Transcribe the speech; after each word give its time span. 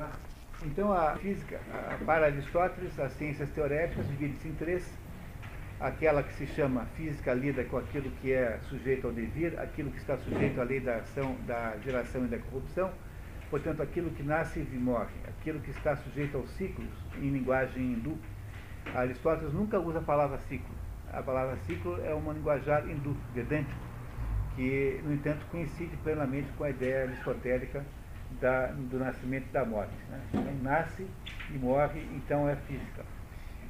Tá? 0.00 0.10
Então, 0.64 0.90
a 0.90 1.14
física, 1.16 1.60
a, 1.70 2.02
para 2.06 2.26
Aristóteles, 2.26 2.98
as 2.98 3.12
ciências 3.12 3.50
teoréticas 3.50 4.08
dividem-se 4.08 4.48
em 4.48 4.54
três. 4.54 4.98
Aquela 5.78 6.22
que 6.22 6.32
se 6.34 6.46
chama 6.46 6.86
física 6.96 7.34
lida 7.34 7.64
com 7.64 7.76
aquilo 7.76 8.10
que 8.22 8.32
é 8.32 8.58
sujeito 8.62 9.06
ao 9.06 9.12
devir, 9.12 9.58
aquilo 9.60 9.90
que 9.90 9.98
está 9.98 10.16
sujeito 10.16 10.58
à 10.58 10.64
lei 10.64 10.80
da 10.80 10.96
ação, 10.96 11.36
da 11.46 11.76
geração 11.84 12.24
e 12.24 12.28
da 12.28 12.38
corrupção, 12.38 12.90
portanto, 13.50 13.82
aquilo 13.82 14.10
que 14.10 14.22
nasce 14.22 14.60
e 14.60 14.76
morre, 14.76 15.14
aquilo 15.28 15.60
que 15.60 15.70
está 15.70 15.96
sujeito 15.96 16.36
aos 16.38 16.50
ciclos, 16.52 16.88
em 17.16 17.30
linguagem 17.30 17.82
hindu. 17.82 18.16
Aristóteles 18.94 19.52
nunca 19.52 19.78
usa 19.78 19.98
a 19.98 20.02
palavra 20.02 20.38
ciclo. 20.48 20.74
A 21.12 21.22
palavra 21.22 21.56
ciclo 21.66 21.98
é 22.04 22.14
uma 22.14 22.32
linguajar 22.32 22.88
hindu, 22.88 23.14
vedântico, 23.34 23.80
que, 24.56 25.00
no 25.04 25.12
entanto, 25.12 25.44
coincide 25.50 25.94
plenamente 25.98 26.50
com 26.52 26.64
a 26.64 26.70
ideia 26.70 27.02
aristotélica 27.04 27.84
da, 28.40 28.66
do 28.66 28.98
nascimento 28.98 29.46
e 29.48 29.52
da 29.52 29.64
morte. 29.64 29.92
Né? 30.10 30.20
Então, 30.32 30.54
nasce 30.62 31.06
e 31.50 31.58
morre, 31.58 32.00
então 32.14 32.48
é 32.48 32.56
física. 32.56 33.04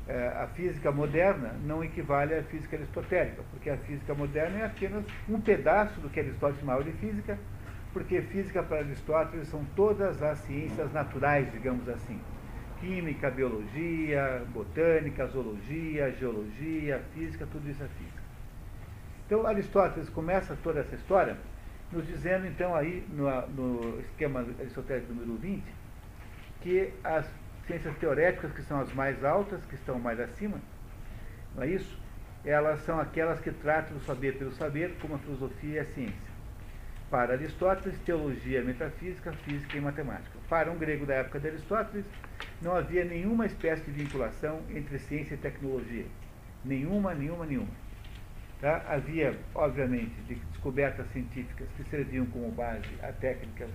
É, 0.09 0.29
a 0.29 0.47
física 0.49 0.91
moderna 0.91 1.55
não 1.65 1.85
equivale 1.85 2.35
à 2.35 2.43
física 2.43 2.77
aristotélica, 2.77 3.43
porque 3.51 3.71
a 3.71 3.77
física 3.77 4.15
moderna 4.15 4.59
é 4.59 4.65
apenas 4.67 5.05
um 5.29 5.41
pedaço 5.41 6.01
do 6.01 6.09
que 6.09 6.19
Aristóteles 6.19 6.61
chamava 6.61 6.83
de 6.83 6.93
física, 6.93 7.39
porque 7.93 8.21
física 8.23 8.63
para 8.63 8.79
Aristóteles 8.79 9.49
são 9.49 9.65
todas 9.77 10.23
as 10.23 10.39
ciências 10.41 10.93
naturais, 10.93 11.51
digamos 11.53 11.89
assim. 11.89 12.21
Química, 12.81 13.31
biologia, 13.31 14.43
botânica, 14.53 15.27
zoologia, 15.27 16.11
geologia, 16.13 17.03
física, 17.15 17.47
tudo 17.53 17.69
isso 17.69 17.83
é 17.83 17.89
física. 17.89 18.23
Então 19.27 19.47
Aristóteles 19.47 20.09
começa 20.09 20.57
toda 20.63 20.81
essa 20.81 20.95
história 20.95 21.37
nos 21.93 22.07
dizendo 22.07 22.47
então 22.47 22.75
aí 22.75 23.05
no, 23.11 23.25
no 23.49 24.01
esquema 24.01 24.47
aristotélico 24.59 25.13
número 25.13 25.37
20 25.39 25.63
que 26.61 26.93
as 27.03 27.27
ciências 27.67 27.97
teoréticas 27.99 28.53
que 28.53 28.63
são 28.63 28.81
as 28.81 28.93
mais 28.93 29.25
altas, 29.25 29.65
que 29.67 29.75
estão 29.75 29.99
mais 29.99 30.21
acima, 30.21 30.59
não 31.55 31.63
é 31.63 31.69
isso? 31.69 31.99
Elas 32.45 32.81
são 32.83 32.99
aquelas 32.99 33.41
que 33.41 33.51
tratam 33.51 33.97
do 33.97 34.05
saber 34.05 34.37
pelo 34.39 34.53
saber, 34.53 34.97
como 35.01 35.15
a 35.15 35.19
filosofia 35.19 35.77
e 35.77 35.79
a 35.79 35.85
ciência. 35.85 36.31
Para 37.11 37.35
Aristóteles, 37.35 37.99
teologia, 38.01 38.63
metafísica, 38.63 39.33
física 39.33 39.77
e 39.77 39.81
matemática. 39.81 40.39
Para 40.49 40.71
um 40.71 40.79
grego 40.79 41.05
da 41.05 41.15
época 41.15 41.41
de 41.41 41.49
Aristóteles, 41.49 42.07
não 42.63 42.75
havia 42.75 43.05
nenhuma 43.05 43.47
espécie 43.47 43.83
de 43.83 43.91
vinculação 43.91 44.61
entre 44.71 44.99
ciência 44.99 45.35
e 45.35 45.39
tecnologia. 45.39 46.07
Nenhuma, 46.65 47.15
nenhuma, 47.15 47.45
nenhuma. 47.45 47.90
Tá? 48.61 48.85
Havia, 48.89 49.35
obviamente, 49.55 50.15
descobertas 50.53 51.07
científicas 51.13 51.67
que 51.77 51.85
serviam 51.85 52.27
como 52.27 52.51
base 52.51 52.85
a 53.03 53.11
técnica 53.11 53.67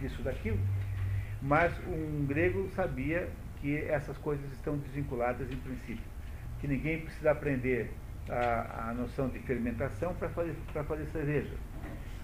disso 0.00 0.20
daquilo, 0.22 0.58
mas 1.40 1.72
um 1.86 2.26
grego 2.26 2.68
sabia 2.74 3.28
que 3.60 3.76
essas 3.84 4.18
coisas 4.18 4.50
estão 4.52 4.76
desvinculadas 4.78 5.48
em 5.48 5.56
princípio, 5.56 6.04
que 6.60 6.66
ninguém 6.66 7.02
precisa 7.02 7.30
aprender 7.30 7.92
a, 8.28 8.90
a 8.90 8.94
noção 8.94 9.28
de 9.28 9.38
fermentação 9.40 10.12
para 10.14 10.28
fazer, 10.30 10.54
fazer 10.88 11.06
cerveja, 11.06 11.54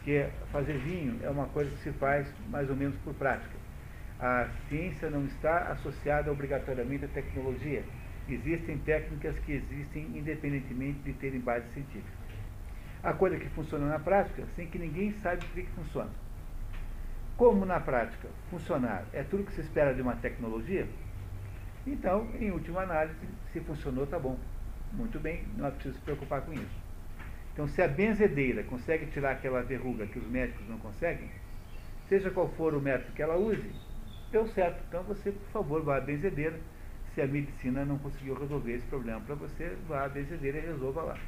que 0.04 0.26
fazer 0.50 0.76
vinho 0.78 1.20
é 1.22 1.30
uma 1.30 1.46
coisa 1.46 1.70
que 1.70 1.82
se 1.82 1.92
faz 1.92 2.26
mais 2.48 2.68
ou 2.68 2.74
menos 2.74 2.96
por 3.04 3.14
prática. 3.14 3.56
A 4.18 4.48
ciência 4.68 5.08
não 5.08 5.24
está 5.24 5.68
associada 5.68 6.32
obrigatoriamente 6.32 7.04
à 7.04 7.08
tecnologia 7.08 7.84
Existem 8.34 8.78
técnicas 8.78 9.38
que 9.40 9.52
existem 9.52 10.04
independentemente 10.16 11.00
de 11.00 11.12
terem 11.14 11.40
base 11.40 11.68
científica. 11.72 12.20
A 13.02 13.12
coisa 13.12 13.38
que 13.38 13.48
funciona 13.50 13.86
na 13.86 13.98
prática, 13.98 14.44
sem 14.54 14.66
que 14.66 14.78
ninguém 14.78 15.12
saiba 15.14 15.44
o 15.44 15.48
que 15.48 15.66
funciona. 15.70 16.10
Como 17.36 17.64
na 17.64 17.80
prática 17.80 18.28
funcionar 18.50 19.04
é 19.12 19.22
tudo 19.22 19.44
que 19.44 19.52
se 19.52 19.62
espera 19.62 19.94
de 19.94 20.02
uma 20.02 20.14
tecnologia, 20.16 20.86
então, 21.86 22.28
em 22.38 22.50
última 22.50 22.82
análise, 22.82 23.16
se 23.52 23.60
funcionou, 23.60 24.04
está 24.04 24.18
bom. 24.18 24.38
Muito 24.92 25.18
bem, 25.18 25.44
não 25.56 25.66
é 25.66 25.70
preciso 25.70 25.94
se 25.94 26.00
preocupar 26.02 26.42
com 26.42 26.52
isso. 26.52 26.78
Então, 27.52 27.66
se 27.66 27.80
a 27.80 27.88
benzedeira 27.88 28.62
consegue 28.64 29.06
tirar 29.06 29.32
aquela 29.32 29.62
verruga 29.62 30.06
que 30.06 30.18
os 30.18 30.26
médicos 30.28 30.68
não 30.68 30.78
conseguem, 30.78 31.30
seja 32.08 32.30
qual 32.30 32.48
for 32.50 32.74
o 32.74 32.80
método 32.80 33.12
que 33.12 33.22
ela 33.22 33.36
use, 33.36 33.72
deu 34.30 34.46
certo. 34.48 34.82
Então, 34.88 35.02
você, 35.04 35.32
por 35.32 35.48
favor, 35.50 35.82
vá 35.82 35.96
à 35.96 36.00
benzedeira 36.00 36.60
a 37.20 37.26
medicina 37.26 37.84
não 37.84 37.98
conseguiu 37.98 38.34
resolver 38.34 38.72
esse 38.74 38.86
problema 38.86 39.20
para 39.20 39.34
você, 39.34 39.76
vá 39.88 40.04
à 40.04 40.08
benzedeira 40.08 40.58
e 40.58 40.60
resolva 40.60 41.02
lá. 41.02 41.18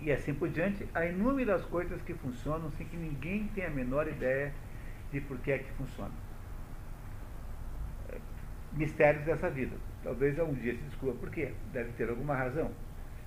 E 0.00 0.12
assim 0.12 0.32
por 0.32 0.48
diante, 0.48 0.86
há 0.94 1.06
inúmeras 1.06 1.64
coisas 1.64 2.00
que 2.02 2.14
funcionam 2.14 2.70
sem 2.72 2.86
que 2.86 2.96
ninguém 2.96 3.48
tenha 3.48 3.66
a 3.66 3.70
menor 3.70 4.06
ideia 4.06 4.52
de 5.10 5.20
por 5.20 5.38
que 5.38 5.50
é 5.50 5.58
que 5.58 5.70
funciona. 5.72 6.12
Mistérios 8.72 9.24
dessa 9.24 9.50
vida. 9.50 9.76
Talvez 10.04 10.38
um 10.38 10.54
dia 10.54 10.74
se 10.74 10.82
descubra 10.82 11.14
por 11.16 11.30
quê. 11.30 11.52
Deve 11.72 11.90
ter 11.92 12.08
alguma 12.08 12.36
razão. 12.36 12.70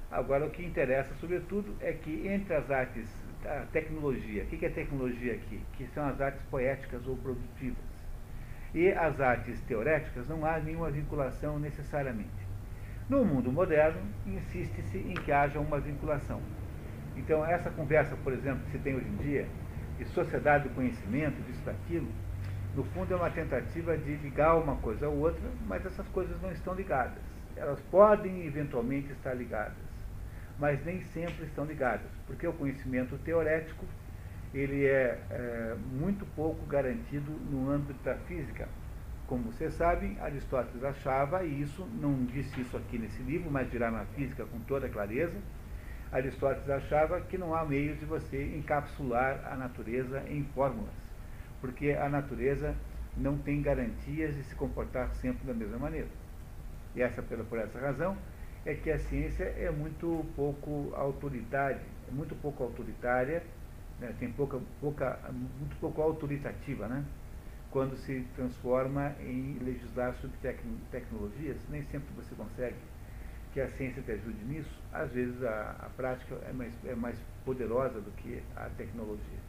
Agora, 0.10 0.46
o 0.46 0.50
que 0.50 0.64
interessa, 0.64 1.14
sobretudo, 1.16 1.76
é 1.82 1.92
que 1.94 2.28
entre 2.28 2.54
as 2.54 2.70
artes, 2.70 3.10
a 3.46 3.66
tecnologia, 3.72 4.44
o 4.44 4.48
que 4.48 4.66
é 4.66 4.70
tecnologia 4.70 5.34
aqui? 5.34 5.62
Que 5.74 5.88
são 5.88 6.06
as 6.08 6.22
artes 6.22 6.42
poéticas 6.50 7.06
ou 7.08 7.18
produtivas 7.18 8.01
e 8.74 8.92
as 8.92 9.20
artes 9.20 9.60
teoréticas 9.62 10.28
não 10.28 10.46
há 10.46 10.60
nenhuma 10.60 10.90
vinculação 10.90 11.60
necessariamente. 11.60 12.30
No 13.10 13.26
mundo 13.26 13.52
moderno, 13.52 14.02
insiste-se 14.26 14.98
em 14.98 15.14
que 15.16 15.32
haja 15.32 15.60
uma 15.60 15.80
vinculação. 15.80 16.42
Então, 17.18 17.46
essa 17.46 17.70
conversa, 17.70 18.16
por 18.24 18.32
exemplo, 18.32 18.64
que 18.66 18.72
se 18.72 18.80
tem 18.80 18.96
hoje 18.96 19.08
em 19.08 19.18
dia, 19.18 19.48
de 19.98 20.06
sociedade 20.06 20.70
do 20.70 20.76
conhecimento, 20.76 21.42
disso, 21.44 21.62
daquilo, 21.66 22.08
no 22.74 22.86
fundo 22.86 23.14
é 23.14 23.18
uma 23.18 23.30
tentativa 23.30 23.98
de 23.98 24.16
ligar 24.16 24.56
uma 24.56 24.78
coisa 24.78 25.08
à 25.08 25.10
outra, 25.10 25.50
mas 25.68 25.86
essas 25.86 26.08
coisas 26.08 26.42
não 26.42 26.52
estão 26.52 26.74
ligadas. 26.74 27.22
Elas 27.58 27.82
podem 27.92 28.46
eventualmente 28.46 29.12
estar 29.12 29.34
ligadas, 29.34 29.76
mas 30.58 30.84
nem 30.86 31.02
sempre 31.02 31.46
estão 31.46 31.66
ligadas, 31.66 32.10
porque 32.26 32.48
o 32.48 32.54
conhecimento 32.54 33.18
teorético 33.18 33.86
ele 34.54 34.86
é, 34.86 35.18
é, 35.30 35.76
muito 35.94 36.26
pouco 36.36 36.66
garantido 36.66 37.32
no 37.50 37.70
âmbito 37.70 38.04
da 38.04 38.16
física. 38.16 38.68
Como 39.28 39.52
vocês 39.52 39.74
sabem, 39.76 40.18
Aristóteles 40.20 40.84
achava, 40.84 41.44
e 41.44 41.62
isso 41.62 41.88
não 42.02 42.26
disse 42.26 42.60
isso 42.60 42.76
aqui 42.76 42.98
nesse 42.98 43.22
livro, 43.24 43.50
mas 43.50 43.72
dirá 43.72 43.90
na 43.90 44.04
física 44.08 44.46
com 44.46 44.60
toda 44.60 44.90
clareza, 44.90 45.38
Aristóteles 46.12 46.70
achava 46.70 47.22
que 47.22 47.38
não 47.38 47.56
há 47.56 47.64
meio 47.64 47.96
de 47.96 48.04
você 48.04 48.44
encapsular 48.58 49.42
a 49.50 49.56
natureza 49.56 50.22
em 50.28 50.44
fórmulas, 50.54 50.94
porque 51.62 51.92
a 51.92 52.10
natureza 52.10 52.76
não 53.16 53.38
tem 53.38 53.62
garantias 53.62 54.36
de 54.36 54.44
se 54.44 54.56
comportar 54.56 55.14
sempre 55.16 55.48
da 55.48 55.54
mesma 55.54 55.78
maneira. 55.78 56.10
E 56.94 57.02
essa, 57.02 57.22
por 57.22 57.58
essa 57.58 57.80
razão, 57.80 58.18
é 58.66 58.74
que 58.74 58.92
a 58.92 59.00
ciência 59.00 59.46
é 59.46 59.72
muito 59.72 60.26
pouco 60.36 60.92
autoritária, 60.94 61.80
é 62.10 62.12
muito 62.12 62.36
pouco 62.36 62.64
autoritária 62.64 63.42
né, 64.02 64.14
tem 64.20 64.32
pouca, 64.32 64.60
pouca, 64.82 65.20
muito 65.32 65.80
pouco 65.80 66.02
autoritativa, 66.02 66.88
né? 66.88 67.06
quando 67.72 67.96
se 67.96 68.28
transforma 68.36 69.16
em 69.22 69.58
legislar 69.62 70.14
sobre 70.16 70.36
tec 70.42 70.60
tecnologias, 70.92 71.58
nem 71.70 71.84
sempre 71.84 72.10
você 72.16 72.36
consegue 72.36 72.76
que 73.54 73.62
a 73.62 73.68
ciência 73.70 74.02
te 74.02 74.12
ajude 74.12 74.44
nisso, 74.46 74.70
às 74.94 75.12
vezes 75.12 75.42
a, 75.44 75.76
a 75.80 75.90
prática 75.96 76.36
é 76.48 76.54
mais, 76.54 76.74
é 76.86 76.96
mais 76.96 77.18
poderosa 77.46 78.00
do 78.00 78.12
que 78.12 78.42
a 78.56 78.70
tecnologia. 78.78 79.40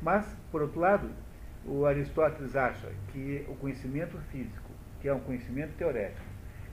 Mas, 0.00 0.36
por 0.50 0.62
outro 0.62 0.80
lado, 0.80 1.10
o 1.64 1.86
Aristóteles 1.86 2.54
acha 2.54 2.88
que 3.12 3.44
o 3.48 3.56
conhecimento 3.56 4.16
físico, 4.30 4.70
que 5.00 5.08
é 5.08 5.14
um 5.14 5.20
conhecimento 5.20 5.76
teorético, 5.76 6.24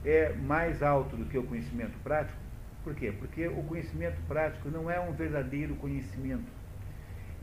é 0.04 0.32
mais 0.32 0.82
alto 0.82 1.16
do 1.16 1.24
que 1.24 1.38
o 1.38 1.44
conhecimento 1.44 1.98
prático. 2.04 2.38
Por 2.84 2.94
quê? 2.94 3.12
Porque 3.16 3.48
o 3.48 3.62
conhecimento 3.64 4.20
prático 4.28 4.68
não 4.68 4.90
é 4.90 5.00
um 5.00 5.12
verdadeiro 5.12 5.74
conhecimento 5.76 6.50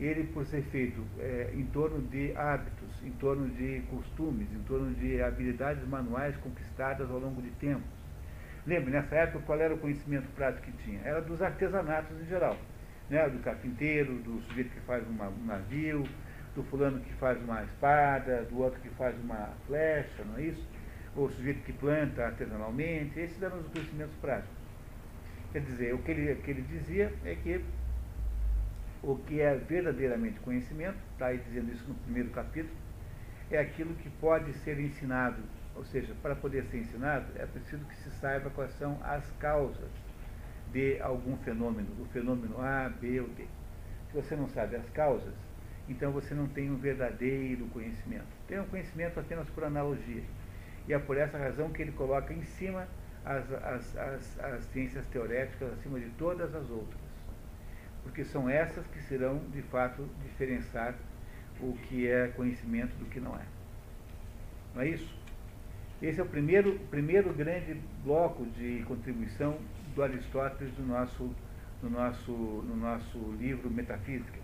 ele 0.00 0.24
por 0.32 0.46
ser 0.46 0.62
feito 0.62 1.04
é, 1.18 1.50
em 1.54 1.66
torno 1.66 2.00
de 2.08 2.34
hábitos, 2.34 2.88
em 3.04 3.10
torno 3.12 3.48
de 3.50 3.82
costumes, 3.90 4.50
em 4.52 4.62
torno 4.62 4.94
de 4.94 5.22
habilidades 5.22 5.86
manuais 5.86 6.34
conquistadas 6.38 7.10
ao 7.10 7.18
longo 7.18 7.42
de 7.42 7.50
tempos. 7.52 8.00
Lembre, 8.66 8.90
nessa 8.90 9.14
época, 9.14 9.44
qual 9.44 9.60
era 9.60 9.74
o 9.74 9.78
conhecimento 9.78 10.28
prático 10.34 10.66
que 10.66 10.84
tinha? 10.84 11.00
Era 11.04 11.20
dos 11.20 11.40
artesanatos 11.42 12.18
em 12.20 12.26
geral. 12.26 12.56
Né? 13.08 13.28
Do 13.28 13.38
carpinteiro, 13.40 14.14
do 14.14 14.40
sujeito 14.42 14.70
que 14.70 14.80
faz 14.80 15.06
uma, 15.06 15.28
um 15.28 15.44
navio, 15.44 16.04
do 16.54 16.62
fulano 16.64 17.00
que 17.00 17.12
faz 17.14 17.40
uma 17.42 17.62
espada, 17.64 18.44
do 18.44 18.58
outro 18.58 18.80
que 18.80 18.88
faz 18.90 19.14
uma 19.22 19.50
flecha, 19.66 20.24
não 20.24 20.38
é 20.38 20.42
isso? 20.42 20.66
Ou 21.16 21.26
o 21.26 21.30
sujeito 21.30 21.62
que 21.64 21.72
planta 21.72 22.24
artesanalmente. 22.24 23.18
Esses 23.18 23.42
eram 23.42 23.58
os 23.58 23.66
conhecimentos 23.68 24.14
práticos. 24.20 24.56
Quer 25.52 25.62
dizer, 25.62 25.94
o 25.94 25.98
que 25.98 26.10
ele, 26.10 26.34
que 26.36 26.50
ele 26.50 26.62
dizia 26.62 27.12
é 27.24 27.34
que 27.34 27.60
o 29.02 29.16
que 29.16 29.40
é 29.40 29.54
verdadeiramente 29.54 30.38
conhecimento, 30.40 30.98
está 31.12 31.26
aí 31.26 31.38
dizendo 31.38 31.72
isso 31.72 31.88
no 31.88 31.94
primeiro 31.94 32.30
capítulo, 32.30 32.74
é 33.50 33.58
aquilo 33.58 33.94
que 33.94 34.10
pode 34.10 34.52
ser 34.58 34.78
ensinado. 34.78 35.42
Ou 35.74 35.84
seja, 35.84 36.14
para 36.20 36.34
poder 36.36 36.64
ser 36.64 36.78
ensinado, 36.78 37.26
é 37.36 37.46
preciso 37.46 37.84
que 37.86 37.96
se 37.96 38.10
saiba 38.10 38.50
quais 38.50 38.72
são 38.72 38.98
as 39.02 39.30
causas 39.38 39.90
de 40.72 41.00
algum 41.00 41.36
fenômeno, 41.38 41.88
o 42.00 42.04
fenômeno 42.06 42.60
A, 42.60 42.88
B 42.88 43.20
ou 43.20 43.28
D. 43.28 43.44
Se 44.08 44.14
você 44.14 44.36
não 44.36 44.48
sabe 44.48 44.76
as 44.76 44.88
causas, 44.90 45.34
então 45.88 46.12
você 46.12 46.34
não 46.34 46.46
tem 46.46 46.70
um 46.70 46.76
verdadeiro 46.76 47.66
conhecimento. 47.68 48.26
Tem 48.46 48.60
um 48.60 48.66
conhecimento 48.66 49.18
apenas 49.18 49.48
por 49.50 49.64
analogia. 49.64 50.22
E 50.86 50.92
é 50.92 50.98
por 50.98 51.16
essa 51.16 51.38
razão 51.38 51.70
que 51.70 51.82
ele 51.82 51.92
coloca 51.92 52.32
em 52.32 52.42
cima 52.42 52.86
as, 53.24 53.50
as, 53.52 53.96
as, 53.96 54.40
as 54.40 54.64
ciências 54.66 55.06
teoréticas, 55.06 55.72
acima 55.72 55.98
de 55.98 56.08
todas 56.10 56.54
as 56.54 56.68
outras. 56.70 57.09
Porque 58.10 58.24
são 58.24 58.50
essas 58.50 58.84
que 58.88 59.00
serão, 59.04 59.38
de 59.52 59.62
fato, 59.62 60.04
diferenciar 60.24 60.96
o 61.60 61.78
que 61.84 62.08
é 62.08 62.26
conhecimento 62.26 62.92
do 62.96 63.04
que 63.04 63.20
não 63.20 63.36
é. 63.36 63.44
Não 64.74 64.82
é 64.82 64.88
isso? 64.88 65.16
Esse 66.02 66.18
é 66.18 66.22
o 66.24 66.26
primeiro, 66.26 66.76
primeiro 66.90 67.32
grande 67.32 67.80
bloco 68.02 68.44
de 68.46 68.82
contribuição 68.88 69.56
do 69.94 70.02
Aristóteles 70.02 70.76
no 70.76 70.88
nosso, 70.88 71.30
no 71.80 71.88
nosso, 71.88 72.32
no 72.32 72.74
nosso 72.74 73.16
livro 73.38 73.70
Metafísica. 73.70 74.40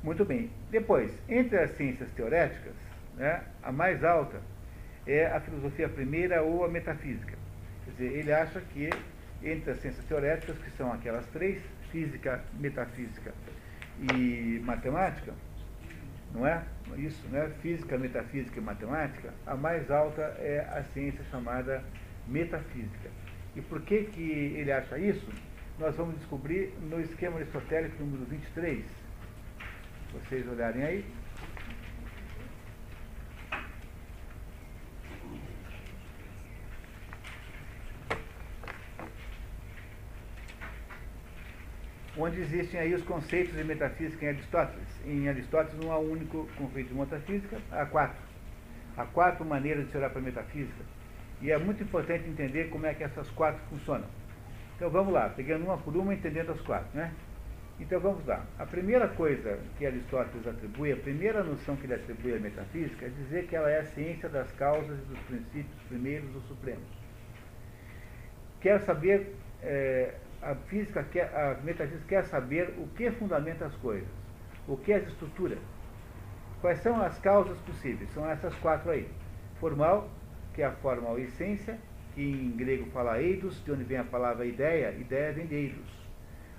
Muito 0.00 0.24
bem. 0.24 0.50
Depois, 0.70 1.12
entre 1.28 1.58
as 1.58 1.72
ciências 1.72 2.12
teoréticas, 2.12 2.74
né, 3.16 3.42
a 3.60 3.72
mais 3.72 4.04
alta 4.04 4.40
é 5.04 5.26
a 5.26 5.40
filosofia 5.40 5.88
primeira 5.88 6.44
ou 6.44 6.64
a 6.64 6.68
metafísica. 6.68 7.36
Quer 7.84 7.90
dizer, 7.90 8.18
ele 8.18 8.32
acha 8.32 8.60
que 8.60 8.88
entre 9.42 9.72
as 9.72 9.80
ciências 9.80 10.04
teoréticas, 10.04 10.56
que 10.58 10.70
são 10.72 10.92
aquelas 10.92 11.26
três, 11.28 11.60
física, 11.90 12.42
metafísica 12.58 13.32
e 14.12 14.60
matemática, 14.64 15.34
não 16.32 16.46
é? 16.46 16.62
Isso, 16.96 17.26
né? 17.28 17.50
Física, 17.62 17.96
metafísica 17.98 18.58
e 18.58 18.62
matemática, 18.62 19.32
a 19.46 19.54
mais 19.54 19.90
alta 19.90 20.22
é 20.38 20.66
a 20.72 20.82
ciência 20.92 21.24
chamada 21.30 21.82
metafísica. 22.26 23.10
E 23.54 23.60
por 23.60 23.82
que, 23.82 24.04
que 24.04 24.22
ele 24.56 24.72
acha 24.72 24.98
isso? 24.98 25.28
Nós 25.78 25.94
vamos 25.96 26.16
descobrir 26.16 26.72
no 26.82 27.00
esquema 27.00 27.36
aristotélico 27.38 28.02
número 28.02 28.24
23. 28.26 28.84
Vocês 30.12 30.46
olharem 30.48 30.82
aí. 30.82 31.04
Onde 42.20 42.40
existem 42.40 42.78
aí 42.78 42.94
os 42.94 43.02
conceitos 43.02 43.54
de 43.54 43.64
metafísica 43.64 44.26
em 44.26 44.28
Aristóteles. 44.28 44.88
Em 45.06 45.28
Aristóteles 45.28 45.82
não 45.82 45.92
há 45.92 45.98
um 45.98 46.12
único 46.12 46.48
conceito 46.56 46.88
de 46.88 46.94
metafísica, 46.94 47.58
há 47.70 47.86
quatro. 47.86 48.22
Há 48.96 49.04
quatro 49.06 49.44
maneiras 49.44 49.86
de 49.86 49.90
se 49.90 49.96
olhar 49.96 50.10
para 50.10 50.20
a 50.20 50.22
metafísica. 50.22 50.84
E 51.40 51.50
é 51.50 51.58
muito 51.58 51.82
importante 51.82 52.28
entender 52.28 52.68
como 52.68 52.86
é 52.86 52.94
que 52.94 53.02
essas 53.02 53.28
quatro 53.30 53.60
funcionam. 53.70 54.06
Então 54.76 54.90
vamos 54.90 55.12
lá, 55.12 55.28
pegando 55.30 55.64
uma 55.64 55.78
por 55.78 55.96
uma, 55.96 56.12
entendendo 56.12 56.52
as 56.52 56.60
quatro, 56.60 56.88
né? 56.94 57.12
Então 57.78 57.98
vamos 57.98 58.26
lá. 58.26 58.44
A 58.58 58.66
primeira 58.66 59.08
coisa 59.08 59.58
que 59.78 59.86
Aristóteles 59.86 60.46
atribui, 60.46 60.92
a 60.92 60.96
primeira 60.96 61.42
noção 61.42 61.76
que 61.76 61.86
ele 61.86 61.94
atribui 61.94 62.34
à 62.34 62.38
metafísica 62.38 63.06
é 63.06 63.08
dizer 63.08 63.46
que 63.46 63.56
ela 63.56 63.70
é 63.70 63.80
a 63.80 63.84
ciência 63.86 64.28
das 64.28 64.50
causas 64.52 64.98
e 64.98 65.02
dos 65.02 65.18
princípios 65.20 65.82
primeiros 65.88 66.34
ou 66.34 66.42
supremos. 66.42 66.84
Quer 68.60 68.80
saber 68.80 69.34
é, 69.62 70.14
a 70.42 70.54
física 70.54 71.02
quer, 71.04 71.34
a 71.34 71.58
metafísica 71.62 72.04
quer 72.08 72.24
saber 72.24 72.74
o 72.78 72.86
que 72.88 73.10
fundamenta 73.12 73.66
as 73.66 73.74
coisas, 73.76 74.08
o 74.66 74.76
que 74.76 74.92
as 74.92 75.06
estrutura. 75.06 75.58
Quais 76.60 76.80
são 76.80 77.00
as 77.00 77.18
causas 77.18 77.58
possíveis? 77.60 78.10
São 78.12 78.28
essas 78.28 78.54
quatro 78.56 78.90
aí. 78.90 79.08
Formal, 79.58 80.10
que 80.54 80.62
é 80.62 80.66
a 80.66 80.72
forma 80.72 81.08
ou 81.08 81.18
essência, 81.18 81.78
que 82.14 82.22
em 82.22 82.56
grego 82.56 82.90
fala 82.90 83.20
eidos, 83.20 83.62
de 83.64 83.72
onde 83.72 83.84
vem 83.84 83.98
a 83.98 84.04
palavra 84.04 84.44
ideia, 84.44 84.92
ideia 84.92 85.32
vem 85.32 85.46
de 85.46 85.54
eidos. 85.54 86.00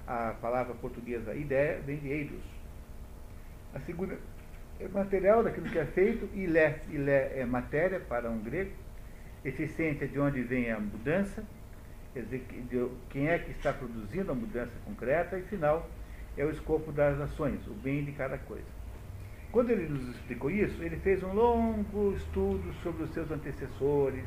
A 0.08 0.36
palavra 0.42 0.74
portuguesa 0.76 1.34
ideia 1.34 1.80
vem 1.86 1.98
de 1.98 2.10
eidos. 2.10 2.44
A 3.74 3.80
segunda 3.80 4.18
é 4.80 4.88
material 4.88 5.44
daquilo 5.44 5.70
que 5.70 5.78
é 5.78 5.86
feito, 5.86 6.28
ilé, 6.34 6.82
ilé 6.90 7.40
é 7.40 7.46
matéria 7.46 8.00
para 8.00 8.30
um 8.30 8.40
grego. 8.40 8.72
Eficiência 9.46 10.08
de 10.08 10.20
onde 10.20 10.42
vem 10.42 10.72
a 10.72 10.80
mudança, 10.80 11.44
quer 12.14 12.24
dizer, 12.24 12.46
quem 13.10 13.28
é 13.28 13.40
que 13.40 13.52
está 13.52 13.72
produzindo 13.72 14.32
a 14.32 14.36
mudança 14.36 14.72
concreta, 14.86 15.38
e 15.38 15.44
final, 15.44 15.90
é 16.38 16.46
o 16.46 16.50
escopo 16.50 16.92
das 16.92 17.20
ações, 17.20 17.66
o 17.68 17.74
bem 17.74 18.04
de 18.04 18.12
cada 18.14 18.38
coisa. 18.38 18.66
Quando 19.52 19.70
ele 19.70 19.88
nos 19.88 20.16
explicou 20.16 20.50
isso, 20.50 20.82
ele 20.82 20.98
fez 20.98 21.22
um 21.24 21.34
longo 21.34 22.14
estudo 22.14 22.74
sobre 22.76 23.04
os 23.04 23.14
seus 23.14 23.30
antecessores, 23.32 24.24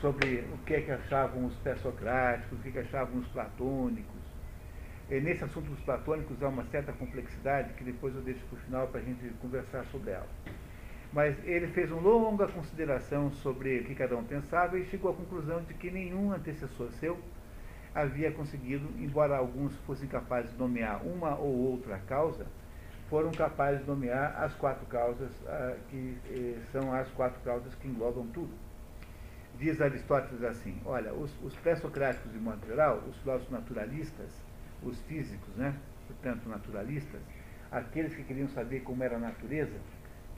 sobre 0.00 0.44
o 0.52 0.58
que 0.66 0.74
é 0.74 0.80
que 0.82 0.90
achavam 0.90 1.46
os 1.46 1.54
pré-socráticos, 1.56 2.58
o 2.58 2.62
que, 2.62 2.68
é 2.68 2.72
que 2.72 2.78
achavam 2.80 3.18
os 3.18 3.28
platônicos. 3.28 4.20
E 5.10 5.20
nesse 5.20 5.44
assunto 5.44 5.70
dos 5.70 5.80
platônicos 5.80 6.42
há 6.42 6.48
uma 6.48 6.64
certa 6.64 6.92
complexidade 6.92 7.72
que 7.74 7.84
depois 7.84 8.14
eu 8.14 8.22
deixo 8.22 8.44
para 8.46 8.56
o 8.56 8.60
final 8.60 8.88
para 8.88 9.00
a 9.00 9.04
gente 9.04 9.28
conversar 9.40 9.84
sobre 9.86 10.10
ela. 10.10 10.28
Mas 11.12 11.36
ele 11.44 11.66
fez 11.68 11.90
uma 11.90 12.00
longa 12.00 12.48
consideração 12.48 13.30
sobre 13.30 13.80
o 13.80 13.84
que 13.84 13.94
cada 13.94 14.16
um 14.16 14.24
pensava 14.24 14.78
e 14.78 14.86
chegou 14.86 15.10
à 15.10 15.14
conclusão 15.14 15.62
de 15.62 15.74
que 15.74 15.90
nenhum 15.90 16.32
antecessor 16.32 16.90
seu 16.92 17.18
havia 17.94 18.32
conseguido, 18.32 18.88
embora 18.98 19.36
alguns 19.36 19.76
fossem 19.80 20.08
capazes 20.08 20.50
de 20.52 20.58
nomear 20.58 21.06
uma 21.06 21.36
ou 21.36 21.54
outra 21.72 21.98
causa, 21.98 22.46
foram 23.10 23.30
capazes 23.30 23.82
de 23.82 23.86
nomear 23.86 24.42
as 24.42 24.54
quatro 24.54 24.86
causas, 24.86 25.30
ah, 25.46 25.76
que 25.90 26.16
eh, 26.30 26.58
são 26.72 26.94
as 26.94 27.06
quatro 27.10 27.38
causas 27.42 27.74
que 27.74 27.86
englobam 27.86 28.26
tudo. 28.28 28.54
Diz 29.58 29.82
Aristóteles 29.82 30.42
assim, 30.42 30.80
olha, 30.86 31.12
os, 31.12 31.30
os 31.44 31.54
pré-socráticos 31.56 32.32
de 32.32 32.38
modo 32.38 32.66
geral, 32.66 33.02
os 33.06 33.16
filósofos 33.18 33.52
naturalistas, 33.52 34.30
os 34.82 34.98
físicos, 35.02 35.54
né, 35.56 35.74
portanto 36.06 36.48
naturalistas, 36.48 37.20
aqueles 37.70 38.14
que 38.14 38.24
queriam 38.24 38.48
saber 38.48 38.80
como 38.80 39.04
era 39.04 39.16
a 39.16 39.20
natureza, 39.20 39.78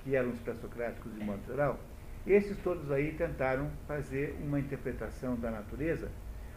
que 0.04 0.14
eram 0.14 0.30
os 0.30 0.38
pré-socráticos 0.40 1.12
de 1.14 1.24
modo 1.24 1.40
geral, 1.46 1.80
esses 2.26 2.56
todos 2.58 2.90
aí 2.92 3.12
tentaram 3.12 3.70
fazer 3.88 4.36
uma 4.42 4.60
interpretação 4.60 5.34
da 5.36 5.50
natureza 5.50 6.10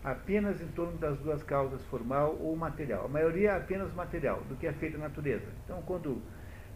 apenas 0.04 0.62
em 0.62 0.68
torno 0.68 0.98
das 0.98 1.18
duas 1.20 1.44
causas, 1.44 1.84
formal 1.86 2.38
ou 2.40 2.56
material. 2.56 3.06
A 3.06 3.10
maioria 3.10 3.52
é 3.52 3.58
apenas 3.58 3.94
material, 3.94 4.42
do 4.48 4.56
que 4.56 4.68
é 4.68 4.74
feita 4.74 4.98
a 4.98 5.02
natureza. 5.02 5.46
Então, 5.66 5.82
quando, 5.82 6.22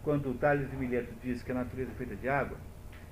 quando 0.02 0.34
Tales 0.38 0.70
de 0.70 0.76
Mileto 0.76 1.14
diz 1.22 1.42
que 1.42 1.52
a 1.52 1.54
natureza 1.54 1.90
é 1.92 1.94
feita 1.94 2.16
de 2.16 2.28
água, 2.28 2.58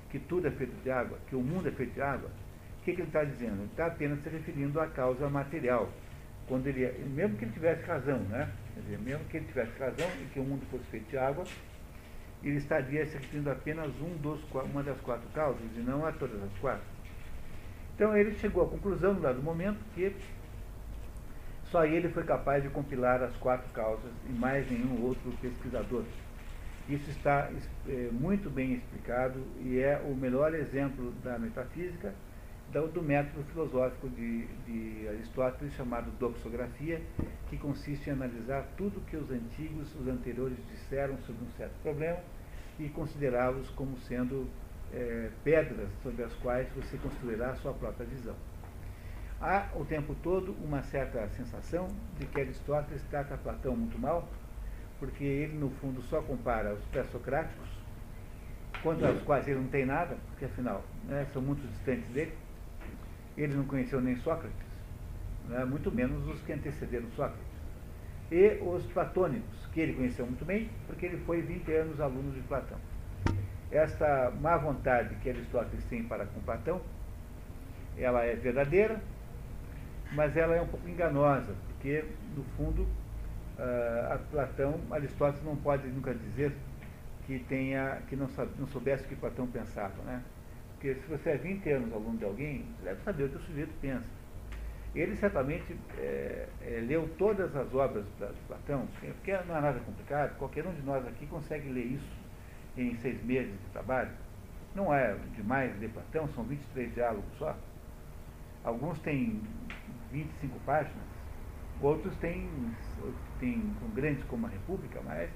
que 0.09 0.19
tudo 0.19 0.47
é 0.47 0.51
feito 0.51 0.75
de 0.83 0.91
água, 0.91 1.17
que 1.27 1.35
o 1.35 1.41
mundo 1.41 1.67
é 1.67 1.71
feito 1.71 1.93
de 1.93 2.01
água, 2.01 2.29
o 2.29 2.83
que, 2.83 2.93
que 2.93 3.01
ele 3.01 3.07
está 3.07 3.23
dizendo? 3.23 3.61
Ele 3.61 3.65
está 3.65 3.87
apenas 3.87 4.19
se 4.21 4.29
referindo 4.29 4.79
à 4.79 4.87
causa 4.87 5.29
material. 5.29 5.89
Quando 6.47 6.67
ele, 6.67 6.85
mesmo 7.09 7.37
que 7.37 7.45
ele 7.45 7.53
tivesse 7.53 7.83
razão, 7.85 8.19
né? 8.19 8.51
Quer 8.73 8.81
dizer, 8.81 8.99
mesmo 8.99 9.25
que 9.25 9.37
ele 9.37 9.45
tivesse 9.45 9.79
razão 9.79 10.07
e 10.21 10.25
que 10.33 10.39
o 10.39 10.43
mundo 10.43 10.65
fosse 10.69 10.83
feito 10.85 11.09
de 11.09 11.17
água, 11.17 11.45
ele 12.43 12.57
estaria 12.57 13.05
se 13.05 13.17
referindo 13.17 13.51
apenas 13.51 13.89
um 14.01 14.15
dos, 14.17 14.39
uma 14.71 14.83
das 14.83 14.99
quatro 15.01 15.27
causas 15.29 15.61
e 15.75 15.79
não 15.79 16.05
a 16.05 16.11
todas 16.11 16.41
as 16.41 16.53
quatro. 16.59 16.83
Então 17.95 18.15
ele 18.15 18.33
chegou 18.35 18.63
à 18.63 18.67
conclusão, 18.67 19.13
no 19.13 19.21
dado 19.21 19.41
momento, 19.41 19.79
que 19.93 20.15
só 21.65 21.85
ele 21.85 22.09
foi 22.09 22.23
capaz 22.23 22.63
de 22.63 22.69
compilar 22.69 23.21
as 23.21 23.35
quatro 23.37 23.71
causas 23.71 24.11
e 24.27 24.33
mais 24.33 24.69
nenhum 24.69 25.03
outro 25.03 25.31
pesquisador. 25.41 26.03
Isso 26.89 27.09
está 27.11 27.49
é, 27.87 28.09
muito 28.11 28.49
bem 28.49 28.73
explicado 28.73 29.39
e 29.61 29.79
é 29.79 30.01
o 30.03 30.15
melhor 30.15 30.53
exemplo 30.53 31.11
da 31.23 31.37
metafísica 31.37 32.13
do 32.79 33.01
método 33.01 33.43
filosófico 33.51 34.07
de, 34.09 34.45
de 34.65 35.07
Aristóteles 35.09 35.73
chamado 35.73 36.09
doxografia, 36.17 37.01
que 37.49 37.57
consiste 37.57 38.09
em 38.09 38.13
analisar 38.13 38.65
tudo 38.77 39.01
que 39.01 39.17
os 39.17 39.29
antigos, 39.29 39.93
os 39.95 40.07
anteriores 40.07 40.57
disseram 40.71 41.17
sobre 41.19 41.43
um 41.43 41.51
certo 41.57 41.73
problema 41.81 42.19
e 42.79 42.87
considerá-los 42.89 43.69
como 43.71 43.97
sendo 43.99 44.47
é, 44.93 45.29
pedras 45.43 45.89
sobre 46.01 46.23
as 46.23 46.33
quais 46.35 46.67
você 46.73 46.97
construirá 46.97 47.49
a 47.49 47.55
sua 47.55 47.73
própria 47.73 48.05
visão. 48.05 48.35
Há 49.41 49.67
o 49.75 49.83
tempo 49.83 50.15
todo 50.23 50.55
uma 50.63 50.81
certa 50.83 51.27
sensação 51.29 51.87
de 52.17 52.25
que 52.25 52.39
Aristóteles 52.39 53.03
trata 53.09 53.35
Platão 53.37 53.75
muito 53.75 53.99
mal, 53.99 54.29
porque 54.99 55.23
ele, 55.23 55.57
no 55.57 55.71
fundo, 55.71 56.01
só 56.03 56.21
compara 56.21 56.73
os 56.73 56.83
pré-socráticos, 56.85 57.67
contra 58.83 59.11
os 59.11 59.21
quais 59.23 59.47
ele 59.47 59.59
não 59.59 59.67
tem 59.67 59.85
nada, 59.85 60.15
porque 60.27 60.45
afinal 60.45 60.83
né, 61.05 61.27
são 61.33 61.41
muito 61.41 61.67
distantes 61.67 62.07
dele, 62.09 62.33
ele 63.43 63.55
não 63.55 63.65
conheceu 63.65 64.01
nem 64.01 64.15
Sócrates, 64.17 64.55
né, 65.47 65.65
muito 65.65 65.91
menos 65.91 66.27
os 66.27 66.41
que 66.41 66.53
antecederam 66.53 67.09
Sócrates. 67.15 67.51
E 68.31 68.57
os 68.61 68.85
platônicos, 68.87 69.67
que 69.73 69.81
ele 69.81 69.93
conheceu 69.93 70.25
muito 70.25 70.45
bem, 70.45 70.69
porque 70.87 71.05
ele 71.05 71.17
foi 71.25 71.41
20 71.41 71.71
anos 71.73 71.99
aluno 71.99 72.31
de 72.31 72.39
Platão. 72.41 72.77
Esta 73.69 74.31
má 74.41 74.57
vontade 74.57 75.15
que 75.15 75.29
Aristóteles 75.29 75.83
tem 75.85 76.03
para 76.03 76.25
com 76.25 76.39
Platão, 76.41 76.81
ela 77.97 78.23
é 78.23 78.35
verdadeira, 78.35 79.01
mas 80.13 80.35
ela 80.35 80.55
é 80.55 80.61
um 80.61 80.67
pouco 80.67 80.87
enganosa, 80.87 81.53
porque, 81.67 82.05
no 82.35 82.43
fundo, 82.55 82.83
uh, 82.83 84.19
Platão, 84.29 84.79
Aristóteles 84.91 85.43
não 85.43 85.55
pode 85.55 85.87
nunca 85.87 86.13
dizer 86.13 86.53
que, 87.25 87.39
tenha, 87.39 88.01
que 88.07 88.15
não, 88.15 88.29
não 88.57 88.67
soubesse 88.67 89.05
o 89.05 89.07
que 89.07 89.15
Platão 89.15 89.47
pensava, 89.47 90.01
né? 90.03 90.21
Porque 90.81 90.95
se 90.95 91.07
você 91.07 91.29
é 91.29 91.37
20 91.37 91.69
anos 91.69 91.93
aluno 91.93 92.17
de 92.17 92.25
alguém, 92.25 92.65
você 92.75 92.85
deve 92.85 93.03
saber 93.03 93.25
o 93.25 93.29
que 93.29 93.35
o 93.35 93.41
sujeito 93.41 93.71
pensa. 93.79 94.09
ele 94.95 95.15
certamente 95.15 95.77
é, 95.99 96.47
é, 96.59 96.83
leu 96.87 97.07
todas 97.19 97.55
as 97.55 97.71
obras 97.75 98.03
de 98.03 98.41
Platão, 98.47 98.87
porque 98.99 99.31
não 99.47 99.57
é 99.57 99.61
nada 99.61 99.79
complicado, 99.81 100.35
qualquer 100.39 100.65
um 100.65 100.73
de 100.73 100.81
nós 100.81 101.07
aqui 101.07 101.27
consegue 101.27 101.69
ler 101.69 101.85
isso 101.85 102.17
em 102.75 102.95
seis 102.95 103.23
meses 103.23 103.51
de 103.51 103.69
trabalho. 103.71 104.09
Não 104.73 104.91
é 104.91 105.15
demais 105.35 105.79
ler 105.79 105.91
Platão, 105.91 106.27
são 106.29 106.43
23 106.45 106.91
diálogos 106.95 107.31
só. 107.37 107.55
Alguns 108.63 108.99
têm 109.01 109.39
25 110.11 110.59
páginas, 110.61 111.05
outros 111.79 112.17
têm, 112.17 112.49
têm 113.39 113.71
grandes 113.93 114.23
como 114.23 114.47
a 114.47 114.49
República, 114.49 114.99
mas 115.05 115.29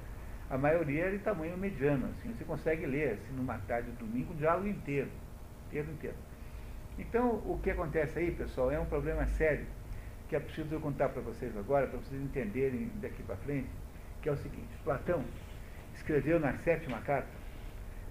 a 0.50 0.58
maioria 0.58 1.06
é 1.06 1.12
de 1.12 1.20
tamanho 1.20 1.56
mediano. 1.56 2.08
Assim, 2.08 2.34
você 2.34 2.44
consegue 2.44 2.88
ler 2.88 3.14
assim, 3.14 3.36
numa 3.36 3.60
tarde 3.60 3.92
de 3.92 3.98
domingo 3.98 4.34
um 4.34 4.38
diálogo 4.38 4.68
inteiro, 4.68 5.12
Então, 6.98 7.42
o 7.46 7.60
que 7.62 7.72
acontece 7.72 8.20
aí, 8.20 8.32
pessoal, 8.32 8.72
é 8.72 8.80
um 8.80 8.86
problema 8.86 9.26
sério 9.26 9.66
que 10.30 10.36
é 10.36 10.40
preciso 10.40 10.80
contar 10.80 11.10
para 11.10 11.22
vocês 11.22 11.56
agora, 11.58 11.88
para 11.88 12.00
vocês 12.00 12.22
entenderem 12.22 12.92
daqui 13.02 13.22
para 13.24 13.36
frente, 13.38 13.70
que 14.22 14.30
é 14.30 14.32
o 14.32 14.38
seguinte, 14.38 14.70
Platão 14.84 15.24
escreveu 15.94 16.40
na 16.40 16.54
sétima 16.60 17.00
carta, 17.02 17.30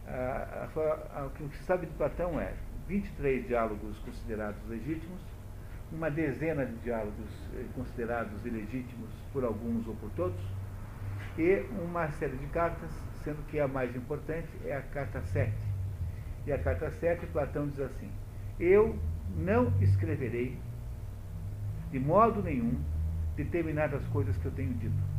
a, 0.07 0.69
a, 0.77 1.21
a, 1.21 1.27
o 1.27 1.31
que 1.31 1.57
se 1.57 1.65
sabe 1.65 1.87
de 1.87 1.93
Platão 1.95 2.41
é 2.41 2.53
23 2.87 3.47
diálogos 3.47 3.99
considerados 4.01 4.61
legítimos, 4.69 5.21
uma 5.91 6.11
dezena 6.11 6.65
de 6.67 6.75
diálogos 6.77 7.51
eh, 7.55 7.65
considerados 7.75 8.45
ilegítimos 8.45 9.11
por 9.33 9.45
alguns 9.45 9.87
ou 9.87 9.95
por 9.97 10.11
todos, 10.11 10.41
e 11.39 11.67
uma 11.83 12.09
série 12.13 12.37
de 12.37 12.47
cartas, 12.47 12.91
sendo 13.23 13.45
que 13.47 13.59
a 13.59 13.67
mais 13.67 13.95
importante 13.97 14.49
é 14.65 14.77
a 14.77 14.83
carta 14.83 15.21
7. 15.23 15.53
E 16.47 16.53
a 16.53 16.59
carta 16.59 16.91
7, 16.91 17.27
Platão 17.27 17.69
diz 17.69 17.81
assim: 17.81 18.11
Eu 18.61 18.99
não 19.37 19.73
escreverei 19.81 20.59
de 21.91 21.99
modo 21.99 22.43
nenhum 22.43 22.79
determinadas 23.37 24.07
coisas 24.09 24.37
que 24.37 24.47
eu 24.47 24.53
tenho 24.53 24.75
dito. 24.75 25.15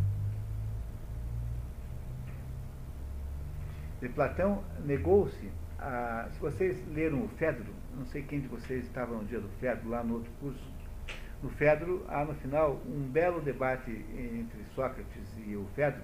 Platão 4.13 4.63
negou-se 4.86 5.50
a. 5.79 6.27
Se 6.32 6.39
vocês 6.39 6.86
leram 6.94 7.24
o 7.24 7.27
Fedro, 7.29 7.74
não 7.98 8.05
sei 8.05 8.22
quem 8.22 8.39
de 8.39 8.48
vocês 8.48 8.86
estava 8.86 9.15
no 9.15 9.25
dia 9.25 9.39
do 9.39 9.50
Fedro, 9.60 9.89
lá 9.89 10.03
no 10.03 10.15
outro 10.15 10.32
curso, 10.39 10.63
no 11.41 11.50
Fedro 11.50 12.05
há 12.08 12.24
no 12.24 12.36
final 12.36 12.79
um 12.86 13.08
belo 13.10 13.41
debate 13.41 13.91
entre 13.91 14.63
Sócrates 14.75 15.38
e 15.46 15.55
o 15.55 15.65
Fedro 15.75 16.03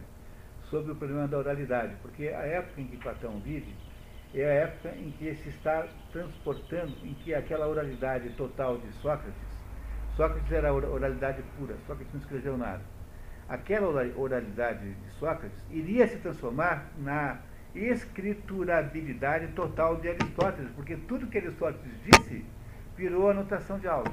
sobre 0.63 0.93
o 0.93 0.95
problema 0.95 1.27
da 1.27 1.37
oralidade, 1.37 1.95
porque 2.01 2.29
a 2.29 2.41
época 2.41 2.81
em 2.81 2.87
que 2.87 2.97
Platão 2.97 3.39
vive 3.39 3.73
é 4.33 4.45
a 4.45 4.53
época 4.63 4.89
em 4.95 5.11
que 5.11 5.35
se 5.35 5.49
está 5.49 5.87
transportando, 6.11 6.95
em 7.03 7.13
que 7.13 7.33
aquela 7.33 7.67
oralidade 7.67 8.29
total 8.31 8.77
de 8.77 8.91
Sócrates, 8.93 9.33
Sócrates 10.15 10.51
era 10.51 10.73
oralidade 10.73 11.41
pura, 11.57 11.75
Sócrates 11.87 12.13
não 12.13 12.21
escreveu 12.21 12.57
nada. 12.57 12.81
Aquela 13.49 13.87
oralidade 14.15 14.93
de 14.93 15.09
Sócrates 15.19 15.57
iria 15.69 16.07
se 16.07 16.17
transformar 16.17 16.89
na 16.97 17.39
escriturabilidade 17.75 19.47
total 19.47 19.97
de 19.97 20.09
Aristóteles, 20.09 20.71
porque 20.75 20.95
tudo 20.95 21.27
que 21.27 21.37
Aristóteles 21.37 21.93
disse 22.03 22.45
virou 22.95 23.29
anotação 23.29 23.79
de 23.79 23.87
aula. 23.87 24.11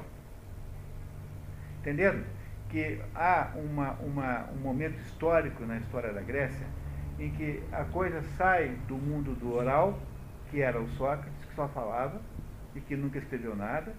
Entenderam? 1.79 2.23
Que 2.69 3.01
há 3.15 3.51
uma, 3.55 3.91
uma, 3.93 4.49
um 4.51 4.57
momento 4.57 4.99
histórico 4.99 5.65
na 5.65 5.77
história 5.77 6.13
da 6.13 6.21
Grécia 6.21 6.67
em 7.19 7.29
que 7.31 7.61
a 7.71 7.83
coisa 7.83 8.21
sai 8.37 8.69
do 8.87 8.95
mundo 8.95 9.35
do 9.35 9.53
oral, 9.53 9.99
que 10.49 10.61
era 10.61 10.79
o 10.79 10.87
Sócrates, 10.91 11.45
que 11.47 11.55
só 11.55 11.67
falava 11.67 12.21
e 12.75 12.81
que 12.81 12.95
nunca 12.95 13.17
escreveu 13.17 13.55
nada, 13.55 13.93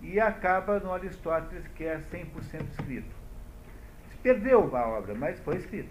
e 0.00 0.20
acaba 0.20 0.78
no 0.78 0.92
Aristóteles, 0.92 1.66
que 1.74 1.84
é 1.84 2.00
100% 2.12 2.70
escrito. 2.70 3.16
Perdeu 4.22 4.74
a 4.76 4.88
obra, 4.88 5.14
mas 5.14 5.38
foi 5.40 5.56
escrito. 5.56 5.90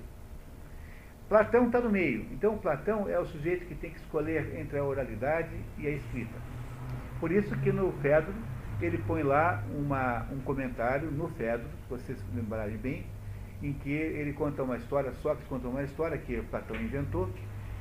Platão 1.30 1.66
está 1.66 1.82
no 1.82 1.90
meio. 1.90 2.26
Então, 2.32 2.58
Platão 2.58 3.10
é 3.10 3.20
o 3.20 3.26
sujeito 3.26 3.66
que 3.66 3.76
tem 3.76 3.92
que 3.92 4.00
escolher 4.00 4.58
entre 4.60 4.78
a 4.78 4.84
oralidade 4.84 5.50
e 5.78 5.88
a 5.88 5.92
escrita. 5.92 6.38
Por 7.20 7.32
isso 7.32 7.56
que 7.60 7.72
no 7.72 7.92
Fedro 8.02 8.34
ele 8.82 8.98
põe 9.00 9.24
lá 9.24 9.64
uma, 9.76 10.26
um 10.32 10.40
comentário 10.42 11.10
no 11.10 11.28
Fedro, 11.30 11.68
se 11.84 11.90
vocês 11.90 12.24
lembrarem 12.34 12.78
bem, 12.78 13.06
em 13.62 13.74
que 13.74 13.92
ele 13.92 14.34
conta 14.34 14.62
uma 14.62 14.78
história, 14.78 15.12
Sócrates 15.14 15.48
conta 15.48 15.68
uma 15.68 15.84
história 15.84 16.18
que 16.18 16.40
Platão 16.44 16.76
inventou, 16.76 17.30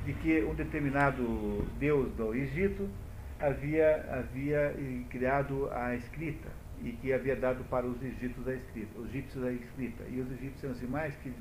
de 0.07 0.13
que 0.13 0.41
um 0.45 0.55
determinado 0.55 1.67
deus 1.77 2.09
do 2.13 2.33
Egito 2.33 2.89
havia, 3.37 4.05
havia 4.09 4.73
criado 5.09 5.69
a 5.73 5.93
escrita 5.95 6.47
e 6.81 6.93
que 6.93 7.11
havia 7.11 7.35
dado 7.35 7.61
para 7.65 7.85
os 7.85 8.01
egípcios 8.01 8.47
a 8.47 8.53
escrita, 8.53 8.97
os 8.97 9.09
egípcios 9.09 9.43
a 9.43 9.51
escrita. 9.51 10.03
E 10.09 10.21
os 10.21 10.31
egípcios 10.31 10.71
assim, 10.71 10.87
mais 10.87 11.13
que 11.17 11.33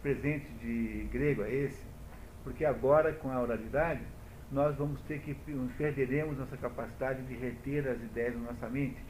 presente 0.00 0.46
de 0.62 1.08
grego 1.10 1.42
é 1.42 1.52
esse? 1.52 1.82
Porque 2.44 2.64
agora, 2.64 3.12
com 3.14 3.32
a 3.32 3.40
oralidade, 3.40 4.02
nós 4.52 4.76
vamos 4.76 5.00
ter 5.02 5.18
que, 5.18 5.34
perderemos 5.76 6.38
nossa 6.38 6.56
capacidade 6.56 7.20
de 7.22 7.34
reter 7.34 7.88
as 7.88 8.00
ideias 8.00 8.36
na 8.36 8.52
nossa 8.52 8.68
mente. 8.68 9.02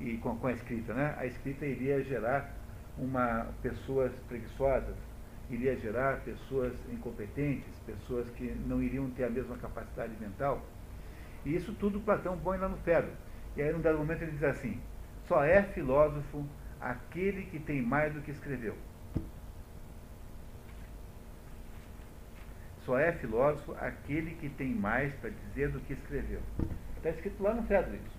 E 0.00 0.18
com, 0.18 0.36
com 0.36 0.48
a 0.48 0.52
escrita, 0.52 0.92
né? 0.92 1.14
A 1.16 1.24
escrita 1.24 1.64
iria 1.64 2.04
gerar 2.04 2.54
uma, 2.98 3.46
pessoas 3.62 4.12
preguiçosas, 4.28 4.96
iria 5.50 5.76
gerar 5.76 6.20
pessoas 6.20 6.74
incompetentes, 6.90 7.78
pessoas 7.86 8.28
que 8.30 8.44
não 8.66 8.82
iriam 8.82 9.10
ter 9.10 9.24
a 9.24 9.30
mesma 9.30 9.56
capacidade 9.56 10.12
mental. 10.20 10.62
E 11.44 11.54
isso 11.54 11.72
tudo 11.74 12.00
Platão 12.00 12.38
põe 12.38 12.58
lá 12.58 12.68
no 12.68 12.76
Fedro. 12.78 13.10
E 13.56 13.62
aí, 13.62 13.72
num 13.72 13.80
dado 13.80 13.98
momento, 13.98 14.22
ele 14.22 14.32
diz 14.32 14.44
assim: 14.44 14.80
só 15.26 15.44
é 15.44 15.62
filósofo 15.62 16.46
aquele 16.80 17.44
que 17.44 17.58
tem 17.58 17.82
mais 17.82 18.14
do 18.14 18.20
que 18.20 18.30
escreveu. 18.30 18.76
Só 22.84 22.98
é 22.98 23.12
filósofo 23.12 23.74
aquele 23.78 24.34
que 24.36 24.48
tem 24.48 24.74
mais 24.74 25.12
para 25.16 25.30
dizer 25.30 25.70
do 25.70 25.80
que 25.80 25.92
escreveu. 25.92 26.40
Está 26.96 27.10
escrito 27.10 27.42
lá 27.42 27.52
no 27.52 27.62
Fedro 27.64 27.94
isso. 27.94 28.18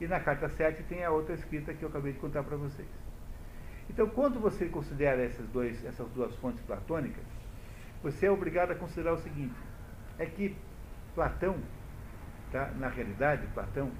E 0.00 0.06
na 0.06 0.20
carta 0.20 0.48
7 0.48 0.82
tem 0.84 1.04
a 1.04 1.10
outra 1.10 1.34
escrita 1.34 1.74
que 1.74 1.82
eu 1.82 1.88
acabei 1.88 2.12
de 2.12 2.18
contar 2.18 2.42
para 2.42 2.56
vocês. 2.56 2.88
Então, 3.88 4.08
quando 4.08 4.40
você 4.40 4.66
considera 4.66 5.22
essas, 5.22 5.46
dois, 5.48 5.84
essas 5.84 6.08
duas 6.10 6.34
fontes 6.36 6.60
platônicas, 6.62 7.24
você 8.02 8.26
é 8.26 8.30
obrigado 8.30 8.72
a 8.72 8.74
considerar 8.74 9.14
o 9.14 9.18
seguinte: 9.18 9.54
é 10.18 10.26
que 10.26 10.56
Platão, 11.14 11.56
tá, 12.52 12.70
na 12.78 12.88
realidade, 12.88 13.46
Platão 13.54 13.90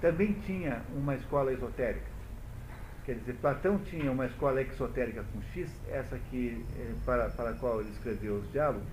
também 0.00 0.32
tinha 0.32 0.82
uma 0.94 1.14
escola 1.14 1.52
esotérica. 1.52 2.06
Quer 3.04 3.14
dizer, 3.16 3.34
Platão 3.34 3.78
tinha 3.78 4.10
uma 4.12 4.26
escola 4.26 4.60
exotérica 4.60 5.24
com 5.32 5.40
X, 5.54 5.70
essa 5.88 6.18
que, 6.30 6.64
eh, 6.78 6.94
para, 7.06 7.30
para 7.30 7.50
a 7.50 7.54
qual 7.54 7.80
ele 7.80 7.90
escreveu 7.90 8.36
os 8.36 8.52
diálogos, 8.52 8.86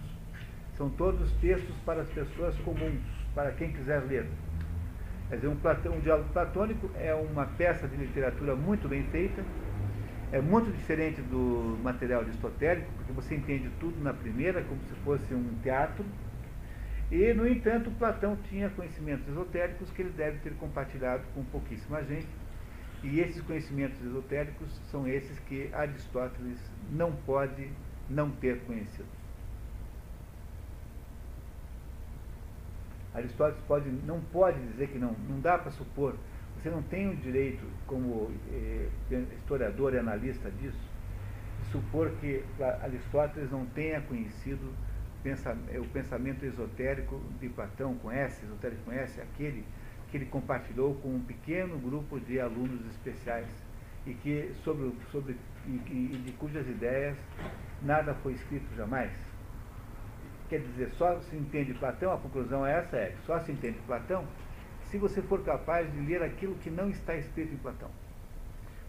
são 0.78 0.90
todos 0.90 1.32
textos 1.34 1.76
para 1.86 2.02
as 2.02 2.10
pessoas 2.10 2.58
comuns, 2.60 3.02
para 3.34 3.52
quem 3.52 3.72
quiser 3.74 4.00
ler. 4.04 4.26
Quer 5.30 5.36
dizer, 5.36 5.48
um, 5.48 5.56
Platão, 5.56 5.94
um 5.96 6.00
diálogo 6.00 6.30
platônico 6.30 6.90
é 6.96 7.14
uma 7.14 7.46
peça 7.46 7.88
de 7.88 7.96
literatura 7.96 8.56
muito 8.56 8.88
bem 8.88 9.04
feita, 9.04 9.44
é 10.36 10.42
muito 10.42 10.70
diferente 10.70 11.22
do 11.22 11.80
material 11.82 12.20
aristotélico, 12.20 12.92
porque 12.98 13.14
você 13.14 13.36
entende 13.36 13.72
tudo 13.80 14.04
na 14.04 14.14
primeira, 14.14 14.62
como 14.64 14.82
se 14.82 14.94
fosse 14.96 15.34
um 15.34 15.58
teatro, 15.64 16.04
e, 17.10 17.34
no 17.34 17.48
entanto, 17.48 17.90
Platão 17.92 18.38
tinha 18.50 18.70
conhecimentos 18.70 19.26
esotéricos 19.30 19.90
que 19.92 20.02
ele 20.02 20.10
deve 20.10 20.40
ter 20.40 20.54
compartilhado 20.56 21.24
com 21.34 21.42
pouquíssima 21.46 22.04
gente, 22.04 22.28
e 23.02 23.22
esses 23.22 23.42
conhecimentos 23.44 23.98
esotéricos 24.04 24.68
são 24.92 25.08
esses 25.08 25.40
que 25.40 25.70
Aristóteles 25.74 26.60
não 26.92 27.14
pode 27.14 27.70
não 28.10 28.30
ter 28.30 28.60
conhecido. 28.66 29.08
Aristóteles 33.14 33.64
pode, 33.66 33.90
não 33.90 34.20
pode 34.20 34.60
dizer 34.68 34.90
que 34.90 35.00
não, 35.00 35.16
não 35.30 35.40
dá 35.40 35.58
para 35.58 35.72
supor, 35.72 36.14
você 36.66 36.72
não 36.72 36.82
tem 36.82 37.08
o 37.08 37.16
direito, 37.16 37.64
como 37.86 38.32
eh, 38.52 38.88
historiador 39.38 39.94
e 39.94 40.00
analista 40.00 40.50
disso, 40.50 40.80
de 41.64 41.72
supor 41.72 42.10
que 42.20 42.44
Aristóteles 42.82 43.52
não 43.52 43.68
tenha 43.68 44.02
conhecido 44.02 44.74
pensa, 45.22 45.56
o 45.76 45.88
pensamento 45.90 46.44
esotérico 46.44 47.22
de 47.40 47.50
Platão, 47.50 47.94
conhece, 47.96 48.44
esotérico 48.46 48.82
conhece, 48.84 49.22
aquele 49.22 49.64
que 50.10 50.18
ele 50.18 50.26
compartilhou 50.26 50.96
com 50.96 51.10
um 51.10 51.20
pequeno 51.20 51.78
grupo 51.78 52.20
de 52.20 52.40
alunos 52.40 52.84
especiais 52.88 53.48
e 54.08 54.16
que 54.16 54.52
sobre, 54.64 54.92
sobre 55.12 55.36
e, 55.68 56.18
de 56.26 56.32
cujas 56.32 56.68
ideias 56.68 57.16
nada 57.84 58.16
foi 58.16 58.34
escrito 58.34 58.76
jamais. 58.76 59.12
Quer 60.50 60.62
dizer, 60.62 60.90
só 60.98 61.20
se 61.22 61.36
entende 61.36 61.76
Platão, 61.76 62.12
a 62.12 62.18
conclusão 62.18 62.66
é 62.66 62.80
essa, 62.80 62.98
é 62.98 63.16
só 63.26 63.40
se 63.40 63.52
entende 63.52 63.78
Platão 63.86 64.26
se 64.90 64.98
você 64.98 65.22
for 65.22 65.44
capaz 65.44 65.92
de 65.92 66.00
ler 66.00 66.24
aquilo 66.24 66.56
que 66.56 66.70
não 66.70 66.90
está 66.90 67.16
escrito 67.16 67.54
em 67.54 67.58
Platão. 67.58 67.90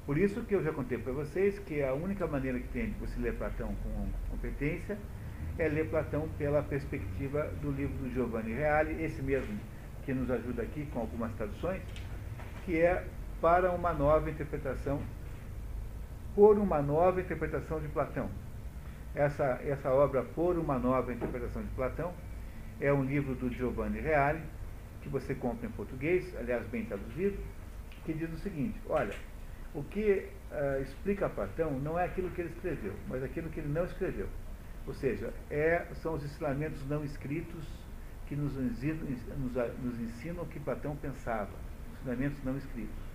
Por 0.05 0.17
isso 0.17 0.43
que 0.43 0.55
eu 0.55 0.63
já 0.63 0.73
contei 0.73 0.99
para 0.99 1.13
vocês 1.13 1.59
que 1.61 1.83
a 1.83 1.93
única 1.93 2.27
maneira 2.27 2.59
que 2.61 2.69
tem 2.69 2.91
de 2.91 2.99
você 2.99 3.19
ler 3.21 3.35
Platão 3.35 3.75
com 3.83 4.09
competência 4.31 4.97
é 5.59 5.69
ler 5.69 5.91
Platão 5.91 6.29
pela 6.39 6.63
perspectiva 6.63 7.51
do 7.61 7.71
livro 7.71 7.97
do 7.97 8.13
Giovanni 8.13 8.53
Reale, 8.53 9.03
esse 9.03 9.21
mesmo 9.23 9.59
que 10.05 10.15
nos 10.15 10.31
ajuda 10.31 10.63
aqui 10.63 10.87
com 10.87 11.01
algumas 11.01 11.33
traduções, 11.35 11.83
que 12.65 12.81
é 12.81 13.05
para 13.41 13.73
uma 13.73 13.93
nova 13.93 14.31
interpretação, 14.31 15.01
por 16.35 16.57
uma 16.59 16.81
nova 16.81 17.21
interpretação 17.21 17.81
de 17.81 17.89
Platão. 17.89 18.31
Essa, 19.17 19.59
essa 19.65 19.91
obra, 19.91 20.23
Por 20.23 20.59
uma 20.59 20.79
Nova 20.79 21.11
Interpretação 21.11 21.63
de 21.63 21.71
Platão, 21.71 22.13
é 22.79 22.93
um 22.93 23.03
livro 23.03 23.35
do 23.35 23.51
Giovanni 23.51 23.99
Reale, 23.99 24.43
que 25.07 25.09
você 25.09 25.35
compra 25.35 25.67
em 25.67 25.71
português, 25.71 26.35
aliás, 26.37 26.67
bem 26.67 26.85
traduzido, 26.85 27.39
que 28.05 28.13
diz 28.13 28.33
o 28.33 28.39
seguinte: 28.39 28.79
olha, 28.89 29.15
o 29.73 29.83
que 29.85 30.29
uh, 30.51 30.83
explica 30.83 31.29
Platão 31.29 31.79
não 31.79 31.99
é 31.99 32.05
aquilo 32.05 32.29
que 32.31 32.41
ele 32.41 32.51
escreveu, 32.51 32.93
mas 33.09 33.23
aquilo 33.23 33.49
que 33.49 33.61
ele 33.61 33.73
não 33.73 33.85
escreveu. 33.85 34.29
Ou 34.87 34.95
seja, 34.95 35.33
é, 35.51 35.87
são 35.95 36.15
os 36.15 36.25
ensinamentos 36.25 36.87
não 36.89 37.05
escritos 37.05 37.65
que 38.27 38.35
nos 38.35 38.57
ensinam, 38.57 39.07
nos, 39.39 39.55
nos 39.83 40.01
ensinam 40.01 40.43
o 40.43 40.47
que 40.47 40.59
Platão 40.59 40.97
pensava, 40.97 41.51
ensinamentos 41.93 42.43
não 42.45 42.57
escritos. 42.57 43.07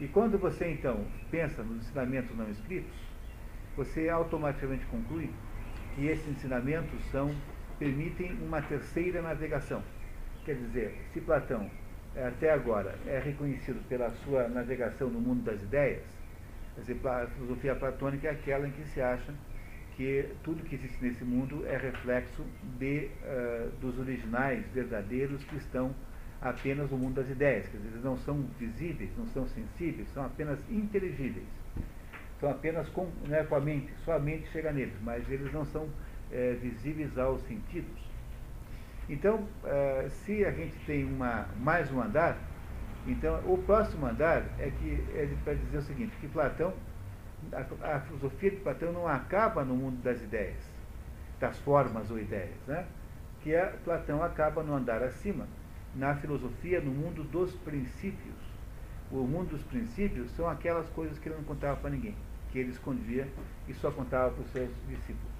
E 0.00 0.06
quando 0.06 0.38
você 0.38 0.70
então 0.70 1.06
pensa 1.30 1.62
nos 1.62 1.78
ensinamentos 1.78 2.36
não 2.36 2.48
escritos, 2.50 2.94
você 3.76 4.08
automaticamente 4.08 4.84
conclui 4.86 5.30
que 5.94 6.06
esses 6.06 6.28
ensinamentos 6.28 7.02
são, 7.10 7.34
permitem 7.78 8.32
uma 8.42 8.60
terceira 8.62 9.22
navegação. 9.22 9.82
Quer 10.46 10.54
dizer, 10.54 10.94
se 11.12 11.20
Platão 11.20 11.68
é, 12.14 12.28
até 12.28 12.52
agora 12.52 12.94
é 13.04 13.18
reconhecido 13.18 13.86
pela 13.88 14.12
sua 14.24 14.48
navegação 14.48 15.10
no 15.10 15.20
mundo 15.20 15.42
das 15.42 15.60
ideias, 15.60 16.04
a 16.78 17.26
filosofia 17.34 17.74
platônica 17.74 18.28
é 18.28 18.30
aquela 18.30 18.68
em 18.68 18.70
que 18.70 18.84
se 18.84 19.00
acha 19.00 19.34
que 19.96 20.28
tudo 20.44 20.62
que 20.62 20.76
existe 20.76 21.04
nesse 21.04 21.24
mundo 21.24 21.66
é 21.66 21.76
reflexo 21.76 22.44
de, 22.78 23.10
uh, 23.22 23.70
dos 23.80 23.98
originais 23.98 24.64
verdadeiros 24.72 25.42
que 25.44 25.56
estão 25.56 25.92
apenas 26.40 26.90
no 26.92 26.96
mundo 26.96 27.16
das 27.16 27.28
ideias, 27.28 27.66
quer 27.68 27.78
dizer, 27.78 27.88
eles 27.88 28.04
não 28.04 28.16
são 28.18 28.42
visíveis, 28.58 29.10
não 29.18 29.26
são 29.26 29.48
sensíveis, 29.48 30.08
são 30.14 30.24
apenas 30.24 30.60
inteligíveis 30.70 31.48
são 32.38 32.50
apenas 32.50 32.88
com, 32.90 33.10
né, 33.26 33.44
com 33.44 33.56
a 33.56 33.60
mente, 33.60 33.92
só 34.04 34.12
a 34.12 34.18
mente 34.18 34.46
chega 34.52 34.72
neles, 34.72 34.94
mas 35.02 35.28
eles 35.30 35.52
não 35.52 35.64
são 35.64 35.88
é, 36.30 36.52
visíveis 36.60 37.16
aos 37.18 37.40
sentidos. 37.42 38.05
Então, 39.08 39.46
é, 39.64 40.08
se 40.08 40.44
a 40.44 40.50
gente 40.50 40.76
tem 40.84 41.04
uma, 41.04 41.46
mais 41.58 41.92
um 41.92 42.00
andar, 42.00 42.36
então 43.06 43.40
o 43.46 43.58
próximo 43.58 44.06
andar 44.06 44.42
é 44.58 44.70
que 44.70 45.04
é 45.14 45.28
para 45.44 45.54
dizer 45.54 45.78
o 45.78 45.82
seguinte, 45.82 46.16
que 46.20 46.26
Platão, 46.26 46.74
a, 47.52 47.96
a, 47.96 48.00
filosofia 48.00 48.50
de 48.50 48.56
Platão 48.56 48.92
não 48.92 49.06
acaba 49.06 49.64
no 49.64 49.76
mundo 49.76 50.02
das 50.02 50.20
ideias, 50.20 50.58
das 51.38 51.58
formas 51.58 52.10
ou 52.10 52.18
ideias, 52.18 52.56
né? 52.66 52.86
que 53.42 53.54
a, 53.54 53.66
Platão 53.84 54.22
acaba 54.22 54.62
no 54.62 54.74
andar 54.74 55.02
acima, 55.02 55.46
na 55.94 56.14
filosofia, 56.16 56.80
no 56.80 56.90
mundo 56.90 57.22
dos 57.22 57.54
princípios. 57.54 58.34
O 59.10 59.18
mundo 59.18 59.50
dos 59.50 59.62
princípios 59.62 60.30
são 60.32 60.48
aquelas 60.48 60.88
coisas 60.90 61.16
que 61.18 61.28
ele 61.28 61.36
não 61.36 61.44
contava 61.44 61.76
para 61.76 61.90
ninguém 61.90 62.14
que 62.56 62.60
ele 62.60 62.70
escondia 62.70 63.28
e 63.68 63.74
só 63.74 63.90
contava 63.90 64.30
para 64.32 64.42
os 64.42 64.50
seus 64.50 64.70
discípulos. 64.88 65.30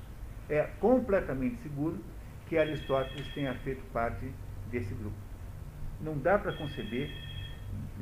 É 0.50 0.68
completamente 0.78 1.56
seguro 1.62 1.99
que 2.46 2.56
Aristóteles 2.56 3.26
tenha 3.34 3.54
feito 3.56 3.82
parte 3.92 4.30
desse 4.70 4.94
grupo. 4.94 5.16
Não 6.00 6.16
dá 6.18 6.38
para 6.38 6.52
conceber, 6.52 7.10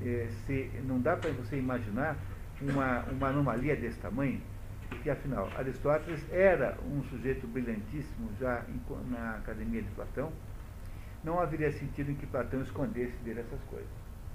é, 0.04 0.28
se, 0.46 0.70
não 0.84 1.00
dá 1.00 1.16
para 1.16 1.30
você 1.30 1.56
imaginar 1.56 2.16
uma, 2.60 3.04
uma 3.04 3.28
anomalia 3.28 3.76
desse 3.76 3.98
tamanho, 3.98 4.40
porque 4.88 5.10
afinal 5.10 5.50
Aristóteles 5.56 6.24
era 6.32 6.76
um 6.84 7.02
sujeito 7.04 7.46
brilhantíssimo 7.46 8.30
já 8.38 8.64
em, 8.68 9.10
na 9.10 9.36
academia 9.36 9.82
de 9.82 9.90
Platão, 9.90 10.32
não 11.22 11.40
haveria 11.40 11.72
sentido 11.72 12.10
em 12.10 12.14
que 12.14 12.26
Platão 12.26 12.60
escondesse 12.60 13.16
dele 13.24 13.40
essas 13.40 13.62
coisas. 13.64 13.88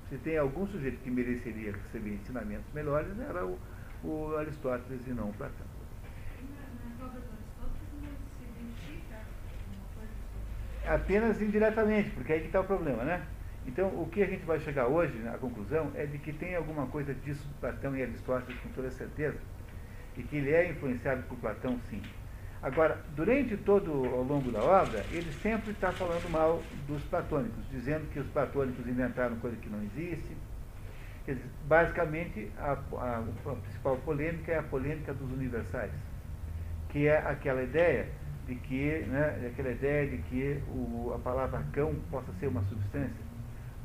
Se 0.10 0.18
tem 0.18 0.38
algum 0.38 0.66
sujeito 0.66 1.00
que 1.04 1.12
mereceria 1.12 1.72
receber 1.72 2.16
ensinamentos 2.16 2.66
melhores, 2.74 3.18
era 3.20 3.46
o 3.46 3.60
o 4.04 4.36
Aristóteles 4.38 5.06
e 5.08 5.12
não 5.12 5.30
o 5.30 5.34
Platão. 5.34 5.68
Apenas 10.90 11.40
indiretamente, 11.40 12.10
porque 12.10 12.34
aí 12.34 12.40
que 12.40 12.48
está 12.48 12.62
o 12.62 12.64
problema, 12.64 13.04
né? 13.04 13.22
Então, 13.68 13.90
o 13.90 14.10
que 14.12 14.24
a 14.24 14.26
gente 14.26 14.44
vai 14.44 14.60
chegar 14.60 14.88
hoje, 14.88 15.14
a 15.28 15.38
conclusão, 15.38 15.92
é 15.94 16.04
de 16.08 16.18
que 16.18 16.34
tem 16.34 16.56
alguma 16.56 16.88
coisa 16.88 17.14
disso 17.14 17.48
Platão 17.60 17.96
e 17.96 18.02
Aristóteles 18.02 18.60
com 18.62 18.70
toda 18.70 18.90
certeza, 18.90 19.38
e 20.18 20.24
que 20.24 20.38
ele 20.38 20.52
é 20.52 20.68
influenciado 20.68 21.22
por 21.24 21.38
Platão, 21.38 21.80
sim. 21.90 22.02
Agora, 22.62 23.00
durante 23.16 23.56
todo 23.56 23.92
ao 23.92 24.24
longo 24.24 24.52
da 24.52 24.64
obra, 24.64 25.06
ele 25.12 25.32
sempre 25.44 25.72
está 25.72 25.92
falando 25.92 26.28
mal 26.32 26.64
dos 26.88 27.04
platônicos, 27.04 27.64
dizendo 27.70 28.10
que 28.12 28.20
os 28.20 28.28
platônicos 28.28 28.88
inventaram 28.88 29.36
coisa 29.36 29.56
que 29.58 29.70
não 29.70 29.84
existe, 29.84 30.36
basicamente, 31.68 32.52
a, 32.58 32.72
a, 32.98 33.20
a, 33.20 33.56
principal 33.62 33.98
polêmica 33.98 34.52
é 34.52 34.58
a 34.58 34.64
polêmica 34.64 35.14
dos 35.14 35.32
universais, 35.32 35.92
que 36.90 37.08
é 37.08 37.18
aquela 37.18 37.62
ideia 37.62 38.08
de 38.50 38.56
que, 38.56 39.06
né, 39.08 39.48
aquela 39.48 39.70
ideia 39.70 40.08
de 40.08 40.18
que 40.24 40.60
o, 40.70 41.14
a 41.16 41.20
palavra 41.20 41.64
cão 41.72 41.96
possa 42.10 42.34
ser 42.34 42.48
uma 42.48 42.64
substância. 42.64 43.30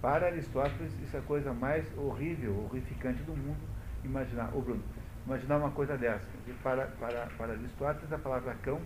Para 0.01 0.27
Aristóteles, 0.27 0.93
isso 1.03 1.15
é 1.17 1.21
a 1.21 1.23
coisa 1.23 1.53
mais 1.53 1.87
horrível, 1.99 2.65
horrificante 2.65 3.23
do 3.25 3.37
mundo, 3.37 3.61
imaginar. 4.03 4.51
Ô 4.55 4.63
Bruno, 4.63 4.83
imaginar 5.27 5.59
uma 5.59 5.71
coisa 5.71 5.99
dessa. 5.99 6.27
Para, 6.63 6.87
para, 6.99 7.27
para 7.37 7.53
Aristóteles, 7.53 8.11
a 8.11 8.19
palavra 8.19 8.55
cão 8.63 8.81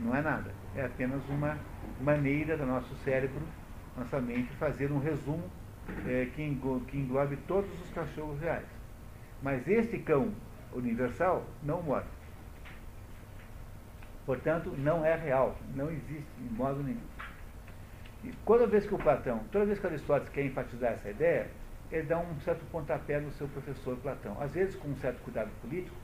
não 0.00 0.16
é 0.16 0.22
nada. 0.22 0.50
É 0.74 0.86
apenas 0.86 1.22
uma 1.28 1.58
maneira 2.00 2.56
do 2.56 2.64
nosso 2.64 2.94
cérebro, 3.04 3.42
nossa 3.96 4.20
mente, 4.20 4.50
fazer 4.54 4.90
um 4.90 4.98
resumo 4.98 5.44
é, 6.06 6.26
que, 6.34 6.42
englobe 6.42 7.36
todos 7.46 7.70
os 7.82 7.90
cachorros 7.90 8.40
reais. 8.40 8.66
Mas 9.42 9.68
este 9.68 9.98
cão 9.98 10.32
universal 10.72 11.44
não 11.62 11.82
morre. 11.82 12.17
Portanto, 14.28 14.74
não 14.76 15.06
é 15.06 15.16
real, 15.16 15.56
não 15.74 15.90
existe 15.90 16.28
em 16.38 16.54
modo 16.54 16.82
nenhum. 16.82 17.00
E 18.22 18.30
toda 18.44 18.66
vez 18.66 18.84
que 18.84 18.94
o 18.94 18.98
Platão, 18.98 19.40
toda 19.50 19.64
vez 19.64 19.78
que 19.78 19.86
Aristóteles 19.86 20.28
quer 20.28 20.44
enfatizar 20.44 20.92
essa 20.92 21.08
ideia, 21.08 21.48
ele 21.90 22.02
dá 22.02 22.18
um 22.18 22.38
certo 22.40 22.62
pontapé 22.70 23.18
no 23.20 23.32
seu 23.32 23.48
professor 23.48 23.96
Platão. 23.96 24.36
Às 24.38 24.52
vezes 24.52 24.76
com 24.76 24.88
um 24.88 24.96
certo 24.96 25.22
cuidado 25.22 25.48
político, 25.62 25.96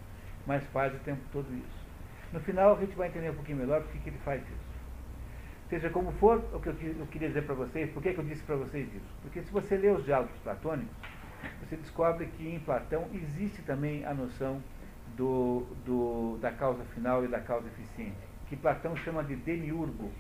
mas 0.47 0.65
faz 0.69 0.95
o 0.95 0.99
tempo 1.01 1.21
todo 1.35 1.55
isso. 1.55 1.85
No 2.33 2.41
final 2.41 2.75
a 2.75 2.81
gente 2.81 2.97
vai 2.97 3.09
entender 3.09 3.29
um 3.29 3.35
pouquinho 3.35 3.59
melhor 3.59 3.83
por 3.83 3.93
que 3.93 4.09
ele 4.09 4.19
faz 4.25 4.41
isso. 4.41 4.75
Seja 5.69 5.91
como 5.91 6.11
for, 6.13 6.43
o 6.55 6.61
que 6.61 6.71
eu, 6.71 7.07
queria 7.11 7.29
dizer 7.29 7.43
para 7.43 7.55
vocês, 7.55 7.91
por 7.91 8.03
que 8.03 8.17
eu 8.17 8.25
disse 8.25 8.43
para 8.45 8.57
vocês 8.57 8.89
isso? 8.89 9.15
Porque 9.21 9.43
se 9.43 9.53
você 9.53 9.77
lê 9.77 9.91
os 9.91 10.03
diálogos 10.03 10.35
platônicos, 10.39 10.97
você 11.61 11.77
descobre 11.77 12.25
que 12.39 12.49
em 12.49 12.59
Platão 12.61 13.07
existe 13.13 13.61
também 13.61 14.03
a 14.07 14.15
noção 14.15 14.63
do, 15.17 15.67
do, 15.85 16.39
da 16.41 16.51
causa 16.53 16.85
final 16.95 17.25
e 17.25 17.29
da 17.29 17.41
causa 17.41 17.67
eficiente, 17.69 18.17
que 18.49 18.57
Platão 18.57 18.97
chama 18.97 19.23
de 19.25 19.37
demiurgo. 19.37 20.11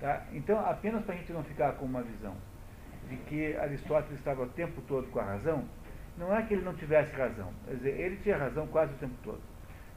Tá? 0.00 0.24
Então, 0.32 0.58
apenas 0.58 1.04
para 1.04 1.14
a 1.14 1.18
gente 1.18 1.32
não 1.32 1.42
ficar 1.44 1.72
com 1.72 1.84
uma 1.84 2.02
visão 2.02 2.34
de 3.08 3.16
que 3.16 3.56
Aristóteles 3.56 4.18
estava 4.18 4.42
o 4.42 4.48
tempo 4.48 4.80
todo 4.82 5.06
com 5.10 5.20
a 5.20 5.24
razão, 5.24 5.64
não 6.16 6.34
é 6.34 6.42
que 6.42 6.54
ele 6.54 6.64
não 6.64 6.74
tivesse 6.74 7.14
razão, 7.14 7.52
quer 7.66 7.74
dizer, 7.74 8.00
ele 8.00 8.16
tinha 8.18 8.36
razão 8.36 8.66
quase 8.68 8.92
o 8.92 8.96
tempo 8.96 9.14
todo. 9.22 9.40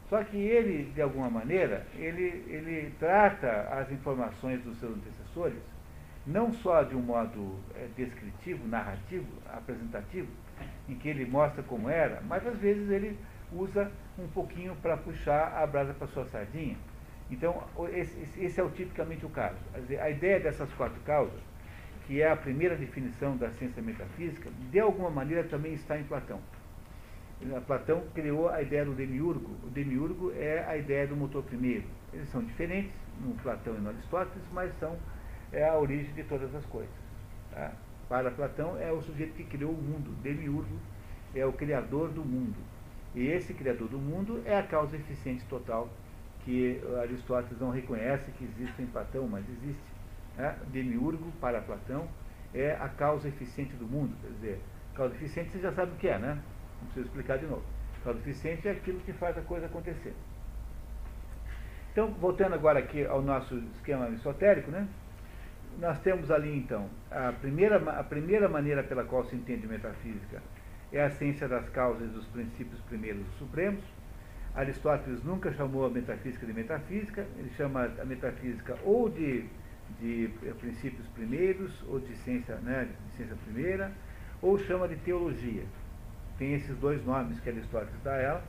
Só 0.10 0.24
que 0.24 0.38
ele, 0.38 0.92
de 0.94 1.02
alguma 1.02 1.30
maneira, 1.30 1.86
ele, 1.96 2.46
ele 2.48 2.94
trata 2.98 3.68
as 3.72 3.92
informações 3.92 4.62
dos 4.64 4.80
seus 4.80 4.96
antecessores 4.96 5.62
não 6.28 6.52
só 6.52 6.84
de 6.84 6.94
um 6.94 7.02
modo 7.02 7.58
é, 7.74 7.88
descritivo, 7.96 8.68
narrativo, 8.68 9.26
apresentativo, 9.52 10.28
em 10.90 10.96
que 10.96 11.08
ele 11.08 11.26
mostra 11.26 11.64
como 11.64 11.90
era, 11.90 12.22
mas 12.28 12.46
às 12.46 12.58
vezes 12.58 12.90
ele 12.90 13.18
usa 13.52 13.92
um 14.18 14.28
pouquinho 14.28 14.76
para 14.78 14.98
puxar 14.98 15.54
a 15.58 15.66
brasa 15.66 15.94
para 15.94 16.08
sua 16.08 16.26
sardinha. 16.26 16.78
Então, 17.30 17.64
esse, 17.92 18.42
esse, 18.42 18.60
é 18.60 18.64
o, 18.64 18.70
tipicamente 18.70 19.26
o 19.26 19.30
caso. 19.30 19.58
A 20.02 20.10
ideia 20.10 20.40
dessas 20.40 20.72
quatro 20.74 21.00
causas, 21.02 21.40
que 22.06 22.22
é 22.22 22.32
a 22.32 22.36
primeira 22.36 22.76
definição 22.76 23.36
da 23.36 23.50
ciência 23.52 23.82
metafísica, 23.82 24.50
de 24.72 24.80
alguma 24.80 25.10
maneira 25.10 25.44
também 25.44 25.74
está 25.74 26.00
em 26.00 26.04
Platão. 26.04 26.40
Platão 27.68 28.04
criou 28.16 28.50
a 28.50 28.62
ideia 28.62 28.86
do 28.86 28.94
demiurgo. 28.94 29.52
O 29.64 29.70
demiurgo 29.70 30.32
é 30.32 30.66
a 30.66 30.78
ideia 30.78 31.06
do 31.06 31.16
motor 31.16 31.44
primeiro. 31.44 31.84
Eles 32.12 32.30
são 32.30 32.44
diferentes 32.44 32.94
no 33.22 33.36
Platão 33.36 33.76
e 33.76 33.80
no 33.80 33.90
Aristóteles, 33.90 34.44
mas 34.52 34.74
são 34.80 34.98
é 35.52 35.68
a 35.68 35.78
origem 35.78 36.14
de 36.14 36.24
todas 36.24 36.54
as 36.56 36.66
coisas. 36.66 36.94
Tá? 37.52 37.72
Para 38.10 38.32
Platão 38.32 38.78
é 38.78 38.92
o 38.92 39.02
sujeito 39.02 39.34
que 39.34 39.44
criou 39.44 39.72
o 39.72 39.82
mundo. 39.82 40.12
Demiurgo 40.22 40.78
é 41.36 41.46
o 41.46 41.54
criador 41.54 42.10
do 42.10 42.24
mundo. 42.24 42.56
E 43.18 43.32
esse 43.32 43.52
criador 43.52 43.88
do 43.88 43.98
mundo 43.98 44.44
é 44.46 44.56
a 44.56 44.62
causa 44.62 44.96
eficiente 44.96 45.44
total 45.46 45.90
que 46.46 46.80
Aristóteles 47.02 47.60
não 47.60 47.72
reconhece 47.72 48.30
que 48.34 48.44
existe 48.44 48.80
em 48.80 48.86
Platão, 48.86 49.28
mas 49.28 49.44
existe. 49.50 49.92
Né? 50.38 50.56
Demiurgo, 50.68 51.32
para 51.42 51.60
Platão, 51.60 52.08
é 52.54 52.74
a 52.74 52.88
causa 52.88 53.28
eficiente 53.28 53.74
do 53.74 53.88
mundo. 53.88 54.16
Quer 54.22 54.34
dizer, 54.34 54.62
causa 54.94 55.16
eficiente 55.16 55.50
você 55.50 55.60
já 55.60 55.74
sabe 55.74 55.94
o 55.94 55.96
que 55.96 56.08
é, 56.08 56.20
né? 56.20 56.40
Não 56.80 56.86
preciso 56.90 57.08
explicar 57.08 57.40
de 57.40 57.48
novo. 57.48 57.64
Causa 58.04 58.20
eficiente 58.20 58.68
é 58.68 58.72
aquilo 58.72 59.00
que 59.00 59.12
faz 59.14 59.36
a 59.36 59.42
coisa 59.42 59.66
acontecer. 59.66 60.14
Então, 61.92 62.12
voltando 62.22 62.54
agora 62.54 62.78
aqui 62.78 63.04
ao 63.04 63.24
nosso 63.24 63.58
esquema 63.74 64.10
esotérico, 64.10 64.70
né? 64.70 64.88
nós 65.80 66.00
temos 66.02 66.30
ali 66.30 66.56
então 66.56 66.88
a 67.10 67.32
primeira, 67.32 67.78
a 68.00 68.04
primeira 68.04 68.48
maneira 68.48 68.84
pela 68.84 69.04
qual 69.04 69.24
se 69.24 69.36
entende 69.36 69.66
metafísica 69.66 70.40
é 70.92 71.04
a 71.04 71.10
ciência 71.10 71.48
das 71.48 71.68
causas 71.70 72.08
e 72.10 72.12
dos 72.12 72.26
princípios 72.28 72.80
primeiros 72.82 73.26
supremos. 73.38 73.84
Aristóteles 74.56 75.24
nunca 75.24 75.52
chamou 75.54 75.86
a 75.86 75.90
metafísica 75.90 76.46
de 76.46 76.54
metafísica, 76.54 77.28
ele 77.38 77.50
chama 77.56 77.92
a 78.02 78.06
metafísica 78.06 78.76
ou 78.84 79.08
de, 79.10 79.46
de 80.00 80.32
princípios 80.60 81.06
primeiros, 81.10 81.84
ou 81.88 82.00
de 82.00 82.16
ciência, 82.18 82.56
né, 82.56 82.88
de 83.06 83.18
ciência 83.18 83.36
primeira, 83.46 83.92
ou 84.42 84.58
chama 84.58 84.88
de 84.88 84.96
teologia. 84.98 85.64
Tem 86.40 86.54
esses 86.54 86.76
dois 86.78 87.04
nomes 87.06 87.40
que 87.40 87.50
Aristóteles 87.50 88.02
dá 88.04 88.14
a 88.14 88.18
ela. 88.18 88.44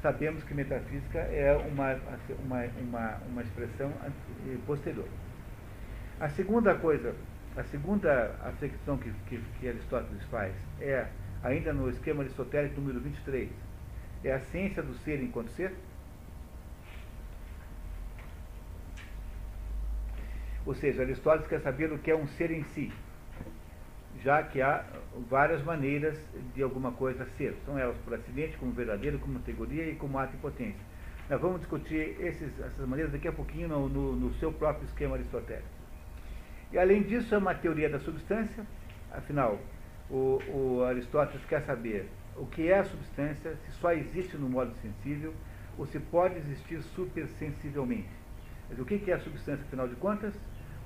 Sabemos 0.00 0.42
que 0.44 0.54
metafísica 0.54 1.18
é 1.18 1.56
uma, 1.56 1.94
uma, 2.44 2.64
uma, 2.80 3.16
uma 3.28 3.42
expressão 3.42 3.92
posterior. 4.66 5.06
A 6.20 6.28
segunda 6.28 6.74
coisa, 6.74 7.14
a 7.56 7.62
segunda 7.64 8.34
afecção 8.44 8.98
que, 8.98 9.12
que, 9.28 9.40
que 9.58 9.68
Aristóteles 9.68 10.22
faz 10.24 10.52
é, 10.80 11.06
ainda 11.42 11.72
no 11.72 11.88
esquema 11.88 12.22
aristotélico 12.22 12.80
número 12.80 13.00
23, 13.00 13.50
é 14.24 14.32
a 14.32 14.40
ciência 14.40 14.82
do 14.82 14.94
ser 14.98 15.22
enquanto 15.22 15.50
ser. 15.50 15.74
Ou 20.64 20.74
seja, 20.74 21.02
Aristóteles 21.02 21.48
quer 21.48 21.60
saber 21.60 21.92
o 21.92 21.98
que 21.98 22.10
é 22.10 22.16
um 22.16 22.26
ser 22.28 22.52
em 22.52 22.62
si, 22.62 22.92
já 24.22 24.44
que 24.44 24.62
há 24.62 24.84
várias 25.28 25.62
maneiras 25.64 26.16
de 26.54 26.62
alguma 26.62 26.92
coisa 26.92 27.26
ser. 27.36 27.56
São 27.66 27.76
elas 27.76 27.96
por 27.98 28.14
acidente, 28.14 28.56
como 28.56 28.70
verdadeiro, 28.70 29.18
como 29.18 29.40
categoria 29.40 29.88
e 29.88 29.96
como 29.96 30.18
ato 30.18 30.36
e 30.36 30.38
potência. 30.38 30.80
Nós 31.28 31.40
vamos 31.40 31.60
discutir 31.60 32.16
esses, 32.20 32.60
essas 32.60 32.86
maneiras 32.86 33.12
daqui 33.12 33.26
a 33.26 33.32
pouquinho 33.32 33.66
no, 33.66 33.88
no, 33.88 34.14
no 34.14 34.34
seu 34.34 34.52
próprio 34.52 34.84
esquema 34.84 35.16
aristotélico. 35.16 35.66
E 36.72 36.78
além 36.78 37.02
disso, 37.02 37.34
é 37.34 37.38
uma 37.38 37.54
teoria 37.54 37.88
da 37.88 37.98
substância, 37.98 38.64
afinal, 39.10 39.58
o, 40.12 40.38
o 40.48 40.84
Aristóteles 40.84 41.44
quer 41.46 41.62
saber 41.62 42.06
o 42.36 42.46
que 42.46 42.68
é 42.68 42.78
a 42.78 42.84
substância, 42.84 43.56
se 43.56 43.72
só 43.72 43.92
existe 43.92 44.36
no 44.36 44.48
modo 44.48 44.74
sensível, 44.74 45.34
ou 45.78 45.86
se 45.86 45.98
pode 45.98 46.36
existir 46.36 46.82
supersensivelmente. 46.82 48.10
Mas 48.68 48.78
o 48.78 48.84
que 48.84 49.10
é 49.10 49.14
a 49.14 49.18
substância, 49.18 49.64
afinal 49.64 49.88
de 49.88 49.96
contas? 49.96 50.34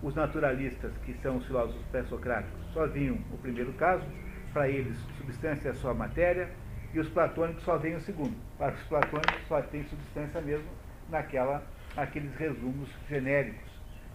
Os 0.03 0.15
naturalistas, 0.15 0.93
que 1.05 1.15
são 1.15 1.39
os 1.39 1.47
filósofos 1.47 1.85
pré-socráticos, 1.91 2.61
só 2.73 2.87
viam 2.87 3.19
o 3.33 3.39
primeiro 3.39 3.73
caso, 3.73 4.05
para 4.53 4.69
eles, 4.69 4.97
substância 5.19 5.71
é 5.71 5.75
só 5.75 5.93
matéria, 5.93 6.49
e 6.95 7.01
os 7.01 7.09
platônicos 7.09 7.63
só 7.65 7.77
veem 7.77 7.97
o 7.97 8.01
segundo. 8.01 8.35
Para 8.57 8.75
os 8.75 8.83
platônicos, 8.85 9.47
só 9.49 9.61
tem 9.63 9.85
substância 9.85 10.41
mesmo 10.41 10.69
naquela, 11.09 11.63
naqueles 11.95 12.35
resumos 12.37 12.89
genéricos, 13.09 13.71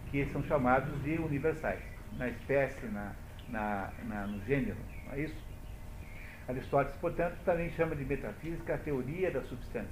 que 0.10 0.26
são 0.28 0.43
chamados 0.43 1.02
de 1.04 1.17
universais, 1.17 1.82
na 2.17 2.30
espécie, 2.30 2.86
na, 2.88 3.13
na, 3.50 3.89
na 4.08 4.28
no 4.28 4.43
gênero, 4.45 4.78
é 5.12 5.19
isso? 5.21 5.52
Aristóteles, 6.47 6.97
portanto, 6.97 7.38
também 7.45 7.69
chama 7.71 7.95
de 7.95 8.04
metafísica 8.04 8.76
a 8.76 8.78
teoria 8.78 9.32
da 9.32 9.41
substância, 9.43 9.89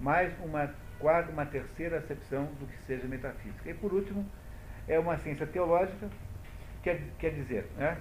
mais 0.00 0.32
uma 0.40 0.72
quarta, 0.98 1.32
uma 1.32 1.44
terceira 1.44 1.98
acepção 1.98 2.46
do 2.60 2.66
que 2.66 2.78
seja 2.84 3.06
metafísica. 3.06 3.70
E 3.70 3.74
por 3.74 3.92
último, 3.92 4.24
é 4.86 4.98
uma 4.98 5.18
ciência 5.18 5.46
teológica, 5.46 6.08
quer, 6.82 7.00
quer 7.18 7.30
dizer, 7.30 7.66
né, 7.76 7.98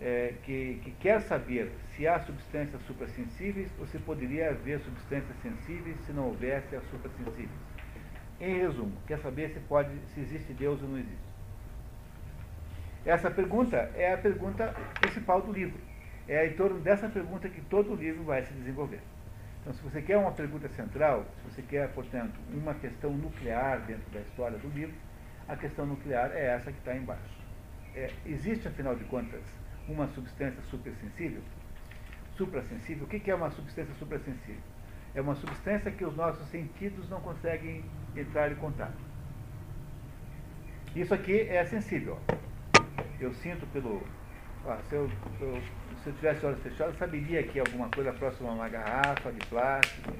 é, 0.00 0.34
que, 0.42 0.80
que, 0.84 0.90
quer 0.92 1.20
saber 1.22 1.70
se 1.94 2.06
há 2.06 2.18
substâncias 2.20 2.80
suprassensíveis 2.82 3.70
ou 3.78 3.86
se 3.86 3.98
poderia 3.98 4.50
haver 4.50 4.80
substâncias 4.80 5.36
sensíveis 5.42 5.96
se 6.06 6.12
não 6.12 6.26
houvesse 6.26 6.74
as 6.76 6.84
suprassensíveis. 6.90 7.50
Em 8.40 8.58
resumo, 8.58 8.92
quer 9.06 9.18
saber 9.18 9.50
se, 9.50 9.60
pode, 9.60 9.90
se 10.12 10.20
existe 10.20 10.52
Deus 10.52 10.82
ou 10.82 10.88
não 10.88 10.98
existe. 10.98 11.34
Essa 13.06 13.30
pergunta 13.30 13.76
é 13.94 14.14
a 14.14 14.18
pergunta 14.18 14.74
principal 15.00 15.40
do 15.42 15.52
livro. 15.52 15.78
É 16.28 16.46
em 16.46 16.54
torno 16.54 16.80
dessa 16.80 17.08
pergunta 17.08 17.48
que 17.48 17.60
todo 17.62 17.92
o 17.92 17.96
livro 17.96 18.24
vai 18.24 18.42
se 18.42 18.52
desenvolver. 18.54 19.00
Então, 19.60 19.72
se 19.72 19.82
você 19.82 20.02
quer 20.02 20.16
uma 20.16 20.32
pergunta 20.32 20.68
central, 20.68 21.24
se 21.36 21.50
você 21.50 21.62
quer, 21.62 21.88
portanto, 21.92 22.34
uma 22.52 22.74
questão 22.74 23.10
nuclear 23.12 23.80
dentro 23.86 24.10
da 24.10 24.20
história 24.20 24.58
do 24.58 24.68
livro, 24.68 24.94
a 25.48 25.56
questão 25.56 25.86
nuclear 25.86 26.30
é 26.32 26.46
essa 26.46 26.70
que 26.70 26.78
está 26.78 26.94
embaixo. 26.94 27.44
É, 27.94 28.10
existe, 28.26 28.66
afinal 28.68 28.94
de 28.94 29.04
contas, 29.04 29.42
uma 29.88 30.06
substância 30.08 30.60
supersensível? 30.62 31.42
Suprassensível? 32.36 33.04
O 33.04 33.08
que 33.08 33.30
é 33.30 33.34
uma 33.34 33.50
substância 33.50 33.94
suprassensível? 33.94 34.62
É 35.14 35.20
uma 35.20 35.34
substância 35.34 35.90
que 35.90 36.04
os 36.04 36.16
nossos 36.16 36.46
sentidos 36.48 37.08
não 37.08 37.20
conseguem 37.20 37.84
entrar 38.16 38.50
em 38.50 38.56
contato. 38.56 38.98
Isso 40.94 41.14
aqui 41.14 41.40
é 41.40 41.64
sensível. 41.64 42.18
Eu 43.20 43.32
sinto 43.34 43.66
pelo. 43.68 44.02
Se, 44.88 44.94
eu, 44.94 45.10
eu, 45.40 45.62
se 46.02 46.08
eu 46.08 46.14
tivesse 46.14 46.46
olhos 46.46 46.62
fechados, 46.62 46.94
eu 46.94 46.98
saberia 46.98 47.42
que 47.42 47.58
alguma 47.58 47.88
coisa 47.90 48.12
próxima 48.12 48.50
a 48.50 48.52
uma 48.52 48.68
garrafa 48.68 49.30
de 49.30 49.46
plástico. 49.46 50.12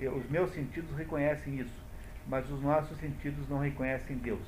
Eu, 0.00 0.16
os 0.16 0.28
meus 0.30 0.50
sentidos 0.50 0.96
reconhecem 0.96 1.60
isso 1.60 1.84
mas 2.26 2.50
os 2.50 2.60
nossos 2.62 2.96
sentidos 2.98 3.48
não 3.48 3.58
reconhecem 3.58 4.16
Deus. 4.16 4.40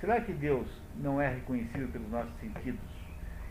Será 0.00 0.20
que 0.20 0.32
Deus 0.32 0.66
não 0.96 1.20
é 1.20 1.34
reconhecido 1.34 1.90
pelos 1.92 2.10
nossos 2.10 2.34
sentidos 2.40 2.80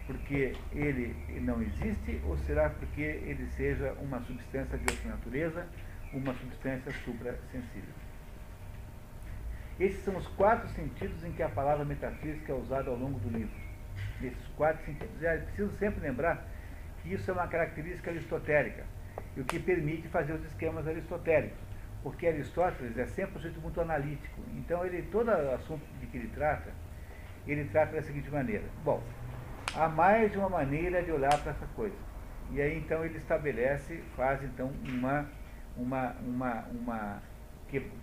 porque 0.08 0.54
ele 0.74 1.16
não 1.42 1.62
existe 1.62 2.20
ou 2.26 2.36
será 2.40 2.70
porque 2.70 3.02
ele 3.02 3.48
seja 3.56 3.94
uma 4.02 4.20
substância 4.22 4.78
de 4.78 4.92
outra 4.92 5.12
natureza, 5.12 5.68
uma 6.12 6.34
substância 6.34 6.92
suprassensível? 7.06 7.94
Esses 9.80 10.04
são 10.04 10.18
os 10.18 10.28
quatro 10.28 10.68
sentidos 10.70 11.24
em 11.24 11.32
que 11.32 11.42
a 11.42 11.50
palavra 11.50 11.86
metafísica 11.86 12.52
é 12.52 12.56
usada 12.56 12.90
ao 12.90 12.98
longo 12.98 13.20
do 13.20 13.30
livro. 13.30 13.61
Esses 14.28 14.48
quatro 14.56 14.84
sentidos. 14.86 15.22
É 15.24 15.38
preciso 15.38 15.72
sempre 15.78 16.02
lembrar 16.02 16.46
que 17.02 17.14
isso 17.14 17.30
é 17.30 17.34
uma 17.34 17.48
característica 17.48 18.12
aristotélica, 18.12 18.84
e 19.36 19.42
o 19.42 19.46
que 19.46 19.60
permite 19.60 20.08
fazer 20.08 20.34
os 20.34 20.46
esquemas 20.46 20.88
aristotélicos 20.88 21.72
porque 22.04 22.28
Aristóteles 22.28 22.98
é 22.98 23.06
sempre 23.06 23.32
um 23.32 23.42
sujeito 23.42 23.62
muito 23.62 23.80
analítico. 23.80 24.42
Então, 24.56 24.86
ele, 24.86 25.04
todo 25.04 25.30
assunto 25.30 25.84
de 26.00 26.08
que 26.08 26.18
ele 26.18 26.30
trata, 26.30 26.72
ele 27.48 27.66
trata 27.66 27.96
da 27.96 28.02
seguinte 28.02 28.30
maneira. 28.30 28.64
Bom, 28.84 29.02
há 29.76 29.88
mais 29.88 30.32
de 30.32 30.38
uma 30.38 30.50
maneira 30.50 31.04
de 31.04 31.12
olhar 31.12 31.38
para 31.42 31.52
essa 31.52 31.66
coisa. 31.76 31.96
E 32.52 32.62
aí, 32.62 32.78
então, 32.78 33.06
ele 33.06 33.18
estabelece, 33.18 34.04
faz, 34.16 34.44
então, 34.44 34.72
uma, 34.84 35.30
uma, 35.78 36.16
uma, 36.22 36.66
uma 36.72 37.22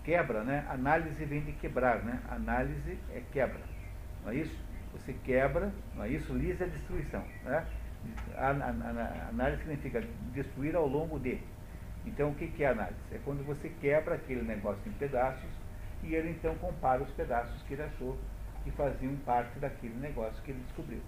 quebra, 0.03 0.43
né? 0.43 0.65
Análise 0.69 1.23
vem 1.25 1.41
de 1.41 1.51
quebrar, 1.53 2.03
né? 2.03 2.19
Análise 2.29 2.97
é 3.13 3.21
quebra, 3.31 3.61
não 4.23 4.31
é 4.31 4.35
isso? 4.35 4.68
Você 4.99 5.13
quebra, 5.23 5.71
não 5.95 6.03
é 6.03 6.09
isso? 6.09 6.33
Lisa 6.33 6.65
é 6.65 6.67
destruição, 6.67 7.23
né? 7.43 7.65
A, 8.35 8.47
a, 8.47 8.51
a, 8.51 9.29
análise 9.29 9.61
significa 9.61 10.03
destruir 10.33 10.75
ao 10.75 10.87
longo 10.87 11.19
de. 11.19 11.39
Então, 12.05 12.29
o 12.29 12.35
que 12.35 12.63
é 12.63 12.67
análise? 12.67 12.99
É 13.11 13.19
quando 13.25 13.45
você 13.45 13.69
quebra 13.81 14.15
aquele 14.15 14.41
negócio 14.41 14.81
em 14.87 14.91
pedaços 14.93 15.49
e 16.03 16.15
ele 16.15 16.29
então 16.29 16.55
compara 16.55 17.01
os 17.01 17.11
pedaços 17.11 17.61
que 17.63 17.73
ele 17.73 17.83
achou 17.83 18.17
que 18.63 18.71
faziam 18.71 19.15
parte 19.25 19.59
daquele 19.59 19.95
negócio 19.95 20.41
que 20.43 20.51
ele 20.51 20.61
descobriu. 20.65 21.01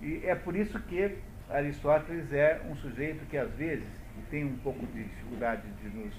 E 0.00 0.22
é 0.24 0.34
por 0.34 0.54
isso 0.54 0.78
que 0.82 1.18
Aristóteles 1.48 2.32
é 2.32 2.60
um 2.68 2.74
sujeito 2.76 3.24
que 3.26 3.36
às 3.36 3.50
vezes 3.52 3.88
tem 4.30 4.44
um 4.44 4.56
pouco 4.58 4.84
de 4.86 5.04
dificuldade 5.04 5.62
de, 5.82 5.88
nos, 5.88 6.14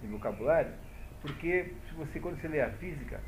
de 0.00 0.06
vocabulário, 0.08 0.72
porque 1.20 1.72
se 1.88 1.94
você, 1.94 2.18
quando 2.18 2.40
você 2.40 2.48
lê 2.48 2.60
a 2.60 2.70
física, 2.70 3.20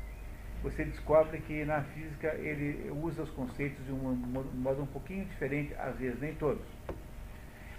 você 0.61 0.85
descobre 0.85 1.39
que 1.39 1.65
na 1.65 1.81
física 1.81 2.27
ele 2.35 2.91
usa 2.91 3.23
os 3.23 3.29
conceitos 3.31 3.83
de 3.85 3.91
um 3.91 4.13
modo 4.53 4.83
um 4.83 4.87
pouquinho 4.87 5.25
diferente, 5.25 5.73
às 5.75 5.95
vezes 5.97 6.19
nem 6.19 6.35
todos. 6.35 6.63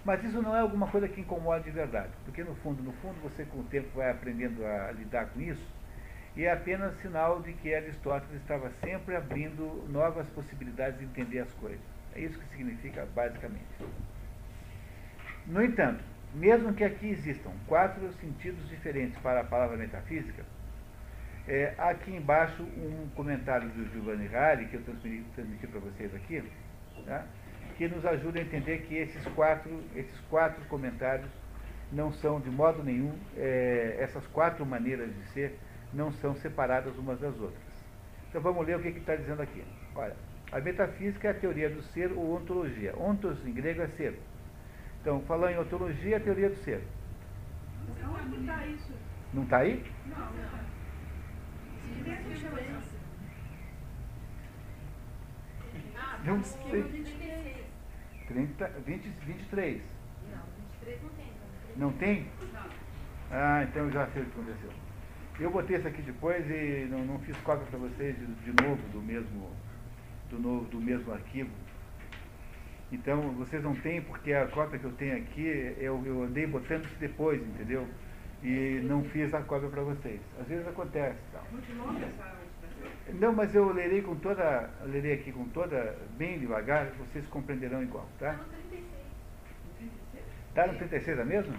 Mas 0.03 0.21
isso 0.23 0.41
não 0.41 0.55
é 0.55 0.59
alguma 0.59 0.87
coisa 0.87 1.07
que 1.07 1.21
incomoda 1.21 1.61
de 1.61 1.71
verdade, 1.71 2.11
porque 2.25 2.43
no 2.43 2.53
fundo, 2.55 2.83
no 2.83 2.91
fundo, 2.93 3.15
você 3.21 3.45
com 3.45 3.59
o 3.59 3.63
tempo 3.63 3.87
vai 3.95 4.11
aprendendo 4.11 4.65
a 4.65 4.91
lidar 4.91 5.27
com 5.27 5.39
isso, 5.39 5.65
e 6.35 6.43
é 6.43 6.51
apenas 6.51 6.99
sinal 7.01 7.41
de 7.41 7.53
que 7.53 7.73
Aristóteles 7.73 8.41
estava 8.41 8.69
sempre 8.83 9.15
abrindo 9.15 9.87
novas 9.89 10.27
possibilidades 10.29 10.99
de 10.99 11.05
entender 11.05 11.39
as 11.39 11.53
coisas. 11.53 11.79
É 12.15 12.19
isso 12.19 12.37
que 12.37 12.47
significa 12.49 13.07
basicamente. 13.15 13.63
No 15.45 15.63
entanto, 15.63 16.03
mesmo 16.33 16.73
que 16.73 16.83
aqui 16.83 17.09
existam 17.09 17.51
quatro 17.67 18.11
sentidos 18.13 18.67
diferentes 18.67 19.17
para 19.19 19.41
a 19.41 19.43
palavra 19.43 19.77
metafísica, 19.77 20.43
é, 21.47 21.73
aqui 21.77 22.15
embaixo 22.15 22.63
um 22.63 23.09
comentário 23.15 23.69
do 23.69 23.85
Giovanni 23.91 24.27
Rari, 24.27 24.67
que 24.67 24.75
eu 24.75 24.83
transmiti, 24.83 25.23
transmiti 25.35 25.67
para 25.67 25.79
vocês 25.79 26.13
aqui, 26.15 26.43
tá? 27.05 27.25
que 27.77 27.87
nos 27.87 28.05
ajuda 28.05 28.39
a 28.39 28.43
entender 28.43 28.79
que 28.83 28.95
esses 28.95 29.25
quatro, 29.33 29.83
esses 29.95 30.19
quatro 30.29 30.63
comentários 30.65 31.29
não 31.91 32.11
são 32.13 32.39
de 32.39 32.49
modo 32.49 32.83
nenhum, 32.83 33.13
é, 33.35 33.97
essas 33.99 34.25
quatro 34.27 34.65
maneiras 34.65 35.13
de 35.13 35.23
ser 35.31 35.59
não 35.93 36.11
são 36.13 36.35
separadas 36.35 36.95
umas 36.97 37.19
das 37.19 37.37
outras. 37.39 37.61
Então 38.29 38.41
vamos 38.41 38.65
ler 38.65 38.77
o 38.77 38.81
que 38.81 38.89
está 38.89 39.15
dizendo 39.15 39.41
aqui. 39.41 39.63
Olha, 39.95 40.15
a 40.51 40.59
metafísica 40.59 41.27
é 41.27 41.31
a 41.31 41.33
teoria 41.35 41.69
do 41.69 41.81
ser 41.83 42.11
ou 42.11 42.35
ontologia. 42.35 42.95
Ontos 42.97 43.45
em 43.45 43.53
grego 43.53 43.81
é 43.81 43.87
ser. 43.89 44.19
Então, 45.01 45.21
falando 45.21 45.51
em 45.51 45.59
ontologia, 45.59 46.15
é 46.15 46.17
a 46.17 46.23
teoria 46.23 46.49
do 46.49 46.55
ser. 46.57 46.83
Não 48.01 48.39
está 48.39 48.65
isso. 48.65 48.93
Não 49.33 49.43
está 49.43 49.57
aí? 49.57 49.85
Não, 50.05 50.17
não. 50.17 50.62
Não 56.23 56.41
sei. 56.43 56.83
30, 58.27 58.67
20, 58.85 59.03
23. 59.25 59.81
Não, 60.31 60.43
23 60.79 61.03
não 61.03 61.09
tem. 61.09 61.33
Não 61.75 61.91
tem? 61.93 62.27
Ah, 63.29 63.63
então 63.63 63.85
eu 63.85 63.91
já 63.91 64.07
sei 64.07 64.21
o 64.21 64.25
que 64.25 64.31
aconteceu. 64.31 64.69
Eu 65.39 65.51
botei 65.51 65.77
isso 65.77 65.87
aqui 65.87 66.01
depois 66.01 66.45
e 66.49 66.87
não, 66.89 67.03
não 67.05 67.19
fiz 67.19 67.35
cópia 67.37 67.65
para 67.65 67.79
vocês 67.79 68.15
de, 68.17 68.25
de 68.25 68.63
novo 68.63 68.81
do 68.89 69.01
mesmo, 69.01 69.51
do, 70.29 70.39
novo, 70.39 70.65
do 70.65 70.79
mesmo 70.79 71.11
arquivo. 71.11 71.49
Então 72.91 73.19
vocês 73.31 73.61
não 73.63 73.75
têm, 73.75 74.01
porque 74.01 74.31
a 74.33 74.47
cópia 74.47 74.79
que 74.79 74.85
eu 74.85 74.93
tenho 74.93 75.17
aqui, 75.17 75.75
eu, 75.79 76.01
eu 76.05 76.23
andei 76.23 76.45
botando 76.45 76.85
isso 76.85 76.95
depois, 76.99 77.41
entendeu? 77.41 77.87
E 78.43 78.81
não 78.83 79.03
fiz 79.05 79.33
a 79.33 79.41
cópia 79.41 79.69
para 79.69 79.83
vocês. 79.83 80.19
Às 80.39 80.47
vezes 80.47 80.67
acontece. 80.67 81.17
Tal. 81.31 81.47
Muito 81.49 81.73
longa 81.77 82.05
essa 82.05 82.35
expressão. 82.65 83.19
Não, 83.19 83.31
mas 83.31 83.55
eu 83.55 83.71
lerei 83.71 84.01
com 84.01 84.15
toda, 84.15 84.69
lerei 84.85 85.13
aqui 85.13 85.31
com 85.31 85.45
toda, 85.45 85.97
bem 86.17 86.39
devagar, 86.39 86.87
vocês 86.97 87.25
compreenderão 87.27 87.81
igual, 87.81 88.07
tá? 88.19 88.33
Tá 88.33 88.37
no 88.37 88.43
36. 88.45 88.77
No 89.65 89.73
36? 89.77 90.25
Tá 90.53 90.67
no 90.67 90.77
36 90.77 91.19
é 91.19 91.25
mesmo? 91.25 91.55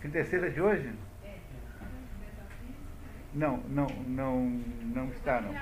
36 0.00 0.42
é 0.42 0.48
de 0.48 0.60
hoje? 0.60 0.92
É. 1.22 1.34
Não, 3.34 3.58
não, 3.68 3.86
não, 4.06 4.62
não 4.82 5.08
está 5.08 5.40
não. 5.40 5.54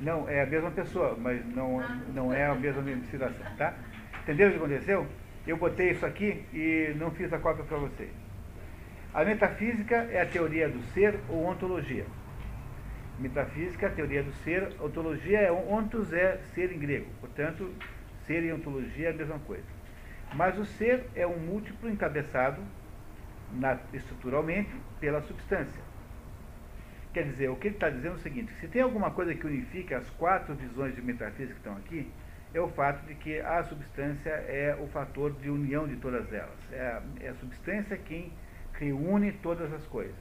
Não, 0.00 0.28
é 0.28 0.42
a 0.42 0.46
mesma 0.46 0.70
pessoa, 0.70 1.16
mas 1.18 1.44
não, 1.54 1.78
não 2.14 2.32
é 2.32 2.46
a 2.46 2.54
mesma 2.54 2.80
administração, 2.80 3.46
tá? 3.56 3.74
Entenderam 4.22 4.50
o 4.50 4.52
que 4.54 4.58
aconteceu? 4.58 5.06
Eu 5.46 5.56
botei 5.56 5.90
isso 5.90 6.04
aqui 6.04 6.44
e 6.52 6.94
não 6.96 7.10
fiz 7.10 7.32
a 7.32 7.38
cópia 7.38 7.64
para 7.64 7.78
vocês. 7.78 8.10
A 9.12 9.24
metafísica 9.24 9.96
é 10.10 10.20
a 10.20 10.26
teoria 10.26 10.68
do 10.68 10.80
ser 10.92 11.18
ou 11.28 11.46
ontologia. 11.46 12.04
Metafísica 13.18 13.86
é 13.86 13.88
a 13.88 13.92
teoria 13.92 14.22
do 14.22 14.32
ser, 14.44 14.68
ontologia 14.80 15.40
é 15.40 15.52
ontos 15.52 16.12
é 16.12 16.38
ser 16.54 16.72
em 16.72 16.78
grego, 16.78 17.06
portanto, 17.20 17.70
ser 18.26 18.42
e 18.44 18.52
ontologia 18.52 19.08
é 19.08 19.10
a 19.10 19.14
mesma 19.14 19.38
coisa. 19.40 19.64
Mas 20.34 20.58
o 20.58 20.64
ser 20.64 21.04
é 21.14 21.26
um 21.26 21.38
múltiplo 21.38 21.90
encabeçado 21.90 22.62
na, 23.52 23.78
estruturalmente 23.92 24.70
pela 25.00 25.20
substância. 25.22 25.82
Quer 27.12 27.24
dizer, 27.24 27.50
o 27.50 27.56
que 27.56 27.68
ele 27.68 27.74
está 27.74 27.90
dizendo 27.90 28.14
é 28.14 28.16
o 28.16 28.20
seguinte, 28.20 28.52
se 28.60 28.68
tem 28.68 28.80
alguma 28.80 29.10
coisa 29.10 29.34
que 29.34 29.44
unifica 29.44 29.98
as 29.98 30.08
quatro 30.10 30.54
visões 30.54 30.94
de 30.94 31.02
metafísica 31.02 31.54
que 31.54 31.58
estão 31.58 31.76
aqui, 31.76 32.10
é 32.52 32.60
o 32.60 32.68
fato 32.68 33.06
de 33.06 33.14
que 33.14 33.40
a 33.40 33.62
substância 33.64 34.30
é 34.30 34.76
o 34.80 34.86
fator 34.88 35.32
de 35.32 35.48
união 35.50 35.86
de 35.86 35.96
todas 35.96 36.32
elas. 36.32 36.58
É 36.72 36.80
a, 36.80 37.02
é 37.20 37.28
a 37.28 37.34
substância 37.34 37.96
quem 37.96 38.32
reúne 38.72 39.32
todas 39.32 39.72
as 39.72 39.86
coisas. 39.86 40.14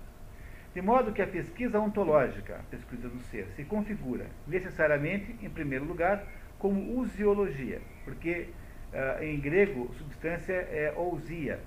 De 0.73 0.81
modo 0.81 1.11
que 1.11 1.21
a 1.21 1.27
pesquisa 1.27 1.79
ontológica, 1.79 2.57
a 2.57 2.63
pesquisa 2.63 3.09
do 3.09 3.19
ser, 3.21 3.47
se 3.55 3.63
configura 3.63 4.27
necessariamente, 4.47 5.35
em 5.41 5.49
primeiro 5.49 5.85
lugar, 5.85 6.23
como 6.59 6.99
usiologia, 6.99 7.81
porque 8.05 8.49
uh, 8.93 9.23
em 9.23 9.39
grego 9.39 9.91
substância 9.95 10.53
é 10.53 10.93
ousia, 10.95 11.59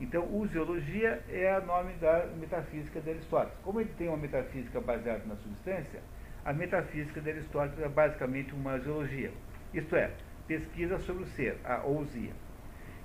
então, 0.00 0.26
usiologia 0.36 1.22
é 1.28 1.56
o 1.58 1.66
nome 1.66 1.92
da 1.94 2.26
metafísica 2.38 3.00
de 3.00 3.10
Aristóteles. 3.10 3.56
Como 3.62 3.80
ele 3.80 3.90
tem 3.96 4.08
uma 4.08 4.16
metafísica 4.16 4.80
baseada 4.80 5.22
na 5.24 5.36
substância, 5.36 6.00
a 6.44 6.52
metafísica 6.52 7.20
de 7.20 7.30
Aristóteles 7.30 7.78
é 7.78 7.88
basicamente 7.88 8.52
uma 8.52 8.78
geologia, 8.80 9.30
isto 9.74 9.96
é, 9.96 10.10
pesquisa 10.46 10.98
sobre 10.98 11.24
o 11.24 11.26
ser, 11.26 11.58
a 11.64 11.82
ousia, 11.82 12.32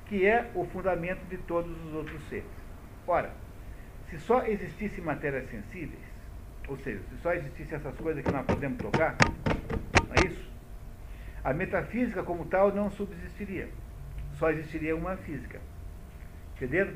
que 0.06 0.26
é 0.26 0.50
o 0.54 0.66
fundamento 0.66 1.24
de 1.30 1.38
todos 1.38 1.72
os 1.86 1.94
outros 1.94 2.22
seres. 2.30 2.46
Ora, 3.08 3.32
se 4.10 4.20
só 4.20 4.46
existissem 4.46 5.04
matérias 5.04 5.50
sensíveis, 5.50 6.04
ou 6.68 6.78
seja, 6.78 7.00
se 7.10 7.18
só 7.18 7.34
existissem 7.34 7.78
essas 7.78 7.96
coisas 7.96 8.24
que 8.24 8.32
nós 8.32 8.46
podemos 8.46 8.78
tocar, 8.78 9.16
não 10.08 10.16
é 10.16 10.28
isso? 10.28 10.50
A 11.44 11.54
metafísica 11.54 12.22
como 12.22 12.46
tal 12.46 12.74
não 12.74 12.92
subsistiria. 12.92 13.70
Só 14.34 14.52
existiria 14.52 14.96
uma 14.96 15.18
física. 15.18 15.60
Entenderam? 16.56 16.94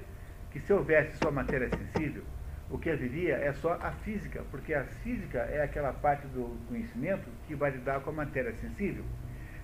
Que 0.52 0.60
se 0.60 0.72
houvesse 0.72 1.18
só 1.18 1.32
matéria 1.32 1.70
sensível, 1.70 2.24
o 2.70 2.78
que 2.78 2.90
haveria 2.90 3.36
é 3.36 3.54
só 3.54 3.74
a 3.82 3.92
física, 3.92 4.44
porque 4.52 4.74
a 4.74 4.84
física 4.84 5.40
é 5.40 5.64
aquela 5.64 5.94
parte 5.94 6.28
do 6.28 6.58
conhecimento 6.68 7.28
que 7.48 7.56
vai 7.56 7.72
lidar 7.72 8.02
com 8.02 8.10
a 8.10 8.14
matéria 8.14 8.54
sensível. 8.62 9.04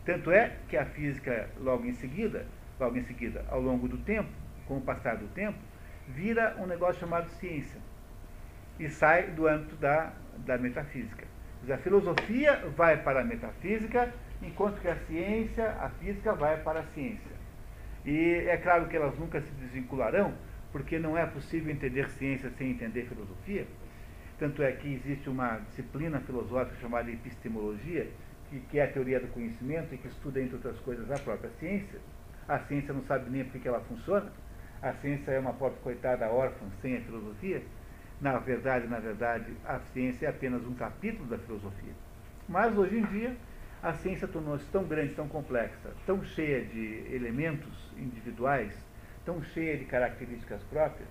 Tanto 0.10 0.32
é 0.32 0.54
que 0.68 0.76
a 0.76 0.86
física, 0.86 1.48
logo 1.60 1.86
em 1.86 1.94
seguida, 1.94 2.44
logo 2.80 2.98
em 2.98 3.04
seguida, 3.04 3.46
ao 3.48 3.62
longo 3.62 3.88
do 3.88 4.00
tempo, 4.00 4.28
com 4.66 4.78
o 4.78 4.82
passar 4.82 5.18
do 5.18 5.28
tempo, 5.36 5.60
vira 6.08 6.56
um 6.58 6.66
negócio 6.66 7.02
chamado 7.02 7.30
ciência 7.30 7.80
e 8.80 8.90
sai 8.90 9.28
do 9.28 9.48
âmbito 9.48 9.76
da, 9.76 10.12
da 10.48 10.58
metafísica. 10.58 11.28
A 11.72 11.78
filosofia 11.78 12.56
vai 12.76 12.98
para 13.04 13.22
a 13.22 13.24
metafísica, 13.24 14.12
enquanto 14.42 14.82
que 14.82 14.88
a 14.88 14.96
ciência, 14.96 15.74
a 15.80 15.90
física, 15.90 16.34
vai 16.34 16.58
para 16.58 16.80
a 16.80 16.84
ciência. 16.86 17.36
E 18.04 18.46
é 18.48 18.58
claro 18.58 18.88
que 18.88 18.98
elas 18.98 19.16
nunca 19.16 19.40
se 19.40 19.52
desvincularão, 19.62 20.34
porque 20.72 20.98
não 20.98 21.16
é 21.16 21.28
possível 21.28 21.72
entender 21.72 22.10
ciência 22.10 22.50
sem 22.58 22.72
entender 22.72 23.06
filosofia. 23.06 23.68
Tanto 24.40 24.64
é 24.64 24.72
que 24.72 24.92
existe 24.92 25.30
uma 25.30 25.60
disciplina 25.68 26.20
filosófica 26.22 26.80
chamada 26.82 27.12
epistemologia, 27.12 28.10
que, 28.50 28.60
que 28.62 28.80
é 28.80 28.84
a 28.84 28.92
teoria 28.92 29.20
do 29.20 29.28
conhecimento 29.28 29.94
e 29.94 29.98
que 29.98 30.08
estuda, 30.08 30.42
entre 30.42 30.56
outras 30.56 30.78
coisas, 30.80 31.10
a 31.12 31.20
própria 31.20 31.50
ciência. 31.60 32.00
A 32.48 32.60
ciência 32.60 32.94
não 32.94 33.04
sabe 33.04 33.30
nem 33.30 33.46
por 33.46 33.62
que 33.62 33.68
ela 33.68 33.80
funciona. 33.82 34.32
A 34.82 34.94
ciência 34.94 35.32
é 35.32 35.40
uma 35.40 35.54
pobre 35.54 35.80
coitada 35.82 36.30
órfã 36.30 36.66
sem 36.82 36.98
a 36.98 37.02
filosofia. 37.02 37.62
Na 38.20 38.38
verdade, 38.40 38.88
na 38.88 39.00
verdade, 39.00 39.54
a 39.66 39.80
ciência 39.94 40.26
é 40.26 40.30
apenas 40.30 40.66
um 40.66 40.74
capítulo 40.74 41.28
da 41.30 41.38
filosofia. 41.38 41.94
Mas 42.48 42.76
hoje 42.78 42.98
em 42.98 43.06
dia, 43.06 43.36
a 43.82 43.94
ciência 43.94 44.28
tornou-se 44.28 44.66
tão 44.72 44.84
grande, 44.84 45.14
tão 45.14 45.28
complexa, 45.28 45.94
tão 46.06 46.24
cheia 46.24 46.66
de 46.66 47.06
elementos 47.14 47.94
individuais, 47.98 48.74
tão 49.24 49.42
cheia 49.42 49.78
de 49.78 49.86
características 49.86 50.62
próprias, 50.64 51.08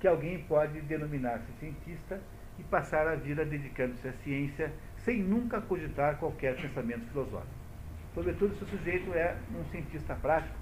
que 0.00 0.08
alguém 0.08 0.42
pode 0.44 0.80
denominar-se 0.80 1.52
cientista 1.60 2.20
e 2.58 2.62
passar 2.64 3.06
a 3.06 3.14
vida 3.14 3.44
dedicando-se 3.44 4.08
à 4.08 4.12
ciência 4.24 4.72
sem 5.08 5.22
nunca 5.22 5.58
cogitar 5.62 6.18
qualquer 6.18 6.54
pensamento 6.60 7.06
filosófico. 7.06 7.54
Sobretudo 8.14 8.54
se 8.56 8.64
o 8.64 8.66
sujeito 8.66 9.14
é 9.14 9.38
um 9.58 9.64
cientista 9.70 10.14
prático 10.14 10.54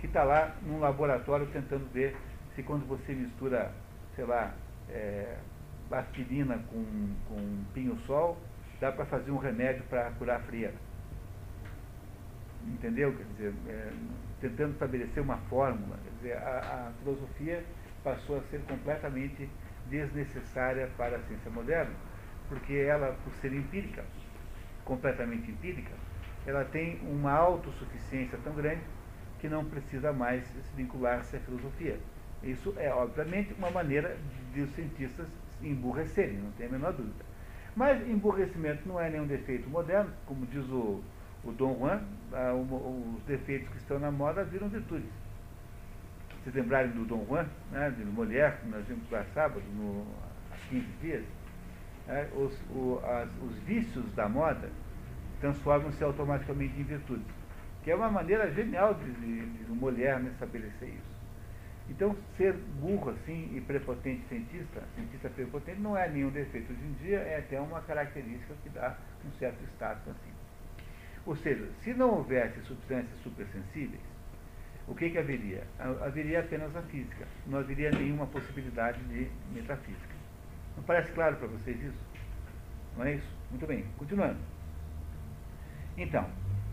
que 0.00 0.06
está 0.06 0.24
lá 0.24 0.56
num 0.62 0.80
laboratório 0.80 1.46
tentando 1.48 1.86
ver 1.92 2.16
se 2.54 2.62
quando 2.62 2.86
você 2.86 3.12
mistura, 3.12 3.70
sei 4.16 4.24
lá, 4.24 4.54
é, 4.88 5.36
aspirina 5.90 6.58
com, 6.72 7.14
com 7.28 7.64
pinho-sol, 7.74 8.40
dá 8.80 8.90
para 8.90 9.04
fazer 9.04 9.32
um 9.32 9.36
remédio 9.36 9.82
para 9.90 10.10
curar 10.12 10.38
a 10.38 10.44
frieza 10.44 10.90
entendeu? 12.66 13.14
Quer 13.14 13.24
dizer, 13.24 13.54
é, 13.68 13.92
tentando 14.40 14.72
estabelecer 14.72 15.22
uma 15.22 15.36
fórmula. 15.48 15.96
Quer 16.04 16.10
dizer, 16.16 16.38
a, 16.38 16.88
a, 16.88 16.92
filosofia 17.02 17.64
passou 18.04 18.38
a 18.38 18.42
ser 18.44 18.60
completamente 18.62 19.48
desnecessária 19.88 20.88
para 20.96 21.16
a 21.16 21.20
ciência 21.20 21.50
moderna, 21.50 21.92
porque 22.50 22.74
ela, 22.74 23.16
por 23.24 23.32
ser 23.40 23.54
empírica, 23.54 24.04
completamente 24.84 25.50
empírica, 25.50 25.92
ela 26.46 26.64
tem 26.66 27.00
uma 27.02 27.32
autossuficiência 27.32 28.38
tão 28.44 28.52
grande 28.52 28.82
que 29.38 29.48
não 29.48 29.64
precisa 29.64 30.12
mais 30.12 30.44
se 30.44 30.76
vincular-se 30.76 31.36
à 31.36 31.40
filosofia. 31.40 31.98
Isso 32.42 32.74
é, 32.76 32.92
obviamente, 32.92 33.54
uma 33.54 33.70
maneira 33.70 34.18
de 34.52 34.60
os 34.60 34.70
cientistas 34.74 35.26
emburrecerem, 35.62 36.36
não 36.36 36.50
tem 36.52 36.66
a 36.66 36.70
menor 36.70 36.92
dúvida. 36.92 37.24
Mas 37.74 38.06
emburrecimento 38.06 38.86
não 38.86 39.00
é 39.00 39.08
nenhum 39.08 39.26
defeito 39.26 39.66
moderno, 39.70 40.12
como 40.26 40.44
diz 40.44 40.68
o 40.68 41.02
o 41.44 41.52
Dom 41.52 41.76
Juan, 41.78 42.02
ah, 42.32 42.52
os 42.54 43.22
defeitos 43.24 43.68
que 43.68 43.78
estão 43.78 43.98
na 43.98 44.10
moda 44.10 44.44
viram 44.44 44.68
virtudes. 44.68 45.10
Vocês 46.42 46.54
lembrarem 46.54 46.90
do 46.92 47.04
Dom 47.04 47.24
Juan, 47.26 47.46
né, 47.70 47.90
de 47.90 48.04
Molière, 48.04 48.56
que 48.58 48.68
nós 48.68 48.86
vimos 48.86 49.10
lá 49.10 49.24
sábado, 49.34 49.62
no, 49.74 50.06
há 50.50 50.56
15 50.68 50.86
dias, 51.00 51.24
né, 52.06 52.28
os, 52.34 52.52
o, 52.70 53.00
as, 53.04 53.28
os 53.42 53.58
vícios 53.60 54.12
da 54.14 54.28
moda 54.28 54.70
transformam-se 55.40 56.02
automaticamente 56.04 56.78
em 56.78 56.84
virtudes. 56.84 57.26
Que 57.82 57.90
é 57.90 57.94
uma 57.94 58.10
maneira 58.10 58.50
genial 58.52 58.94
de, 58.94 59.10
de, 59.10 59.46
de 59.46 59.72
Molière 59.72 60.26
estabelecer 60.28 60.88
isso. 60.88 61.20
Então, 61.88 62.16
ser 62.36 62.52
burro 62.80 63.10
assim 63.10 63.50
e 63.56 63.60
prepotente 63.60 64.22
cientista, 64.28 64.82
cientista 64.94 65.28
prepotente, 65.28 65.80
não 65.80 65.96
é 65.96 66.08
nenhum 66.08 66.30
defeito 66.30 66.72
hoje 66.72 66.82
em 66.82 66.92
dia, 67.04 67.18
é 67.18 67.38
até 67.38 67.60
uma 67.60 67.80
característica 67.80 68.54
que 68.62 68.68
dá 68.68 68.96
um 69.26 69.32
certo 69.38 69.60
status 69.74 70.06
assim. 70.08 70.30
Ou 71.26 71.34
seja, 71.36 71.68
se 71.82 71.92
não 71.92 72.10
houvesse 72.10 72.60
substâncias 72.62 73.18
supersensíveis, 73.22 74.00
o 74.86 74.94
que, 74.94 75.10
que 75.10 75.18
haveria? 75.18 75.64
Haveria 75.78 76.40
apenas 76.40 76.74
a 76.74 76.82
física. 76.82 77.26
Não 77.46 77.58
haveria 77.58 77.90
nenhuma 77.90 78.26
possibilidade 78.26 79.00
de 79.04 79.30
metafísica. 79.52 80.09
Não 80.80 80.86
parece 80.86 81.12
claro 81.12 81.36
para 81.36 81.46
vocês 81.46 81.78
isso? 81.78 81.98
Não 82.96 83.04
é 83.04 83.16
isso? 83.16 83.36
Muito 83.50 83.66
bem, 83.66 83.84
continuando. 83.98 84.38
Então, 85.94 86.26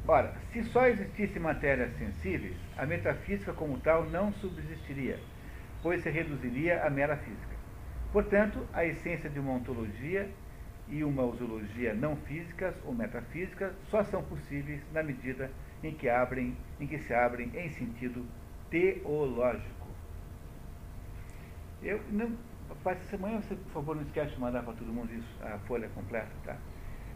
ora, 0.07 0.33
se 0.53 0.63
só 0.63 0.87
existisse 0.87 1.37
matérias 1.41 1.91
sensíveis, 1.97 2.55
a 2.77 2.85
metafísica 2.85 3.51
como 3.51 3.77
tal 3.81 4.05
não 4.05 4.31
subsistiria, 4.31 5.19
pois 5.83 6.01
se 6.03 6.09
reduziria 6.09 6.85
à 6.85 6.89
mera 6.89 7.17
física. 7.17 7.53
Portanto, 8.13 8.65
a 8.71 8.85
essência 8.85 9.29
de 9.29 9.39
uma 9.39 9.51
ontologia 9.51 10.29
e 10.87 11.03
uma 11.03 11.29
zoologia 11.35 11.93
não 11.93 12.15
físicas 12.15 12.75
ou 12.85 12.95
metafísicas 12.95 13.73
só 13.89 14.05
são 14.05 14.23
possíveis 14.23 14.81
na 14.93 15.03
medida 15.03 15.51
em 15.83 15.93
que 15.93 16.07
abrem, 16.07 16.55
em 16.79 16.87
que 16.87 16.97
se 16.97 17.13
abrem 17.13 17.51
em 17.53 17.69
sentido 17.71 18.25
teológico. 18.69 19.89
Eu 21.83 22.01
não, 22.09 22.37
essa 22.85 23.03
semana 23.05 23.41
você, 23.41 23.55
por 23.55 23.71
favor, 23.71 23.95
não 23.95 24.03
esquece 24.03 24.33
de 24.33 24.39
mandar 24.39 24.63
para 24.63 24.73
todo 24.73 24.87
mundo 24.87 25.13
isso, 25.13 25.37
a 25.43 25.57
folha 25.59 25.89
completa, 25.89 26.31
tá? 26.45 26.57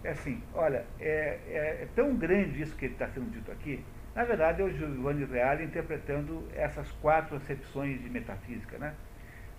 É 0.04 0.12
assim, 0.12 0.42
olha, 0.54 0.86
é, 1.00 1.40
é, 1.48 1.84
é 1.84 1.88
tão 1.96 2.16
grande 2.16 2.62
isso 2.62 2.76
que 2.76 2.88
está 2.88 3.08
sendo 3.10 3.32
dito 3.32 3.52
aqui, 3.52 3.84
na 4.16 4.24
verdade 4.24 4.62
é 4.62 4.66
o 4.66 4.72
Giovanni 4.72 5.26
Reale 5.26 5.64
interpretando 5.64 6.48
essas 6.54 6.92
quatro 6.94 7.38
acepções 7.38 8.02
de 8.02 8.10
metafísica, 8.10 8.78
né? 8.78 8.94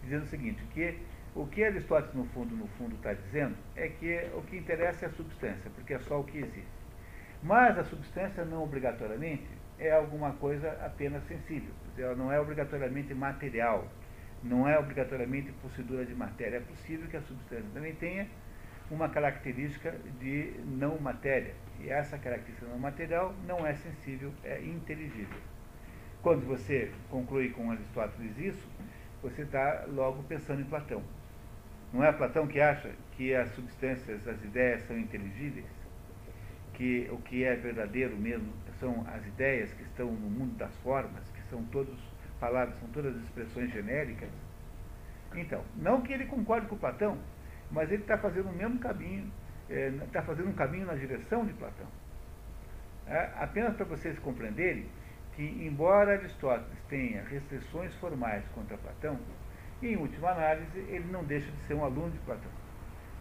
Dizendo 0.02 0.24
o 0.24 0.26
seguinte, 0.26 0.62
que 0.74 0.98
o 1.34 1.46
que 1.46 1.64
Aristóteles, 1.64 2.14
no 2.14 2.26
fundo, 2.26 2.54
no 2.54 2.66
fundo 2.78 2.94
está 2.96 3.14
dizendo 3.14 3.56
é 3.74 3.88
que 3.88 4.28
o 4.34 4.42
que 4.42 4.56
interessa 4.56 5.06
é 5.06 5.08
a 5.08 5.12
substância, 5.12 5.70
porque 5.74 5.94
é 5.94 5.98
só 6.00 6.20
o 6.20 6.24
que 6.24 6.38
existe. 6.38 6.82
Mas 7.42 7.78
a 7.78 7.84
substância 7.84 8.44
não 8.44 8.62
obrigatoriamente 8.62 9.48
é 9.78 9.90
alguma 9.90 10.32
coisa 10.32 10.70
apenas 10.84 11.24
sensível, 11.24 11.72
ela 11.96 12.14
não 12.14 12.30
é 12.30 12.38
obrigatoriamente 12.38 13.14
material, 13.14 13.86
não 14.42 14.68
é 14.68 14.78
obrigatoriamente 14.78 15.52
possuidora 15.62 16.04
de 16.04 16.14
matéria. 16.14 16.56
É 16.56 16.60
possível 16.60 17.08
que 17.08 17.16
a 17.16 17.22
substância 17.22 17.64
também 17.72 17.94
tenha 17.94 18.26
uma 18.90 19.08
característica 19.08 19.94
de 20.20 20.52
não 20.66 20.98
matéria, 20.98 21.54
e 21.80 21.88
essa 21.88 22.18
característica 22.18 22.70
não 22.70 22.78
material 22.78 23.34
não 23.46 23.66
é 23.66 23.74
sensível, 23.74 24.32
é 24.44 24.60
inteligível. 24.60 25.38
Quando 26.22 26.46
você 26.46 26.92
conclui 27.10 27.50
com 27.50 27.70
Aristóteles 27.70 28.38
isso, 28.38 28.68
você 29.22 29.42
está 29.42 29.86
logo 29.88 30.22
pensando 30.24 30.60
em 30.60 30.64
Platão. 30.64 31.02
Não 31.92 32.04
é 32.04 32.12
Platão 32.12 32.46
que 32.46 32.60
acha 32.60 32.90
que 33.12 33.34
as 33.34 33.48
substâncias, 33.54 34.26
as 34.28 34.42
ideias 34.44 34.82
são 34.82 34.98
inteligíveis? 34.98 35.66
Que 36.74 37.08
o 37.10 37.18
que 37.18 37.44
é 37.44 37.54
verdadeiro 37.54 38.16
mesmo 38.16 38.52
são 38.78 39.06
as 39.08 39.26
ideias 39.26 39.72
que 39.72 39.82
estão 39.82 40.06
no 40.06 40.30
mundo 40.30 40.56
das 40.56 40.74
formas, 40.78 41.28
que 41.30 41.42
são 41.50 41.64
todos 41.64 41.98
são 42.78 42.88
todas 42.92 43.14
expressões 43.16 43.72
genéricas? 43.72 44.28
Então, 45.34 45.64
não 45.76 46.02
que 46.02 46.12
ele 46.12 46.26
concorde 46.26 46.66
com 46.66 46.76
Platão, 46.76 47.18
mas 47.70 47.90
ele 47.90 48.02
está 48.02 48.18
fazendo 48.18 48.50
o 48.50 48.52
mesmo 48.52 48.78
caminho, 48.78 49.30
está 49.68 50.20
é, 50.20 50.22
fazendo 50.22 50.50
um 50.50 50.54
caminho 50.54 50.86
na 50.86 50.94
direção 50.94 51.44
de 51.44 51.52
Platão. 51.54 51.86
É, 53.06 53.30
apenas 53.36 53.74
para 53.74 53.84
vocês 53.86 54.18
compreenderem 54.18 54.86
que, 55.34 55.42
embora 55.42 56.12
Aristóteles 56.12 56.78
tenha 56.88 57.22
restrições 57.24 57.94
formais 57.96 58.44
contra 58.54 58.76
Platão, 58.76 59.18
em 59.82 59.96
última 59.96 60.30
análise, 60.30 60.78
ele 60.78 61.10
não 61.10 61.24
deixa 61.24 61.50
de 61.50 61.58
ser 61.62 61.74
um 61.74 61.84
aluno 61.84 62.10
de 62.10 62.18
Platão. 62.18 62.50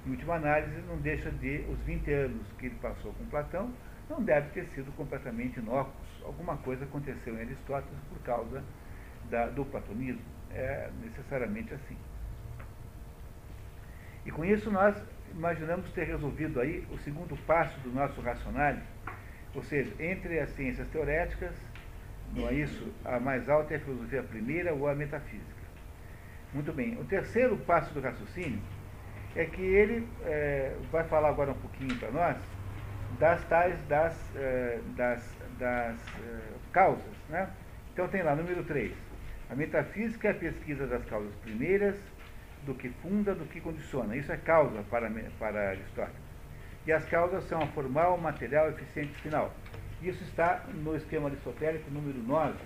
Em 0.06 0.12
última 0.12 0.36
análise, 0.36 0.82
não 0.82 0.98
deixa 0.98 1.32
de, 1.32 1.66
os 1.70 1.80
20 1.82 2.12
anos 2.12 2.48
que 2.60 2.68
ele 2.68 2.76
passou 2.76 3.14
com 3.14 3.26
Platão, 3.26 3.74
não 4.10 4.22
deve 4.22 4.50
ter 4.50 4.66
sido 4.68 4.92
completamente 4.96 5.60
inócuos. 5.60 6.08
Alguma 6.24 6.58
coisa 6.58 6.84
aconteceu 6.84 7.36
em 7.36 7.42
Aristóteles 7.42 8.00
por 8.10 8.20
causa 8.20 8.64
da, 9.32 9.48
do 9.48 9.66
platonismo. 9.66 10.22
É 10.54 10.90
necessariamente 11.02 11.74
assim. 11.74 11.98
E 14.26 14.32
com 14.32 14.46
isso 14.46 14.70
nós 14.70 14.96
imaginamos 15.32 15.90
ter 15.94 16.04
resolvido 16.04 16.60
aí 16.60 16.86
o 16.92 16.98
segundo 16.98 17.36
passo 17.48 17.80
do 17.80 17.90
nosso 17.90 18.20
racional, 18.22 18.76
ou 19.56 19.64
seja, 19.64 19.92
entre 20.00 20.40
as 20.40 20.50
ciências 20.52 20.88
teoréticas, 20.90 21.56
não 22.36 22.48
é 22.48 22.54
isso? 22.54 22.94
A 23.04 23.20
mais 23.20 23.50
alta 23.50 23.74
é 23.74 23.78
a 23.78 23.80
filosofia 23.80 24.24
primeira 24.24 24.74
ou 24.74 24.88
a 24.88 24.96
metafísica. 24.96 25.62
Muito 26.54 26.72
bem. 26.74 26.98
O 27.00 27.06
terceiro 27.06 27.58
passo 27.58 27.94
do 27.94 28.02
raciocínio 28.02 28.62
é 29.36 29.46
que 29.46 29.62
ele 29.62 30.08
é, 30.24 30.76
vai 30.92 31.06
falar 31.06 31.30
agora 31.30 31.52
um 31.52 31.60
pouquinho 31.60 31.96
para 31.98 32.12
nós 32.12 32.38
das 33.20 33.44
tais 33.46 33.82
das, 33.84 34.36
é, 34.36 34.80
das, 34.96 35.38
das 35.58 35.98
é, 36.20 36.40
causas. 36.72 37.16
Né? 37.30 37.50
Então 37.94 38.08
tem 38.08 38.22
lá, 38.22 38.36
número 38.36 38.64
3. 38.64 39.11
A 39.52 39.56
metafísica 39.56 40.30
é 40.30 40.32
a 40.32 40.34
pesquisa 40.34 40.88
das 40.88 41.04
causas 41.08 41.36
primeiras, 41.44 41.98
do 42.66 42.74
que 42.74 42.88
funda, 43.02 43.36
do 43.36 43.44
que 43.44 43.60
condiciona. 43.60 44.16
Isso 44.16 44.32
é 44.32 44.38
causa 44.38 44.82
para, 44.84 45.12
para 45.38 45.72
Aristóteles. 45.72 46.22
E 46.88 46.92
as 46.94 47.04
causas 47.10 47.44
são 47.50 47.62
a 47.62 47.68
formal, 47.68 48.18
material, 48.18 48.70
eficiente 48.70 49.12
e 49.12 49.22
final. 49.22 49.54
Isso 50.02 50.24
está 50.24 50.64
no 50.74 50.96
esquema 50.96 51.28
aristotélico 51.28 51.92
número 51.92 52.18
9. 52.20 52.58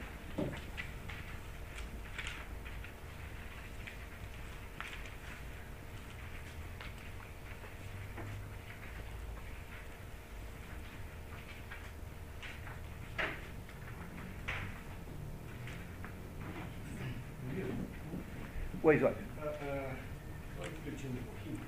Pois, 18.86 19.02
olha. 19.02 19.16
Uh, 19.16 19.48
uh, 19.48 19.96
só 20.56 20.62
refletindo 20.62 21.20
um 21.20 21.24
pouquinho. 21.24 21.60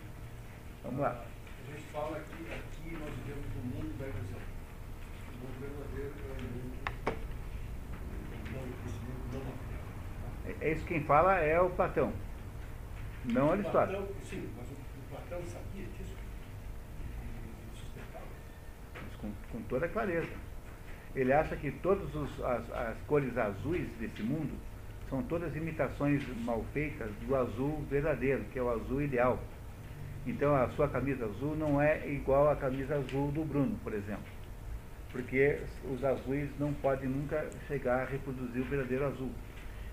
Vamos 0.83 0.99
lá. 0.99 1.25
A 1.67 1.71
gente 1.71 1.83
fala 1.85 2.19
que 2.19 2.53
aqui 2.53 2.95
nós 2.95 3.11
vivemos 3.11 3.55
um 3.55 3.67
mundo 3.75 3.97
da 3.97 4.05
ilusão. 4.05 4.39
O 5.33 5.37
mundo 5.41 5.59
verdadeiro 5.59 6.13
é 6.13 6.33
um 6.37 6.45
mundo 6.53 6.77
não 8.53 8.59
conhecimento, 8.59 9.33
não 9.33 9.39
material. 9.45 10.61
É 10.61 10.71
isso 10.71 10.85
quem 10.85 11.03
fala 11.05 11.39
é 11.39 11.59
o 11.59 11.71
Platão, 11.71 12.13
não 13.25 13.51
Aristóteles. 13.51 13.99
Platão, 13.99 14.15
sim, 14.23 14.49
mas 14.55 14.69
o, 14.69 14.73
o 14.73 15.09
Platão 15.09 15.43
sabia 15.47 15.87
disso. 15.97 16.15
Mas 18.93 19.15
com, 19.15 19.31
com 19.51 19.61
toda 19.63 19.89
clareza. 19.89 20.29
Ele 21.15 21.33
acha 21.33 21.55
que 21.55 21.71
todas 21.71 22.15
as, 22.43 22.71
as 22.73 23.01
cores 23.07 23.35
azuis 23.35 23.89
desse 23.97 24.21
mundo 24.21 24.55
são 25.09 25.23
todas 25.23 25.55
imitações 25.55 26.21
mal 26.43 26.63
feitas 26.73 27.09
do 27.25 27.35
azul 27.35 27.83
verdadeiro, 27.89 28.43
que 28.51 28.59
é 28.59 28.61
o 28.61 28.69
azul 28.69 29.01
ideal. 29.01 29.39
Então 30.25 30.55
a 30.55 30.67
sua 30.69 30.89
camisa 30.89 31.25
azul 31.25 31.55
não 31.55 31.81
é 31.81 32.05
igual 32.07 32.49
à 32.49 32.55
camisa 32.55 32.95
azul 32.95 33.31
do 33.31 33.45
Bruno, 33.45 33.77
por 33.83 33.93
exemplo. 33.93 34.25
Porque 35.11 35.59
os 35.89 36.03
azuis 36.03 36.49
não 36.59 36.73
podem 36.73 37.09
nunca 37.09 37.49
chegar 37.67 38.01
a 38.01 38.05
reproduzir 38.05 38.61
o 38.61 38.65
verdadeiro 38.65 39.05
azul. 39.05 39.31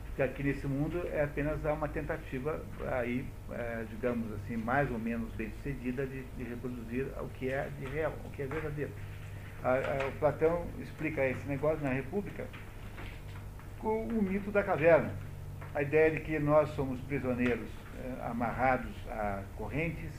Porque 0.06 0.22
aqui 0.22 0.42
nesse 0.42 0.66
mundo 0.66 1.00
é 1.12 1.22
apenas 1.22 1.64
uma 1.64 1.88
tentativa 1.88 2.60
aí, 2.92 3.24
é, 3.50 3.84
digamos 3.90 4.32
assim, 4.32 4.56
mais 4.56 4.90
ou 4.90 4.98
menos 4.98 5.32
bem 5.34 5.50
sucedida 5.56 6.04
de, 6.06 6.22
de, 6.22 6.44
reproduzir 6.44 7.06
o 7.20 7.28
que 7.30 7.48
é 7.48 7.68
de 7.78 7.86
real, 7.86 8.12
o 8.24 8.30
que 8.30 8.42
é 8.42 8.46
verdadeiro. 8.46 8.90
A, 9.62 9.70
a, 9.70 10.08
o 10.08 10.12
Platão 10.18 10.66
explica 10.80 11.24
esse 11.26 11.46
negócio 11.46 11.82
na 11.82 11.92
República 11.92 12.46
com 13.84 14.06
o 14.06 14.22
mito 14.22 14.50
da 14.50 14.62
caverna. 14.62 15.12
A 15.74 15.82
ideia 15.82 16.12
de 16.12 16.20
que 16.20 16.38
nós 16.38 16.70
somos 16.70 16.98
prisioneiros 17.02 17.68
eh, 17.98 18.30
amarrados 18.30 18.90
a 19.10 19.42
correntes 19.58 20.10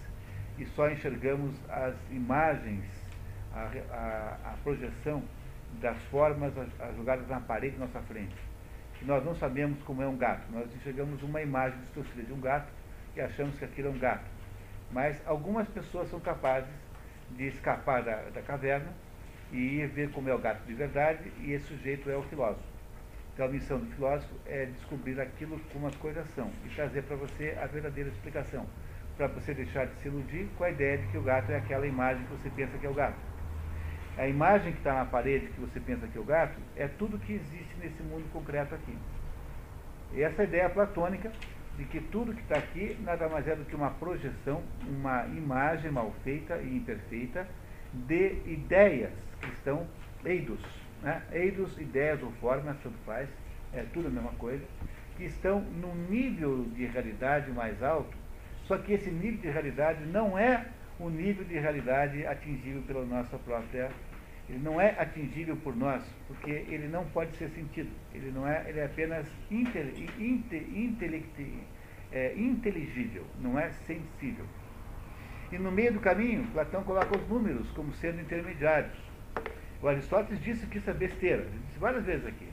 e 0.60 0.65
só 0.67 0.88
enxergamos 0.88 1.56
as 1.67 1.95
imagens, 2.12 2.86
a, 3.51 3.71
a, 3.91 4.51
a 4.51 4.58
projeção 4.63 5.23
das 5.82 5.97
formas 6.12 6.54
jogadas 6.95 7.28
na 7.28 7.39
parede 7.39 7.75
nossa 7.78 7.99
frente. 8.01 8.36
Que 8.99 9.06
nós 9.06 9.25
não 9.25 9.34
sabemos 9.34 9.82
como 9.82 10.04
é 10.04 10.08
um 10.08 10.15
gato. 10.15 10.43
Nós 10.51 10.71
enxergamos 10.75 11.23
uma 11.23 11.41
imagem 11.41 11.80
distorcida 11.80 12.21
de 12.21 12.34
um 12.34 12.39
gato 12.39 12.71
e 13.15 13.21
achamos 13.21 13.58
que 13.58 13.65
aquilo 13.65 13.88
é 13.88 13.91
um 13.91 13.97
gato. 13.97 14.25
Mas 14.91 15.19
algumas 15.25 15.67
pessoas 15.69 16.08
são 16.12 16.19
capazes 16.19 16.69
de 17.32 17.47
escapar 17.47 18.04
da, 18.04 18.30
da 18.30 18.43
caverna 18.43 18.93
e 19.51 19.84
ver 19.88 20.12
como 20.12 20.30
é 20.30 20.36
o 20.36 20.38
gato 20.38 20.63
de 20.67 20.73
verdade, 20.75 21.32
e 21.39 21.51
esse 21.51 21.65
sujeito 21.65 22.12
é 22.12 22.15
o 22.15 22.21
filósofo. 22.23 22.75
Então 23.36 23.48
a 23.48 23.50
missão 23.50 23.78
do 23.80 23.86
filósofo 23.88 24.34
é 24.45 24.65
descobrir 24.67 25.19
aquilo 25.19 25.60
como 25.74 25.88
as 25.88 25.95
coisas 25.98 26.26
são 26.34 26.50
e 26.65 26.69
trazer 26.69 27.04
para 27.04 27.17
você 27.17 27.54
a 27.62 27.65
verdadeira 27.65 28.10
explicação, 28.10 28.65
para 29.17 29.28
você 29.28 29.54
deixar 29.54 29.88
de 29.88 29.95
se 29.95 30.08
iludir 30.08 30.48
com 30.58 30.63
a 30.63 30.69
ideia 30.69 31.00
de 31.00 31.08
que 31.08 31.17
o 31.17 31.21
gato 31.21 31.52
é 31.52 31.58
aquela 31.58 31.86
imagem 31.86 32.24
que 32.24 32.32
você 32.32 32.50
pensa 32.50 32.78
que 32.78 32.86
é 32.86 32.89
o 32.89 32.93
gato. 32.93 33.17
A 34.17 34.26
imagem 34.26 34.71
que 34.71 34.78
está 34.78 34.93
na 34.93 35.04
parede 35.04 35.48
que 35.48 35.60
você 35.60 35.82
pensa 35.82 36.08
que 36.08 36.17
é 36.17 36.21
o 36.21 36.24
gato 36.24 36.58
é 36.78 36.88
tudo 36.88 37.19
que 37.19 37.34
existe 37.34 37.76
nesse 37.78 38.02
mundo 38.04 38.24
concreto 38.32 38.74
aqui. 38.74 38.98
E 40.14 40.22
essa 40.22 40.45
ideia 40.45 40.70
platônica 40.70 41.30
de 41.78 41.84
que 41.84 41.99
tudo 41.99 42.34
que 42.34 42.41
está 42.41 42.57
aqui 42.57 42.97
nada 43.01 43.28
mais 43.28 43.45
é 43.49 43.53
do 43.53 43.66
que 43.66 43.76
uma 43.76 43.91
projeção, 43.91 44.64
uma 44.88 45.26
imagem 45.26 45.91
mal 45.91 46.14
feita 46.24 46.55
e 46.60 46.78
imperfeita 46.78 47.45
de 47.91 48.41
ideias 48.45 49.12
que 49.41 49.49
estão 49.49 49.86
eidos, 50.24 50.85
né? 51.02 51.22
eidos, 51.32 51.78
ideias 51.80 52.22
ou 52.22 52.32
formas, 52.34 52.78
tanto 52.82 52.98
faz, 53.06 53.30
é 53.74 53.84
tudo 53.93 54.08
a 54.08 54.12
mesma 54.12 54.32
coisa, 54.34 54.64
que 55.18 55.24
estão 55.24 55.62
num 55.62 55.96
nível 56.10 56.66
de 56.76 56.86
realidade 56.86 57.52
mais 57.52 57.82
alto, 57.82 58.16
só 58.68 58.78
que 58.78 58.93
esse 58.93 59.10
nível 59.10 59.41
de 59.41 59.50
realidade 59.50 60.04
não 60.06 60.38
é 60.38 60.66
o 61.00 61.10
nível 61.10 61.43
de 61.46 61.58
realidade 61.60 62.26
atingível 62.26 62.82
pela 62.84 63.06
nossa 63.06 63.38
própria. 63.38 63.89
Ele 64.48 64.60
não 64.60 64.80
é 64.80 64.96
atingível 65.00 65.56
por 65.58 65.76
nós, 65.76 66.04
porque 66.28 66.52
ele 66.52 66.88
não 66.88 67.06
pode 67.06 67.36
ser 67.36 67.50
sentido. 67.50 67.89
Ele 68.14 68.32
não 68.32 68.48
é, 68.48 68.64
ele 68.68 68.80
é 68.80 68.86
apenas 68.86 69.28
é, 72.12 72.34
inteligível, 72.38 73.26
não 73.41 73.60
é 73.60 73.72
sensível. 73.88 74.46
E 75.52 75.58
no 75.58 75.72
meio 75.72 75.93
do 75.93 76.00
caminho, 76.00 76.46
Platão 76.54 76.84
coloca 76.84 77.18
os 77.18 77.28
números 77.28 77.70
como 77.72 77.93
sendo 77.93 78.22
intermediários. 78.22 78.98
O 79.82 79.88
Aristóteles 79.88 80.41
disse 80.43 80.65
que 80.67 80.78
isso 80.78 80.89
é 80.89 80.93
besteira, 80.93 81.41
ele 81.41 81.59
disse 81.67 81.80
várias 81.80 82.03
vezes 82.03 82.26
aqui. 82.26 82.47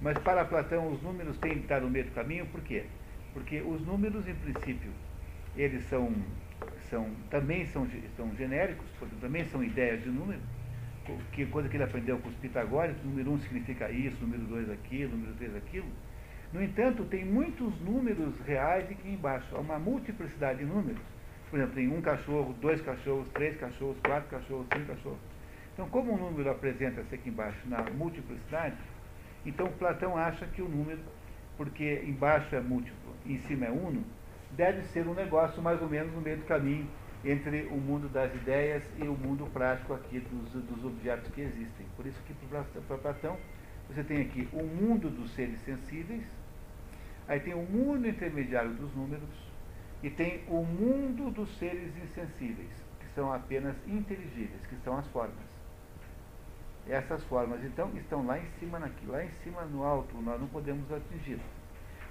Mas 0.00 0.16
para 0.18 0.44
Platão 0.44 0.90
os 0.90 1.02
números 1.02 1.36
têm 1.38 1.54
que 1.54 1.60
estar 1.60 1.80
no 1.80 1.90
meio 1.90 2.06
do 2.06 2.12
caminho, 2.12 2.46
por 2.46 2.60
quê? 2.62 2.84
Porque 3.34 3.60
os 3.60 3.80
números, 3.82 4.26
em 4.26 4.34
princípio, 4.34 4.90
eles 5.56 5.84
são, 5.84 6.14
são 6.88 7.10
também 7.28 7.66
são, 7.66 7.86
são 8.16 8.34
genéricos, 8.36 8.86
também 9.20 9.44
são 9.44 9.62
ideias 9.62 10.02
de 10.02 10.08
número, 10.08 10.40
que 11.32 11.44
coisa 11.46 11.68
que 11.68 11.76
ele 11.76 11.84
aprendeu 11.84 12.18
com 12.18 12.28
os 12.28 12.34
pitagóricos, 12.36 13.02
número 13.04 13.30
1 13.30 13.34
um 13.34 13.38
significa 13.38 13.90
isso, 13.90 14.16
número 14.20 14.42
2 14.44 14.70
aquilo, 14.70 15.16
número 15.16 15.34
3 15.34 15.56
aquilo. 15.56 15.88
No 16.52 16.62
entanto, 16.62 17.04
tem 17.04 17.24
muitos 17.24 17.78
números 17.80 18.38
reais 18.40 18.90
aqui 18.90 19.08
embaixo, 19.08 19.54
há 19.54 19.60
uma 19.60 19.78
multiplicidade 19.78 20.60
de 20.60 20.64
números. 20.64 21.02
Por 21.48 21.58
exemplo, 21.58 21.74
tem 21.74 21.88
um 21.88 22.00
cachorro, 22.00 22.54
dois 22.60 22.80
cachorros, 22.80 23.28
três 23.30 23.56
cachorros, 23.56 23.98
quatro 24.00 24.28
cachorros, 24.30 24.66
cinco 24.72 24.86
cachorros. 24.86 25.29
Então, 25.80 25.88
como 25.88 26.12
o 26.12 26.18
número 26.18 26.50
apresenta-se 26.50 27.14
aqui 27.14 27.30
embaixo 27.30 27.58
na 27.64 27.82
multiplicidade, 27.84 28.76
então 29.46 29.66
Platão 29.78 30.14
acha 30.14 30.44
que 30.44 30.60
o 30.60 30.68
número, 30.68 31.00
porque 31.56 32.04
embaixo 32.06 32.54
é 32.54 32.60
múltiplo 32.60 33.14
e 33.24 33.32
em 33.32 33.38
cima 33.38 33.64
é 33.64 33.70
uno, 33.70 34.04
deve 34.50 34.82
ser 34.82 35.08
um 35.08 35.14
negócio 35.14 35.62
mais 35.62 35.80
ou 35.80 35.88
menos 35.88 36.12
no 36.12 36.20
meio 36.20 36.36
do 36.36 36.44
caminho 36.44 36.86
entre 37.24 37.62
o 37.70 37.78
mundo 37.78 38.10
das 38.10 38.30
ideias 38.34 38.82
e 38.98 39.08
o 39.08 39.14
mundo 39.14 39.50
prático 39.54 39.94
aqui 39.94 40.20
dos, 40.20 40.52
dos 40.52 40.84
objetos 40.84 41.32
que 41.32 41.40
existem. 41.40 41.86
Por 41.96 42.04
isso 42.04 42.20
que 42.24 42.34
para 42.46 42.98
Platão 42.98 43.38
você 43.88 44.04
tem 44.04 44.20
aqui 44.20 44.46
o 44.52 44.62
mundo 44.62 45.08
dos 45.08 45.30
seres 45.30 45.58
sensíveis, 45.60 46.24
aí 47.26 47.40
tem 47.40 47.54
o 47.54 47.62
mundo 47.62 48.06
intermediário 48.06 48.74
dos 48.74 48.94
números 48.94 49.30
e 50.02 50.10
tem 50.10 50.42
o 50.46 50.62
mundo 50.62 51.30
dos 51.30 51.56
seres 51.56 51.96
insensíveis, 51.96 52.68
que 53.00 53.06
são 53.14 53.32
apenas 53.32 53.74
inteligíveis, 53.88 54.60
que 54.68 54.76
são 54.84 54.98
as 54.98 55.06
formas. 55.08 55.49
Essas 56.88 57.22
formas, 57.24 57.62
então, 57.64 57.90
estão 57.96 58.26
lá 58.26 58.38
em 58.38 58.46
cima, 58.58 58.78
naquilo, 58.78 59.12
lá 59.12 59.24
em 59.24 59.30
cima 59.44 59.62
no 59.62 59.84
alto, 59.84 60.16
nós 60.22 60.40
não 60.40 60.48
podemos 60.48 60.90
atingir. 60.92 61.38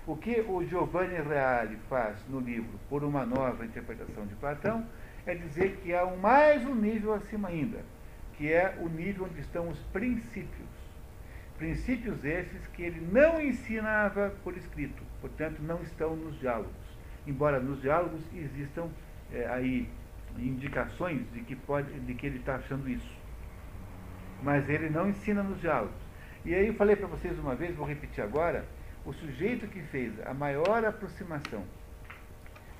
O 0.08 0.16
que 0.16 0.42
o 0.42 0.64
Giovanni 0.66 1.22
Reale 1.22 1.78
faz 1.90 2.18
no 2.30 2.40
livro 2.40 2.80
Por 2.90 3.04
uma 3.04 3.26
Nova 3.26 3.66
Interpretação 3.66 4.26
de 4.26 4.36
Platão 4.36 4.86
é 5.26 5.36
dizer 5.36 5.78
que 5.84 5.94
há 5.94 6.06
um, 6.06 6.18
mais 6.18 6.66
um 6.66 6.74
nível 6.74 7.14
acima 7.14 7.50
ainda, 7.50 7.80
que 8.38 8.52
é 8.52 8.78
o 8.80 8.88
nível 8.88 9.26
onde 9.26 9.40
estão 9.42 9.68
os 9.68 9.78
princípios. 9.92 10.70
Princípios 11.58 12.24
esses 12.24 12.66
que 12.68 12.82
ele 12.82 13.06
não 13.12 13.42
ensinava 13.42 14.34
por 14.44 14.56
escrito, 14.56 15.04
portanto, 15.20 15.60
não 15.62 15.82
estão 15.84 16.16
nos 16.16 16.40
diálogos. 16.40 16.72
Embora 17.28 17.60
nos 17.60 17.82
diálogos 17.82 18.22
existam 18.34 18.88
é, 19.32 19.46
aí 19.48 19.90
indicações 20.38 21.22
de 21.34 21.42
que, 21.42 21.56
pode, 21.56 21.92
de 22.00 22.14
que 22.14 22.26
ele 22.26 22.38
está 22.38 22.56
achando 22.56 22.90
isso 22.90 23.19
mas 24.42 24.68
ele 24.70 24.90
não 24.90 25.10
ensina 25.10 25.44
nos 25.44 25.60
diálogos. 25.60 25.96
E 26.46 26.54
aí 26.54 26.68
eu 26.68 26.74
falei 26.76 26.96
para 26.96 27.08
vocês 27.08 27.38
uma 27.38 27.56
vez, 27.56 27.76
vou 27.76 27.86
repetir 27.86 28.24
agora, 28.24 28.66
o 29.06 29.14
sujeito 29.14 29.68
que 29.68 29.82
fez 29.84 30.14
a 30.26 30.34
maior 30.34 30.86
aproximação, 30.86 31.64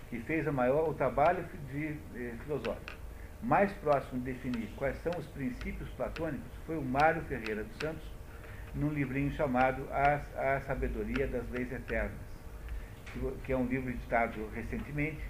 que 0.10 0.20
fez 0.20 0.48
a 0.48 0.52
maior, 0.52 0.90
o 0.90 0.94
trabalho 0.94 1.44
de, 1.72 1.96
eh, 2.16 2.34
filosófico, 2.44 2.98
mais 3.42 3.72
próximo 3.74 4.22
de 4.22 4.34
definir 4.34 4.70
quais 4.76 4.98
são 5.02 5.12
os 5.18 5.26
princípios 5.28 5.90
platônicos, 5.92 6.48
foi 6.66 6.78
o 6.78 6.82
Mário 6.82 7.22
Ferreira 7.24 7.64
dos 7.64 7.78
Santos, 7.78 8.04
num 8.76 8.90
livrinho 8.90 9.32
chamado 9.32 9.88
A, 9.92 10.56
a 10.56 10.62
Sabedoria 10.62 11.28
das 11.28 11.50
Leis 11.50 11.72
Eternas, 11.72 12.12
que, 13.44 13.52
é 13.52 13.58
um 13.58 13.66
livro 13.66 13.90
editado 13.90 14.50
recentemente. 14.54 15.22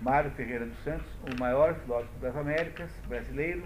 Mário 0.00 0.30
Ferreira 0.32 0.64
dos 0.64 0.78
Santos, 0.84 1.06
o 1.22 1.40
maior 1.40 1.74
filósofo 1.74 2.18
das 2.20 2.34
Américas, 2.36 2.90
brasileiro, 3.08 3.62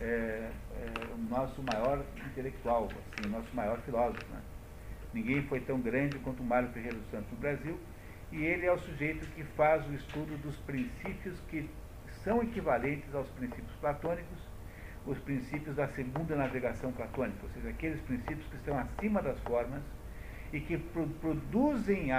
é, 0.00 0.04
é, 0.04 1.14
o 1.14 1.18
nosso 1.28 1.62
maior 1.62 2.04
intelectual, 2.30 2.86
assim, 2.86 3.28
o 3.28 3.30
nosso 3.30 3.54
maior 3.54 3.78
filósofo. 3.80 4.26
Né? 4.32 4.40
Ninguém 5.12 5.42
foi 5.42 5.60
tão 5.60 5.80
grande 5.80 6.18
quanto 6.20 6.42
Mário 6.42 6.68
Ferreira 6.70 6.96
dos 6.96 7.10
Santos 7.10 7.30
no 7.30 7.38
Brasil, 7.38 7.78
e 8.30 8.44
ele 8.44 8.66
é 8.66 8.72
o 8.72 8.78
sujeito 8.78 9.26
que 9.34 9.44
faz 9.56 9.86
o 9.86 9.92
estudo 9.92 10.36
dos 10.38 10.56
princípios 10.60 11.38
que 11.50 11.68
são 12.24 12.42
equivalentes 12.42 13.14
aos 13.14 13.28
princípios 13.30 13.74
platônicos, 13.80 14.38
os 15.06 15.18
princípios 15.18 15.76
da 15.76 15.88
segunda 15.88 16.36
navegação 16.36 16.92
platônica, 16.92 17.38
ou 17.42 17.50
seja, 17.50 17.68
aqueles 17.68 18.00
princípios 18.02 18.46
que 18.46 18.56
estão 18.56 18.78
acima 18.78 19.20
das 19.20 19.38
formas 19.40 19.82
e 20.52 20.60
que 20.60 20.78
pro, 20.78 21.06
produzem, 21.20 22.10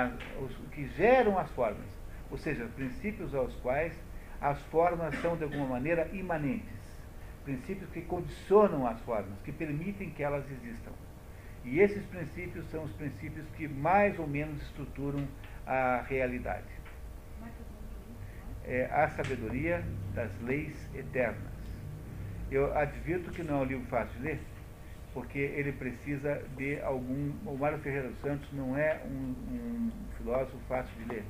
os, 0.41 0.55
que 0.71 0.87
geram 0.89 1.39
as 1.39 1.49
formas, 1.51 1.87
ou 2.29 2.37
seja, 2.37 2.65
princípios 2.75 3.33
aos 3.33 3.55
quais 3.57 3.97
as 4.41 4.61
formas 4.63 5.15
são 5.21 5.37
de 5.37 5.45
alguma 5.45 5.65
maneira 5.65 6.09
imanentes 6.11 6.82
princípios 7.43 7.89
que 7.91 8.01
condicionam 8.01 8.87
as 8.87 8.99
formas, 9.01 9.39
que 9.43 9.51
permitem 9.51 10.09
que 10.09 10.23
elas 10.23 10.43
existam. 10.49 10.91
E 11.65 11.79
esses 11.79 12.03
princípios 12.05 12.69
são 12.69 12.83
os 12.83 12.91
princípios 12.93 13.45
que 13.55 13.67
mais 13.67 14.17
ou 14.19 14.27
menos 14.27 14.61
estruturam 14.63 15.25
a 15.65 16.03
realidade. 16.07 16.67
É 18.65 18.85
a 18.85 19.09
sabedoria 19.09 19.83
das 20.13 20.31
leis 20.41 20.75
eternas. 20.93 21.53
Eu 22.51 22.75
advirto 22.77 23.31
que 23.31 23.43
não 23.43 23.59
é 23.59 23.61
um 23.61 23.65
livro 23.65 23.85
fácil 23.87 24.13
de 24.19 24.25
ler, 24.25 24.39
porque 25.13 25.39
ele 25.39 25.71
precisa 25.73 26.41
de 26.55 26.79
algum. 26.81 27.31
O 27.45 27.57
Mário 27.57 27.79
Ferreira 27.79 28.09
dos 28.09 28.19
Santos 28.19 28.47
não 28.53 28.77
é 28.77 29.01
um, 29.05 29.35
um 29.51 29.91
filósofo 30.17 30.57
fácil 30.67 30.93
de 30.99 31.15
ler, 31.15 31.23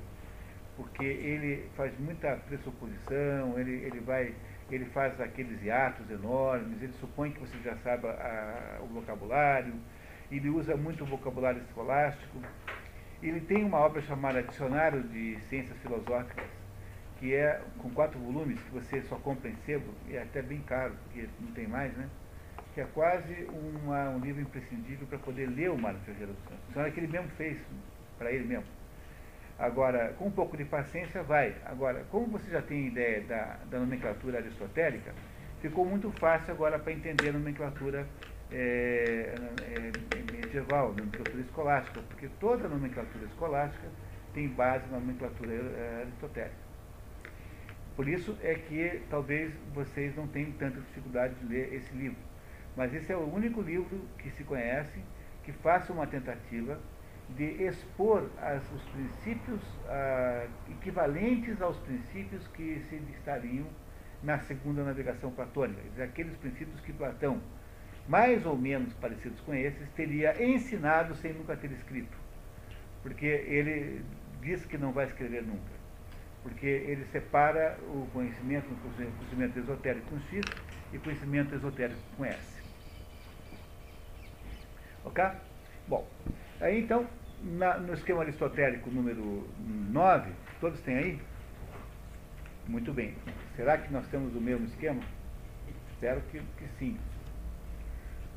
porque 0.75 1.03
ele 1.03 1.69
faz 1.75 1.97
muita 1.99 2.35
pressuposição, 2.47 3.57
ele, 3.57 3.71
ele 3.85 3.99
vai 3.99 4.33
ele 4.73 4.85
faz 4.85 5.19
aqueles 5.21 5.61
hiatos 5.61 6.09
enormes, 6.09 6.81
ele 6.81 6.93
supõe 6.93 7.31
que 7.31 7.39
você 7.39 7.57
já 7.63 7.75
sabe 7.77 8.07
a, 8.07 8.79
o 8.81 8.87
vocabulário, 8.87 9.73
ele 10.31 10.49
usa 10.49 10.75
muito 10.75 11.03
o 11.03 11.07
vocabulário 11.07 11.61
escolástico. 11.61 12.39
Ele 13.21 13.39
tem 13.39 13.63
uma 13.63 13.77
obra 13.77 14.01
chamada 14.01 14.41
Dicionário 14.41 15.03
de 15.03 15.37
Ciências 15.47 15.77
Filosóficas, 15.77 16.45
que 17.19 17.33
é 17.33 17.61
com 17.77 17.89
quatro 17.91 18.19
volumes, 18.19 18.59
que 18.61 18.71
você 18.71 19.01
só 19.03 19.15
compra 19.17 19.49
em 19.49 19.55
sebo, 19.65 19.93
e 20.09 20.15
é 20.15 20.23
até 20.23 20.41
bem 20.41 20.61
caro, 20.61 20.93
porque 21.03 21.29
não 21.39 21.51
tem 21.51 21.67
mais, 21.67 21.93
né? 21.95 22.09
Que 22.73 22.81
é 22.81 22.87
quase 22.93 23.47
uma, 23.83 24.09
um 24.09 24.19
livro 24.19 24.41
imprescindível 24.41 25.07
para 25.07 25.19
poder 25.19 25.47
ler 25.47 25.69
o 25.69 25.77
Mário 25.77 25.99
Ferreira 25.99 26.33
dos 26.33 26.43
Santos. 26.43 26.65
Dicionário 26.67 26.93
que 26.93 26.99
ele 26.99 27.07
mesmo 27.07 27.29
fez, 27.37 27.57
para 28.17 28.31
ele 28.31 28.45
mesmo. 28.45 28.65
Agora, 29.57 30.13
com 30.17 30.27
um 30.27 30.31
pouco 30.31 30.57
de 30.57 30.65
paciência, 30.65 31.21
vai. 31.23 31.55
Agora, 31.65 32.03
como 32.11 32.27
você 32.27 32.49
já 32.49 32.61
tem 32.61 32.87
ideia 32.87 33.21
da, 33.21 33.57
da 33.69 33.79
nomenclatura 33.79 34.39
aristotélica, 34.39 35.13
ficou 35.61 35.85
muito 35.85 36.11
fácil 36.11 36.53
agora 36.53 36.79
para 36.79 36.91
entender 36.91 37.29
a 37.29 37.33
nomenclatura 37.33 38.07
é, 38.51 39.35
é, 39.61 39.91
medieval, 40.31 40.93
nomenclatura 40.93 41.41
escolástica, 41.41 42.01
porque 42.09 42.27
toda 42.39 42.67
nomenclatura 42.67 43.25
escolástica 43.25 43.87
tem 44.33 44.47
base 44.47 44.85
na 44.91 44.99
nomenclatura 44.99 45.53
aristotélica. 46.01 46.63
Por 47.95 48.07
isso 48.07 48.35
é 48.41 48.55
que 48.55 49.03
talvez 49.09 49.53
vocês 49.73 50.15
não 50.15 50.27
tenham 50.27 50.51
tanta 50.53 50.79
dificuldade 50.81 51.35
de 51.35 51.45
ler 51.45 51.73
esse 51.73 51.95
livro. 51.95 52.17
Mas 52.75 52.93
esse 52.93 53.11
é 53.11 53.15
o 53.15 53.31
único 53.31 53.61
livro 53.61 54.09
que 54.17 54.31
se 54.31 54.43
conhece 54.43 54.99
que 55.43 55.51
faça 55.51 55.93
uma 55.93 56.07
tentativa 56.07 56.79
de 57.29 57.63
expor 57.63 58.29
as, 58.41 58.63
os 58.71 58.81
princípios 58.83 59.61
ah, 59.87 60.47
equivalentes 60.69 61.61
aos 61.61 61.77
princípios 61.77 62.47
que 62.49 62.79
se 62.89 62.95
estariam 63.11 63.67
na 64.21 64.39
segunda 64.39 64.83
navegação 64.83 65.31
platônica, 65.31 65.81
aqueles 66.01 66.35
princípios 66.37 66.79
que 66.81 66.93
Platão, 66.93 67.41
mais 68.07 68.45
ou 68.45 68.57
menos 68.57 68.93
parecidos 68.93 69.39
com 69.41 69.53
esses, 69.53 69.89
teria 69.95 70.41
ensinado 70.43 71.15
sem 71.15 71.33
nunca 71.33 71.55
ter 71.57 71.71
escrito. 71.71 72.17
Porque 73.01 73.25
ele 73.25 74.01
diz 74.41 74.65
que 74.65 74.77
não 74.77 74.91
vai 74.91 75.05
escrever 75.05 75.43
nunca. 75.43 75.73
Porque 76.41 76.65
ele 76.65 77.05
separa 77.05 77.77
o 77.81 78.07
conhecimento, 78.13 78.67
o 78.71 78.77
conhecimento 78.77 79.59
esotérico 79.59 80.05
com 80.09 80.19
X 80.19 80.45
e 80.93 80.97
conhecimento 80.99 81.55
esotérico 81.55 81.99
com 82.15 82.25
S. 82.25 82.63
Ok? 85.05 85.23
Bom, 85.87 86.07
aí 86.63 86.79
então 86.79 87.07
na, 87.43 87.77
no 87.77 87.93
esquema 87.93 88.21
aristotélico 88.21 88.89
número 88.89 89.47
9, 89.59 90.31
todos 90.59 90.79
têm 90.81 90.97
aí? 90.97 91.21
Muito 92.67 92.93
bem. 92.93 93.15
Será 93.55 93.77
que 93.77 93.91
nós 93.91 94.07
temos 94.07 94.33
o 94.35 94.39
mesmo 94.39 94.65
esquema? 94.65 95.01
Espero 95.91 96.21
que, 96.31 96.39
que 96.39 96.67
sim. 96.79 96.97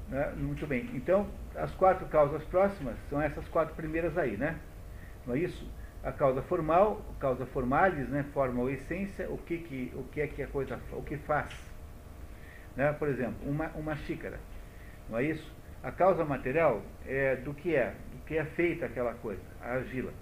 Né? 0.08 0.32
Muito 0.36 0.66
bem. 0.66 0.90
Então, 0.94 1.28
as 1.54 1.72
quatro 1.74 2.06
causas 2.06 2.42
próximas 2.44 2.96
são 3.08 3.20
essas 3.22 3.46
quatro 3.48 3.74
primeiras 3.74 4.18
aí, 4.18 4.36
né? 4.36 4.58
Não 5.26 5.34
é 5.34 5.38
isso? 5.38 5.68
A 6.02 6.12
causa 6.12 6.42
formal, 6.42 7.02
causa 7.20 7.46
formalis, 7.46 8.08
né? 8.08 8.24
Forma 8.34 8.60
ou 8.60 8.70
essência, 8.70 9.30
o 9.30 9.38
que, 9.38 9.58
que, 9.58 9.92
o 9.94 10.02
que 10.04 10.20
é 10.20 10.26
que 10.26 10.42
a 10.42 10.48
coisa, 10.48 10.80
o 10.92 11.02
que 11.02 11.16
faz. 11.18 11.50
Né? 12.76 12.92
Por 12.92 13.08
exemplo, 13.08 13.36
uma, 13.48 13.68
uma 13.68 13.96
xícara. 13.96 14.38
Não 15.08 15.18
é 15.18 15.24
isso? 15.24 15.54
A 15.82 15.92
causa 15.92 16.24
material 16.24 16.82
é 17.06 17.36
do 17.36 17.54
que 17.54 17.74
é, 17.74 17.94
que 18.26 18.36
é 18.36 18.44
feita 18.44 18.86
aquela 18.86 19.14
coisa, 19.14 19.42
a 19.62 19.74
argila. 19.74 20.12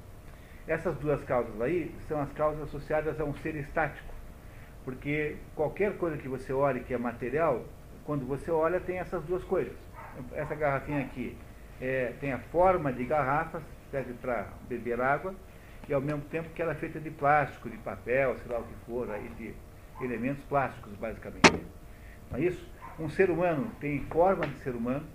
Essas 0.66 0.96
duas 0.96 1.22
causas 1.24 1.60
aí 1.60 1.94
são 2.08 2.20
as 2.20 2.32
causas 2.32 2.62
associadas 2.62 3.20
a 3.20 3.24
um 3.24 3.34
ser 3.34 3.54
estático. 3.56 4.12
Porque 4.84 5.36
qualquer 5.54 5.96
coisa 5.96 6.16
que 6.16 6.28
você 6.28 6.52
olhe 6.52 6.80
que 6.80 6.92
é 6.92 6.98
material, 6.98 7.64
quando 8.04 8.26
você 8.26 8.50
olha 8.50 8.80
tem 8.80 8.98
essas 8.98 9.22
duas 9.24 9.42
coisas. 9.44 9.74
Essa 10.32 10.54
garrafinha 10.54 11.00
aqui 11.00 11.36
é, 11.80 12.12
tem 12.20 12.32
a 12.32 12.38
forma 12.38 12.92
de 12.92 13.04
garrafa, 13.04 13.62
serve 13.90 14.12
para 14.14 14.48
beber 14.68 15.00
água, 15.00 15.34
e 15.88 15.92
ao 15.92 16.00
mesmo 16.00 16.22
tempo 16.22 16.48
que 16.50 16.62
ela 16.62 16.72
é 16.72 16.74
feita 16.74 16.98
de 16.98 17.10
plástico, 17.10 17.68
de 17.68 17.76
papel, 17.78 18.36
sei 18.38 18.52
lá 18.52 18.58
o 18.58 18.64
que 18.64 18.74
for, 18.86 19.10
aí 19.10 19.28
de 19.36 19.54
elementos 20.02 20.42
plásticos, 20.44 20.92
basicamente. 20.94 21.64
Não 22.30 22.38
é 22.38 22.42
isso? 22.42 22.66
Um 22.98 23.08
ser 23.08 23.30
humano 23.30 23.70
tem 23.80 24.00
forma 24.06 24.46
de 24.46 24.56
ser 24.60 24.74
humano, 24.74 25.06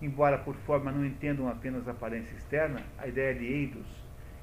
embora 0.00 0.38
por 0.38 0.54
forma 0.56 0.92
não 0.92 1.04
entendam 1.04 1.48
apenas 1.48 1.86
a 1.88 1.90
aparência 1.90 2.34
externa, 2.36 2.80
a 2.98 3.06
ideia 3.06 3.34
de 3.34 3.44
eidos 3.44 3.86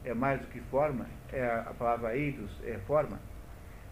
é 0.04 0.14
mais 0.14 0.40
do 0.42 0.48
que 0.48 0.60
forma, 0.60 1.08
é 1.32 1.44
a, 1.44 1.74
palavra 1.78 2.16
eidos 2.16 2.52
é 2.64 2.78
forma, 2.86 3.20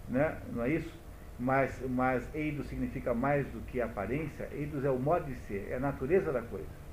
né? 0.07 0.38
não 0.51 0.64
é 0.64 0.70
isso? 0.70 1.01
Mas, 1.39 1.82
mas 1.89 2.30
eidos 2.36 2.68
significa 2.68 3.14
mais 3.14 3.47
do 3.47 3.59
que 3.61 3.82
aparência, 3.82 4.47
eidos 4.51 4.86
é 4.86 4.89
o 4.89 4.99
modo 4.99 5.26
de 5.26 5.36
ser, 5.41 5.68
é 5.72 5.76
a 5.76 5.80
natureza 5.80 6.32
da 6.32 6.41
coisa. 6.41 6.84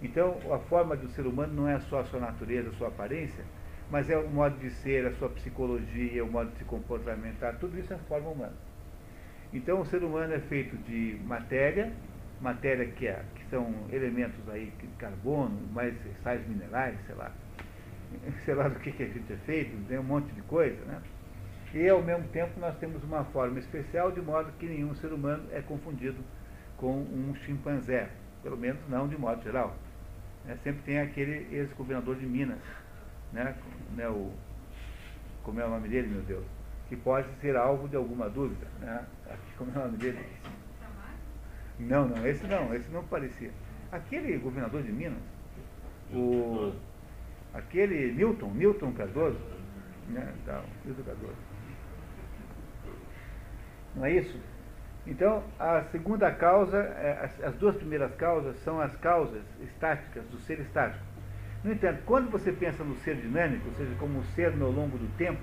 Então, 0.00 0.36
a 0.52 0.58
forma 0.58 0.96
do 0.96 1.08
ser 1.08 1.26
humano 1.26 1.52
não 1.54 1.68
é 1.68 1.78
só 1.80 2.00
a 2.00 2.04
sua 2.04 2.20
natureza, 2.20 2.70
a 2.70 2.72
sua 2.72 2.88
aparência, 2.88 3.44
mas 3.90 4.08
é 4.08 4.16
o 4.16 4.28
modo 4.28 4.58
de 4.58 4.70
ser, 4.70 5.06
a 5.06 5.12
sua 5.12 5.28
psicologia, 5.28 6.24
o 6.24 6.30
modo 6.30 6.50
de 6.50 6.58
se 6.58 6.64
comportamentar, 6.64 7.56
tudo 7.58 7.78
isso 7.78 7.92
é 7.92 7.98
forma 8.08 8.30
humana. 8.30 8.54
Então, 9.52 9.80
o 9.80 9.86
ser 9.86 10.02
humano 10.02 10.32
é 10.32 10.40
feito 10.40 10.76
de 10.78 11.20
matéria, 11.24 11.92
matéria 12.40 12.86
que, 12.86 13.06
é, 13.06 13.22
que 13.34 13.41
são 13.52 13.70
elementos 13.92 14.48
aí, 14.48 14.72
carbono, 14.98 15.60
mais 15.72 15.94
sais 16.22 16.40
minerais, 16.48 16.98
sei 17.06 17.14
lá, 17.14 17.30
sei 18.46 18.54
lá 18.54 18.66
do 18.66 18.80
que, 18.80 18.90
que 18.90 19.02
a 19.02 19.06
gente 19.06 19.30
é 19.30 19.36
feito, 19.44 19.86
tem 19.86 19.98
um 19.98 20.02
monte 20.02 20.32
de 20.32 20.40
coisa, 20.42 20.82
né? 20.86 21.02
E 21.74 21.86
ao 21.88 22.02
mesmo 22.02 22.26
tempo 22.28 22.58
nós 22.58 22.74
temos 22.78 23.04
uma 23.04 23.24
forma 23.26 23.58
especial, 23.58 24.10
de 24.10 24.22
modo 24.22 24.50
que 24.58 24.66
nenhum 24.66 24.94
ser 24.94 25.12
humano 25.12 25.44
é 25.52 25.60
confundido 25.60 26.18
com 26.78 26.92
um 26.92 27.34
chimpanzé, 27.44 28.08
pelo 28.42 28.56
menos 28.56 28.80
não 28.88 29.06
de 29.06 29.18
modo 29.18 29.42
geral. 29.42 29.76
É, 30.48 30.56
sempre 30.64 30.82
tem 30.82 30.98
aquele 30.98 31.46
ex-governador 31.54 32.16
de 32.16 32.26
Minas, 32.26 32.58
né, 33.32 33.54
né, 33.94 34.08
o, 34.08 34.32
como 35.42 35.60
é 35.60 35.66
o 35.66 35.70
nome 35.70 35.88
dele, 35.88 36.08
meu 36.08 36.22
Deus, 36.22 36.44
que 36.88 36.96
pode 36.96 37.28
ser 37.40 37.54
alvo 37.56 37.86
de 37.86 37.96
alguma 37.96 38.28
dúvida. 38.30 38.66
Né? 38.80 39.04
Como 39.56 39.70
é 39.74 39.78
o 39.78 39.84
nome 39.84 39.98
dele? 39.98 40.18
Não, 41.78 42.08
não, 42.08 42.26
esse 42.26 42.46
não, 42.46 42.74
esse 42.74 42.90
não 42.90 43.04
parecia. 43.04 43.50
Aquele 43.90 44.38
governador 44.38 44.82
de 44.82 44.92
Minas, 44.92 45.22
o, 46.12 46.72
aquele 47.52 48.12
Milton, 48.12 48.50
Milton 48.50 48.92
Cardoso, 48.92 49.38
né, 50.08 50.32
tá, 50.46 50.62
Milton 50.84 51.02
Cardoso. 51.02 51.36
Não 53.94 54.06
é 54.06 54.12
isso? 54.12 54.40
Então, 55.06 55.42
a 55.58 55.82
segunda 55.90 56.30
causa, 56.30 56.78
é, 56.78 57.28
as 57.42 57.54
duas 57.56 57.76
primeiras 57.76 58.14
causas 58.14 58.56
são 58.62 58.80
as 58.80 58.94
causas 58.96 59.42
estáticas 59.60 60.24
do 60.26 60.38
ser 60.38 60.60
estático. 60.60 61.04
No 61.64 61.72
entanto, 61.72 62.02
quando 62.06 62.30
você 62.30 62.52
pensa 62.52 62.82
no 62.84 62.96
ser 62.96 63.16
dinâmico, 63.16 63.68
ou 63.68 63.74
seja, 63.74 63.94
como 63.98 64.22
ser 64.34 64.56
no 64.56 64.70
longo 64.70 64.96
do 64.96 65.08
tempo, 65.16 65.40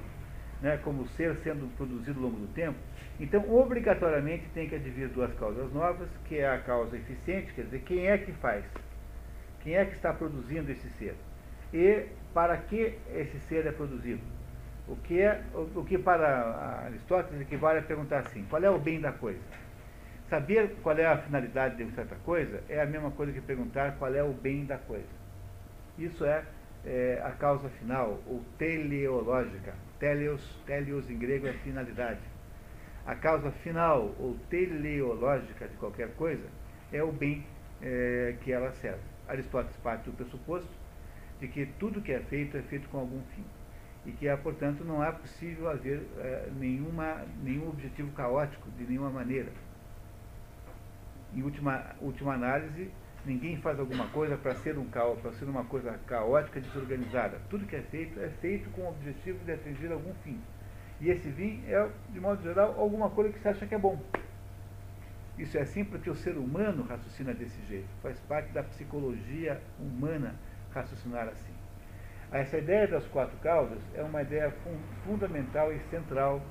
né, 0.61 0.77
como 0.83 1.07
ser 1.09 1.35
sendo 1.37 1.67
produzido 1.75 2.19
ao 2.19 2.25
longo 2.25 2.39
do 2.39 2.53
tempo, 2.53 2.77
então 3.19 3.43
obrigatoriamente 3.53 4.45
tem 4.53 4.67
que 4.67 4.75
advir 4.75 5.09
duas 5.09 5.33
causas 5.33 5.71
novas, 5.73 6.09
que 6.25 6.37
é 6.37 6.49
a 6.49 6.59
causa 6.59 6.95
eficiente, 6.95 7.53
quer 7.53 7.63
dizer, 7.63 7.79
quem 7.81 8.07
é 8.07 8.17
que 8.17 8.31
faz? 8.33 8.63
Quem 9.61 9.75
é 9.75 9.85
que 9.85 9.93
está 9.93 10.13
produzindo 10.13 10.71
esse 10.71 10.89
ser? 10.91 11.15
E 11.73 12.05
para 12.33 12.55
que 12.57 12.97
esse 13.13 13.39
ser 13.41 13.65
é 13.65 13.71
produzido? 13.71 14.21
O 14.87 14.95
que, 14.95 15.21
é, 15.21 15.43
o, 15.53 15.83
que 15.83 15.97
para 15.97 16.85
Aristóteles 16.85 17.41
equivale 17.41 17.79
a 17.79 17.81
perguntar 17.83 18.19
assim, 18.19 18.43
qual 18.49 18.63
é 18.63 18.69
o 18.69 18.79
bem 18.79 18.99
da 18.99 19.11
coisa? 19.11 19.39
Saber 20.29 20.75
qual 20.81 20.97
é 20.97 21.05
a 21.05 21.17
finalidade 21.17 21.83
de 21.83 21.91
certa 21.91 22.15
coisa 22.17 22.63
é 22.69 22.81
a 22.81 22.85
mesma 22.85 23.11
coisa 23.11 23.31
que 23.31 23.41
perguntar 23.41 23.97
qual 23.97 24.13
é 24.13 24.23
o 24.23 24.31
bem 24.31 24.65
da 24.65 24.77
coisa. 24.77 25.07
Isso 25.97 26.23
é, 26.25 26.43
é 26.85 27.21
a 27.23 27.31
causa 27.31 27.69
final, 27.69 28.19
ou 28.25 28.43
teleológica. 28.57 29.73
Teleos, 29.99 30.41
teleos 30.65 31.09
em 31.09 31.17
grego 31.17 31.47
é 31.47 31.53
finalidade. 31.53 32.21
A 33.05 33.15
causa 33.15 33.51
final, 33.51 34.15
ou 34.19 34.37
teleológica 34.49 35.67
de 35.67 35.75
qualquer 35.75 36.13
coisa, 36.15 36.47
é 36.91 37.03
o 37.03 37.11
bem 37.11 37.45
é, 37.81 38.35
que 38.41 38.51
ela 38.51 38.71
serve. 38.71 39.01
Aristóteles 39.27 39.75
parte 39.77 40.05
do 40.05 40.13
pressuposto 40.13 40.69
de 41.39 41.47
que 41.47 41.65
tudo 41.77 42.01
que 42.01 42.11
é 42.11 42.19
feito 42.19 42.57
é 42.57 42.61
feito 42.61 42.87
com 42.89 42.99
algum 42.99 43.21
fim 43.35 43.43
e 44.05 44.11
que, 44.11 44.33
portanto, 44.37 44.83
não 44.83 45.03
é 45.03 45.11
possível 45.11 45.69
haver 45.69 46.01
é, 46.17 46.49
nenhuma, 46.57 47.25
nenhum 47.43 47.69
objetivo 47.69 48.11
caótico 48.11 48.69
de 48.71 48.85
nenhuma 48.85 49.09
maneira. 49.09 49.51
Em 51.35 51.43
última, 51.43 51.95
última 52.01 52.33
análise, 52.33 52.89
ninguém 53.25 53.57
faz 53.57 53.79
alguma 53.79 54.07
coisa 54.07 54.37
para 54.37 54.55
ser 54.55 54.77
um 54.77 54.85
caos, 54.85 55.19
para 55.19 55.31
ser 55.33 55.45
uma 55.45 55.65
coisa 55.65 55.97
caótica, 56.07 56.59
desorganizada. 56.59 57.39
Tudo 57.49 57.65
que 57.65 57.75
é 57.75 57.81
feito 57.81 58.19
é 58.19 58.29
feito 58.41 58.69
com 58.71 58.81
o 58.81 58.89
objetivo 58.89 59.43
de 59.45 59.51
atingir 59.51 59.91
algum 59.91 60.13
fim. 60.23 60.39
E 61.01 61.09
esse 61.09 61.31
fim 61.31 61.63
é, 61.67 61.89
de 62.09 62.19
modo 62.19 62.41
geral, 62.43 62.75
alguma 62.77 63.09
coisa 63.09 63.31
que 63.31 63.39
você 63.39 63.49
acha 63.49 63.65
que 63.65 63.75
é 63.75 63.79
bom. 63.79 63.99
Isso 65.37 65.57
é 65.57 65.61
assim 65.61 65.85
porque 65.85 66.09
o 66.09 66.15
ser 66.15 66.37
humano 66.37 66.83
raciocina 66.83 67.33
desse 67.33 67.61
jeito. 67.67 67.87
Faz 68.01 68.19
parte 68.21 68.51
da 68.51 68.61
psicologia 68.63 69.61
humana 69.79 70.35
raciocinar 70.73 71.29
assim. 71.29 71.53
Essa 72.31 72.57
ideia 72.57 72.87
das 72.87 73.07
quatro 73.07 73.37
causas 73.37 73.79
é 73.95 74.03
uma 74.03 74.21
ideia 74.21 74.53
fundamental 75.05 75.73
e 75.73 75.79
central 75.89 76.41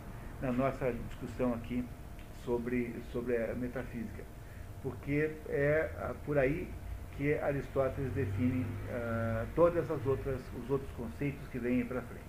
na 0.40 0.50
nossa 0.50 0.92
discussão 0.92 1.54
aqui 1.54 1.84
sobre, 2.44 2.94
sobre 3.12 3.36
a 3.36 3.54
metafísica, 3.54 4.24
porque 4.82 5.32
é 5.48 5.90
ah, 5.98 6.14
por 6.24 6.38
aí 6.38 6.68
que 7.16 7.34
Aristóteles 7.34 8.12
define 8.12 8.62
uh, 8.62 9.46
todas 9.56 9.90
as 9.90 10.06
outras 10.06 10.40
os 10.56 10.70
outros 10.70 10.90
conceitos 10.92 11.46
que 11.48 11.58
vêm 11.58 11.84
para 11.84 12.00
frente. 12.00 12.22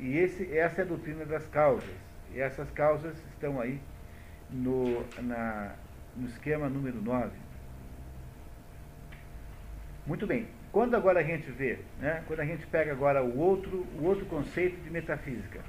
E 0.00 0.18
esse, 0.18 0.56
essa 0.56 0.80
é 0.80 0.84
a 0.84 0.88
doutrina 0.88 1.24
das 1.24 1.46
causas. 1.46 1.88
E 2.34 2.40
essas 2.40 2.68
causas 2.72 3.16
estão 3.32 3.60
aí 3.60 3.80
no, 4.50 5.04
na, 5.22 5.74
no 6.16 6.26
esquema 6.26 6.68
número 6.68 7.00
9. 7.00 7.30
Muito 10.04 10.26
bem. 10.26 10.48
Quando 10.72 10.96
agora 10.96 11.20
a 11.20 11.22
gente 11.22 11.48
vê, 11.52 11.78
né, 12.00 12.24
quando 12.26 12.40
a 12.40 12.44
gente 12.44 12.66
pega 12.66 12.90
agora 12.90 13.22
o 13.22 13.38
outro, 13.38 13.86
o 13.96 14.04
outro 14.04 14.26
conceito 14.26 14.76
de 14.82 14.90
metafísica, 14.90 15.60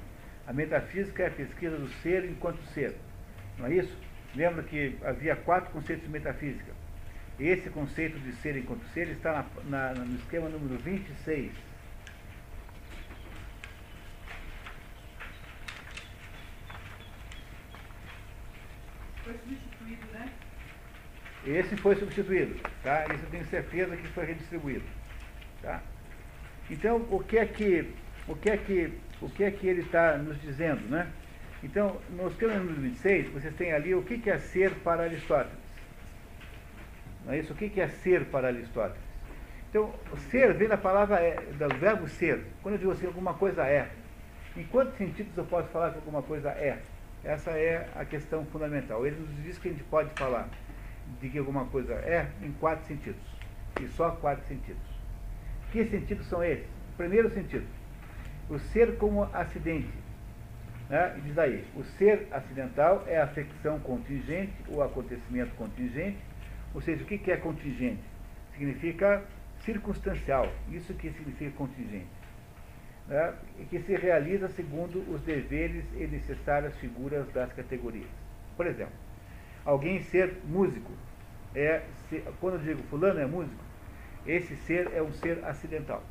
a 0.46 0.52
metafísica 0.52 1.22
é 1.22 1.26
a 1.28 1.30
pesquisa 1.30 1.78
do 1.78 1.88
ser 2.02 2.24
enquanto 2.24 2.60
ser, 2.74 2.96
não 3.56 3.66
é 3.66 3.74
isso? 3.74 3.96
Lembra 4.36 4.62
que 4.62 4.98
havia 5.02 5.34
quatro 5.34 5.70
conceitos 5.70 6.04
de 6.04 6.10
metafísica. 6.10 6.70
Esse 7.40 7.70
conceito 7.70 8.18
de 8.18 8.32
ser 8.36 8.54
enquanto 8.56 8.84
ser 8.92 9.08
está 9.08 9.46
na, 9.64 9.94
na, 9.94 10.04
no 10.04 10.16
esquema 10.16 10.48
número 10.50 10.78
26. 10.78 11.50
Foi 19.24 19.32
substituído, 19.32 20.06
né? 20.12 20.32
Esse 21.46 21.76
foi 21.76 21.96
substituído, 21.96 22.60
tá? 22.82 23.06
Isso 23.14 23.24
eu 23.24 23.30
tenho 23.30 23.46
certeza 23.46 23.96
que 23.96 24.06
foi 24.08 24.26
redistribuído. 24.26 24.84
Tá? 25.62 25.80
Então, 26.70 27.06
o 27.10 27.22
que 27.22 27.38
é 27.38 27.46
que, 27.46 27.90
o 28.28 28.36
que, 28.36 28.50
é 28.50 28.56
que, 28.58 28.92
o 29.20 29.30
que, 29.30 29.44
é 29.44 29.50
que 29.50 29.66
ele 29.66 29.80
está 29.80 30.18
nos 30.18 30.40
dizendo? 30.42 30.82
Né? 30.88 31.10
Então, 31.62 31.96
no 32.10 32.28
esquema 32.28 32.54
número 32.54 32.80
26, 32.80 33.30
vocês 33.30 33.54
têm 33.54 33.72
ali 33.72 33.94
o 33.94 34.02
que, 34.02 34.28
é 34.28 34.38
ser 34.38 34.74
para 34.76 35.04
Aristóteles. 35.04 35.58
Não 37.24 37.32
é 37.32 37.38
isso? 37.38 37.52
O 37.52 37.56
que 37.56 37.80
é 37.80 37.88
ser 37.88 38.26
para 38.26 38.48
Aristóteles? 38.48 39.02
Então, 39.70 39.92
ser 40.30 40.54
vem 40.54 40.68
da 40.68 40.76
palavra, 40.76 41.16
é, 41.16 41.36
do 41.36 41.74
verbo 41.76 42.08
ser. 42.08 42.44
Quando 42.62 42.74
eu 42.74 42.78
digo 42.78 42.92
assim, 42.92 43.06
alguma 43.06 43.34
coisa 43.34 43.66
é. 43.66 43.90
Em 44.56 44.64
quantos 44.64 44.96
sentidos 44.96 45.36
eu 45.36 45.44
posso 45.44 45.68
falar 45.68 45.90
que 45.90 45.96
alguma 45.96 46.22
coisa 46.22 46.50
é? 46.50 46.80
Essa 47.24 47.50
é 47.50 47.88
a 47.94 48.04
questão 48.04 48.44
fundamental. 48.46 49.06
Ele 49.06 49.16
nos 49.16 49.42
diz 49.42 49.58
que 49.58 49.68
a 49.68 49.72
gente 49.72 49.84
pode 49.84 50.10
falar 50.10 50.48
de 51.20 51.28
que 51.28 51.38
alguma 51.38 51.64
coisa 51.66 51.94
é 51.94 52.28
em 52.42 52.52
quatro 52.52 52.86
sentidos. 52.86 53.20
E 53.80 53.88
só 53.88 54.12
quatro 54.12 54.46
sentidos. 54.46 54.82
Que 55.72 55.84
sentidos 55.86 56.26
são 56.26 56.42
esses? 56.42 56.66
Primeiro 56.96 57.28
sentido, 57.30 57.66
o 58.48 58.58
ser 58.58 58.96
como 58.96 59.24
acidente. 59.34 59.90
Né? 60.88 61.20
Diz 61.24 61.36
aí, 61.36 61.64
o 61.74 61.82
ser 61.82 62.28
acidental 62.30 63.04
é 63.06 63.20
a 63.20 63.26
ficção 63.26 63.78
contingente, 63.80 64.52
o 64.68 64.82
acontecimento 64.82 65.54
contingente. 65.56 66.18
Ou 66.74 66.80
seja, 66.80 67.02
o 67.02 67.06
que 67.06 67.30
é 67.30 67.36
contingente? 67.36 68.02
Significa 68.52 69.24
circunstancial. 69.60 70.48
Isso 70.70 70.94
que 70.94 71.10
significa 71.10 71.50
contingente. 71.56 72.06
Né? 73.08 73.34
E 73.58 73.64
que 73.64 73.80
se 73.80 73.94
realiza 73.96 74.48
segundo 74.48 74.98
os 75.12 75.20
deveres 75.22 75.84
e 75.94 76.06
necessárias 76.06 76.76
figuras 76.76 77.28
das 77.32 77.52
categorias. 77.52 78.08
Por 78.56 78.66
exemplo, 78.66 78.94
alguém 79.64 80.02
ser 80.02 80.36
músico. 80.44 80.92
É, 81.54 81.82
se, 82.08 82.22
quando 82.40 82.54
eu 82.54 82.60
digo 82.60 82.82
fulano 82.88 83.18
é 83.18 83.26
músico, 83.26 83.64
esse 84.26 84.56
ser 84.56 84.90
é 84.92 85.02
um 85.02 85.12
ser 85.12 85.44
acidental. 85.44 86.02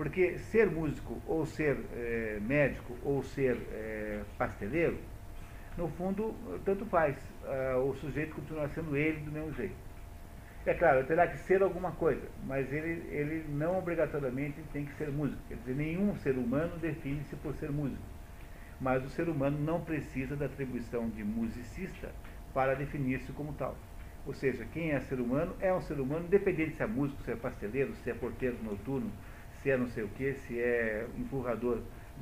Porque 0.00 0.38
ser 0.38 0.70
músico, 0.70 1.20
ou 1.26 1.44
ser 1.44 1.76
é, 1.94 2.38
médico, 2.40 2.96
ou 3.04 3.22
ser 3.22 3.54
é, 3.70 4.22
pasteleiro, 4.38 4.96
no 5.76 5.88
fundo, 5.88 6.34
tanto 6.64 6.86
faz. 6.86 7.18
Ah, 7.44 7.76
o 7.76 7.94
sujeito 7.96 8.34
continua 8.34 8.66
sendo 8.68 8.96
ele 8.96 9.20
do 9.20 9.30
mesmo 9.30 9.52
jeito. 9.52 9.74
É 10.64 10.72
claro, 10.72 11.04
terá 11.04 11.26
que 11.26 11.36
ser 11.40 11.62
alguma 11.62 11.92
coisa, 11.92 12.26
mas 12.46 12.72
ele, 12.72 13.06
ele 13.14 13.44
não 13.50 13.78
obrigatoriamente 13.78 14.62
tem 14.72 14.86
que 14.86 14.94
ser 14.94 15.10
músico. 15.10 15.42
Quer 15.48 15.56
dizer, 15.56 15.74
nenhum 15.74 16.16
ser 16.16 16.38
humano 16.38 16.78
define-se 16.78 17.36
por 17.36 17.54
ser 17.56 17.70
músico. 17.70 18.02
Mas 18.80 19.04
o 19.04 19.10
ser 19.10 19.28
humano 19.28 19.58
não 19.58 19.82
precisa 19.82 20.34
da 20.34 20.46
atribuição 20.46 21.10
de 21.10 21.22
musicista 21.22 22.08
para 22.54 22.72
definir-se 22.72 23.32
como 23.32 23.52
tal. 23.52 23.76
Ou 24.26 24.32
seja, 24.32 24.64
quem 24.72 24.92
é 24.92 25.00
ser 25.00 25.20
humano 25.20 25.54
é 25.60 25.70
um 25.74 25.82
ser 25.82 26.00
humano, 26.00 26.24
independente 26.24 26.76
se 26.76 26.82
é 26.82 26.86
músico, 26.86 27.22
se 27.22 27.32
é 27.32 27.36
pasteleiro, 27.36 27.94
se 27.96 28.10
é 28.10 28.14
porteiro 28.14 28.56
noturno, 28.62 29.12
se 29.62 29.70
é 29.70 29.76
não 29.76 29.88
sei 29.88 30.04
o 30.04 30.08
que, 30.08 30.34
se 30.34 30.58
é 30.60 31.06
empurrador 31.16 31.80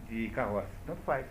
de 0.08 0.28
carroça. 0.30 0.70
Tanto 0.86 1.00
faz. 1.02 1.26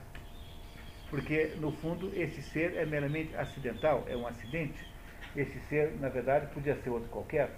Porque, 1.10 1.54
no 1.60 1.72
fundo, 1.72 2.12
esse 2.14 2.42
ser 2.42 2.76
é 2.76 2.86
meramente 2.86 3.36
acidental, 3.36 4.04
é 4.08 4.16
um 4.16 4.28
acidente 4.28 4.86
esse 5.38 5.60
ser, 5.62 5.94
na 6.00 6.10
verdade, 6.10 6.48
podia 6.54 6.76
ser 6.76 6.90
outro 6.90 7.10
qualquer. 7.10 7.52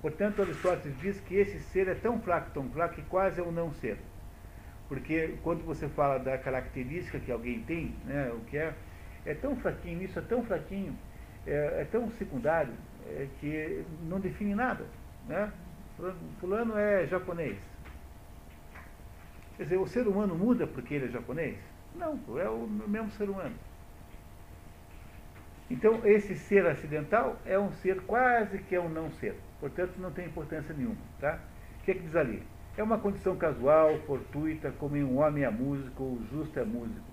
Portanto, 0.00 0.42
Aristóteles 0.42 0.98
diz 0.98 1.20
que 1.20 1.34
esse 1.34 1.60
ser 1.60 1.88
é 1.88 1.94
tão 1.94 2.20
fraco, 2.20 2.50
tão 2.52 2.68
fraco, 2.70 2.94
que 2.94 3.02
quase 3.02 3.40
é 3.40 3.42
um 3.42 3.52
não 3.52 3.72
ser. 3.74 3.98
Porque 4.88 5.36
quando 5.42 5.64
você 5.64 5.88
fala 5.88 6.18
da 6.18 6.38
característica 6.38 7.18
que 7.18 7.30
alguém 7.30 7.62
tem, 7.62 7.94
né, 8.06 8.30
o 8.32 8.40
que 8.40 8.56
é, 8.56 8.72
é 9.26 9.34
tão 9.34 9.56
fraquinho, 9.56 10.02
isso 10.02 10.18
é 10.18 10.22
tão 10.22 10.42
fraquinho, 10.42 10.96
é, 11.46 11.82
é 11.82 11.84
tão 11.90 12.08
secundário, 12.12 12.72
é, 13.06 13.26
que 13.40 13.84
não 14.08 14.18
define 14.20 14.54
nada. 14.54 14.86
Né? 15.26 15.52
Fulano 16.40 16.78
é 16.78 17.06
japonês. 17.06 17.58
Quer 19.58 19.64
dizer, 19.64 19.76
o 19.76 19.88
ser 19.88 20.06
humano 20.06 20.36
muda 20.36 20.68
porque 20.68 20.94
ele 20.94 21.06
é 21.06 21.08
japonês? 21.08 21.58
Não, 21.96 22.16
é 22.38 22.48
o 22.48 22.64
mesmo 22.68 23.10
ser 23.10 23.28
humano. 23.28 23.56
Então, 25.68 26.00
esse 26.06 26.36
ser 26.36 26.64
acidental 26.64 27.36
é 27.44 27.58
um 27.58 27.72
ser 27.72 28.00
quase 28.02 28.58
que 28.58 28.76
é 28.76 28.80
um 28.80 28.88
não 28.88 29.10
ser. 29.10 29.34
Portanto, 29.58 29.94
não 29.98 30.12
tem 30.12 30.26
importância 30.26 30.72
nenhuma. 30.72 30.96
Tá? 31.20 31.40
O 31.80 31.84
que 31.84 31.90
é 31.90 31.94
que 31.94 32.02
diz 32.02 32.14
ali? 32.14 32.40
É 32.76 32.82
uma 32.84 32.98
condição 32.98 33.34
casual, 33.36 33.98
fortuita, 34.06 34.70
como 34.78 34.96
em 34.96 35.02
um 35.02 35.18
homem 35.18 35.42
é 35.42 35.50
músico 35.50 36.04
ou 36.04 36.22
justo 36.30 36.56
é 36.60 36.64
músico. 36.64 37.10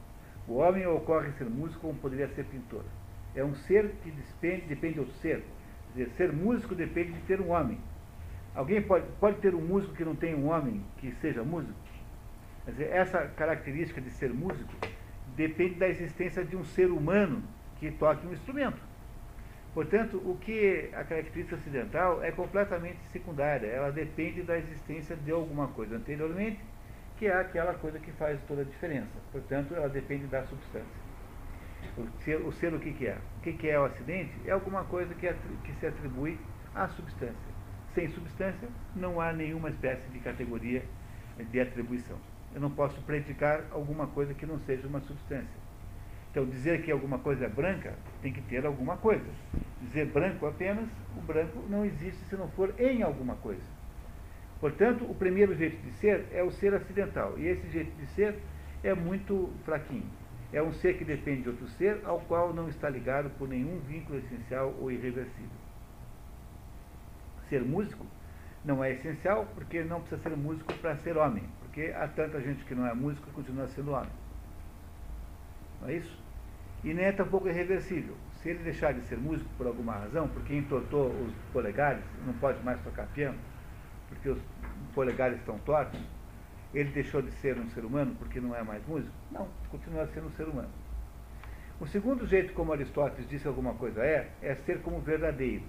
O 0.47 0.57
homem 0.57 0.85
ocorre 0.85 1.31
ser 1.31 1.45
músico 1.45 1.81
como 1.81 1.95
poderia 1.95 2.27
ser 2.27 2.45
pintor. 2.45 2.83
É 3.33 3.43
um 3.43 3.55
ser 3.55 3.89
que 4.03 4.11
depende, 4.11 4.67
depende 4.67 4.99
do 4.99 5.11
ser. 5.13 5.43
Quer 5.95 6.03
dizer, 6.03 6.15
ser 6.15 6.31
músico 6.31 6.75
depende 6.75 7.13
de 7.13 7.21
ter 7.21 7.41
um 7.41 7.49
homem. 7.49 7.79
Alguém 8.53 8.83
pode, 8.83 9.07
pode 9.19 9.37
ter 9.39 9.55
um 9.55 9.61
músico 9.61 9.95
que 9.95 10.05
não 10.05 10.15
tem 10.15 10.35
um 10.35 10.49
homem 10.51 10.85
que 10.99 11.11
seja 11.15 11.43
músico? 11.43 11.84
Quer 12.65 12.71
dizer, 12.71 12.89
essa 12.91 13.27
característica 13.37 14.01
de 14.01 14.09
ser 14.09 14.33
músico 14.33 14.73
depende 15.35 15.75
da 15.75 15.87
existência 15.87 16.43
de 16.43 16.55
um 16.55 16.63
ser 16.63 16.91
humano 16.91 17.43
que 17.79 17.91
toque 17.91 18.25
um 18.25 18.33
instrumento. 18.33 18.81
Portanto, 19.73 20.17
o 20.25 20.37
que 20.37 20.89
a 20.93 21.03
característica 21.03 21.57
acidental 21.57 22.23
é 22.23 22.31
completamente 22.31 22.97
secundária, 23.11 23.67
ela 23.67 23.91
depende 23.91 24.41
da 24.41 24.57
existência 24.57 25.15
de 25.17 25.31
alguma 25.31 25.67
coisa 25.67 25.97
anteriormente, 25.97 26.59
que 27.17 27.27
é 27.27 27.33
aquela 27.33 27.73
coisa 27.73 27.99
que 27.99 28.11
faz 28.13 28.39
toda 28.47 28.61
a 28.61 28.65
diferença. 28.65 29.11
Portanto, 29.31 29.75
ela 29.75 29.89
depende 29.89 30.25
da 30.27 30.43
substância. 30.43 31.05
O 31.97 32.21
ser 32.21 32.37
o, 32.37 32.51
ser, 32.53 32.73
o 32.73 32.79
que, 32.79 32.93
que 32.93 33.05
é? 33.05 33.17
O 33.37 33.41
que, 33.41 33.53
que 33.53 33.69
é 33.69 33.79
o 33.79 33.85
acidente? 33.85 34.33
É 34.45 34.51
alguma 34.51 34.85
coisa 34.85 35.13
que, 35.13 35.31
que 35.63 35.73
se 35.73 35.85
atribui 35.85 36.39
à 36.73 36.87
substância. 36.87 37.55
Sem 37.93 38.07
substância, 38.09 38.67
não 38.95 39.21
há 39.21 39.31
nenhuma 39.31 39.69
espécie 39.69 40.09
de 40.09 40.19
categoria 40.19 40.83
de 41.37 41.59
atribuição. 41.59 42.17
Eu 42.55 42.61
não 42.61 42.71
posso 42.71 42.99
predicar 43.01 43.65
alguma 43.69 44.07
coisa 44.07 44.33
que 44.33 44.45
não 44.45 44.57
seja 44.59 44.87
uma 44.87 45.01
substância. 45.01 45.65
Então, 46.31 46.45
dizer 46.45 46.83
que 46.83 46.91
alguma 46.91 47.19
coisa 47.19 47.45
é 47.45 47.49
branca 47.49 47.93
tem 48.21 48.31
que 48.31 48.41
ter 48.41 48.65
alguma 48.65 48.95
coisa. 48.95 49.25
Dizer 49.81 50.05
branco 50.05 50.45
apenas, 50.45 50.87
o 51.17 51.21
branco 51.21 51.61
não 51.69 51.85
existe 51.85 52.23
se 52.29 52.35
não 52.35 52.47
for 52.51 52.73
em 52.79 53.03
alguma 53.03 53.35
coisa. 53.35 53.61
Portanto, 54.61 55.03
o 55.03 55.13
primeiro 55.13 55.53
jeito 55.53 55.81
de 55.81 55.91
ser 55.97 56.25
é 56.31 56.41
o 56.43 56.49
ser 56.49 56.73
acidental. 56.73 57.37
E 57.37 57.45
esse 57.45 57.69
jeito 57.69 57.93
de 57.97 58.05
ser 58.07 58.39
é 58.81 58.93
muito 58.93 59.51
fraquinho. 59.65 60.09
É 60.53 60.61
um 60.61 60.71
ser 60.71 60.97
que 60.97 61.03
depende 61.03 61.41
de 61.41 61.49
outro 61.49 61.67
ser, 61.67 61.99
ao 62.05 62.21
qual 62.21 62.53
não 62.53 62.69
está 62.69 62.89
ligado 62.89 63.29
por 63.31 63.49
nenhum 63.49 63.79
vínculo 63.79 64.17
essencial 64.19 64.73
ou 64.79 64.89
irreversível. 64.89 65.49
Ser 67.49 67.61
músico 67.61 68.05
não 68.63 68.81
é 68.81 68.93
essencial, 68.93 69.45
porque 69.53 69.83
não 69.83 69.99
precisa 69.99 70.21
ser 70.21 70.37
músico 70.37 70.73
para 70.75 70.95
ser 70.97 71.17
homem. 71.17 71.43
Porque 71.75 71.91
há 71.91 72.07
tanta 72.07 72.39
gente 72.39 72.63
que 72.63 72.73
não 72.73 72.87
é 72.87 72.93
músico 72.93 73.27
e 73.29 73.33
continua 73.33 73.67
sendo 73.67 73.91
homem. 73.91 74.09
Não 75.81 75.89
é 75.89 75.95
isso? 75.95 76.17
E 76.85 76.93
nem 76.93 77.03
é 77.03 77.11
tampouco 77.11 77.49
irreversível. 77.49 78.15
Se 78.41 78.47
ele 78.47 78.63
deixar 78.63 78.93
de 78.93 79.01
ser 79.01 79.17
músico 79.17 79.49
por 79.57 79.67
alguma 79.67 79.91
razão, 79.91 80.25
porque 80.29 80.55
entortou 80.55 81.07
os 81.09 81.33
polegares, 81.51 82.01
não 82.25 82.33
pode 82.35 82.63
mais 82.63 82.81
tocar 82.81 83.07
piano, 83.07 83.37
porque 84.07 84.29
os 84.29 84.39
polegares 84.93 85.37
estão 85.39 85.59
tortos, 85.59 85.99
ele 86.73 86.91
deixou 86.91 87.21
de 87.21 87.31
ser 87.33 87.57
um 87.57 87.69
ser 87.71 87.83
humano 87.83 88.15
porque 88.17 88.39
não 88.39 88.55
é 88.55 88.63
mais 88.63 88.81
músico? 88.87 89.13
Não, 89.29 89.45
continua 89.69 90.07
sendo 90.07 90.27
um 90.27 90.31
ser 90.31 90.47
humano. 90.47 90.69
O 91.77 91.85
segundo 91.87 92.25
jeito 92.25 92.53
como 92.53 92.71
Aristóteles 92.71 93.27
disse 93.27 93.49
alguma 93.49 93.73
coisa 93.73 94.01
é, 94.01 94.31
é 94.41 94.55
ser 94.55 94.81
como 94.81 95.01
verdadeiro. 95.01 95.63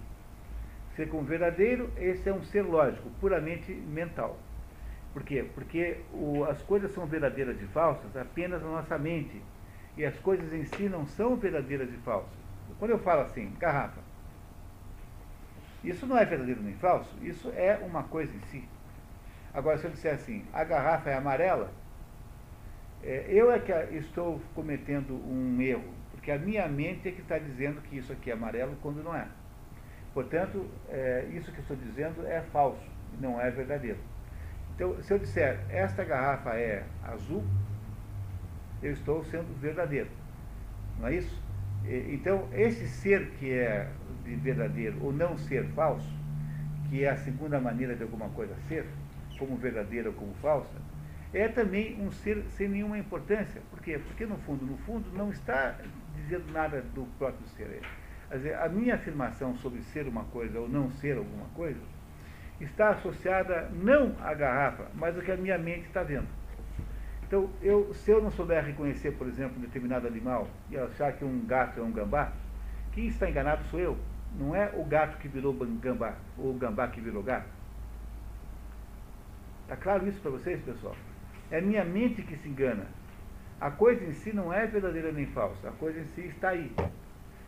Ser 0.95 1.09
como 1.09 1.25
verdadeiro, 1.25 1.91
esse 1.97 2.29
é 2.29 2.33
um 2.33 2.45
ser 2.45 2.63
lógico, 2.63 3.11
puramente 3.21 3.73
mental. 3.73 4.39
Por 5.17 5.25
quê? 5.25 5.47
Porque 5.55 5.97
o, 6.13 6.45
as 6.45 6.61
coisas 6.61 6.93
são 6.93 7.07
verdadeiras 7.07 7.59
e 7.63 7.65
falsas 7.69 8.15
apenas 8.15 8.61
na 8.61 8.69
nossa 8.69 8.99
mente 8.99 9.41
e 9.97 10.05
as 10.05 10.15
coisas 10.19 10.53
em 10.53 10.67
si 10.67 10.91
não 10.91 11.07
são 11.07 11.37
verdadeiras 11.37 11.89
e 11.89 11.97
falsas. 12.05 12.39
Quando 12.79 12.91
eu 12.91 12.99
falo 12.99 13.23
assim, 13.23 13.51
garrafa, 13.59 14.03
isso 15.83 16.07
não 16.07 16.19
é 16.19 16.25
verdadeiro 16.27 16.63
nem 16.63 16.75
falso, 16.75 17.17
isso 17.23 17.51
é 17.57 17.79
uma 17.83 18.03
coisa 18.03 18.31
em 18.37 18.41
si. 18.43 18.69
Agora, 19.55 19.79
se 19.79 19.87
eu 19.87 19.91
disser 19.91 20.13
assim, 20.13 20.45
a 20.53 20.63
garrafa 20.63 21.09
é 21.09 21.15
amarela, 21.15 21.73
é, 23.03 23.25
eu 23.31 23.51
é 23.51 23.59
que 23.59 23.73
estou 23.97 24.39
cometendo 24.55 25.15
um 25.15 25.59
erro, 25.63 25.95
porque 26.11 26.31
a 26.31 26.39
minha 26.39 26.69
mente 26.69 27.09
é 27.09 27.13
que 27.13 27.23
está 27.23 27.39
dizendo 27.39 27.81
que 27.81 27.97
isso 27.97 28.13
aqui 28.13 28.31
é 28.31 28.35
amarelo 28.35 28.77
quando 28.83 29.03
não 29.03 29.17
é. 29.17 29.27
Portanto, 30.13 30.69
é, 30.91 31.27
isso 31.33 31.51
que 31.53 31.61
estou 31.61 31.75
dizendo 31.75 32.27
é 32.27 32.43
falso, 32.53 32.87
não 33.19 33.41
é 33.41 33.51
verdadeiro. 33.51 34.15
Então, 34.77 35.03
se 35.03 35.11
eu 35.11 35.19
disser, 35.19 35.59
esta 35.71 36.05
garrafa 36.05 36.51
é 36.51 36.85
azul, 37.03 37.43
eu 38.83 38.93
estou 38.93 39.25
sendo 39.25 39.59
verdadeiro. 39.59 40.11
Não 41.01 41.09
é 41.09 41.15
isso? 41.15 41.43
Então, 42.13 42.47
esse 42.53 42.87
ser 42.87 43.31
que 43.39 43.51
é 43.53 43.91
verdadeiro 44.23 45.03
ou 45.03 45.15
não 45.15 45.39
ser 45.39 45.65
falso, 45.69 46.15
que 46.91 47.05
é 47.05 47.09
a 47.09 47.17
segunda 47.17 47.59
maneira 47.59 47.97
de 47.97 48.03
alguma 48.03 48.29
coisa 48.29 48.55
ser, 48.69 48.87
como 49.39 49.57
verdadeira 49.57 50.11
ou 50.11 50.15
como 50.15 50.35
falsa, 50.35 50.77
é 51.33 51.49
também 51.49 51.99
um 51.99 52.11
ser 52.11 52.45
sem 52.51 52.69
nenhuma 52.69 52.99
importância. 52.99 53.63
Por 53.71 53.81
quê? 53.81 53.99
Porque 53.99 54.27
no 54.27 54.37
fundo, 54.39 54.67
no 54.67 54.77
fundo, 54.79 55.11
não 55.17 55.31
está 55.31 55.79
dizendo 56.17 56.53
nada 56.53 56.83
do 56.83 57.07
próprio 57.19 57.49
ser. 57.49 57.81
Quer 58.29 58.37
dizer, 58.37 58.57
a 58.57 58.69
minha 58.69 58.97
afirmação 58.97 59.57
sobre 59.57 59.81
ser 59.85 60.07
uma 60.07 60.25
coisa 60.25 60.61
ou 60.61 60.69
não 60.69 60.91
ser 60.91 61.17
alguma 61.17 61.47
coisa 61.55 61.81
está 62.61 62.91
associada 62.91 63.71
não 63.73 64.15
à 64.21 64.33
garrafa, 64.35 64.87
mas 64.95 65.17
ao 65.17 65.23
que 65.23 65.33
a 65.33 65.37
minha 65.37 65.59
mente 65.59 65.87
está 65.87 66.03
vendo. 66.03 66.29
Então, 67.27 67.51
eu, 67.61 67.93
se 67.93 68.11
eu 68.11 68.23
não 68.23 68.31
souber 68.31 68.65
reconhecer, 68.65 69.13
por 69.13 69.27
exemplo, 69.27 69.59
um 69.59 69.61
determinado 69.61 70.07
animal 70.07 70.49
e 70.71 70.79
achar 70.79 71.13
que 71.13 71.25
um 71.25 71.45
gato 71.45 71.81
é 71.81 71.83
um 71.83 71.91
gambá, 71.91 72.33
quem 72.93 73.09
está 73.09 73.29
enganado 73.29 73.65
sou 73.65 73.81
eu. 73.81 73.99
Não 74.39 74.55
é 74.55 74.71
o 74.75 74.85
gato 74.85 75.19
que 75.19 75.29
virou 75.29 75.53
gambá, 75.53 76.15
ou 76.39 76.51
o 76.51 76.55
gambá 76.55 76.89
que 76.89 77.01
virou 77.01 77.23
gato. 77.23 77.49
Está 79.63 79.77
claro 79.77 80.07
isso 80.07 80.21
para 80.21 80.31
vocês, 80.31 80.63
pessoal? 80.63 80.95
É 81.51 81.59
a 81.59 81.63
minha 81.63 81.85
mente 81.85 82.23
que 82.23 82.37
se 82.37 82.49
engana. 82.49 82.87
A 83.61 83.71
coisa 83.71 84.05
em 84.05 84.13
si 84.13 84.33
não 84.33 84.53
é 84.53 84.67
verdadeira 84.67 85.11
nem 85.11 85.27
falsa. 85.27 85.69
A 85.69 85.73
coisa 85.73 85.99
em 85.99 86.07
si 86.07 86.21
está 86.27 86.51
aí. 86.51 86.73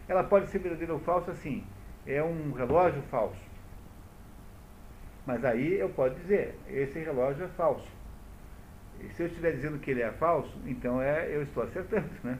Ela 0.08 0.24
pode 0.24 0.48
ser 0.48 0.58
verdadeira 0.58 0.94
ou 0.94 1.00
falsa, 1.00 1.34
sim. 1.34 1.64
É 2.06 2.22
um 2.22 2.52
relógio 2.52 3.02
falso. 3.02 3.47
Mas 5.28 5.44
aí 5.44 5.78
eu 5.78 5.90
posso 5.90 6.14
dizer, 6.14 6.58
esse 6.70 6.98
relógio 7.00 7.44
é 7.44 7.48
falso. 7.48 7.86
E 8.98 9.10
se 9.10 9.22
eu 9.22 9.26
estiver 9.26 9.52
dizendo 9.52 9.78
que 9.78 9.90
ele 9.90 10.00
é 10.00 10.10
falso, 10.12 10.58
então 10.64 11.02
é, 11.02 11.28
eu 11.30 11.42
estou 11.42 11.64
acertando, 11.64 12.08
né? 12.24 12.38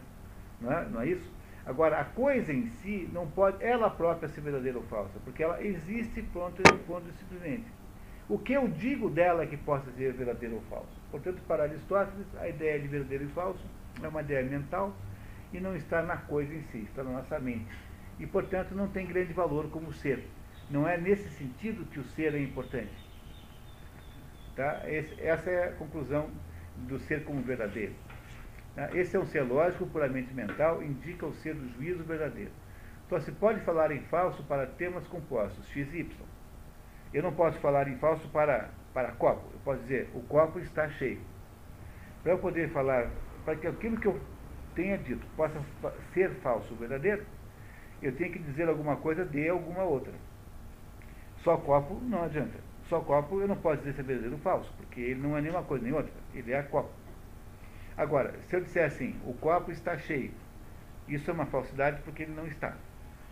Não 0.59 0.73
é, 0.73 0.89
não 0.89 1.01
é 1.03 1.09
isso? 1.09 1.31
Agora, 1.67 2.01
a 2.01 2.05
coisa 2.05 2.51
em 2.51 2.67
si 2.67 3.07
não 3.13 3.27
pode 3.27 3.63
ela 3.63 3.91
própria 3.91 4.27
ser 4.31 4.41
verdadeira 4.41 4.79
ou 4.79 4.85
falsa, 4.85 5.21
porque 5.23 5.43
ela 5.43 5.63
existe 5.63 6.23
pronto, 6.33 6.63
pronto 6.87 7.05
simplesmente. 7.19 7.67
O 8.27 8.39
que 8.39 8.55
eu 8.55 8.67
digo 8.67 9.11
dela 9.11 9.43
é 9.43 9.47
que 9.47 9.59
possa 9.59 9.91
ser 9.91 10.15
verdadeiro 10.15 10.55
ou 10.55 10.63
falso. 10.63 10.99
Portanto, 11.11 11.43
para 11.47 11.65
Aristóteles, 11.65 12.27
a 12.41 12.49
ideia 12.49 12.81
de 12.81 12.89
verdadeiro 12.89 13.25
e 13.25 13.29
falso 13.29 13.67
é 14.03 14.09
uma 14.09 14.23
ideia 14.23 14.43
mental 14.43 14.97
e 15.53 15.61
não 15.61 15.77
está 15.77 16.01
na 16.01 16.17
coisa 16.17 16.55
em 16.55 16.63
si, 16.63 16.79
está 16.89 17.05
na 17.05 17.11
nossa 17.11 17.39
mente. 17.39 17.69
E, 18.19 18.27
portanto, 18.27 18.75
não 18.75 18.89
tem 18.89 19.07
grande 19.07 19.35
valor 19.35 19.69
como 19.69 19.93
ser. 19.93 20.27
Não 20.71 20.87
é 20.87 20.99
nesse 20.99 21.29
sentido 21.31 21.87
que 21.87 21.99
o 21.99 22.05
ser 22.05 22.35
é 22.35 22.41
importante. 22.41 22.93
Tá? 24.55 24.83
Esse, 24.87 25.21
essa 25.23 25.49
é 25.51 25.69
a 25.69 25.73
conclusão 25.73 26.31
do 26.77 26.99
ser 26.99 27.25
como 27.25 27.41
verdadeiro. 27.43 27.95
Tá? 28.75 28.91
Esse 28.95 29.17
é 29.17 29.21
um 29.21 29.27
ser 29.27 29.43
lógico, 29.43 29.87
puramente 29.87 30.35
mental, 30.35 30.83
indica 30.83 31.25
o 31.27 31.33
ser 31.35 31.55
do 31.55 31.69
juízo 31.75 32.05
verdadeiro. 32.05 32.51
Então 33.07 33.19
se 33.21 33.33
pode 33.33 33.61
falar 33.61 33.91
em 33.91 34.03
falso 34.03 34.43
para 34.45 34.67
temas 34.67 35.07
compostos, 35.07 35.67
x 35.71 35.95
y. 35.95 36.07
Eu 37.15 37.23
não 37.23 37.33
posso 37.33 37.59
falar 37.61 37.89
em 37.89 37.97
falso 37.97 38.29
para, 38.29 38.69
para 38.93 39.13
copo. 39.13 39.49
Eu 39.55 39.59
posso 39.61 39.81
dizer, 39.83 40.11
o 40.13 40.21
copo 40.25 40.59
está 40.59 40.89
cheio. 40.91 41.21
Para 42.23 42.33
eu 42.33 42.39
poder 42.39 42.69
falar, 42.69 43.11
para 43.47 43.57
que 43.57 43.67
aquilo 43.67 43.99
que 43.99 44.07
eu 44.07 44.21
tenha 44.75 44.99
dito 44.99 45.27
possa 45.35 45.59
ser 46.13 46.31
falso 46.43 46.75
ou 46.75 46.79
verdadeiro, 46.79 47.25
eu 48.03 48.15
tenho 48.15 48.33
que 48.33 48.39
dizer 48.39 48.69
alguma 48.69 48.97
coisa 48.97 49.25
de 49.25 49.49
alguma 49.49 49.85
outra. 49.85 50.13
Só 51.43 51.57
copo 51.57 52.01
não 52.03 52.25
adianta. 52.25 52.59
Só 52.89 53.01
copo 53.01 53.41
eu 53.41 53.49
não 53.49 53.57
posso 53.57 53.79
dizer 53.79 53.95
se 53.95 54.01
é 54.01 54.05
verdadeiro 54.05 54.37
ou 54.37 54.41
falso, 54.41 54.73
porque 54.77 55.01
ele 55.01 55.21
não 55.21 55.37
é 55.37 55.41
nenhuma 55.41 55.63
coisa 55.63 55.85
nem 55.85 55.93
outra. 55.93 56.13
Ele 56.35 56.53
é 56.53 56.63
copo. 56.63 56.91
Agora, 57.97 58.35
se 58.47 58.57
eu 58.57 58.61
disser 58.61 58.87
assim, 58.87 59.15
o 59.25 59.35
copo 59.35 59.71
está 59.71 59.99
cheio, 59.99 60.33
isso 61.09 61.31
é 61.31 61.35
uma 61.35 61.47
falsidade 61.47 62.01
porque 62.03 62.23
ele 62.23 62.35
não 62.35 62.47
está. 62.47 62.77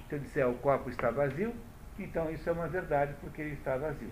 Se 0.09 0.15
eu 0.15 0.19
disser 0.19 0.49
o 0.49 0.55
copo 0.55 0.91
está 0.91 1.11
vazio, 1.11 1.55
então 1.99 2.31
isso 2.31 2.49
é 2.49 2.53
uma 2.53 2.69
verdade 2.69 3.15
porque 3.21 3.43
ele 3.43 3.55
está 3.55 3.77
vazio. 3.77 4.11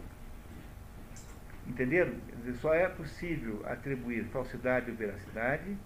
Entenderam? 1.67 2.15
Só 2.61 2.75
é 2.75 2.89
possível 2.89 3.63
atribuir 3.67 4.25
falsidade 4.27 4.91
ou 4.91 4.97
veracidade 4.97 5.77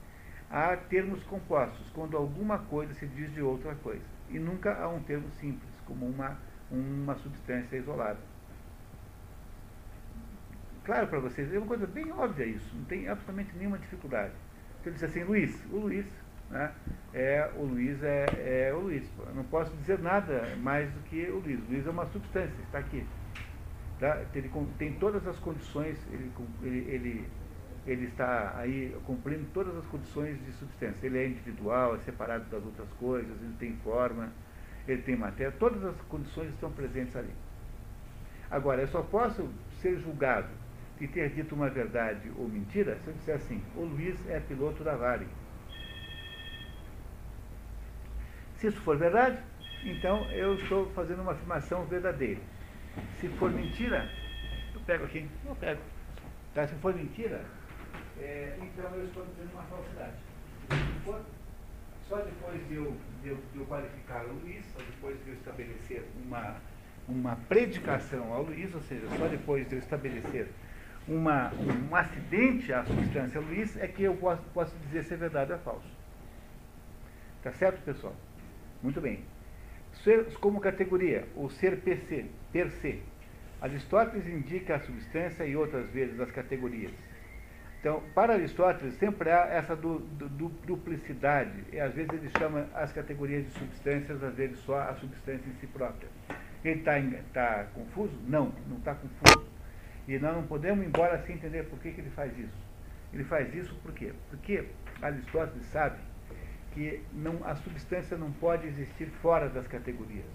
a 0.51 0.77
termos 0.77 1.23
compostos, 1.25 1.87
quando 1.91 2.17
alguma 2.17 2.59
coisa 2.59 2.95
se 2.95 3.07
diz 3.07 3.33
de 3.33 3.43
outra 3.43 3.75
coisa. 3.77 4.03
E 4.31 4.39
nunca 4.39 4.75
a 4.75 4.89
um 4.89 5.01
termo 5.03 5.31
simples, 5.33 5.71
como 5.87 6.07
uma, 6.07 6.39
uma 6.71 7.15
substância 7.17 7.77
isolada. 7.77 8.19
Claro 10.85 11.07
para 11.07 11.21
vocês, 11.21 11.53
é 11.53 11.59
uma 11.59 11.67
coisa 11.67 11.87
bem 11.87 12.11
óbvia 12.13 12.47
isso, 12.47 12.75
não 12.75 12.85
tem 12.85 13.09
absolutamente 13.09 13.55
nenhuma 13.57 13.79
dificuldade. 13.79 14.33
Se 14.83 14.89
eu 14.89 14.93
disser 14.93 15.09
assim, 15.09 15.23
Luiz, 15.23 15.63
o 15.71 15.77
Luiz, 15.77 16.07
né, 16.51 16.73
é, 17.13 17.51
o 17.57 17.65
Luiz 17.65 18.03
é, 18.03 18.27
é 18.69 18.75
o 18.75 18.81
Luiz. 18.81 19.07
Eu 19.19 19.35
não 19.35 19.45
posso 19.45 19.75
dizer 19.77 19.99
nada 19.99 20.57
mais 20.57 20.91
do 20.91 21.01
que 21.01 21.29
o 21.29 21.41
Luiz. 21.41 21.61
O 21.61 21.71
Luiz 21.71 21.87
é 21.87 21.91
uma 21.91 22.07
substância, 22.07 22.63
está 22.63 22.79
aqui. 22.79 23.07
Tá? 23.99 24.23
Ele 24.35 24.51
tem 24.79 24.95
todas 24.95 25.27
as 25.27 25.39
condições, 25.39 25.99
ele, 26.13 26.33
ele, 26.63 26.79
ele, 26.89 27.29
ele 27.87 28.05
está 28.07 28.55
aí 28.57 28.97
cumprindo 29.05 29.45
todas 29.53 29.77
as 29.77 29.85
condições 29.87 30.39
de 30.45 30.53
substância. 30.53 31.07
Ele 31.07 31.19
é 31.19 31.27
individual, 31.27 31.97
é 31.97 31.99
separado 31.99 32.45
das 32.45 32.65
outras 32.65 32.89
coisas, 32.93 33.37
ele 33.43 33.55
tem 33.59 33.77
forma, 33.85 34.33
ele 34.93 35.03
tem 35.03 35.17
matéria, 35.17 35.53
todas 35.53 35.85
as 35.85 36.01
condições 36.03 36.49
estão 36.51 36.71
presentes 36.73 37.15
ali. 37.15 37.33
Agora, 38.51 38.81
eu 38.81 38.89
só 38.89 39.03
posso 39.03 39.49
ser 39.81 39.99
julgado 39.99 40.49
de 40.99 41.07
ter 41.07 41.31
dito 41.31 41.55
uma 41.55 41.69
verdade 41.69 42.31
ou 42.37 42.49
mentira 42.49 42.99
se 43.05 43.09
eu 43.09 43.15
disser 43.15 43.37
assim, 43.37 43.63
o 43.77 43.83
Luiz 43.83 44.17
é 44.29 44.41
piloto 44.41 44.83
da 44.83 44.97
Vale. 44.97 45.29
Se 48.57 48.67
isso 48.67 48.81
for 48.81 48.97
verdade, 48.97 49.39
então 49.85 50.25
eu 50.33 50.55
estou 50.55 50.91
fazendo 50.91 51.23
uma 51.23 51.33
afirmação 51.33 51.85
verdadeira. 51.85 52.41
Se 53.21 53.29
for 53.29 53.51
mentira, 53.51 54.11
eu 54.75 54.81
pego 54.81 55.05
aqui, 55.05 55.29
eu 55.47 55.55
pego. 55.55 55.81
Tá? 56.55 56.67
Se 56.67 56.75
for 56.77 56.93
mentira, 56.93 57.45
é, 58.19 58.59
então 58.61 58.91
eu 58.97 59.05
estou 59.05 59.25
dizendo 59.27 59.53
uma 59.53 59.63
falsidade. 59.63 60.17
Se 60.71 61.05
for, 61.05 61.25
só 62.09 62.17
depois 62.17 62.67
de 62.69 62.75
eu, 62.75 62.97
de, 63.23 63.29
eu, 63.29 63.39
de 63.53 63.59
eu 63.59 63.67
qualificar 63.67 64.25
o 64.25 64.33
Luiz, 64.33 64.65
só 64.73 64.79
depois 64.79 65.23
de 65.25 65.31
eu 65.31 65.35
estabelecer 65.35 66.05
uma, 66.25 66.57
uma 67.07 67.37
predicação 67.49 68.33
ao 68.33 68.43
Luiz, 68.43 68.75
ou 68.75 68.81
seja, 68.83 69.07
só 69.19 69.29
depois 69.29 69.69
de 69.69 69.75
eu 69.75 69.79
estabelecer 69.79 70.49
uma, 71.07 71.53
um 71.55 71.95
acidente 71.95 72.73
à 72.73 72.85
substância 72.85 73.41
Luiz, 73.41 73.77
é 73.77 73.87
que 73.87 74.03
eu 74.03 74.15
posso, 74.17 74.43
posso 74.55 74.75
dizer 74.87 75.05
se 75.05 75.15
é 75.15 75.17
verdade 75.17 75.53
ou 75.53 75.59
é 75.59 75.61
falso. 75.61 75.99
Tá 77.43 77.53
certo, 77.53 77.83
pessoal? 77.85 78.17
Muito 78.83 79.01
bem. 79.01 79.25
Ser 80.03 80.33
como 80.35 80.61
categoria, 80.61 81.27
o 81.37 81.49
ser 81.51 81.81
per 81.81 81.99
se, 82.09 82.25
per 82.53 82.71
se. 82.71 83.03
Aristóteles 83.61 84.27
indica 84.27 84.77
a 84.77 84.81
substância 84.81 85.45
e 85.45 85.57
outras 85.57 85.91
vezes 85.91 86.19
as 86.21 86.31
categorias. 86.31 86.93
Então, 87.81 88.03
para 88.13 88.35
Aristóteles, 88.35 88.95
sempre 88.95 89.31
há 89.31 89.47
essa 89.47 89.77
du, 89.77 90.01
du, 90.01 90.49
duplicidade. 90.67 91.65
E 91.73 91.79
às 91.79 91.95
vezes 91.95 92.13
ele 92.13 92.29
chama 92.37 92.67
as 92.75 92.93
categorias 92.93 93.45
de 93.45 93.51
substâncias, 93.53 94.23
às 94.23 94.35
vezes 94.35 94.59
só 94.61 94.81
a 94.81 94.95
substância 94.95 95.49
em 95.49 95.55
si 95.61 95.67
própria. 95.69 96.09
Ele 96.65 96.81
está 96.81 97.01
tá 97.33 97.67
confuso? 97.75 98.19
Não, 98.27 98.53
não 98.69 98.79
está 98.79 98.95
confuso. 98.95 99.49
E 100.09 100.19
nós 100.19 100.35
não 100.35 100.43
podemos 100.43 100.85
embora 100.85 101.23
sem 101.25 101.37
entender 101.37 101.65
por 101.65 101.79
que, 101.79 101.93
que 101.93 102.01
ele 102.01 102.11
faz 102.11 102.37
isso. 102.37 102.69
Ele 103.13 103.25
faz 103.25 103.55
isso 103.55 103.75
por 103.77 103.93
quê? 103.93 104.13
Porque 104.29 104.65
Aristóteles 105.01 105.67
sabe 105.67 105.99
que 106.73 107.01
não, 107.13 107.45
a 107.45 107.55
substância 107.57 108.17
não 108.17 108.33
pode 108.33 108.67
existir 108.67 109.07
fora 109.23 109.49
das 109.49 109.67
categorias. 109.69 110.27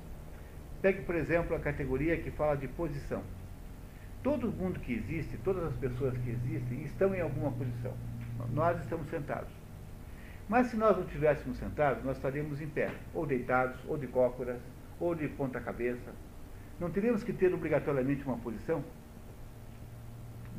Pegue, 0.82 1.02
por 1.02 1.16
exemplo, 1.16 1.56
a 1.56 1.60
categoria 1.60 2.18
que 2.18 2.32
fala 2.32 2.56
de 2.56 2.68
posição. 2.70 3.24
Todo 4.24 4.52
mundo 4.52 4.80
que 4.80 4.94
existe, 4.94 5.38
todas 5.44 5.66
as 5.66 5.76
pessoas 5.76 6.18
que 6.18 6.30
existem, 6.30 6.84
estão 6.84 7.14
em 7.14 7.20
alguma 7.20 7.52
posição. 7.52 7.94
Nós 8.54 8.80
estamos 8.82 9.10
sentados. 9.10 9.52
Mas 10.48 10.68
se 10.68 10.78
nós 10.78 10.96
não 10.96 11.04
estivéssemos 11.04 11.58
sentados, 11.58 12.04
nós 12.06 12.16
estaríamos 12.16 12.62
em 12.62 12.68
pé, 12.68 12.90
ou 13.14 13.26
deitados, 13.26 13.78
ou 13.88 13.98
de 13.98 14.08
cócoras, 14.08 14.62
ou 15.00 15.14
de 15.14 15.28
ponta-cabeça. 15.28 16.12
Não 16.80 16.90
teríamos 16.90 17.24
que 17.24 17.34
ter 17.34 17.54
obrigatoriamente 17.54 18.24
uma 18.24 18.38
posição? 18.38 18.84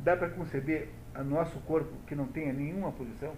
Dá 0.03 0.15
para 0.15 0.29
conceber 0.29 0.89
a 1.13 1.23
nosso 1.23 1.59
corpo 1.61 1.91
que 2.07 2.13
não 2.13 2.27
tenha 2.27 2.53
nenhuma 2.53 2.91
posição? 2.91 3.33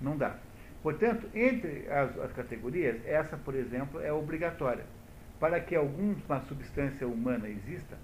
Não 0.00 0.16
dá. 0.16 0.36
Portanto, 0.82 1.28
entre 1.34 1.88
as, 1.90 2.16
as, 2.18 2.32
categorias, 2.32 3.04
essa, 3.04 3.36
por 3.36 3.54
exemplo, 3.54 4.00
é 4.00 4.12
obrigatória. 4.12 4.84
Para 5.40 5.60
que 5.60 5.74
alguma 5.74 6.40
substância 6.42 7.06
humana 7.08 7.48
exista, 7.48 7.98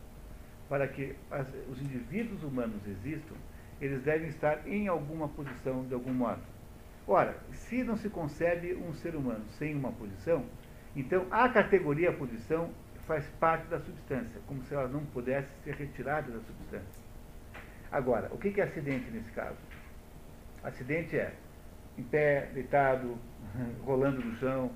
para 0.72 0.88
que 0.88 1.14
as, 1.30 1.46
os 1.68 1.82
indivíduos 1.82 2.42
humanos 2.42 2.80
existam, 2.86 3.34
eles 3.78 4.02
devem 4.02 4.28
estar 4.28 4.66
em 4.66 4.88
alguma 4.88 5.28
posição 5.28 5.84
de 5.84 5.92
algum 5.92 6.14
modo. 6.14 6.40
Ora, 7.06 7.36
se 7.52 7.84
não 7.84 7.94
se 7.94 8.08
concebe 8.08 8.74
um 8.76 8.94
ser 8.94 9.14
humano 9.14 9.44
sem 9.58 9.74
uma 9.74 9.92
posição, 9.92 10.46
então 10.96 11.26
a 11.30 11.46
categoria 11.50 12.10
posição 12.10 12.70
faz 13.06 13.28
parte 13.38 13.66
da 13.66 13.80
substância, 13.80 14.40
como 14.46 14.62
se 14.62 14.72
ela 14.72 14.88
não 14.88 15.04
pudesse 15.04 15.50
ser 15.62 15.74
retirada 15.74 16.32
da 16.32 16.40
substância. 16.40 17.04
Agora, 17.90 18.30
o 18.32 18.38
que 18.38 18.58
é 18.58 18.64
acidente 18.64 19.10
nesse 19.10 19.30
caso? 19.32 19.58
Acidente 20.64 21.18
é 21.18 21.34
em 21.98 22.02
pé, 22.02 22.48
deitado, 22.54 23.18
rolando 23.84 24.24
no 24.24 24.34
chão. 24.36 24.72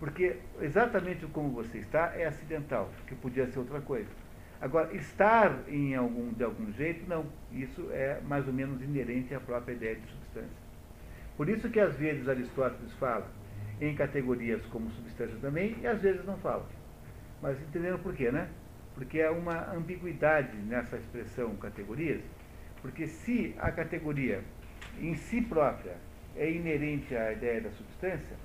Porque 0.00 0.40
exatamente 0.60 1.24
como 1.26 1.50
você 1.50 1.78
está 1.78 2.12
é 2.16 2.26
acidental, 2.26 2.90
que 3.06 3.14
podia 3.14 3.46
ser 3.46 3.60
outra 3.60 3.80
coisa. 3.80 4.25
Agora, 4.60 4.94
estar 4.94 5.64
em 5.68 5.94
algum, 5.94 6.32
de 6.32 6.42
algum 6.42 6.72
jeito, 6.72 7.08
não. 7.08 7.26
Isso 7.52 7.88
é 7.92 8.20
mais 8.22 8.46
ou 8.46 8.52
menos 8.52 8.80
inerente 8.82 9.34
à 9.34 9.40
própria 9.40 9.74
ideia 9.74 9.96
de 9.96 10.06
substância. 10.10 10.66
Por 11.36 11.48
isso 11.48 11.68
que 11.68 11.78
às 11.78 11.94
vezes 11.96 12.28
Aristóteles 12.28 12.92
fala 12.94 13.30
em 13.80 13.94
categorias 13.94 14.64
como 14.66 14.90
substância 14.90 15.36
também, 15.40 15.76
e 15.82 15.86
às 15.86 16.00
vezes 16.00 16.24
não 16.24 16.38
fala. 16.38 16.66
Mas 17.42 17.60
entendendo 17.60 17.98
por 17.98 18.14
quê, 18.14 18.30
né? 18.30 18.48
Porque 18.94 19.20
há 19.20 19.30
uma 19.30 19.70
ambiguidade 19.74 20.56
nessa 20.56 20.96
expressão 20.96 21.54
categorias, 21.56 22.22
porque 22.80 23.06
se 23.06 23.54
a 23.58 23.70
categoria 23.70 24.42
em 24.98 25.14
si 25.14 25.42
própria 25.42 25.96
é 26.34 26.50
inerente 26.50 27.14
à 27.14 27.32
ideia 27.32 27.60
da 27.60 27.70
substância, 27.70 28.36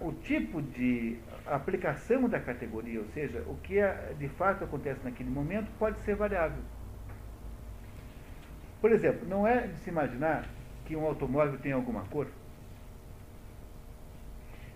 o 0.00 0.12
tipo 0.12 0.62
de 0.62 1.18
aplicação 1.46 2.28
da 2.28 2.40
categoria, 2.40 3.00
ou 3.00 3.06
seja, 3.08 3.42
o 3.46 3.56
que 3.56 3.78
é, 3.78 4.14
de 4.18 4.28
fato 4.28 4.64
acontece 4.64 5.00
naquele 5.04 5.30
momento, 5.30 5.70
pode 5.78 5.98
ser 6.00 6.16
variável. 6.16 6.62
Por 8.80 8.92
exemplo, 8.92 9.26
não 9.28 9.46
é 9.46 9.66
de 9.66 9.76
se 9.78 9.90
imaginar 9.90 10.44
que 10.84 10.96
um 10.96 11.04
automóvel 11.04 11.58
tem 11.58 11.72
alguma 11.72 12.02
cor. 12.06 12.28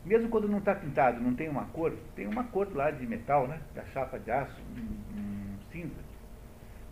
Mesmo 0.04 0.28
quando 0.28 0.48
não 0.48 0.58
está 0.58 0.74
pintado, 0.74 1.20
não 1.20 1.34
tem 1.34 1.48
uma 1.48 1.66
cor, 1.66 1.94
tem 2.16 2.26
uma 2.26 2.44
cor 2.44 2.74
lá 2.74 2.90
de 2.90 3.06
metal, 3.06 3.46
né? 3.46 3.60
da 3.74 3.84
chapa 3.86 4.18
de 4.18 4.30
aço, 4.30 4.60
um, 4.76 5.18
um 5.18 5.58
cinza. 5.70 6.00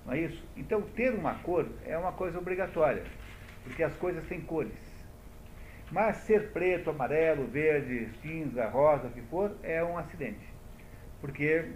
Não 0.05 0.13
é 0.13 0.21
isso? 0.21 0.45
Então, 0.57 0.83
ter 0.83 1.15
uma 1.15 1.35
cor 1.37 1.67
é 1.85 1.97
uma 1.97 2.13
coisa 2.13 2.39
obrigatória, 2.39 3.05
porque 3.65 3.83
as 3.83 3.95
coisas 3.97 4.27
têm 4.27 4.41
cores. 4.41 4.88
Mas 5.91 6.19
ser 6.19 6.53
preto, 6.53 6.91
amarelo, 6.91 7.47
verde, 7.47 8.09
cinza, 8.21 8.69
rosa, 8.69 9.09
o 9.09 9.11
que 9.11 9.23
for, 9.23 9.57
é 9.63 9.83
um 9.83 9.97
acidente. 9.97 10.47
Porque, 11.21 11.71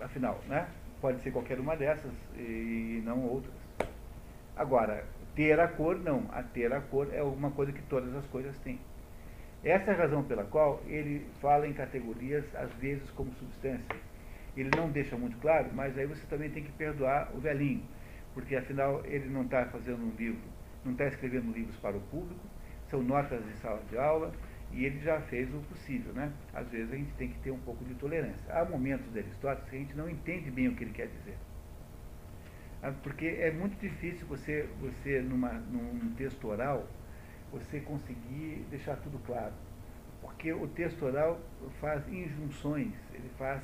afinal, 0.00 0.40
né, 0.46 0.68
pode 1.00 1.20
ser 1.20 1.32
qualquer 1.32 1.58
uma 1.58 1.76
dessas 1.76 2.12
e 2.36 3.02
não 3.04 3.24
outras. 3.24 3.54
Agora, 4.56 5.04
ter 5.34 5.58
a 5.58 5.66
cor, 5.66 5.98
não. 5.98 6.26
A 6.30 6.42
ter 6.42 6.72
a 6.72 6.80
cor 6.80 7.08
é 7.12 7.18
alguma 7.18 7.50
coisa 7.50 7.72
que 7.72 7.82
todas 7.82 8.14
as 8.14 8.26
coisas 8.26 8.56
têm. 8.60 8.78
Essa 9.64 9.90
é 9.90 9.94
a 9.94 9.96
razão 9.96 10.22
pela 10.22 10.44
qual 10.44 10.80
ele 10.86 11.26
fala 11.40 11.66
em 11.66 11.72
categorias, 11.72 12.44
às 12.54 12.72
vezes, 12.74 13.10
como 13.10 13.32
substância. 13.34 13.96
Ele 14.56 14.70
não 14.76 14.90
deixa 14.90 15.16
muito 15.16 15.36
claro, 15.38 15.70
mas 15.74 15.96
aí 15.98 16.06
você 16.06 16.26
também 16.26 16.50
tem 16.50 16.62
que 16.62 16.72
perdoar 16.72 17.30
o 17.34 17.40
velhinho. 17.40 17.82
porque 18.34 18.56
afinal 18.56 19.02
ele 19.04 19.28
não 19.28 19.42
está 19.42 19.66
fazendo 19.66 20.02
um 20.02 20.14
livro, 20.16 20.40
não 20.84 20.92
está 20.92 21.06
escrevendo 21.06 21.52
livros 21.52 21.76
para 21.76 21.96
o 21.96 22.00
público, 22.00 22.40
são 22.90 23.02
notas 23.02 23.44
de 23.44 23.52
sala 23.58 23.82
de 23.88 23.96
aula, 23.96 24.32
e 24.72 24.84
ele 24.84 25.00
já 25.00 25.20
fez 25.22 25.52
o 25.52 25.58
possível, 25.60 26.12
né? 26.12 26.32
Às 26.52 26.68
vezes 26.68 26.92
a 26.92 26.96
gente 26.96 27.12
tem 27.14 27.28
que 27.28 27.38
ter 27.40 27.50
um 27.50 27.58
pouco 27.60 27.84
de 27.84 27.94
tolerância. 27.94 28.52
Há 28.52 28.64
momentos 28.64 29.10
de 29.12 29.18
Aristóteles 29.18 29.68
que 29.68 29.76
a 29.76 29.78
gente 29.78 29.96
não 29.96 30.08
entende 30.08 30.50
bem 30.50 30.68
o 30.68 30.76
que 30.76 30.84
ele 30.84 30.92
quer 30.92 31.08
dizer. 31.08 31.36
Ah, 32.82 32.92
porque 33.02 33.26
é 33.26 33.50
muito 33.50 33.78
difícil 33.78 34.26
você, 34.26 34.68
você 34.80 35.20
numa, 35.20 35.52
num 35.52 36.14
texto 36.14 36.46
oral, 36.46 36.86
você 37.52 37.80
conseguir 37.80 38.64
deixar 38.70 38.96
tudo 38.96 39.18
claro. 39.26 39.52
Porque 40.20 40.52
o 40.52 40.68
texto 40.68 41.04
oral 41.04 41.40
faz 41.80 42.06
injunções, 42.08 42.94
ele 43.12 43.28
faz 43.36 43.62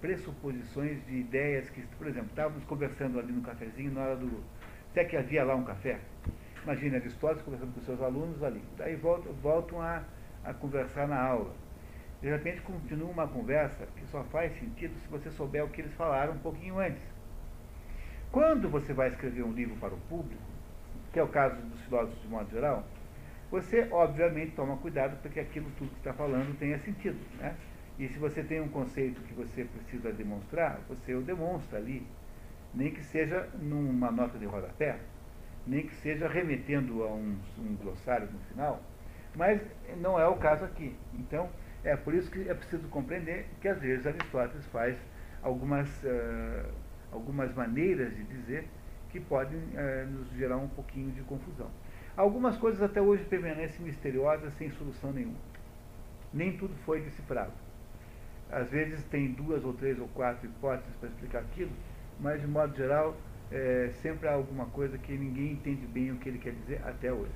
pressuposições 0.00 1.04
de 1.06 1.16
ideias 1.16 1.68
que, 1.70 1.80
por 1.98 2.06
exemplo, 2.06 2.28
estávamos 2.28 2.64
conversando 2.64 3.18
ali 3.18 3.32
no 3.32 3.42
cafezinho 3.42 3.92
na 3.92 4.02
hora 4.02 4.16
do. 4.16 4.44
Até 4.90 5.04
que 5.04 5.16
havia 5.16 5.44
lá 5.44 5.56
um 5.56 5.64
café. 5.64 5.98
Imagina 6.64 6.96
Aristóteles 6.96 7.42
conversando 7.42 7.74
com 7.74 7.80
seus 7.82 8.00
alunos 8.00 8.42
ali. 8.42 8.62
Daí 8.76 8.96
voltam, 8.96 9.32
voltam 9.34 9.80
a 9.80 10.02
a 10.44 10.52
conversar 10.52 11.08
na 11.08 11.20
aula. 11.20 11.52
De 12.20 12.28
repente 12.28 12.60
continua 12.62 13.10
uma 13.10 13.26
conversa 13.26 13.86
que 13.96 14.06
só 14.06 14.22
faz 14.24 14.52
sentido 14.58 14.94
se 15.00 15.08
você 15.08 15.30
souber 15.30 15.64
o 15.64 15.68
que 15.68 15.80
eles 15.80 15.94
falaram 15.94 16.34
um 16.34 16.38
pouquinho 16.38 16.78
antes. 16.78 17.02
Quando 18.30 18.68
você 18.68 18.92
vai 18.92 19.08
escrever 19.08 19.42
um 19.42 19.52
livro 19.52 19.76
para 19.76 19.94
o 19.94 19.98
público, 20.08 20.42
que 21.12 21.18
é 21.18 21.22
o 21.22 21.28
caso 21.28 21.60
dos 21.62 21.80
filósofos 21.82 22.20
de 22.20 22.28
modo 22.28 22.50
geral, 22.50 22.84
você 23.50 23.86
obviamente 23.90 24.52
toma 24.52 24.76
cuidado 24.78 25.16
para 25.20 25.30
que 25.30 25.40
aquilo 25.40 25.70
tudo 25.78 25.90
que 25.90 25.98
está 25.98 26.12
falando 26.12 26.58
tenha 26.58 26.78
sentido. 26.78 27.18
Né? 27.38 27.54
E 27.98 28.08
se 28.08 28.18
você 28.18 28.42
tem 28.42 28.60
um 28.60 28.68
conceito 28.68 29.20
que 29.22 29.34
você 29.34 29.64
precisa 29.64 30.12
demonstrar, 30.12 30.80
você 30.88 31.14
o 31.14 31.22
demonstra 31.22 31.78
ali, 31.78 32.04
nem 32.74 32.90
que 32.90 33.04
seja 33.04 33.48
numa 33.60 34.10
nota 34.10 34.36
de 34.36 34.46
rodapé, 34.46 34.98
nem 35.66 35.86
que 35.86 35.94
seja 35.96 36.28
remetendo 36.28 37.02
a 37.04 37.08
um, 37.08 37.36
um 37.58 37.76
glossário 37.76 38.28
no 38.30 38.38
final, 38.50 38.82
mas 39.34 39.60
não 39.98 40.18
é 40.18 40.26
o 40.26 40.36
caso 40.36 40.64
aqui. 40.64 40.94
Então, 41.14 41.48
é 41.82 41.96
por 41.96 42.14
isso 42.14 42.30
que 42.30 42.48
é 42.48 42.54
preciso 42.54 42.88
compreender 42.88 43.46
que 43.60 43.68
às 43.68 43.80
vezes 43.80 44.06
Aristóteles 44.06 44.66
faz 44.66 44.96
algumas, 45.42 45.88
uh, 46.02 46.70
algumas 47.12 47.54
maneiras 47.54 48.14
de 48.14 48.24
dizer 48.24 48.66
que 49.10 49.20
podem 49.20 49.58
uh, 49.58 50.06
nos 50.10 50.30
gerar 50.32 50.56
um 50.56 50.68
pouquinho 50.68 51.10
de 51.12 51.22
confusão. 51.22 51.70
Algumas 52.16 52.56
coisas 52.56 52.80
até 52.80 53.00
hoje 53.00 53.24
permanecem 53.24 53.84
misteriosas 53.84 54.52
sem 54.54 54.70
solução 54.70 55.12
nenhuma. 55.12 55.38
Nem 56.32 56.56
tudo 56.56 56.74
foi 56.84 57.00
decifrado. 57.00 57.52
Às 58.50 58.70
vezes 58.70 59.02
tem 59.04 59.32
duas 59.32 59.64
ou 59.64 59.72
três 59.72 59.98
ou 59.98 60.08
quatro 60.08 60.46
hipóteses 60.46 60.94
para 60.96 61.08
explicar 61.08 61.40
aquilo, 61.40 61.72
mas 62.20 62.40
de 62.40 62.46
modo 62.46 62.76
geral 62.76 63.16
é, 63.54 63.90
sempre 64.02 64.26
há 64.26 64.32
alguma 64.32 64.66
coisa 64.66 64.98
que 64.98 65.12
ninguém 65.12 65.52
entende 65.52 65.86
bem 65.86 66.10
o 66.10 66.16
que 66.16 66.28
ele 66.28 66.38
quer 66.38 66.52
dizer 66.52 66.80
até 66.84 67.12
hoje. 67.12 67.30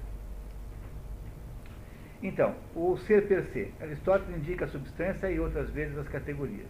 Então, 2.20 2.56
o 2.74 2.96
ser 2.96 3.28
per 3.28 3.44
se. 3.44 3.72
Aristóteles 3.80 4.36
indica 4.36 4.64
a 4.64 4.68
substância 4.68 5.30
e 5.30 5.38
outras 5.38 5.70
vezes 5.70 5.96
as 5.96 6.08
categorias. 6.08 6.66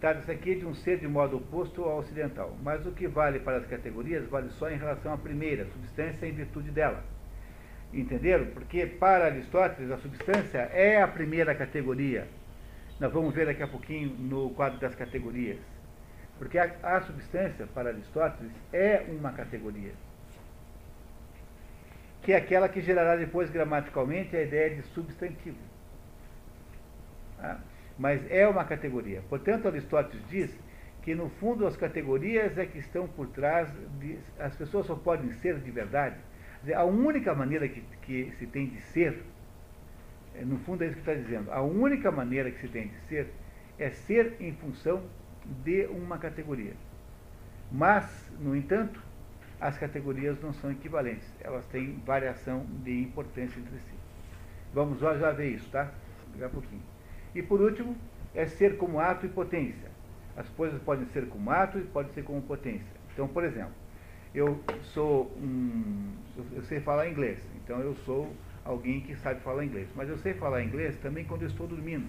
Trata-se 0.00 0.30
aqui 0.30 0.54
de 0.54 0.64
um 0.64 0.72
ser 0.72 0.98
de 0.98 1.08
modo 1.08 1.38
oposto 1.38 1.82
ao 1.82 1.98
ocidental, 1.98 2.56
mas 2.62 2.86
o 2.86 2.92
que 2.92 3.08
vale 3.08 3.40
para 3.40 3.56
as 3.56 3.66
categorias 3.66 4.28
vale 4.28 4.50
só 4.50 4.70
em 4.70 4.76
relação 4.76 5.12
à 5.12 5.18
primeira, 5.18 5.66
substância 5.66 6.24
em 6.24 6.32
virtude 6.32 6.70
dela. 6.70 7.02
Entenderam? 7.92 8.46
Porque 8.46 8.86
para 8.86 9.24
Aristóteles 9.24 9.90
a 9.90 9.98
substância 9.98 10.58
é 10.72 11.02
a 11.02 11.08
primeira 11.08 11.54
categoria. 11.56 12.28
Nós 13.00 13.12
vamos 13.12 13.34
ver 13.34 13.46
daqui 13.46 13.62
a 13.62 13.68
pouquinho 13.68 14.10
no 14.10 14.50
quadro 14.50 14.78
das 14.78 14.94
categorias. 14.94 15.58
Porque 16.38 16.58
a, 16.58 16.74
a 16.82 17.00
substância, 17.00 17.66
para 17.74 17.90
Aristóteles, 17.90 18.52
é 18.72 19.04
uma 19.08 19.32
categoria 19.32 19.92
que 22.26 22.32
é 22.32 22.36
aquela 22.36 22.68
que 22.68 22.80
gerará 22.80 23.14
depois 23.14 23.48
gramaticalmente 23.50 24.34
a 24.36 24.42
ideia 24.42 24.74
de 24.74 24.82
substantivo. 24.82 25.56
Ah, 27.38 27.58
mas 27.96 28.20
é 28.28 28.48
uma 28.48 28.64
categoria. 28.64 29.22
Portanto, 29.28 29.68
Aristóteles 29.68 30.26
diz 30.28 30.58
que, 31.02 31.14
no 31.14 31.28
fundo, 31.30 31.64
as 31.64 31.76
categorias 31.76 32.58
é 32.58 32.66
que 32.66 32.78
estão 32.78 33.06
por 33.06 33.28
trás, 33.28 33.68
de, 34.00 34.18
as 34.40 34.56
pessoas 34.56 34.86
só 34.86 34.96
podem 34.96 35.32
ser 35.34 35.60
de 35.60 35.70
verdade. 35.70 36.16
A 36.74 36.82
única 36.82 37.32
maneira 37.32 37.68
que, 37.68 37.80
que 38.02 38.32
se 38.40 38.46
tem 38.48 38.70
de 38.70 38.80
ser, 38.80 39.22
é, 40.34 40.44
no 40.44 40.58
fundo 40.58 40.82
é 40.82 40.88
isso 40.88 40.96
que 40.96 41.08
está 41.08 41.14
dizendo, 41.14 41.52
a 41.52 41.62
única 41.62 42.10
maneira 42.10 42.50
que 42.50 42.60
se 42.60 42.66
tem 42.66 42.88
de 42.88 42.98
ser 43.02 43.28
é 43.78 43.90
ser 43.90 44.34
em 44.40 44.52
função 44.54 45.04
de 45.64 45.86
uma 45.86 46.18
categoria. 46.18 46.74
Mas, 47.70 48.30
no 48.40 48.56
entanto, 48.56 49.02
as 49.60 49.78
categorias 49.78 50.40
não 50.40 50.52
são 50.52 50.70
equivalentes, 50.70 51.28
elas 51.40 51.64
têm 51.66 52.00
variação 52.04 52.66
de 52.84 53.02
importância 53.02 53.58
entre 53.58 53.78
si. 53.78 53.94
Vamos 54.72 55.00
já, 55.00 55.16
já 55.16 55.32
ver 55.32 55.52
isso, 55.52 55.68
tá? 55.70 55.90
Daqui 56.32 56.44
a 56.44 56.48
pouquinho. 56.48 56.82
E 57.34 57.42
por 57.42 57.60
último, 57.60 57.96
é 58.34 58.46
ser 58.46 58.76
como 58.76 59.00
ato 59.00 59.26
e 59.26 59.28
potência. 59.28 59.88
As 60.36 60.48
coisas 60.50 60.80
podem 60.82 61.06
ser 61.06 61.26
como 61.28 61.50
ato 61.50 61.78
e 61.78 61.82
podem 61.82 62.12
ser 62.12 62.22
como 62.22 62.42
potência. 62.42 62.86
Então, 63.12 63.26
por 63.26 63.42
exemplo, 63.44 63.72
eu 64.34 64.60
sou 64.82 65.32
um. 65.38 66.12
Eu 66.54 66.62
sei 66.64 66.80
falar 66.80 67.08
inglês, 67.08 67.38
então 67.56 67.80
eu 67.80 67.94
sou 68.04 68.30
alguém 68.62 69.00
que 69.00 69.16
sabe 69.16 69.40
falar 69.40 69.64
inglês. 69.64 69.88
Mas 69.96 70.10
eu 70.10 70.18
sei 70.18 70.34
falar 70.34 70.62
inglês 70.62 70.94
também 70.98 71.24
quando 71.24 71.42
eu 71.42 71.48
estou 71.48 71.66
dormindo. 71.66 72.06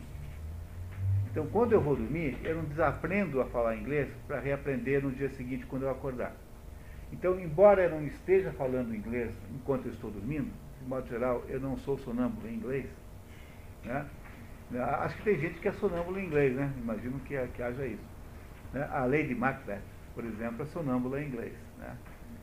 Então, 1.38 1.46
quando 1.52 1.72
eu 1.72 1.80
vou 1.80 1.96
dormir, 1.96 2.36
eu 2.44 2.56
não 2.56 2.64
desaprendo 2.64 3.40
a 3.40 3.46
falar 3.46 3.76
inglês 3.76 4.10
para 4.28 4.40
reaprender 4.40 5.04
no 5.04 5.12
dia 5.12 5.30
seguinte 5.30 5.68
quando 5.68 5.84
eu 5.84 5.92
acordar. 5.92 6.34
Então, 7.14 7.40
embora 7.40 7.84
eu 7.84 7.92
não 7.92 8.04
esteja 8.08 8.52
falando 8.54 8.96
inglês 8.96 9.32
enquanto 9.54 9.86
eu 9.86 9.94
estou 9.94 10.10
dormindo, 10.10 10.52
de 10.82 10.90
modo 10.90 11.08
geral, 11.08 11.46
eu 11.48 11.60
não 11.60 11.78
sou 11.78 11.96
sonâmbulo 12.00 12.50
em 12.50 12.56
inglês, 12.56 12.90
né? 13.86 14.08
Acho 14.74 15.16
que 15.18 15.26
tem 15.26 15.38
gente 15.38 15.60
que 15.60 15.68
é 15.68 15.74
sonâmbulo 15.74 16.20
em 16.20 16.26
inglês, 16.26 16.56
né? 16.56 16.74
Imagino 16.76 17.20
que, 17.20 17.38
que 17.50 17.62
haja 17.62 17.86
isso. 17.86 18.10
Né? 18.74 18.90
A 18.92 19.06
Lady 19.06 19.36
Macbeth, 19.36 19.84
por 20.16 20.26
exemplo, 20.26 20.64
é 20.64 20.66
sonâmbula 20.66 21.22
em 21.22 21.28
inglês. 21.28 21.54
Né? 21.78 21.96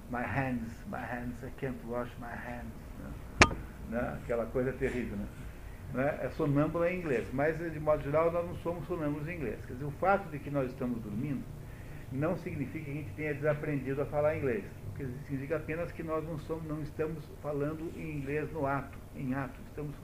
My 0.09 0.23
hands, 0.23 0.73
my 0.87 0.99
hands, 0.99 1.43
I 1.43 1.51
can't 1.59 1.79
wash 1.89 2.13
my 2.21 2.29
hands. 2.29 2.73
Né? 3.01 3.57
né? 3.91 4.19
Aquela 4.23 4.47
coisa 4.47 4.73
terrível, 4.73 5.17
né? 5.17 5.27
Né? 5.93 6.19
É 6.23 6.29
sonâmbula 6.31 6.91
em 6.91 6.99
inglês, 6.99 7.29
mas 7.33 7.59
de 7.59 7.81
modo 7.81 8.03
geral 8.03 8.33
nós 8.33 8.47
não 8.47 8.57
somos 8.57 8.87
sonâmbulos 8.87 9.29
em 9.29 9.37
inglês. 9.37 9.65
Quer 9.67 9.75
dizer, 9.75 9.85
o 9.85 9.91
fato 9.93 10.29
de 10.31 10.39
que 10.39 10.51
nós 10.51 10.71
estamos 10.71 11.01
dormindo 11.03 11.45
não 12.11 12.37
significa 12.37 12.85
que 12.85 12.91
a 12.91 12.95
gente 12.95 13.13
tenha 13.15 13.35
desaprendido 13.35 14.03
a 14.03 14.07
falar 14.07 14.37
inglês. 14.37 14.65
O 14.89 14.97
que 14.97 15.07
significa 15.27 15.57
apenas 15.57 15.91
que 15.93 16.03
nós 16.03 16.25
não, 16.25 16.39
somos, 16.39 16.65
não 16.67 16.81
estamos 16.83 17.25
falando 17.43 17.93
em 17.97 18.19
inglês 18.19 18.51
no 18.53 18.67
ato, 18.67 18.97
em 19.17 19.35
ato. 19.35 19.61
Estamos, 19.69 19.95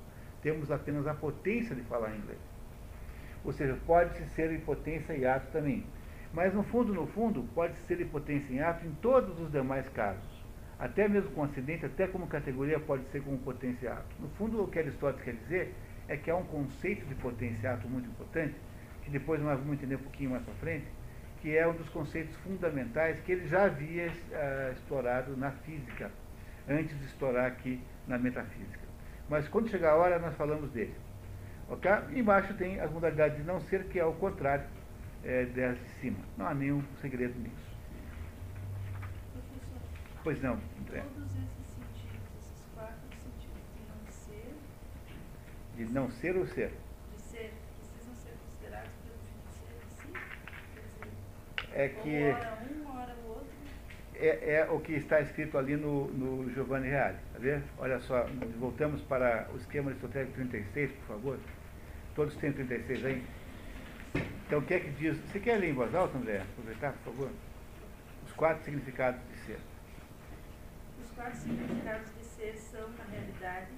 temos 0.42 0.70
apenas 0.70 1.06
a 1.06 1.14
potência 1.14 1.74
de 1.74 1.82
falar 1.82 2.14
inglês. 2.16 2.40
Ou 3.44 3.52
seja, 3.52 3.78
pode-se 3.86 4.24
ser 4.34 4.52
em 4.52 4.60
potência 4.60 5.12
e 5.14 5.24
ato 5.24 5.50
também. 5.52 5.86
Mas 6.32 6.54
no 6.54 6.62
fundo, 6.64 6.92
no 6.92 7.06
fundo, 7.06 7.42
pode 7.54 7.76
ser 7.86 8.00
em 8.00 8.06
potência 8.06 8.52
em 8.52 8.60
ato 8.60 8.86
em 8.86 8.92
todos 8.94 9.40
os 9.40 9.50
demais 9.50 9.88
casos. 9.90 10.39
Até 10.80 11.06
mesmo 11.06 11.30
com 11.32 11.44
acidente, 11.44 11.84
até 11.84 12.06
como 12.06 12.26
categoria, 12.26 12.80
pode 12.80 13.04
ser 13.10 13.22
como 13.22 13.36
potência 13.38 13.84
e 13.84 13.88
ato. 13.88 14.16
No 14.18 14.30
fundo, 14.30 14.62
o 14.62 14.66
que 14.66 14.78
Aristóteles 14.78 15.22
quer 15.22 15.34
dizer 15.34 15.74
é 16.08 16.16
que 16.16 16.30
há 16.30 16.36
um 16.36 16.44
conceito 16.44 17.04
de 17.04 17.14
potência 17.16 17.68
e 17.68 17.70
ato 17.70 17.86
muito 17.86 18.08
importante, 18.08 18.54
que 19.02 19.10
depois 19.10 19.42
nós 19.42 19.58
vamos 19.58 19.74
entender 19.74 19.96
um 19.96 20.02
pouquinho 20.02 20.30
mais 20.30 20.42
para 20.42 20.54
frente, 20.54 20.86
que 21.42 21.54
é 21.54 21.68
um 21.68 21.74
dos 21.74 21.88
conceitos 21.90 22.34
fundamentais 22.36 23.20
que 23.20 23.32
ele 23.32 23.46
já 23.46 23.64
havia 23.64 24.08
uh, 24.08 24.72
explorado 24.72 25.36
na 25.36 25.50
física, 25.50 26.10
antes 26.66 26.98
de 26.98 27.04
explorar 27.04 27.46
aqui 27.46 27.78
na 28.08 28.16
metafísica. 28.16 28.88
Mas 29.28 29.46
quando 29.48 29.68
chegar 29.68 29.92
a 29.92 29.96
hora, 29.96 30.18
nós 30.18 30.34
falamos 30.34 30.70
dele. 30.70 30.94
Okay? 31.68 32.18
Embaixo 32.18 32.54
tem 32.54 32.80
as 32.80 32.90
modalidades 32.90 33.36
de 33.36 33.44
não 33.44 33.60
ser, 33.60 33.84
que 33.84 33.98
é 33.98 34.04
o 34.04 34.14
contrário 34.14 34.64
é, 35.22 35.44
das 35.44 35.78
de 35.78 35.88
cima. 36.00 36.18
Não 36.38 36.46
há 36.46 36.54
nenhum 36.54 36.82
segredo 37.00 37.38
nisso. 37.38 37.69
Pois 40.22 40.40
não, 40.42 40.58
André. 40.80 41.00
todos 41.14 41.30
esses 41.30 41.66
sentidos, 41.74 42.28
esses 42.38 42.64
quatro 42.74 42.94
sentidos 43.22 43.62
de 43.74 43.82
não 43.88 44.12
ser, 44.12 44.54
De 45.76 45.84
não 45.92 46.10
ser 46.10 46.36
ou 46.36 46.46
ser. 46.46 46.70
de 47.14 47.22
ser, 47.22 47.52
precisam 47.78 48.14
ser 48.16 48.34
considerados 48.44 48.90
pelo 49.02 49.18
fim 49.24 49.38
de 49.46 49.52
ser, 49.56 49.80
sim? 50.02 50.12
Quer 50.74 50.82
dizer, 50.82 51.72
É 51.72 51.88
que 51.88 52.24
hora 52.32 52.58
um, 52.70 52.96
hora 52.96 53.14
o 53.24 53.28
outro. 53.28 53.46
é, 54.14 54.54
é 54.56 54.70
o 54.70 54.78
que 54.80 54.92
está 54.92 55.20
escrito 55.20 55.56
ali 55.56 55.76
no, 55.76 56.08
no 56.08 56.50
Giovanni 56.52 56.88
Reale. 56.88 57.16
Tá 57.32 57.38
vendo? 57.38 57.64
Olha 57.78 57.98
só, 58.00 58.26
voltamos 58.58 59.00
para 59.02 59.48
o 59.54 59.56
esquema 59.56 59.90
aristotélico 59.90 60.34
36, 60.34 60.92
por 60.92 61.06
favor. 61.06 61.38
Todos 62.14 62.36
têm 62.36 62.52
36 62.52 63.04
aí? 63.06 63.24
Então, 64.46 64.58
o 64.58 64.62
que 64.62 64.74
é 64.74 64.80
que 64.80 64.90
diz? 64.90 65.16
Você 65.16 65.38
quer 65.40 65.56
ler 65.58 65.70
em 65.70 65.74
voz 65.74 65.94
alta, 65.94 66.18
André? 66.18 66.42
Aproveitar, 66.42 66.92
por 66.92 67.12
favor? 67.14 67.30
Os 68.26 68.32
quatro 68.32 68.64
significados 68.64 69.20
quatro 71.20 71.38
significados 71.38 72.08
de 72.16 72.24
ser 72.24 72.56
são, 72.56 72.88
na 72.96 73.04
realidade, 73.04 73.68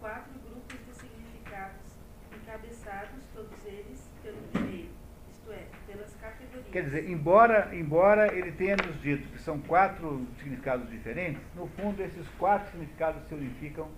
quatro 0.00 0.32
grupos 0.40 0.78
de 0.86 0.94
significados, 0.94 1.94
encabeçados, 2.34 3.22
todos 3.34 3.66
eles, 3.66 4.10
pelo 4.22 4.38
primeiro, 4.50 4.88
isto 5.30 5.52
é, 5.52 5.66
pelas 5.86 6.16
categorias. 6.16 6.68
Quer 6.72 6.84
dizer, 6.84 7.10
embora, 7.10 7.76
embora 7.76 8.34
ele 8.34 8.50
tenha 8.52 8.76
nos 8.76 8.98
dito 9.02 9.28
que 9.28 9.38
são 9.38 9.60
quatro 9.60 10.26
significados 10.38 10.88
diferentes, 10.88 11.42
no 11.54 11.66
fundo 11.66 12.02
esses 12.02 12.26
quatro 12.38 12.70
significados 12.70 13.28
se 13.28 13.34
unificam 13.34 13.90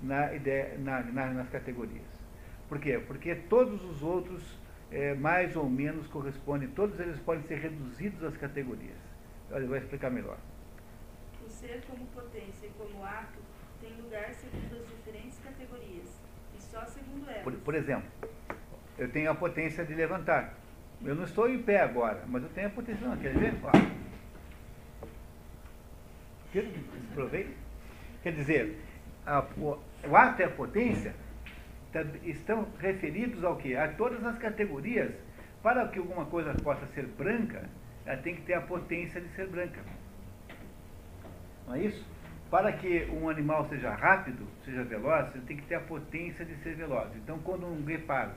na 0.00 0.32
ideia, 0.32 0.78
na, 0.78 1.02
na, 1.02 1.26
nas 1.26 1.50
categorias. 1.50 2.06
Por 2.70 2.80
quê? 2.80 2.98
Porque 3.06 3.34
todos 3.34 3.84
os 3.84 4.02
outros, 4.02 4.42
é, 4.90 5.14
mais 5.14 5.56
ou 5.56 5.68
menos, 5.68 6.06
correspondem, 6.06 6.68
todos 6.70 6.98
eles 7.00 7.20
podem 7.20 7.42
ser 7.42 7.58
reduzidos 7.58 8.24
às 8.24 8.36
categorias. 8.38 8.96
Eu 9.50 9.68
vou 9.68 9.76
explicar 9.76 10.10
melhor. 10.10 10.38
Ser 11.66 11.82
como 11.88 12.06
potência 12.06 12.66
e 12.66 12.70
como 12.78 13.04
ato 13.04 13.40
tem 13.80 13.92
lugar 14.00 14.32
segundo 14.34 14.80
as 14.80 14.86
diferentes 14.86 15.36
categorias, 15.40 16.06
e 16.56 16.62
só 16.62 16.84
segundo 16.84 17.28
elas. 17.28 17.42
Por, 17.42 17.52
por 17.54 17.74
exemplo, 17.74 18.08
eu 18.96 19.10
tenho 19.10 19.32
a 19.32 19.34
potência 19.34 19.84
de 19.84 19.92
levantar. 19.92 20.54
Eu 21.04 21.16
não 21.16 21.24
estou 21.24 21.48
em 21.48 21.60
pé 21.60 21.80
agora, 21.80 22.22
mas 22.28 22.44
eu 22.44 22.48
tenho 22.50 22.68
a 22.68 22.70
potência. 22.70 23.04
Não, 23.08 23.16
quer. 23.16 23.34
Quer, 26.52 26.70
provei? 27.14 27.56
Quer 28.22 28.32
dizer, 28.32 28.80
a, 29.26 29.40
o, 29.58 29.76
o 30.08 30.16
ato 30.16 30.42
e 30.42 30.44
a 30.44 30.50
potência 30.50 31.16
tá- 31.92 32.04
estão 32.22 32.68
referidos 32.78 33.42
ao 33.42 33.56
quê? 33.56 33.74
A 33.74 33.92
todas 33.92 34.24
as 34.24 34.38
categorias. 34.38 35.12
Para 35.64 35.88
que 35.88 35.98
alguma 35.98 36.26
coisa 36.26 36.54
possa 36.62 36.86
ser 36.94 37.06
branca, 37.08 37.68
ela 38.04 38.22
tem 38.22 38.36
que 38.36 38.42
ter 38.42 38.54
a 38.54 38.60
potência 38.60 39.20
de 39.20 39.28
ser 39.34 39.48
branca. 39.48 39.80
Não 41.66 41.74
é 41.74 41.80
isso? 41.80 42.06
Para 42.50 42.72
que 42.72 43.06
um 43.12 43.28
animal 43.28 43.68
seja 43.68 43.92
rápido, 43.94 44.46
seja 44.64 44.84
veloz, 44.84 45.34
ele 45.34 45.44
tem 45.46 45.56
que 45.56 45.66
ter 45.66 45.74
a 45.74 45.80
potência 45.80 46.44
de 46.44 46.54
ser 46.62 46.76
veloz. 46.76 47.10
Então, 47.16 47.38
quando 47.40 47.66
um 47.66 47.82
guepardo 47.82 48.34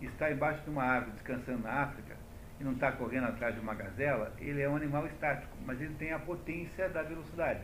está 0.00 0.30
embaixo 0.30 0.62
de 0.64 0.70
uma 0.70 0.84
árvore 0.84 1.12
descansando 1.12 1.62
na 1.62 1.82
África 1.82 2.14
e 2.60 2.64
não 2.64 2.72
está 2.72 2.92
correndo 2.92 3.24
atrás 3.26 3.54
de 3.54 3.60
uma 3.60 3.74
gazela, 3.74 4.34
ele 4.38 4.60
é 4.60 4.68
um 4.68 4.76
animal 4.76 5.06
estático, 5.06 5.56
mas 5.64 5.80
ele 5.80 5.94
tem 5.94 6.12
a 6.12 6.18
potência 6.18 6.88
da 6.90 7.02
velocidade. 7.02 7.60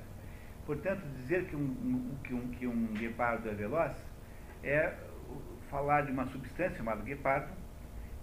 Portanto, 0.64 1.02
dizer 1.18 1.44
que 1.44 1.55
um, 1.57 1.61
um- 1.61 2.18
que 2.24 2.34
um, 2.34 2.48
que 2.48 2.66
um 2.66 2.86
guepardo 2.94 3.48
é 3.48 3.52
veloz 3.55 3.92
é 4.62 4.94
falar 5.70 6.02
de 6.02 6.12
uma 6.12 6.24
substância 6.26 6.76
chamada 6.76 7.02
guepardo 7.02 7.52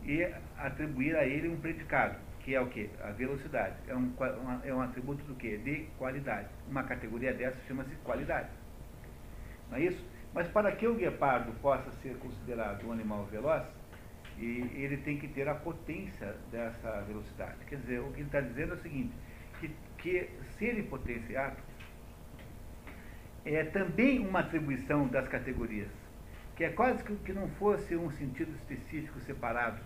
e 0.03 0.23
atribuir 0.57 1.15
a 1.15 1.25
ele 1.25 1.47
um 1.49 1.57
predicado, 1.59 2.15
que 2.43 2.55
é 2.55 2.61
o 2.61 2.67
quê? 2.67 2.89
A 3.01 3.11
velocidade. 3.11 3.75
É 3.87 3.95
um, 3.95 4.11
uma- 4.17 4.61
é 4.63 4.73
um 4.73 4.81
atributo 4.81 5.23
do 5.25 5.35
quê? 5.35 5.57
De 5.57 5.85
qualidade. 5.97 6.47
Uma 6.67 6.83
categoria 6.83 7.33
dessa 7.33 7.59
chama-se 7.67 7.95
qualidade. 7.97 8.49
Não 9.69 9.77
é 9.77 9.81
isso? 9.81 10.05
Mas 10.33 10.47
para 10.47 10.71
que 10.71 10.87
o 10.87 10.95
guepardo 10.95 11.51
possa 11.61 11.91
ser 12.01 12.15
considerado 12.17 12.85
um 12.87 12.91
animal 12.91 13.25
veloz, 13.25 13.63
ele 14.37 14.97
tem 14.97 15.17
que 15.17 15.27
ter 15.27 15.47
a 15.47 15.55
potência 15.55 16.35
dessa 16.51 17.01
velocidade. 17.01 17.57
Quer 17.67 17.75
dizer, 17.77 17.99
o 17.99 18.11
que 18.11 18.21
ele 18.21 18.27
está 18.27 18.41
dizendo 18.41 18.71
é 18.73 18.75
o 18.75 18.81
seguinte, 18.81 19.13
que, 19.59 19.75
que 19.97 20.29
ser 20.57 20.81
potência 20.83 21.31
e 21.31 21.37
ato 21.37 21.61
é 23.45 23.63
também 23.65 24.19
uma 24.19 24.39
atribuição 24.39 25.07
das 25.07 25.27
categorias, 25.27 25.89
que 26.55 26.63
é 26.63 26.69
quase 26.69 27.03
que, 27.03 27.15
que 27.17 27.33
não 27.33 27.47
fosse 27.49 27.95
um 27.95 28.09
sentido 28.11 28.51
específico 28.55 29.19
separado, 29.21 29.81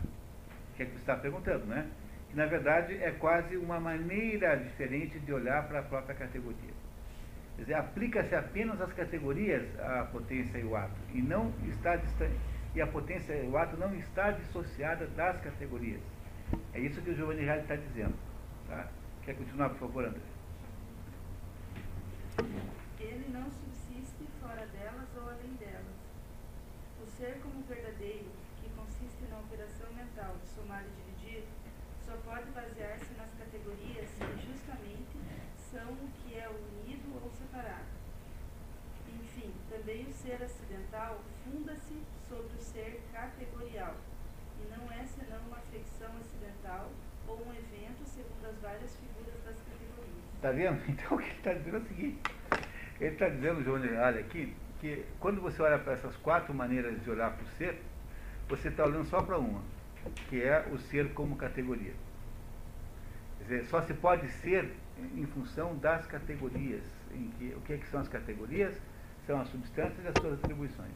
que 0.76 0.84
é 0.84 0.86
o 0.86 0.90
que 0.90 0.96
você 0.96 1.02
está 1.02 1.16
perguntando, 1.16 1.66
né? 1.66 1.90
Na 2.36 2.46
verdade 2.46 2.94
é 3.02 3.12
quase 3.12 3.56
uma 3.56 3.80
maneira 3.80 4.58
diferente 4.58 5.18
de 5.20 5.32
olhar 5.32 5.66
para 5.70 5.80
a 5.80 5.84
própria 5.84 6.14
categoria. 6.14 6.74
Quer 7.56 7.62
dizer, 7.62 7.74
aplica-se 7.76 8.36
apenas 8.36 8.82
às 8.82 8.92
categorias 8.92 9.64
a 9.80 10.04
potência 10.12 10.58
e 10.58 10.66
o 10.66 10.76
ato, 10.76 11.00
e 11.14 11.22
não 11.22 11.54
está 11.66 11.96
distante, 11.96 12.36
e 12.76 12.82
a 12.82 12.88
potência 12.88 13.34
e 13.34 13.48
o 13.48 13.58
ato 13.58 13.78
não 13.78 13.96
está 13.96 14.32
dissociada 14.32 15.08
das 15.08 15.40
categorias. 15.40 16.02
É 16.74 16.80
isso 16.82 17.02
que 17.02 17.12
o 17.12 17.16
Giovanni 17.16 17.46
Reale 17.46 17.62
está 17.62 17.78
dizendo. 17.78 18.16
Tá? 18.68 18.90
Quer 19.24 19.36
continuar, 19.38 19.70
por 19.70 19.80
favor, 19.80 20.04
André? 20.04 20.22
Ele 23.00 23.30
não 23.32 23.50
subsiste 23.50 24.28
fora 24.42 24.68
delas 24.68 25.08
ou 25.16 25.30
além 25.30 25.54
delas. 25.54 25.96
O 27.02 27.08
ser 27.08 27.40
como 27.42 27.64
verdadeiro, 27.64 28.28
que 28.62 28.70
consiste 28.76 29.24
na 29.32 29.40
operação 29.40 29.88
mental 29.94 30.36
de 30.44 30.50
somar 30.50 30.84
e 30.84 30.90
dividir, 31.02 31.46
só 32.06 32.16
pode 32.18 32.46
basear-se 32.52 33.12
nas 33.18 33.34
categorias 33.34 34.08
que 34.14 34.46
justamente 34.46 35.18
são 35.58 35.92
o 35.92 36.10
que 36.22 36.38
é 36.38 36.48
unido 36.48 37.20
ou 37.24 37.32
separado. 37.32 37.90
Enfim, 39.10 39.52
também 39.72 40.06
o 40.06 40.14
ser 40.14 40.42
acidental 40.44 41.20
funda-se 41.44 41.98
sobre 42.30 42.54
o 42.54 42.62
ser 42.62 43.02
categorial, 43.12 43.96
e 44.62 44.68
não 44.70 44.92
é 44.92 45.04
senão 45.06 45.40
uma 45.48 45.58
fricção 45.72 46.12
acidental 46.22 46.92
ou 47.28 47.42
um 47.44 47.52
evento 47.52 48.06
segundo 48.06 48.46
as 48.46 48.58
várias 48.60 48.96
figuras 48.98 49.44
das 49.44 49.58
categorias. 49.58 50.35
Está 50.46 50.52
vendo? 50.52 50.80
Então 50.88 51.18
o 51.18 51.20
que 51.20 51.26
ele 51.26 51.38
está 51.38 51.54
dizendo 51.54 51.78
é 51.78 51.80
o 51.80 51.86
seguinte. 51.86 52.20
Ele 53.02 53.14
está 53.14 53.30
dizendo, 53.30 53.64
João 53.64 53.82
Reale, 53.82 54.20
aqui, 54.20 54.56
que 54.80 55.04
quando 55.20 55.42
você 55.42 55.60
olha 55.60 55.80
para 55.80 55.94
essas 55.94 56.16
quatro 56.18 56.54
maneiras 56.54 57.04
de 57.04 57.10
olhar 57.10 57.32
para 57.32 57.44
o 57.44 57.48
ser, 57.58 57.82
você 58.48 58.68
está 58.68 58.86
olhando 58.86 59.06
só 59.06 59.24
para 59.24 59.40
uma, 59.40 59.64
que 60.30 60.44
é 60.44 60.68
o 60.72 60.78
ser 60.78 61.14
como 61.14 61.36
categoria. 61.36 61.94
Quer 63.40 63.44
dizer, 63.44 63.66
só 63.66 63.82
se 63.82 63.94
pode 63.96 64.30
ser 64.30 64.72
em 65.16 65.26
função 65.26 65.76
das 65.78 66.06
categorias. 66.06 66.84
Em 67.12 67.32
que, 67.40 67.56
o 67.56 67.62
que, 67.62 67.74
é 67.74 67.78
que 67.78 67.88
são 67.88 68.02
as 68.02 68.08
categorias? 68.08 68.80
São 69.26 69.42
as 69.42 69.48
substâncias 69.50 70.06
e 70.06 70.08
as 70.08 70.16
suas 70.22 70.34
atribuições. 70.34 70.94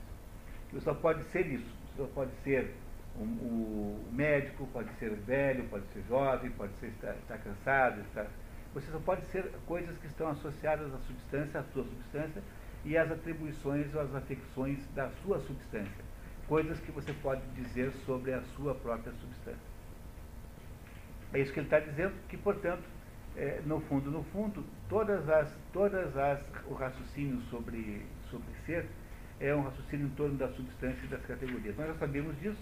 Você 0.71 0.81
só 0.81 0.93
pode 0.93 1.23
ser 1.31 1.47
isso. 1.47 1.75
Você 1.87 2.03
só 2.03 2.07
pode 2.13 2.31
ser 2.43 2.71
um, 3.17 3.23
o 3.23 4.09
médico, 4.11 4.67
pode 4.67 4.93
ser 4.99 5.09
velho, 5.15 5.63
pode 5.69 5.87
ser 5.87 6.03
jovem, 6.07 6.51
pode 6.51 6.73
ser 6.79 6.87
estar, 6.89 7.15
estar 7.15 7.37
cansado, 7.39 8.01
estar... 8.01 8.27
Você 8.73 8.91
só 8.91 8.99
pode 8.99 9.25
ser 9.27 9.51
coisas 9.65 9.97
que 9.97 10.07
estão 10.07 10.29
associadas 10.29 10.93
à 10.93 10.97
substância, 10.99 11.59
à 11.59 11.63
sua 11.73 11.83
substância, 11.83 12.41
e 12.85 12.97
às 12.97 13.11
atribuições 13.11 13.93
ou 13.93 14.01
às 14.01 14.15
afecções 14.15 14.79
da 14.95 15.09
sua 15.23 15.39
substância. 15.39 16.09
Coisas 16.47 16.79
que 16.79 16.91
você 16.91 17.13
pode 17.13 17.41
dizer 17.55 17.91
sobre 18.05 18.33
a 18.33 18.41
sua 18.55 18.73
própria 18.75 19.11
substância. 19.13 19.69
É 21.33 21.39
isso 21.39 21.53
que 21.53 21.59
ele 21.59 21.67
está 21.67 21.79
dizendo, 21.79 22.13
que, 22.27 22.37
portanto, 22.37 22.83
é, 23.35 23.61
no 23.65 23.79
fundo, 23.81 24.09
no 24.09 24.23
fundo, 24.25 24.63
todas 24.87 25.29
as, 25.29 25.49
todas 25.71 26.15
as, 26.17 26.41
o 26.65 26.73
raciocínio 26.73 27.41
sobre, 27.49 28.05
sobre 28.29 28.47
ser 28.65 28.85
é 29.39 29.55
um 29.55 29.61
raciocínio 29.61 30.07
em 30.07 30.09
torno 30.11 30.37
da 30.37 30.49
substância 30.49 30.99
e 31.03 31.07
das 31.07 31.25
categorias. 31.25 31.77
Nós 31.77 31.87
já 31.87 31.95
sabemos 31.95 32.37
disso, 32.39 32.61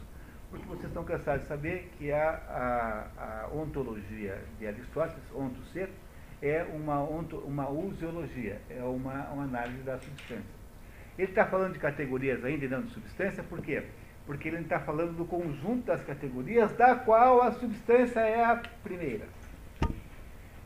porque 0.50 0.66
vocês 0.66 0.86
estão 0.86 1.04
cansados 1.04 1.42
de 1.42 1.48
saber 1.48 1.92
que 1.98 2.12
a, 2.12 2.30
a, 2.30 3.44
a 3.44 3.50
ontologia 3.54 4.42
de 4.60 4.68
Aristóteles, 4.68 5.24
onto 5.36 5.62
ser, 5.74 5.90
é 6.42 6.64
uma, 6.64 7.02
onto, 7.02 7.38
uma 7.40 7.70
usiologia, 7.70 8.62
é 8.70 8.82
uma, 8.84 9.30
uma 9.30 9.44
análise 9.44 9.82
da 9.84 9.98
substância. 9.98 10.58
Ele 11.18 11.30
está 11.30 11.46
falando 11.46 11.74
de 11.74 11.80
categorias 11.80 12.46
ainda 12.46 12.66
e 12.66 12.68
não 12.68 12.84
de 12.84 12.92
substância, 12.92 13.44
por 13.44 13.62
quê? 13.62 13.84
Porque 14.26 14.48
ele 14.48 14.58
está 14.58 14.80
falando 14.80 15.18
do 15.18 15.26
conjunto 15.26 15.86
das 15.86 16.04
categorias, 16.04 16.72
da 16.74 16.96
qual 16.96 17.42
a 17.42 17.52
substância 17.52 18.20
é 18.20 18.44
a 18.44 18.62
primeira. 18.84 19.26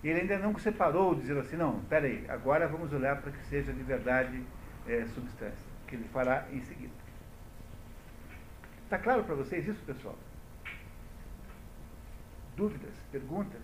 Ele 0.03 0.21
ainda 0.21 0.37
não 0.39 0.57
separou, 0.57 1.15
dizendo 1.15 1.39
assim, 1.39 1.55
não, 1.55 1.79
peraí, 1.81 2.25
agora 2.27 2.67
vamos 2.67 2.91
olhar 2.91 3.21
para 3.21 3.31
que 3.31 3.43
seja 3.45 3.71
de 3.71 3.83
verdade 3.83 4.43
é, 4.87 5.05
substância, 5.05 5.65
que 5.87 5.95
ele 5.95 6.07
fará 6.11 6.47
em 6.51 6.59
seguida. 6.61 6.91
Está 8.91 9.01
claro 9.01 9.23
para 9.23 9.35
vocês 9.35 9.65
isso, 9.65 9.81
pessoal? 9.85 10.17
Dúvidas? 12.57 12.93
Perguntas? 13.09 13.61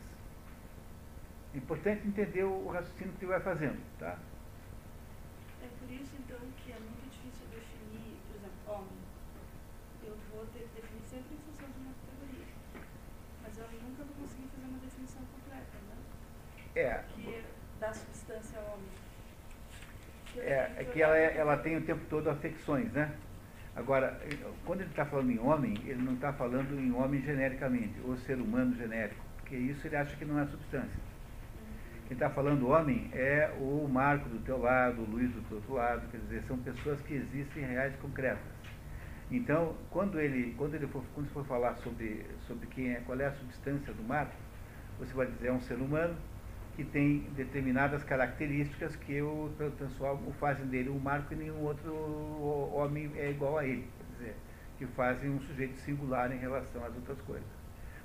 É 1.54 1.58
importante 1.58 2.08
entender 2.08 2.46
o 2.46 2.66
raciocínio 2.70 3.12
que 3.20 3.26
vai 3.26 3.42
fazendo, 3.42 3.78
tá? 4.00 4.18
É 5.62 5.68
por 5.82 5.92
isso, 5.92 6.16
então, 6.18 6.38
que 6.64 6.72
é 6.72 6.80
muito 6.80 7.12
difícil 7.12 7.46
definir, 7.52 8.16
por 8.26 8.38
exemplo, 8.38 8.72
homem. 8.72 8.98
Eu 10.06 10.16
vou 10.34 10.46
ter 10.54 10.60
que 10.60 10.80
definir 10.80 11.04
sempre 11.04 11.36
em 11.36 11.40
função 11.40 11.68
de 11.76 11.78
uma 11.78 11.92
categoria. 11.92 12.46
Mas 13.44 13.58
eu 13.58 13.68
nunca 13.84 14.04
vou 14.06 14.16
conseguir 14.22 14.48
fazer 14.56 14.68
uma 14.70 14.80
definição 14.80 15.22
completa, 15.26 15.78
né? 15.90 15.98
É, 16.74 17.04
Que 17.14 17.34
é 17.36 17.44
da 17.82 17.94
substância 17.94 18.62
homem. 18.62 18.88
Que 20.32 20.40
eu 20.40 20.44
é, 20.44 20.74
é 20.78 20.84
que 20.86 21.02
ela, 21.02 21.18
é- 21.18 21.36
ela 21.36 21.58
tem 21.58 21.76
o 21.76 21.82
tempo 21.86 22.06
todo 22.10 22.30
afecções, 22.30 22.90
né? 22.94 23.14
Agora, 23.78 24.20
quando 24.66 24.82
ele 24.82 24.90
está 24.90 25.06
falando 25.06 25.30
em 25.30 25.38
homem, 25.38 25.78
ele 25.86 26.02
não 26.02 26.16
está 26.16 26.34
falando 26.34 26.80
em 26.80 26.92
homem 26.92 27.22
genericamente, 27.22 27.94
ou 28.04 28.18
ser 28.18 28.40
humano 28.40 28.76
genérico, 28.76 29.24
porque 29.38 29.56
isso 29.56 29.86
ele 29.86 29.96
acha 29.96 30.16
que 30.16 30.26
não 30.26 30.40
é 30.40 30.48
substância. 30.48 31.00
Quem 32.08 32.16
está 32.16 32.28
falando 32.28 32.70
homem 32.70 33.08
é 33.14 33.54
o 33.60 33.88
Marco 33.88 34.28
do 34.30 34.40
teu 34.40 34.58
lado, 34.58 35.04
o 35.04 35.06
Luiz 35.06 35.32
do 35.32 35.42
teu 35.48 35.58
outro 35.58 35.76
lado, 35.76 36.10
quer 36.10 36.18
dizer, 36.22 36.42
são 36.48 36.58
pessoas 36.58 37.00
que 37.02 37.14
existem 37.14 37.64
reais 37.66 37.96
concretas. 37.98 38.58
Então, 39.30 39.76
quando 39.92 40.20
ele, 40.20 40.56
quando 40.58 40.74
ele 40.74 40.88
for, 40.88 41.04
quando 41.14 41.30
for 41.30 41.46
falar 41.46 41.76
sobre, 41.76 42.26
sobre 42.48 42.66
quem 42.68 42.94
é, 42.94 43.02
qual 43.06 43.20
é 43.20 43.28
a 43.28 43.32
substância 43.34 43.94
do 43.94 44.02
Marco, 44.02 44.34
você 44.98 45.14
vai 45.14 45.28
dizer 45.28 45.50
é 45.50 45.54
um 45.54 45.62
ser 45.62 45.76
humano 45.76 46.18
que 46.78 46.84
tem 46.86 47.22
determinadas 47.36 48.04
características 48.04 48.96
que 48.96 49.20
o 49.20 49.50
o 49.50 50.34
fazem 50.40 50.68
dele 50.68 50.90
um 50.90 51.00
marco 51.00 51.34
e 51.34 51.36
nenhum 51.36 51.64
outro 51.64 51.92
homem 52.72 53.12
é 53.16 53.32
igual 53.32 53.58
a 53.58 53.66
ele, 53.66 53.90
quer 53.98 54.14
dizer, 54.14 54.36
que 54.78 54.86
fazem 54.86 55.32
um 55.32 55.40
sujeito 55.42 55.76
singular 55.80 56.32
em 56.32 56.38
relação 56.38 56.86
às 56.86 56.94
outras 56.94 57.20
coisas. 57.22 57.50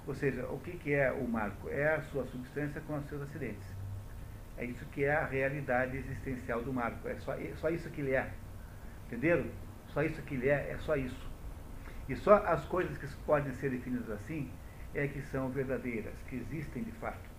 Ou 0.07 0.15
seja, 0.15 0.47
o 0.47 0.59
que, 0.59 0.79
que 0.79 0.95
é 0.95 1.13
o 1.13 1.29
marco? 1.29 1.69
É 1.69 1.97
a 1.97 2.03
sua 2.05 2.25
substância 2.25 2.81
com 2.87 2.97
os 2.97 3.07
seus 3.11 3.21
acidentes. 3.21 3.67
É 4.57 4.65
isso 4.65 4.87
que 4.87 5.05
é 5.05 5.17
a 5.17 5.27
realidade 5.27 5.99
existencial 5.99 6.63
do 6.63 6.73
marco. 6.73 7.07
É 7.07 7.17
só, 7.17 7.35
é 7.35 7.53
só 7.57 7.69
isso 7.69 7.91
que 7.91 8.01
ele 8.01 8.15
é. 8.15 8.33
Entenderam? 9.07 9.45
Só 9.89 10.03
isso 10.03 10.23
que 10.23 10.35
ele 10.35 10.49
é, 10.49 10.71
é 10.71 10.79
só 10.79 10.97
isso. 10.97 11.31
E 12.09 12.17
só 12.17 12.37
as 12.47 12.65
coisas 12.65 12.97
que 12.97 13.07
podem 13.27 13.53
ser 13.53 13.71
definidas 13.71 14.09
assim 14.11 14.51
é 14.95 15.07
que 15.07 15.21
são 15.21 15.51
verdadeiras, 15.51 16.15
que 16.29 16.37
existem 16.37 16.83
de 16.83 16.93
fato. 16.93 17.32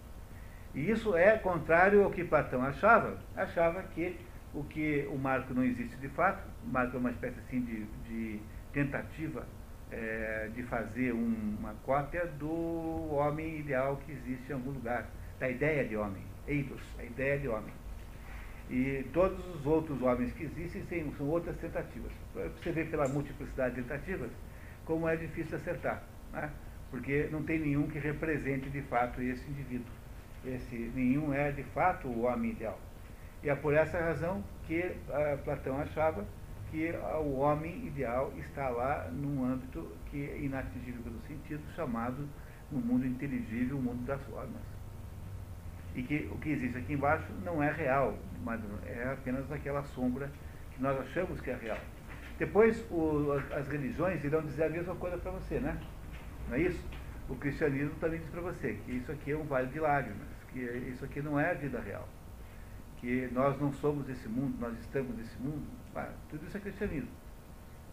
E 0.74 0.90
isso 0.90 1.16
é 1.16 1.38
contrário 1.38 2.04
ao 2.04 2.12
que 2.12 2.24
Platão 2.24 2.64
achava. 2.64 3.18
Achava 3.36 3.84
que 3.84 4.18
o 4.54 4.64
que 4.64 5.08
o 5.12 5.18
marco 5.18 5.54
não 5.54 5.64
existe 5.64 5.96
de 5.98 6.10
fato, 6.10 6.44
o 6.64 6.70
marco 6.70 6.96
é 6.96 7.00
uma 7.00 7.12
espécie 7.12 7.40
assim 7.40 7.62
de, 7.62 7.86
de 8.08 8.40
tentativa 8.72 9.46
é, 9.92 10.50
de 10.56 10.64
fazer 10.64 11.14
um, 11.14 11.56
uma 11.60 11.74
cópia 11.84 12.26
do 12.40 13.14
homem 13.14 13.60
ideal 13.60 14.00
que 14.06 14.12
existe 14.12 14.50
em 14.50 14.54
algum 14.54 14.72
lugar, 14.72 15.08
da 15.40 15.50
ideia 15.50 15.86
de 15.86 15.96
homem, 15.96 16.24
eidos, 16.48 16.82
a 17.00 17.04
ideia 17.04 17.38
de 17.40 17.48
homem. 17.48 17.74
E 18.70 19.06
todos 19.14 19.40
os 19.56 19.66
outros 19.66 20.02
homens 20.02 20.32
que 20.34 20.44
existem 20.44 21.12
são 21.18 21.28
outras 21.28 21.56
tentativas. 21.58 22.12
Você 22.34 22.72
vê 22.72 22.86
pela 22.86 23.08
multiplicidade 23.08 23.76
de 23.76 23.82
tentativas 23.82 24.32
como 24.86 25.08
é 25.08 25.16
difícil 25.16 25.58
acertar, 25.58 26.04
né? 26.32 26.50
porque 26.90 27.28
não 27.32 27.44
tem 27.44 27.60
nenhum 27.60 27.88
que 27.88 28.00
represente 28.00 28.70
de 28.70 28.82
fato 28.84 29.22
esse 29.22 29.48
indivíduo. 29.50 30.03
Esse 30.46 30.76
nenhum 30.94 31.34
é 31.34 31.52
de 31.52 31.64
fato 31.64 32.08
o 32.08 32.24
homem 32.24 32.52
ideal. 32.52 32.80
E 33.42 33.50
é 33.50 33.56
por 33.56 33.74
essa 33.74 34.00
razão 34.00 34.44
que 34.66 34.80
uh, 34.80 35.38
Platão 35.44 35.80
achava 35.80 36.26
que 36.72 36.92
o 36.92 37.36
homem 37.38 37.86
ideal 37.86 38.34
está 38.38 38.68
lá 38.70 39.08
num 39.12 39.46
âmbito 39.46 39.96
que 40.08 40.28
é 40.28 40.40
inatingível 40.40 41.04
pelo 41.04 41.20
sentido, 41.22 41.62
chamado 41.76 42.28
no 42.72 42.80
mundo 42.80 43.06
inteligível, 43.06 43.78
o 43.78 43.82
mundo 43.82 44.04
das 44.06 44.22
formas. 44.24 44.62
E 45.96 46.02
que 46.02 46.28
o 46.32 46.38
que 46.40 46.50
existe 46.50 46.78
aqui 46.80 46.94
embaixo 46.94 47.32
não 47.44 47.62
é 47.62 47.72
real, 47.72 48.18
mas 48.44 48.60
é 48.86 49.12
apenas 49.12 49.52
aquela 49.52 49.84
sombra 49.84 50.32
que 50.74 50.82
nós 50.82 51.00
achamos 51.00 51.40
que 51.40 51.52
é 51.52 51.56
real. 51.56 51.78
Depois 52.40 52.84
o, 52.90 53.34
as 53.56 53.68
religiões 53.68 54.24
irão 54.24 54.42
dizer 54.42 54.64
a 54.64 54.70
mesma 54.70 54.96
coisa 54.96 55.18
para 55.18 55.32
você, 55.32 55.60
né? 55.60 55.80
Não 56.50 56.56
é 56.56 56.62
isso? 56.62 56.84
O 57.30 57.36
cristianismo 57.36 57.94
também 58.00 58.20
diz 58.20 58.30
para 58.30 58.42
você 58.42 58.74
que 58.86 58.94
isso 58.94 59.12
aqui 59.12 59.32
é 59.32 59.38
um 59.38 59.44
vale 59.44 59.68
de 59.68 59.80
lágrimas, 59.80 60.28
que 60.54 60.60
isso 60.60 61.04
aqui 61.04 61.22
não 61.22 61.40
é 61.40 61.52
a 61.52 61.54
vida 61.56 61.80
real, 61.82 62.08
que 62.98 63.28
nós 63.32 63.60
não 63.60 63.74
somos 63.74 64.06
desse 64.06 64.30
mundo, 64.30 64.56
nós 64.60 64.78
estamos 64.80 65.18
nesse 65.18 65.38
mundo, 65.42 65.66
tudo 66.30 66.46
isso 66.46 66.56
é 66.56 66.60
cristianismo. 66.60 67.10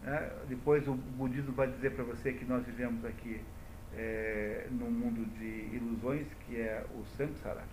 Né? 0.02 0.30
Depois 0.48 0.86
o 0.86 0.94
budismo 0.94 1.52
vai 1.52 1.68
dizer 1.68 1.92
para 1.92 2.04
você 2.04 2.32
que 2.32 2.44
nós 2.44 2.64
vivemos 2.64 3.04
aqui 3.04 3.42
é, 3.96 4.66
num 4.70 4.90
mundo 4.90 5.24
de 5.38 5.74
ilusões, 5.74 6.26
que 6.46 6.60
é 6.60 6.84
o 6.94 7.04
samsara, 7.16 7.64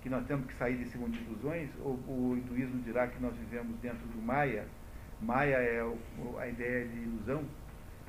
que 0.00 0.08
nós 0.08 0.26
temos 0.26 0.46
que 0.46 0.54
sair 0.54 0.76
desse 0.76 0.96
mundo 0.96 1.12
de 1.12 1.24
ilusões, 1.24 1.68
ou 1.80 1.94
o 2.08 2.36
hinduísmo 2.36 2.80
dirá 2.82 3.06
que 3.06 3.20
nós 3.20 3.34
vivemos 3.36 3.76
dentro 3.80 4.06
do 4.06 4.20
Maya. 4.20 4.64
Maya 5.20 5.56
é 5.56 5.80
a 6.38 6.48
ideia 6.48 6.86
de 6.86 6.98
ilusão, 6.98 7.44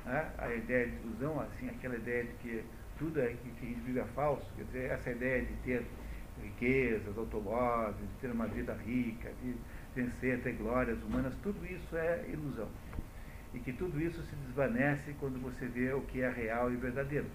né? 0.04 0.30
a 0.38 0.52
ideia 0.52 0.88
de 0.88 0.96
ilusão, 0.96 1.40
assim, 1.40 1.68
aquela 1.68 1.96
ideia 1.96 2.24
de 2.24 2.32
que 2.34 2.64
tudo 2.98 3.20
é, 3.20 3.28
que, 3.28 3.50
que 3.50 3.66
a 3.66 3.68
gente 3.68 3.80
vive 3.80 4.00
é 4.00 4.04
falso, 4.06 4.50
quer 4.56 4.64
dizer, 4.64 4.90
essa 4.90 5.10
ideia 5.10 5.44
de 5.44 5.52
ter 5.64 5.86
riquezas, 6.42 7.16
automóveis, 7.16 7.96
de 7.96 8.20
ter 8.20 8.30
uma 8.30 8.46
vida 8.46 8.74
rica, 8.74 9.30
de 9.42 9.54
vencer, 9.94 10.40
ter 10.42 10.52
glórias 10.52 11.02
humanas, 11.02 11.34
tudo 11.42 11.64
isso 11.66 11.96
é 11.96 12.24
ilusão. 12.28 12.68
E 13.52 13.58
que 13.60 13.72
tudo 13.72 14.00
isso 14.00 14.22
se 14.22 14.34
desvanece 14.36 15.14
quando 15.20 15.40
você 15.40 15.66
vê 15.66 15.92
o 15.92 16.02
que 16.02 16.22
é 16.22 16.30
real 16.30 16.72
e 16.72 16.76
verdadeiro. 16.76 17.26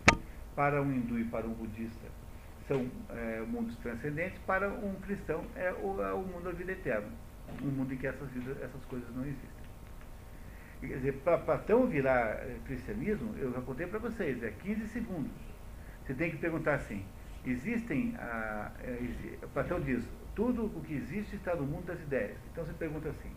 Para 0.55 0.81
um 0.81 0.91
hindu 0.91 1.17
e 1.17 1.23
para 1.23 1.47
um 1.47 1.53
budista 1.53 2.07
são 2.69 2.87
é, 3.09 3.41
mundos 3.41 3.75
transcendentes, 3.77 4.37
para 4.45 4.69
um 4.69 4.93
cristão 5.01 5.43
é 5.55 5.73
o, 5.73 6.01
é 6.03 6.13
o 6.13 6.21
mundo 6.21 6.43
da 6.43 6.51
vida 6.51 6.71
eterna, 6.71 7.09
um 7.63 7.67
mundo 7.67 7.91
em 7.91 7.97
que 7.97 8.05
essas, 8.05 8.29
vidas, 8.29 8.61
essas 8.61 8.85
coisas 8.85 9.09
não 9.15 9.23
existem. 9.23 9.49
Quer 10.79 10.95
dizer, 10.97 11.13
para 11.23 11.39
Platão 11.39 11.87
virar 11.87 12.27
é, 12.27 12.57
cristianismo, 12.65 13.35
eu 13.37 13.51
já 13.51 13.59
contei 13.61 13.87
para 13.87 13.97
vocês, 13.97 14.41
é 14.43 14.51
15 14.51 14.87
segundos. 14.87 15.31
Você 16.05 16.13
tem 16.13 16.29
que 16.29 16.37
perguntar 16.37 16.75
assim, 16.75 17.03
existem, 17.45 18.15
a, 18.17 18.71
é, 18.81 19.37
Platão 19.53 19.79
diz, 19.79 20.07
tudo 20.35 20.65
o 20.65 20.81
que 20.81 20.93
existe 20.93 21.35
está 21.35 21.55
no 21.55 21.63
mundo 21.63 21.85
das 21.85 21.99
ideias. 22.01 22.37
Então 22.51 22.65
você 22.65 22.73
pergunta 22.73 23.09
assim, 23.09 23.31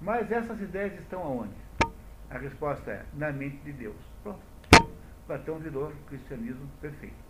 mas 0.00 0.30
essas 0.30 0.60
ideias 0.60 0.98
estão 1.00 1.22
aonde? 1.22 1.54
A 2.30 2.38
resposta 2.38 2.90
é, 2.90 3.04
na 3.14 3.32
mente 3.32 3.58
de 3.58 3.72
Deus. 3.72 3.96
Pronto. 4.22 4.40
Platão 5.26 5.58
virou 5.58 5.88
o 5.88 5.96
cristianismo 6.08 6.68
perfeito. 6.80 7.26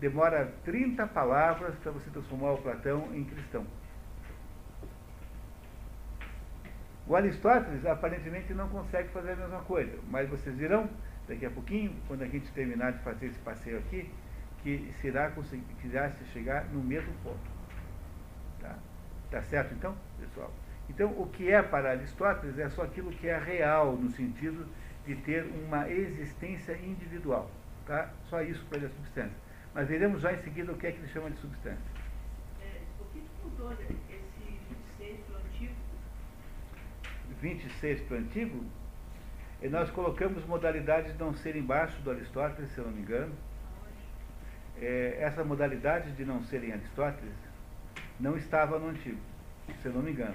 Demora 0.00 0.52
30 0.64 1.06
palavras 1.08 1.76
para 1.76 1.92
você 1.92 2.10
transformar 2.10 2.52
o 2.52 2.58
Platão 2.58 3.14
em 3.14 3.24
cristão. 3.24 3.64
O 7.06 7.16
Aristóteles 7.16 7.84
aparentemente 7.84 8.54
não 8.54 8.68
consegue 8.68 9.08
fazer 9.10 9.32
a 9.32 9.36
mesma 9.36 9.60
coisa, 9.62 9.98
mas 10.08 10.28
vocês 10.28 10.56
virão 10.56 10.88
daqui 11.28 11.46
a 11.46 11.50
pouquinho, 11.50 11.94
quando 12.06 12.22
a 12.22 12.26
gente 12.26 12.50
terminar 12.52 12.92
de 12.92 12.98
fazer 13.00 13.26
esse 13.26 13.38
passeio 13.40 13.78
aqui, 13.78 14.10
que 14.62 14.92
se 15.00 15.08
irá 15.08 15.30
conseguir, 15.30 15.64
que 15.80 15.88
irá 15.88 16.10
se 16.10 16.24
chegar 16.26 16.64
no 16.66 16.82
mesmo 16.82 17.12
ponto. 17.22 17.50
Tá? 18.60 18.78
tá 19.30 19.42
certo 19.42 19.74
então, 19.74 19.96
pessoal? 20.20 20.52
Então, 20.88 21.10
o 21.18 21.26
que 21.26 21.50
é 21.50 21.62
para 21.62 21.90
Aristóteles 21.90 22.58
é 22.58 22.68
só 22.68 22.82
aquilo 22.82 23.10
que 23.10 23.26
é 23.26 23.38
real, 23.38 23.96
no 23.96 24.10
sentido 24.10 24.66
de 25.06 25.16
ter 25.16 25.44
uma 25.44 25.90
existência 25.90 26.76
individual. 26.76 27.50
Tá? 27.86 28.10
Só 28.28 28.42
isso 28.42 28.64
para 28.66 28.78
ele 28.78 28.86
é 28.86 28.90
substância. 28.90 29.36
Mas 29.74 29.88
veremos 29.88 30.20
já 30.20 30.32
em 30.32 30.42
seguida 30.42 30.72
o 30.72 30.76
que 30.76 30.86
é 30.86 30.92
que 30.92 30.98
ele 30.98 31.08
chama 31.08 31.30
de 31.30 31.38
substância. 31.38 31.90
É, 32.60 32.80
o 33.00 33.04
que 33.06 33.22
mudou 33.42 33.72
esse 33.72 33.94
26 33.94 35.20
para 35.26 35.36
o 35.36 35.40
antigo? 35.40 35.74
26 37.40 38.00
para 38.02 38.14
o 38.14 38.18
antigo? 38.20 38.64
E 39.62 39.68
nós 39.68 39.90
colocamos 39.90 40.44
modalidades 40.44 41.12
de 41.12 41.18
não 41.18 41.32
ser 41.32 41.56
embaixo 41.56 42.00
do 42.02 42.10
Aristóteles, 42.10 42.70
se 42.72 42.78
eu 42.78 42.84
não 42.84 42.92
me 42.92 43.00
engano. 43.00 43.32
É, 44.84 45.18
essa 45.20 45.44
modalidade 45.44 46.10
de 46.10 46.24
não 46.24 46.42
serem 46.42 46.72
Aristóteles 46.72 47.36
não 48.18 48.36
estava 48.36 48.80
no 48.80 48.88
antigo, 48.88 49.20
se 49.80 49.86
eu 49.86 49.92
não 49.92 50.02
me 50.02 50.10
engano. 50.10 50.34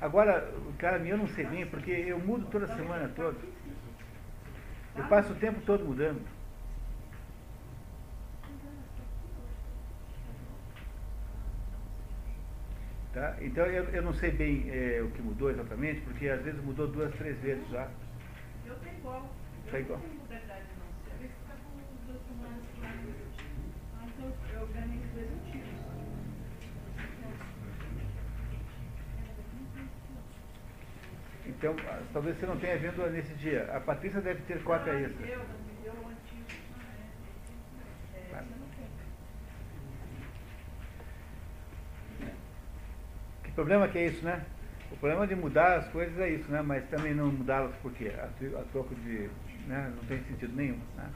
Agora, 0.00 0.52
cara, 0.78 0.98
eu 0.98 1.16
não 1.16 1.28
sei 1.28 1.46
bem, 1.46 1.64
porque 1.66 1.92
eu 1.92 2.18
mudo 2.18 2.46
toda 2.50 2.66
semana 2.66 3.08
toda. 3.14 3.38
Eu 4.96 5.04
passo 5.06 5.32
o 5.32 5.36
tempo 5.36 5.60
todo 5.60 5.84
mudando. 5.84 6.20
Tá? 13.14 13.36
Então 13.40 13.64
eu, 13.66 13.84
eu 13.90 14.02
não 14.02 14.12
sei 14.12 14.32
bem 14.32 14.68
é, 14.70 15.00
o 15.02 15.10
que 15.10 15.22
mudou 15.22 15.50
exatamente, 15.50 16.00
porque 16.00 16.28
às 16.28 16.42
vezes 16.42 16.62
mudou 16.64 16.88
duas, 16.88 17.14
três 17.14 17.38
vezes 17.38 17.68
já. 17.70 17.88
Eu 18.66 18.74
tenho 18.76 18.98
igual. 18.98 19.30
Tá 19.70 19.78
igual. 19.78 20.00
Então, 31.48 31.74
talvez 32.12 32.38
você 32.38 32.46
não 32.46 32.58
tenha 32.58 32.76
vindo 32.76 33.10
nesse 33.10 33.32
dia. 33.34 33.70
A 33.74 33.80
Patrícia 33.80 34.20
deve 34.20 34.42
ter 34.42 34.62
cópia 34.62 34.92
ah, 34.92 35.00
extra. 35.00 35.26
Eu, 35.26 35.40
eu 35.84 35.92
antigo. 35.92 36.44
Tá. 38.30 38.44
Que 43.42 43.50
problema 43.52 43.88
que 43.88 43.98
é 43.98 44.06
isso, 44.06 44.22
né? 44.24 44.44
O 44.92 44.96
problema 44.96 45.26
de 45.26 45.34
mudar 45.34 45.78
as 45.78 45.88
coisas 45.88 46.18
é 46.20 46.28
isso, 46.28 46.50
né? 46.50 46.60
Mas 46.60 46.86
também 46.90 47.14
não 47.14 47.28
mudá-las 47.28 47.74
porque 47.82 48.08
a, 48.08 48.24
a 48.24 48.64
troco 48.70 48.94
de. 48.94 49.30
Né? 49.66 49.92
não 49.96 50.04
tem 50.04 50.22
sentido 50.24 50.54
nenhum. 50.54 50.78
Né? 50.96 51.10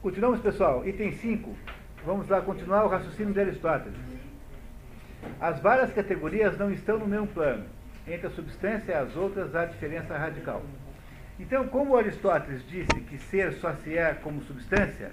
Continuamos, 0.00 0.40
pessoal. 0.40 0.86
Item 0.86 1.12
5. 1.12 1.56
Vamos 2.04 2.28
lá 2.28 2.40
continuar 2.40 2.84
o 2.84 2.88
raciocínio 2.88 3.34
de 3.34 3.40
Aristóteles. 3.40 3.98
As 5.40 5.60
várias 5.60 5.92
categorias 5.92 6.56
não 6.56 6.72
estão 6.72 6.96
no 6.96 7.06
mesmo 7.06 7.26
plano 7.26 7.77
entre 8.12 8.26
a 8.26 8.30
substância 8.30 8.92
e 8.92 8.94
as 8.94 9.16
outras 9.16 9.54
há 9.54 9.64
diferença 9.64 10.16
radical. 10.16 10.62
Então, 11.38 11.68
como 11.68 11.96
Aristóteles 11.96 12.66
disse 12.68 13.00
que 13.08 13.18
ser 13.18 13.52
só 13.54 13.72
se 13.74 13.96
é 13.96 14.14
como 14.14 14.42
substância, 14.42 15.12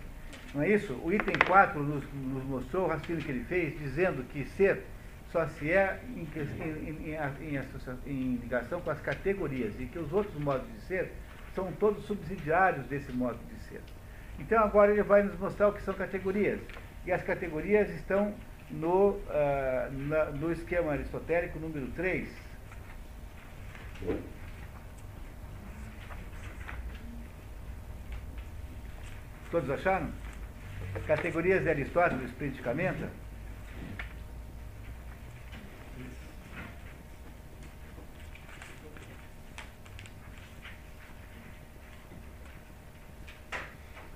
não 0.53 0.63
é 0.63 0.69
isso? 0.69 0.93
O 1.03 1.13
item 1.13 1.35
4 1.45 1.83
nos, 1.83 2.03
nos 2.13 2.43
mostrou 2.45 2.85
o 2.85 2.87
raciocínio 2.87 3.23
que 3.23 3.31
ele 3.31 3.43
fez, 3.43 3.77
dizendo 3.77 4.23
que 4.23 4.45
ser 4.45 4.83
só 5.31 5.45
se 5.47 5.69
é 5.69 5.99
em, 6.15 6.25
em, 6.25 7.15
em, 7.15 7.59
em, 8.07 8.35
ligação 8.37 8.79
com 8.79 8.89
as 8.89 9.01
categorias 9.01 9.73
e 9.79 9.85
que 9.85 9.99
os 9.99 10.13
outros 10.13 10.41
modos 10.41 10.65
de 10.71 10.81
ser 10.81 11.11
são 11.53 11.71
todos 11.73 12.05
subsidiários 12.05 12.85
desse 12.87 13.11
modo 13.11 13.37
de 13.53 13.63
ser. 13.65 13.81
Então 14.39 14.63
agora 14.63 14.91
ele 14.91 15.03
vai 15.03 15.23
nos 15.23 15.37
mostrar 15.37 15.67
o 15.67 15.73
que 15.73 15.81
são 15.81 15.93
categorias. 15.93 16.59
E 17.05 17.11
as 17.11 17.21
categorias 17.21 17.89
estão 17.89 18.33
no, 18.71 19.09
uh, 19.09 19.21
na, 19.91 20.25
no 20.25 20.51
esquema 20.51 20.93
aristotélico 20.93 21.59
número 21.59 21.87
3, 21.87 22.27
Todos 29.51 29.69
acharam? 29.69 30.11
Categorias 31.07 31.63
de 31.63 31.69
Aristóteles, 31.69 32.31
politicamente? 32.31 33.05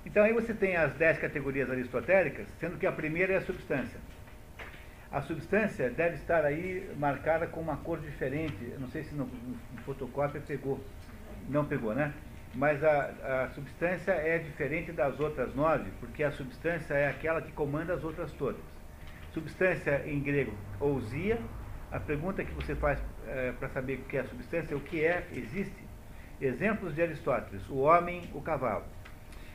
Então 0.04 0.24
aí 0.24 0.32
você 0.32 0.52
tem 0.52 0.76
as 0.76 0.92
dez 0.94 1.18
categorias 1.18 1.70
aristotélicas, 1.70 2.46
sendo 2.58 2.76
que 2.76 2.86
a 2.86 2.92
primeira 2.92 3.32
é 3.32 3.36
a 3.36 3.42
substância. 3.42 3.98
A 5.12 5.20
substância 5.22 5.90
deve 5.90 6.14
estar 6.14 6.44
aí 6.44 6.88
marcada 6.96 7.46
com 7.46 7.60
uma 7.60 7.76
cor 7.78 7.98
diferente. 7.98 8.74
Não 8.78 8.88
sei 8.88 9.02
se 9.02 9.14
no, 9.14 9.24
no 9.24 9.82
fotocópia 9.84 10.40
pegou. 10.40 10.80
Não 11.48 11.64
pegou, 11.64 11.92
né? 11.94 12.14
Mas 12.54 12.82
a, 12.82 13.44
a 13.44 13.50
substância 13.50 14.12
é 14.12 14.38
diferente 14.38 14.92
das 14.92 15.18
outras 15.18 15.54
nove, 15.54 15.90
porque 15.98 16.22
a 16.22 16.30
substância 16.30 16.94
é 16.94 17.08
aquela 17.08 17.42
que 17.42 17.50
comanda 17.52 17.94
as 17.94 18.04
outras 18.04 18.30
todas. 18.32 18.60
Substância 19.32 20.02
em 20.06 20.20
grego, 20.20 20.52
ousia. 20.78 21.38
A 21.90 21.98
pergunta 21.98 22.44
que 22.44 22.52
você 22.52 22.76
faz 22.76 23.00
é, 23.26 23.52
para 23.52 23.68
saber 23.68 23.94
o 23.94 24.04
que 24.04 24.16
é 24.16 24.20
a 24.20 24.24
substância, 24.24 24.76
o 24.76 24.80
que 24.80 25.04
é, 25.04 25.26
existe. 25.32 25.90
Exemplos 26.40 26.94
de 26.94 27.02
Aristóteles: 27.02 27.68
o 27.68 27.78
homem, 27.78 28.22
o 28.32 28.40
cavalo. 28.40 28.84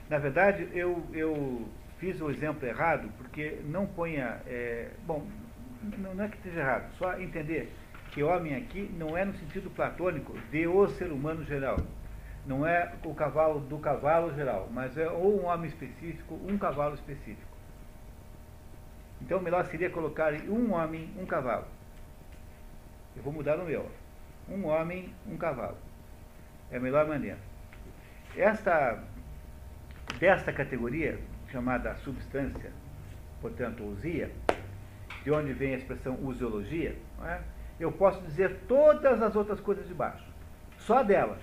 Na 0.09 0.17
verdade, 0.17 0.67
eu, 0.73 1.05
eu 1.13 1.65
fiz 1.97 2.19
o 2.21 2.29
exemplo 2.29 2.67
errado, 2.67 3.09
porque 3.17 3.59
não 3.65 3.85
ponha. 3.85 4.41
É, 4.45 4.89
bom, 5.05 5.25
não 5.97 6.23
é 6.23 6.27
que 6.27 6.37
esteja 6.37 6.59
errado, 6.59 6.91
só 6.97 7.19
entender 7.19 7.71
que 8.11 8.23
homem 8.23 8.55
aqui 8.55 8.89
não 8.97 9.17
é 9.17 9.25
no 9.25 9.33
sentido 9.33 9.69
platônico 9.69 10.37
de 10.51 10.67
o 10.67 10.87
ser 10.87 11.11
humano 11.11 11.43
geral. 11.43 11.77
Não 12.45 12.65
é 12.65 12.93
o 13.03 13.13
cavalo 13.13 13.59
do 13.59 13.77
cavalo 13.79 14.33
geral, 14.35 14.69
mas 14.71 14.97
é 14.97 15.09
ou 15.09 15.41
um 15.41 15.45
homem 15.45 15.67
específico, 15.69 16.39
um 16.47 16.57
cavalo 16.57 16.93
específico. 16.95 17.55
Então, 19.21 19.41
melhor 19.41 19.65
seria 19.65 19.89
colocar 19.89 20.33
um 20.33 20.73
homem, 20.73 21.09
um 21.17 21.25
cavalo. 21.25 21.65
Eu 23.15 23.23
vou 23.23 23.33
mudar 23.33 23.57
no 23.57 23.65
meu. 23.65 23.89
Um 24.47 24.65
homem, 24.65 25.13
um 25.27 25.37
cavalo. 25.37 25.77
É 26.69 26.77
a 26.77 26.79
melhor 26.79 27.07
maneira. 27.07 27.39
Esta 28.35 29.03
desta 30.19 30.53
categoria, 30.53 31.19
chamada 31.51 31.95
substância, 31.95 32.71
portanto, 33.41 33.83
ousia, 33.83 34.31
de 35.25 35.31
onde 35.31 35.51
vem 35.51 35.73
a 35.73 35.77
expressão 35.77 36.17
usiologia, 36.21 36.95
é? 37.23 37.41
eu 37.79 37.91
posso 37.91 38.21
dizer 38.21 38.59
todas 38.67 39.21
as 39.21 39.35
outras 39.35 39.59
coisas 39.59 39.87
de 39.87 39.93
baixo. 39.93 40.23
Só 40.77 41.01
delas. 41.01 41.39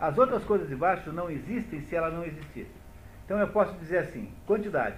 As 0.00 0.16
outras 0.16 0.42
coisas 0.42 0.68
de 0.68 0.74
baixo 0.74 1.12
não 1.12 1.30
existem 1.30 1.82
se 1.82 1.94
ela 1.94 2.10
não 2.10 2.24
existir. 2.24 2.66
Então 3.26 3.38
eu 3.38 3.48
posso 3.48 3.74
dizer 3.74 3.98
assim, 3.98 4.32
quantidade. 4.46 4.96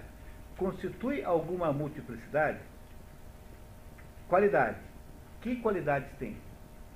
Constitui 0.57 1.24
alguma 1.24 1.73
multiplicidade? 1.73 2.61
Qualidade. 4.28 4.78
Que 5.40 5.57
qualidades 5.57 6.09
tem? 6.19 6.36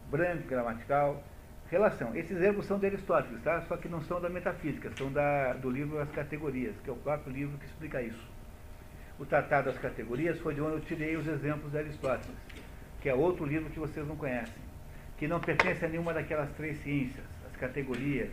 Branco, 0.09 0.47
gramatical, 0.47 1.23
Relação. 1.69 2.15
Esses 2.15 2.39
verbos 2.39 2.67
são 2.67 2.79
de 2.79 2.87
Aristóteles, 2.87 3.43
tá? 3.43 3.61
só 3.63 3.77
que 3.77 3.89
não 3.89 4.01
são 4.03 4.21
da 4.21 4.29
metafísica, 4.29 4.93
são 4.97 5.11
da, 5.11 5.53
do 5.55 5.69
livro 5.69 5.99
As 5.99 6.09
Categorias, 6.13 6.77
que 6.85 6.89
é 6.89 6.93
o 6.93 6.97
próprio 6.97 7.33
livro 7.33 7.59
que 7.59 7.67
explica 7.67 8.01
isso. 8.01 8.36
O 9.19 9.25
Tratado 9.25 9.71
das 9.71 9.79
Categorias 9.79 10.39
foi 10.41 10.55
de 10.55 10.61
onde 10.61 10.75
eu 10.75 10.81
tirei 10.81 11.17
os 11.17 11.27
exemplos 11.27 11.73
de 11.73 11.79
Aristóteles, 11.79 12.37
que 13.01 13.09
é 13.09 13.15
outro 13.15 13.47
livro 13.47 13.71
que 13.71 13.79
vocês 13.79 14.07
não 14.07 14.15
conhecem, 14.15 14.63
que 15.17 15.27
não 15.27 15.41
pertence 15.41 15.85
a 15.85 15.89
nenhuma 15.89 16.13
daquelas 16.13 16.51
três 16.53 16.79
ciências, 16.83 17.25
as 17.47 17.57
categorias, 17.57 18.31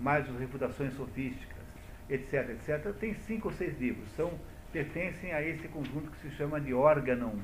mais 0.00 0.26
as 0.28 0.38
refutações 0.38 0.94
sofísticas, 0.94 1.62
etc, 2.08 2.48
etc. 2.50 2.94
Tem 2.98 3.14
cinco 3.14 3.48
ou 3.48 3.54
seis 3.54 3.78
livros, 3.78 4.08
são, 4.16 4.32
pertencem 4.72 5.32
a 5.34 5.42
esse 5.42 5.68
conjunto 5.68 6.10
que 6.10 6.18
se 6.18 6.30
chama 6.30 6.58
de 6.58 6.72
órgão. 6.72 7.34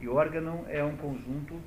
E 0.00 0.08
órgão 0.08 0.64
é 0.68 0.82
um 0.82 0.96
conjunto 0.96 1.60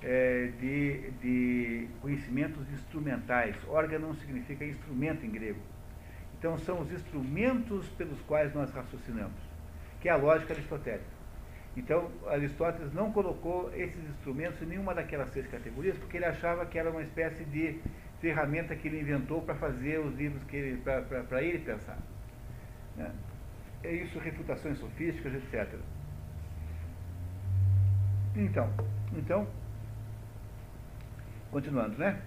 é, 0.00 0.52
de, 0.60 1.10
de 1.20 1.88
conhecimentos 2.00 2.70
instrumentais. 2.72 3.56
Órgão 3.66 4.14
significa 4.14 4.64
instrumento 4.64 5.26
em 5.26 5.30
grego. 5.30 5.60
Então, 6.38 6.56
são 6.58 6.80
os 6.80 6.92
instrumentos 6.92 7.88
pelos 7.90 8.20
quais 8.22 8.54
nós 8.54 8.70
raciocinamos, 8.70 9.53
que 10.04 10.08
é 10.10 10.12
a 10.12 10.16
lógica 10.16 10.52
aristotélica. 10.52 11.14
Então, 11.74 12.10
Aristóteles 12.28 12.92
não 12.92 13.10
colocou 13.10 13.72
esses 13.74 13.98
instrumentos 14.10 14.60
em 14.60 14.66
nenhuma 14.66 14.94
daquelas 14.94 15.30
seis 15.30 15.46
categorias, 15.46 15.96
porque 15.96 16.18
ele 16.18 16.26
achava 16.26 16.66
que 16.66 16.78
era 16.78 16.90
uma 16.90 17.00
espécie 17.00 17.42
de 17.46 17.80
ferramenta 18.20 18.76
que 18.76 18.86
ele 18.86 19.00
inventou 19.00 19.40
para 19.40 19.54
fazer 19.54 19.98
os 20.00 20.14
livros 20.14 20.44
que 20.44 20.56
ele, 20.56 20.82
para 20.82 21.42
ele 21.42 21.58
pensar. 21.60 21.96
Né? 22.94 23.10
É 23.82 23.92
isso, 23.92 24.18
refutações 24.18 24.76
sofísticas, 24.76 25.32
etc. 25.34 25.80
Então, 28.36 28.70
então 29.16 29.48
Continuando, 31.50 31.96
né? 31.96 32.20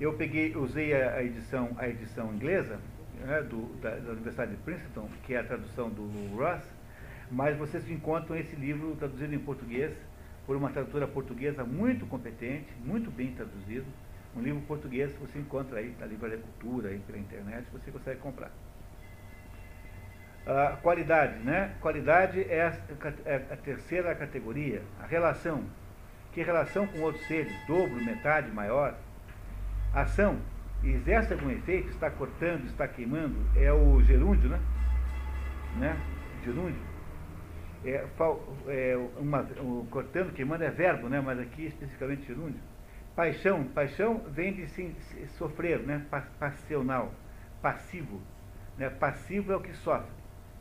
Eu 0.00 0.14
peguei, 0.14 0.56
usei 0.56 0.92
a, 0.94 1.22
edição, 1.22 1.76
a 1.76 1.86
edição 1.86 2.34
inglesa 2.34 2.80
né, 3.20 3.42
do, 3.42 3.72
da, 3.78 3.90
da, 3.90 4.12
Universidade 4.12 4.52
de 4.52 4.56
Princeton, 4.56 5.06
que 5.22 5.34
é 5.34 5.38
a 5.38 5.44
tradução 5.44 5.90
do 5.90 6.34
Ross, 6.34 6.73
mas 7.30 7.56
vocês 7.56 7.88
encontram 7.90 8.36
esse 8.36 8.54
livro 8.56 8.94
traduzido 8.96 9.34
em 9.34 9.38
português 9.38 9.92
por 10.46 10.56
uma 10.56 10.70
tradutora 10.70 11.06
portuguesa 11.06 11.64
muito 11.64 12.06
competente, 12.06 12.68
muito 12.84 13.10
bem 13.10 13.32
traduzido. 13.32 13.86
Um 14.36 14.42
livro 14.42 14.60
português 14.62 15.12
que 15.12 15.20
você 15.20 15.38
encontra 15.38 15.78
aí 15.78 15.94
na 15.98 16.06
Livraria 16.06 16.38
Cultura, 16.38 16.88
aí 16.88 16.98
pela 16.98 17.18
internet, 17.18 17.66
você 17.72 17.90
consegue 17.90 18.20
comprar. 18.20 18.50
A 20.46 20.76
qualidade, 20.82 21.38
né? 21.38 21.74
Qualidade 21.80 22.42
é 22.50 22.62
a, 22.62 22.78
é 23.24 23.36
a 23.50 23.56
terceira 23.56 24.14
categoria. 24.14 24.82
A 25.00 25.06
relação 25.06 25.64
que 26.34 26.42
relação 26.42 26.86
com 26.86 27.00
outros 27.00 27.24
seres, 27.26 27.52
dobro, 27.66 28.04
metade, 28.04 28.50
maior. 28.50 28.96
Ação, 29.94 30.36
exerce 30.82 31.32
algum 31.32 31.48
efeito, 31.48 31.88
está 31.90 32.10
cortando, 32.10 32.66
está 32.66 32.88
queimando, 32.88 33.36
é 33.56 33.72
o 33.72 34.02
gerúndio, 34.02 34.50
né? 34.50 34.60
né? 35.76 35.96
Gerúndio. 36.44 36.93
É, 37.84 38.06
é 38.68 38.96
uma, 39.18 39.42
o 39.60 39.86
cortando, 39.90 40.32
queimando 40.32 40.64
é 40.64 40.70
verbo, 40.70 41.08
né? 41.08 41.20
Mas 41.20 41.38
aqui 41.38 41.66
especificamente 41.66 42.26
gerúndio. 42.26 42.60
Paixão, 43.14 43.64
paixão 43.64 44.18
vem 44.30 44.54
de 44.54 44.66
sim, 44.68 44.94
sofrer, 45.38 45.80
né? 45.80 46.04
Passional, 46.38 47.12
passivo. 47.62 48.20
Né? 48.76 48.90
Passivo 48.90 49.52
é 49.52 49.56
o 49.56 49.60
que 49.60 49.72
sofre. 49.74 50.10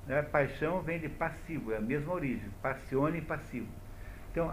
Né? 0.05 0.21
Paixão 0.21 0.81
vem 0.81 0.99
de 0.99 1.09
passivo, 1.09 1.71
é 1.71 1.77
a 1.77 1.81
mesma 1.81 2.13
origem. 2.13 2.49
Passione 2.61 3.19
e 3.19 3.21
passivo. 3.21 3.67
Então, 4.31 4.51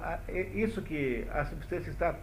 isso 0.55 0.83
que 0.83 1.27
a 1.31 1.45
substância 1.45 1.91
está 1.91 2.15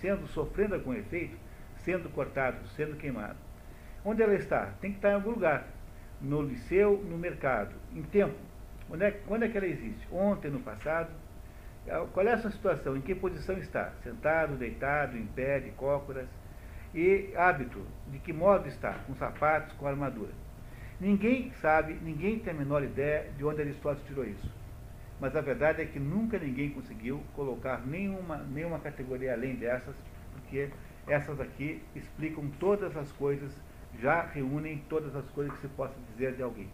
sendo, 0.00 0.26
sofrendo 0.26 0.74
algum 0.74 0.92
efeito, 0.92 1.36
sendo 1.76 2.08
cortado, 2.10 2.66
sendo 2.68 2.96
queimado. 2.96 3.36
Onde 4.04 4.22
ela 4.22 4.34
está? 4.34 4.72
Tem 4.80 4.90
que 4.90 4.98
estar 4.98 5.10
em 5.10 5.14
algum 5.14 5.30
lugar. 5.30 5.66
No 6.20 6.42
liceu, 6.42 7.02
no 7.08 7.16
mercado, 7.16 7.74
em 7.94 8.02
tempo. 8.02 8.34
Onde 8.90 9.04
é, 9.04 9.10
quando 9.10 9.44
é 9.44 9.48
que 9.48 9.56
ela 9.56 9.66
existe? 9.66 10.06
Ontem, 10.12 10.50
no 10.50 10.60
passado? 10.60 11.10
É, 11.86 12.06
qual 12.12 12.26
é 12.26 12.32
a 12.32 12.38
sua 12.38 12.50
situação? 12.50 12.96
Em 12.96 13.00
que 13.00 13.14
posição 13.14 13.56
está? 13.58 13.92
Sentado, 14.02 14.56
deitado, 14.56 15.16
em 15.16 15.26
pé, 15.26 15.60
de 15.60 15.70
cócoras? 15.70 16.26
E 16.94 17.32
hábito, 17.36 17.84
de 18.08 18.18
que 18.18 18.32
modo 18.32 18.68
está? 18.68 18.92
Com 19.06 19.14
sapatos, 19.16 19.72
com 19.76 19.86
armadura. 19.86 20.32
Ninguém 21.00 21.52
sabe, 21.60 21.94
ninguém 22.02 22.38
tem 22.38 22.52
a 22.52 22.56
menor 22.56 22.82
ideia 22.84 23.30
de 23.36 23.44
onde 23.44 23.60
Aristóteles 23.60 24.06
tirou 24.06 24.24
isso 24.24 24.64
mas 25.20 25.34
a 25.36 25.40
verdade 25.40 25.82
é 25.82 25.86
que 25.86 25.98
nunca 25.98 26.38
ninguém 26.38 26.70
conseguiu 26.70 27.22
colocar 27.34 27.80
nenhuma, 27.86 28.38
nenhuma 28.38 28.78
categoria 28.78 29.32
além 29.32 29.54
dessas, 29.54 29.94
porque 30.32 30.68
essas 31.06 31.40
aqui 31.40 31.82
explicam 31.94 32.50
todas 32.58 32.96
as 32.96 33.10
coisas, 33.12 33.50
já 34.00 34.22
reúnem 34.22 34.84
todas 34.88 35.14
as 35.14 35.24
coisas 35.30 35.54
que 35.54 35.62
se 35.62 35.68
possa 35.68 35.94
dizer 36.10 36.34
de 36.34 36.42
alguém. 36.42 36.68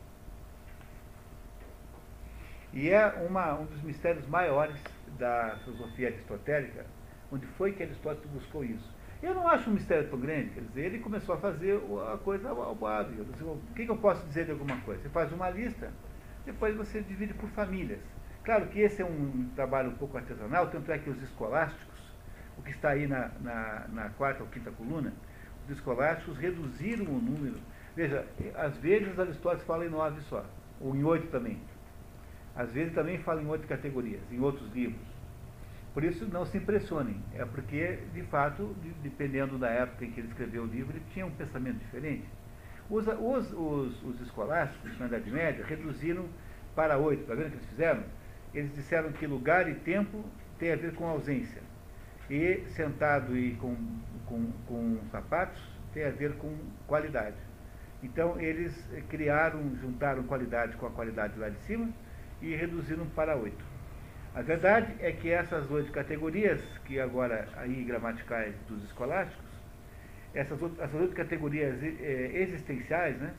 E 2.73 2.89
é 2.89 3.07
uma, 3.29 3.55
um 3.55 3.65
dos 3.65 3.83
mistérios 3.83 4.27
maiores 4.27 4.81
da 5.19 5.57
filosofia 5.65 6.09
aristotélica, 6.09 6.87
onde 7.33 7.47
foi 7.47 7.73
que 7.73 7.83
Aristóteles 7.83 8.31
buscou 8.31 8.65
isso. 8.65 8.89
Eu 9.23 9.35
não 9.35 9.47
acho 9.49 9.69
um 9.69 9.75
mistério 9.75 10.09
tão 10.09 10.19
grande, 10.19 10.51
quer 10.51 10.61
dizer, 10.63 10.87
ele 10.87 10.99
começou 11.01 11.35
a 11.35 11.39
fazer 11.39 11.81
a 12.13 12.17
coisa 12.17 12.49
ao 12.49 12.59
óbvio. 12.59 13.27
O 13.41 13.75
que, 13.75 13.85
que 13.85 13.91
eu 13.91 13.97
posso 13.97 14.25
dizer 14.27 14.47
de 14.47 14.53
alguma 14.53 14.81
coisa? 14.81 15.03
Você 15.03 15.09
faz 15.11 15.31
uma 15.33 15.51
lista, 15.51 15.93
depois 16.47 16.75
você 16.77 17.03
divide 17.03 17.35
por 17.35 17.51
famílias. 17.51 18.01
Claro 18.45 18.67
que 18.69 18.81
esse 18.81 19.03
é 19.03 19.05
um 19.05 19.51
trabalho 19.55 19.91
um 19.91 19.97
pouco 19.97 20.17
artesanal, 20.17 20.69
tanto 20.69 20.91
é 20.91 20.99
que 20.99 21.11
os 21.11 21.23
escolásticos, 21.23 22.01
o 22.57 22.63
que 22.63 22.71
está 22.71 22.91
aí 22.91 23.07
na, 23.07 23.31
na, 23.41 23.89
na 23.93 24.09
quarta 24.11 24.43
ou 24.43 24.49
quinta 24.49 24.71
coluna, 24.71 25.13
os 25.65 25.71
escolásticos 25.71 26.39
reduziram 26.39 27.05
o 27.05 27.21
número. 27.21 27.59
Veja, 27.95 28.25
às 28.55 28.77
vezes 28.79 29.19
Aristóteles 29.19 29.67
fala 29.67 29.85
em 29.85 29.91
nove 29.91 30.21
só, 30.23 30.47
ou 30.81 30.97
em 30.97 31.05
oito 31.05 31.27
também. 31.27 31.61
Às 32.61 32.71
vezes 32.73 32.93
também 32.93 33.17
fala 33.21 33.41
em 33.41 33.47
oito 33.47 33.67
categorias, 33.67 34.21
em 34.31 34.39
outros 34.39 34.71
livros. 34.75 35.01
Por 35.95 36.05
isso, 36.05 36.27
não 36.27 36.45
se 36.45 36.59
impressionem. 36.59 37.17
É 37.35 37.43
porque, 37.43 38.01
de 38.13 38.23
fato, 38.25 38.77
dependendo 39.03 39.57
da 39.57 39.71
época 39.71 40.05
em 40.05 40.11
que 40.11 40.21
ele 40.21 40.29
escreveu 40.29 40.65
o 40.65 40.67
livro, 40.67 40.95
ele 40.95 41.05
tinha 41.15 41.25
um 41.25 41.31
pensamento 41.31 41.79
diferente. 41.79 42.29
Os, 42.91 43.07
os, 43.07 43.53
os, 43.55 44.05
os 44.05 44.21
escolásticos, 44.21 44.99
na 44.99 45.07
Idade 45.07 45.31
Média, 45.31 45.65
reduziram 45.65 46.27
para 46.77 46.99
oito. 46.99 47.23
Está 47.23 47.35
vendo 47.35 47.47
o 47.47 47.51
que 47.51 47.57
eles 47.57 47.69
fizeram? 47.71 48.03
Eles 48.53 48.75
disseram 48.75 49.11
que 49.11 49.27
lugar 49.27 49.67
e 49.67 49.77
tempo 49.77 50.23
tem 50.59 50.71
a 50.71 50.77
ver 50.77 50.93
com 50.95 51.07
ausência. 51.07 51.63
E 52.29 52.63
sentado 52.77 53.35
e 53.39 53.55
com, 53.55 53.75
com, 54.27 54.53
com 54.67 54.99
sapatos 55.11 55.63
tem 55.95 56.05
a 56.05 56.11
ver 56.11 56.35
com 56.35 56.55
qualidade. 56.87 57.39
Então 58.03 58.39
eles 58.39 58.87
criaram, 59.09 59.75
juntaram 59.81 60.25
qualidade 60.25 60.77
com 60.77 60.85
a 60.85 60.91
qualidade 60.91 61.39
lá 61.39 61.49
de 61.49 61.59
cima 61.61 61.89
e 62.41 62.55
reduziram 62.55 63.07
para 63.07 63.37
oito. 63.37 63.65
A 64.35 64.43
verdade 64.43 64.95
é 65.01 65.11
que 65.11 65.29
essas 65.29 65.69
oito 65.71 65.91
categorias, 65.91 66.63
que 66.85 67.01
agora 67.01 67.49
aí 67.57 67.83
gramaticais 67.83 68.55
dos 68.69 68.85
escolásticos, 68.85 69.51
essas, 70.33 70.61
essas 70.79 71.01
oito 71.01 71.15
categorias 71.15 71.83
eh, 71.83 72.31
existenciais, 72.35 73.17
né, 73.19 73.35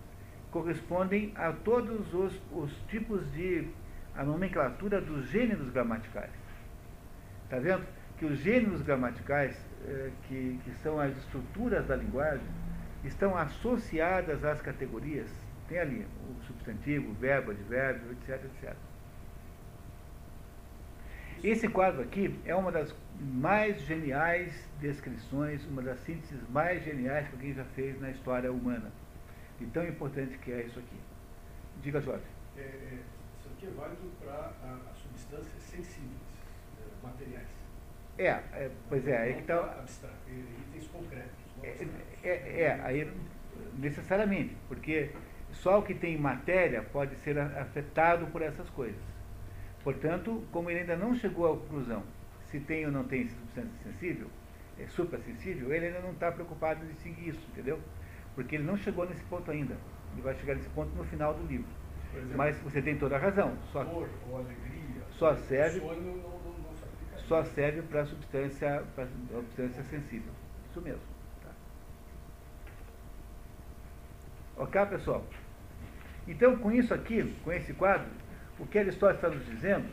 correspondem 0.52 1.32
a 1.36 1.53
todos 1.53 2.14
os, 2.14 2.38
os 2.52 2.73
tipos 2.90 3.32
de 3.32 3.69
a 4.14 4.23
nomenclatura 4.26 4.99
dos 4.99 5.30
gêneros 5.30 5.69
gramaticais. 5.69 6.32
Está 7.45 7.57
vendo? 7.60 7.86
Que 8.19 8.26
os 8.26 8.40
gêneros 8.40 8.82
gramaticais, 8.82 9.57
eh, 9.88 10.11
que, 10.28 10.60
que 10.65 10.72
são 10.84 10.99
as 10.99 11.15
estruturas 11.18 11.88
da 11.88 11.95
linguagem, 11.95 12.45
estão 13.06 13.38
associadas 13.38 14.44
às 14.44 14.61
categorias. 14.61 15.30
Tem 15.69 15.80
ali 15.80 16.06
o 16.30 16.44
substantivo, 16.44 17.11
o 17.11 17.14
verbo, 17.14 17.52
advérbio, 17.52 18.11
etc, 18.11 18.44
etc. 18.44 18.76
Esse 21.44 21.68
quadro 21.68 22.04
aqui 22.04 22.40
é 22.46 22.56
uma 22.56 22.72
das 22.72 22.94
mais 23.20 23.82
geniais 23.82 24.54
descrições, 24.80 25.66
uma 25.66 25.82
das 25.82 26.00
sínteses 26.02 26.40
mais 26.50 26.84
geniais 26.84 27.28
que 27.28 27.34
alguém 27.34 27.54
já 27.54 27.64
fez 27.76 28.00
na 28.00 28.12
história 28.12 28.52
humana. 28.52 28.92
E 29.60 29.66
tão 29.66 29.88
importante 29.88 30.38
que 30.38 30.52
é 30.52 30.64
isso 30.64 30.78
aqui. 30.78 30.98
Diga, 31.82 32.00
Jorge. 32.00 32.24
É, 32.56 32.62
é, 32.62 32.98
isso 33.40 33.50
aqui 33.56 33.66
é 33.66 33.70
válido 33.72 34.12
para 34.24 34.54
as 34.92 34.98
substâncias 35.00 35.64
sensíveis, 35.64 36.12
é, 36.80 37.08
materiais. 37.08 37.48
É, 38.20 38.28
é, 38.28 38.72
pois 38.88 39.08
é, 39.08 39.18
aí 39.18 39.34
que 39.34 39.42
está. 39.42 39.64
Abstrato, 39.80 40.16
itens 40.30 40.88
concretos. 40.90 41.42
É, 41.64 41.88
é, 42.24 42.62
é, 42.62 42.82
aí 42.84 43.12
necessariamente, 43.78 44.56
porque 44.68 45.12
só 45.52 45.80
o 45.80 45.84
que 45.84 45.96
tem 45.96 46.18
matéria 46.18 46.84
pode 46.84 47.16
ser 47.18 47.40
afetado 47.40 48.28
por 48.28 48.42
essas 48.44 48.70
coisas. 48.70 49.11
Portanto, 49.84 50.44
como 50.52 50.70
ele 50.70 50.82
ainda 50.82 50.95
não 50.95 51.16
chegou 51.16 51.52
à 51.52 51.58
conclusão 51.58 52.03
se 52.52 52.60
tem 52.60 52.86
ou 52.86 52.91
não 52.91 53.03
tem 53.03 53.28
substância 53.28 53.72
sensível, 53.84 54.28
é 54.78 54.88
suprassensível, 54.88 55.74
ele 55.74 55.88
ainda 55.88 56.02
não 56.02 56.12
está 56.12 56.32
preocupado 56.32 56.84
em 56.84 56.90
distinguir 56.90 57.30
isso, 57.30 57.48
entendeu? 57.52 57.80
Porque 58.36 58.56
ele 58.56 58.64
não 58.64 58.78
chegou 58.78 59.08
nesse 59.08 59.24
ponto 59.24 59.49
ainda. 59.49 59.76
Ele 60.14 60.22
vai 60.22 60.36
chegar 60.36 60.56
nesse 60.56 60.70
ponto 60.70 60.94
no 60.95 61.03
final 61.06 61.34
do 61.34 61.45
livro. 61.45 61.70
Exemplo, 62.14 62.38
Mas 62.38 62.60
você 62.60 62.82
tem 62.82 62.98
toda 62.98 63.16
a 63.16 63.20
razão. 63.20 63.58
Só, 63.72 63.84
dor 63.84 64.10
ou 64.30 64.40
alegria. 64.40 65.02
só 65.12 65.36
serve, 65.36 65.80
não, 65.80 65.95
não, 65.95 66.16
não 66.18 66.76
se 66.76 67.28
só 67.28 67.44
serve 67.44 67.82
para 67.84 68.02
a 68.02 68.06
substância, 68.06 68.84
pra 68.94 69.08
substância 69.08 69.84
sensível. 69.84 70.34
Isso 70.70 70.82
mesmo. 70.82 71.02
Tá? 71.41 71.52
Ok, 74.58 74.86
pessoal? 74.88 75.26
Então, 76.28 76.58
com 76.58 76.72
isso 76.72 76.94
aqui, 76.94 77.34
com 77.44 77.52
esse 77.52 77.74
quadro, 77.74 78.10
o 78.62 78.68
que 78.68 78.78
Aristóteles 78.78 79.18
está 79.18 79.30
nos 79.30 79.46
dizendo 79.48 79.86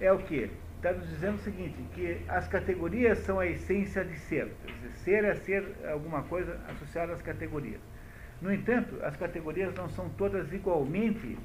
é 0.00 0.10
o 0.10 0.18
quê? 0.18 0.50
Está 0.76 0.92
nos 0.92 1.08
dizendo 1.08 1.34
o 1.34 1.40
seguinte, 1.40 1.76
que 1.94 2.20
as 2.28 2.48
categorias 2.48 3.18
são 3.18 3.38
a 3.38 3.46
essência 3.46 4.04
de 4.04 4.16
ser. 4.16 4.52
Dizer, 4.64 4.92
ser 4.92 5.24
é 5.24 5.34
ser 5.34 5.64
alguma 5.90 6.22
coisa 6.22 6.58
associada 6.68 7.12
às 7.12 7.20
categorias. 7.20 7.80
No 8.40 8.52
entanto, 8.52 8.96
as 9.02 9.16
categorias 9.16 9.74
não 9.74 9.88
são 9.88 10.08
todas 10.10 10.52
igualmente 10.52 11.36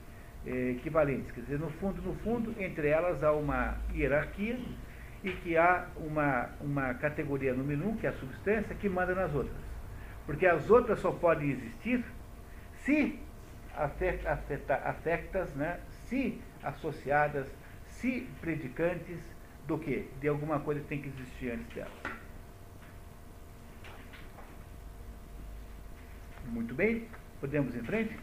eh, 0.46 0.76
equivalentes. 0.78 1.32
Quer 1.32 1.42
dizer, 1.42 1.60
no 1.60 1.70
fundo, 1.72 2.02
no 2.02 2.14
fundo, 2.16 2.54
entre 2.60 2.88
elas 2.88 3.24
há 3.24 3.32
uma 3.32 3.78
hierarquia 3.94 4.60
e 5.24 5.32
que 5.32 5.58
há 5.58 5.88
uma, 5.98 6.50
uma 6.62 6.94
categoria 6.94 7.54
no 7.54 7.64
menu, 7.64 7.98
que 7.98 8.06
é 8.06 8.10
a 8.10 8.14
substância, 8.14 8.76
que 8.76 8.88
manda 8.88 9.16
nas 9.16 9.34
outras. 9.34 9.58
Porque 10.28 10.46
as 10.46 10.70
outras 10.70 11.00
só 11.00 11.12
podem 11.12 11.50
existir 11.50 12.06
se 12.76 13.20
afectas, 13.76 15.54
né, 15.56 15.80
se 16.06 16.40
associadas, 16.64 17.48
se 17.88 18.28
predicantes 18.42 19.20
do 19.68 19.78
que? 19.78 20.10
De 20.20 20.28
alguma 20.28 20.60
coisa 20.60 20.82
que 20.82 20.88
tem 20.88 21.02
que 21.02 21.10
existir 21.10 21.52
antes 21.52 21.68
dela. 21.74 21.92
Muito 26.48 26.74
bem, 26.74 27.08
podemos 27.40 27.74
ir 27.74 27.80
em 27.80 27.84
frente? 27.84 28.18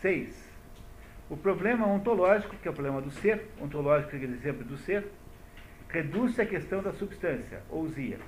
Seis. 0.00 0.52
O 1.30 1.36
problema 1.36 1.86
ontológico, 1.86 2.54
que 2.56 2.68
é 2.68 2.70
o 2.70 2.74
problema 2.74 3.00
do 3.00 3.10
ser, 3.10 3.48
ontológico 3.60 4.10
que 4.10 4.16
é 4.16 4.18
aquele 4.18 4.34
exemplo 4.34 4.64
do 4.64 4.76
ser, 4.76 5.10
reduz 5.88 6.38
a 6.38 6.44
questão 6.44 6.82
da 6.82 6.92
substância, 6.92 7.62
ousia. 7.70 8.18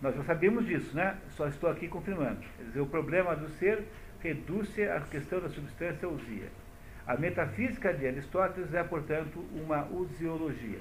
Nós 0.00 0.14
já 0.14 0.22
sabemos 0.22 0.66
disso, 0.66 0.96
né? 0.96 1.18
Só 1.30 1.48
estou 1.48 1.68
aqui 1.68 1.88
confirmando. 1.88 2.40
Quer 2.56 2.64
dizer, 2.64 2.80
o 2.80 2.86
problema 2.86 3.34
do 3.34 3.48
ser 3.50 3.84
reduz 4.20 4.78
a 4.78 5.00
questão 5.00 5.40
da 5.40 5.48
substância, 5.48 6.08
ousia. 6.08 6.48
A 7.10 7.16
metafísica 7.16 7.92
de 7.92 8.06
Aristóteles 8.06 8.72
é, 8.72 8.84
portanto, 8.84 9.44
uma 9.52 9.84
usiologia. 9.86 10.78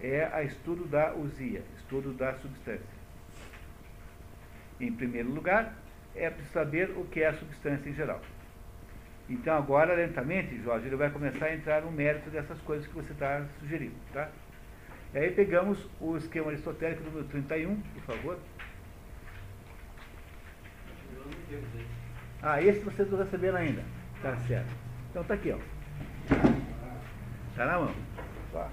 É 0.00 0.30
a 0.32 0.44
estudo 0.44 0.84
da 0.84 1.12
usia, 1.16 1.64
estudo 1.76 2.12
da 2.12 2.32
substância. 2.34 2.96
Em 4.80 4.92
primeiro 4.92 5.28
lugar, 5.30 5.74
é 6.14 6.30
preciso 6.30 6.52
saber 6.52 6.90
o 6.90 7.04
que 7.06 7.22
é 7.22 7.26
a 7.26 7.34
substância 7.34 7.90
em 7.90 7.92
geral. 7.92 8.20
Então, 9.28 9.56
agora, 9.56 9.94
lentamente, 9.94 10.62
Jorge, 10.62 10.86
ele 10.86 10.94
vai 10.94 11.10
começar 11.10 11.46
a 11.46 11.54
entrar 11.56 11.82
no 11.82 11.90
mérito 11.90 12.30
dessas 12.30 12.60
coisas 12.60 12.86
que 12.86 12.94
você 12.94 13.12
está 13.12 13.44
sugerindo. 13.58 13.96
Tá? 14.12 14.30
E 15.12 15.18
aí 15.18 15.32
pegamos 15.32 15.90
o 16.00 16.16
esquema 16.16 16.52
aristotélico 16.52 17.02
número 17.02 17.24
31, 17.24 17.80
por 17.80 18.02
favor. 18.02 18.38
Ah, 22.40 22.62
esse 22.62 22.78
vocês 22.78 23.10
não 23.10 23.18
receberam 23.18 23.58
ainda. 23.58 23.82
Tá 24.22 24.36
certo. 24.46 24.85
Então 25.16 25.24
tá 25.24 25.32
aqui, 25.32 25.50
ó. 25.50 25.56
Tá 27.56 27.64
na 27.64 27.78
mão. 27.78 27.94
Ó. 28.52 28.58
Vou 28.58 28.68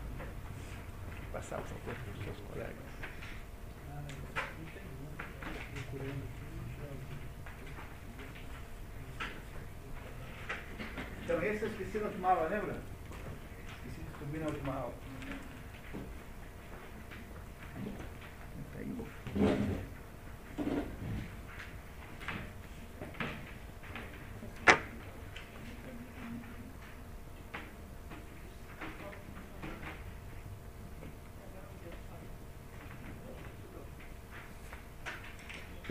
passar 1.31 1.55
por 1.55 1.67
favor 1.67 1.95
para 1.95 2.11
os 2.11 2.19
seus 2.25 2.37
colegas. 2.49 2.75
Então 11.23 11.43
esse 11.43 11.63
eu 11.63 11.69
esqueci 11.69 11.97
na 11.99 12.07
última 12.07 12.31
aula, 12.31 12.49
lembra? 12.49 12.75
Esqueci 13.77 14.01
de 14.01 14.19
subir 14.19 14.39
na 14.39 14.47
última 14.47 14.73
aula. 14.73 14.93
Tá 18.73 18.79
aí. 18.79 18.93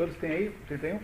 Todos 0.03 0.17
têm 0.17 0.33
aí? 0.33 0.57
31? 0.67 0.99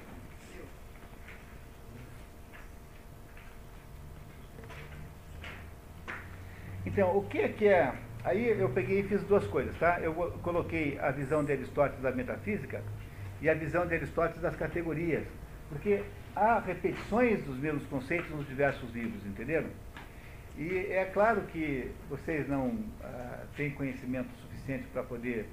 Então, 6.84 7.16
o 7.16 7.22
que 7.28 7.38
é 7.38 7.48
que 7.48 7.68
é? 7.68 7.94
Aí 8.24 8.58
eu 8.58 8.68
peguei 8.70 8.98
e 8.98 9.02
fiz 9.04 9.22
duas 9.22 9.46
coisas, 9.46 9.78
tá? 9.78 10.00
Eu 10.00 10.12
coloquei 10.42 10.98
a 10.98 11.12
visão 11.12 11.44
de 11.44 11.52
Aristóteles 11.52 12.02
da 12.02 12.10
metafísica 12.10 12.82
e 13.40 13.48
a 13.48 13.54
visão 13.54 13.86
de 13.86 13.94
Aristóteles 13.94 14.42
das 14.42 14.56
categorias, 14.56 15.24
porque 15.68 16.02
há 16.34 16.58
repetições 16.58 17.44
dos 17.44 17.56
mesmos 17.56 17.86
conceitos 17.86 18.28
nos 18.30 18.48
diversos 18.48 18.92
livros, 18.92 19.24
entenderam? 19.24 19.70
E 20.56 20.76
é 20.90 21.04
claro 21.04 21.42
que 21.42 21.88
vocês 22.10 22.48
não 22.48 22.76
ah, 23.04 23.44
têm 23.56 23.70
conhecimento 23.70 24.28
suficiente 24.42 24.88
para 24.92 25.04
poder 25.04 25.46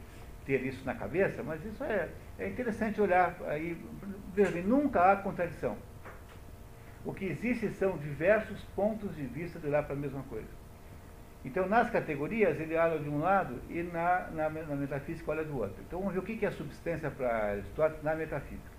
ter 0.47 0.65
isso 0.65 0.83
na 0.83 0.95
cabeça, 0.95 1.43
mas 1.43 1.63
isso 1.63 1.83
é, 1.83 2.09
é 2.37 2.47
interessante 2.47 3.01
olhar 3.01 3.35
aí. 3.47 3.77
Veja 4.33 4.61
nunca 4.61 5.11
há 5.11 5.15
contradição. 5.15 5.77
O 7.05 7.13
que 7.13 7.25
existe 7.25 7.69
são 7.71 7.97
diversos 7.97 8.61
pontos 8.75 9.15
de 9.15 9.25
vista 9.25 9.59
de 9.59 9.67
olhar 9.67 9.83
para 9.83 9.93
a 9.93 9.97
mesma 9.97 10.23
coisa. 10.23 10.47
Então, 11.45 11.67
nas 11.69 11.91
categorias, 11.91 12.59
ele 12.59 12.75
olha 12.75 12.97
de 12.97 13.07
um 13.07 13.19
lado 13.19 13.61
e 13.69 13.83
na, 13.83 14.31
na, 14.31 14.49
na 14.49 14.75
metafísica 14.75 15.29
olha 15.29 15.43
do 15.43 15.59
outro. 15.59 15.75
Então, 15.87 15.99
vamos 15.99 16.15
ver 16.15 16.19
o 16.19 16.23
que 16.23 16.43
é 16.43 16.49
substância 16.49 17.11
para 17.11 17.51
Aristóteles 17.51 18.03
na 18.03 18.15
metafísica. 18.15 18.75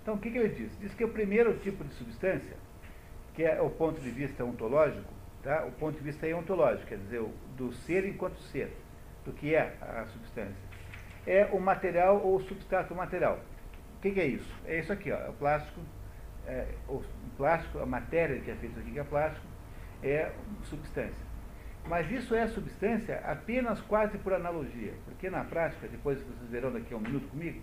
Então, 0.00 0.14
o 0.14 0.18
que, 0.18 0.30
que 0.30 0.38
ele 0.38 0.54
diz? 0.54 0.78
Diz 0.78 0.94
que 0.94 1.04
o 1.04 1.08
primeiro 1.08 1.58
tipo 1.58 1.82
de 1.82 1.92
substância, 1.94 2.56
que 3.34 3.42
é 3.42 3.60
o 3.60 3.68
ponto 3.68 4.00
de 4.00 4.10
vista 4.10 4.44
ontológico, 4.44 5.12
tá? 5.42 5.64
o 5.66 5.72
ponto 5.72 5.98
de 5.98 6.04
vista 6.04 6.28
é 6.28 6.34
ontológico, 6.34 6.86
quer 6.86 6.98
dizer, 6.98 7.24
do 7.56 7.72
ser 7.72 8.06
enquanto 8.06 8.38
ser, 8.38 8.72
do 9.24 9.32
que 9.32 9.54
é 9.54 9.76
a 9.80 10.06
substância, 10.06 10.69
é 11.26 11.48
o 11.52 11.60
material 11.60 12.20
ou 12.22 12.36
o 12.36 12.40
substrato 12.42 12.94
material. 12.94 13.38
O 13.98 14.00
que, 14.02 14.10
que 14.12 14.20
é 14.20 14.26
isso? 14.26 14.54
É 14.66 14.78
isso 14.78 14.92
aqui, 14.92 15.12
ó, 15.12 15.16
é 15.16 15.28
o 15.28 15.32
plástico 15.34 15.80
é, 16.46 16.66
o 16.88 17.02
plástico, 17.36 17.78
a 17.78 17.86
matéria 17.86 18.40
que 18.40 18.50
é 18.50 18.54
feita 18.54 18.80
aqui, 18.80 18.90
que 18.90 18.98
é 18.98 19.04
plástico, 19.04 19.46
é 20.02 20.32
substância. 20.64 21.30
Mas 21.86 22.10
isso 22.10 22.34
é 22.34 22.46
substância 22.48 23.20
apenas 23.24 23.80
quase 23.82 24.18
por 24.18 24.32
analogia, 24.32 24.92
porque 25.04 25.30
na 25.30 25.44
prática, 25.44 25.88
depois 25.88 26.18
vocês 26.18 26.50
verão 26.50 26.72
daqui 26.72 26.92
a 26.92 26.96
um 26.96 27.00
minuto 27.00 27.28
comigo, 27.28 27.60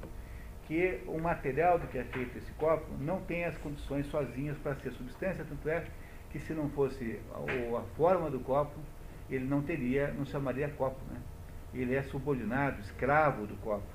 que 0.67 1.01
o 1.05 1.19
material 1.19 1.79
do 1.79 1.88
que 1.88 1.97
é 1.97 2.03
feito 2.03 2.38
esse 2.38 2.51
copo 2.53 2.85
não 2.99 3.21
tem 3.21 3.45
as 3.45 3.57
condições 3.57 4.05
sozinhas 4.07 4.57
para 4.57 4.75
ser 4.75 4.91
substância, 4.91 5.45
tanto 5.47 5.69
é 5.69 5.85
que 6.31 6.39
se 6.39 6.53
não 6.53 6.69
fosse 6.69 7.19
a, 7.34 7.77
a 7.77 7.81
forma 7.95 8.29
do 8.29 8.39
copo, 8.39 8.77
ele 9.29 9.45
não 9.45 9.61
teria, 9.61 10.11
não 10.13 10.25
chamaria 10.25 10.69
copo, 10.69 10.99
né? 11.11 11.19
Ele 11.73 11.95
é 11.95 12.03
subordinado, 12.03 12.81
escravo 12.81 13.45
do 13.45 13.56
copo. 13.57 13.85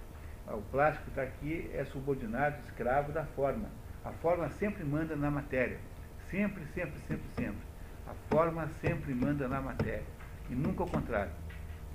O 0.48 0.62
plástico 0.70 1.08
está 1.08 1.22
aqui, 1.22 1.70
é 1.72 1.84
subordinado, 1.84 2.56
escravo 2.66 3.12
da 3.12 3.24
forma. 3.24 3.68
A 4.04 4.10
forma 4.10 4.48
sempre 4.50 4.84
manda 4.84 5.16
na 5.16 5.30
matéria. 5.30 5.78
Sempre, 6.30 6.64
sempre, 6.74 6.98
sempre, 7.06 7.26
sempre. 7.36 7.62
A 8.06 8.14
forma 8.28 8.68
sempre 8.80 9.14
manda 9.14 9.48
na 9.48 9.60
matéria. 9.60 10.04
E 10.50 10.54
nunca 10.54 10.82
o 10.82 10.90
contrário. 10.90 11.32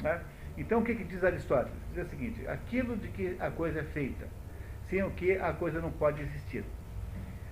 Tá? 0.02 0.22
Então 0.58 0.80
o 0.80 0.84
que, 0.84 0.96
que 0.96 1.04
diz 1.04 1.24
Aristóteles? 1.24 1.78
Diz 1.94 2.08
o 2.08 2.10
seguinte, 2.10 2.48
aquilo 2.48 2.98
de 2.98 3.08
que 3.10 3.36
a 3.40 3.52
coisa 3.52 3.82
é 3.82 3.84
feita, 3.84 4.28
sem 4.90 5.04
o 5.04 5.12
que 5.12 5.34
a 5.38 5.54
coisa 5.54 5.80
não 5.80 5.92
pode 5.92 6.22
existir. 6.22 6.64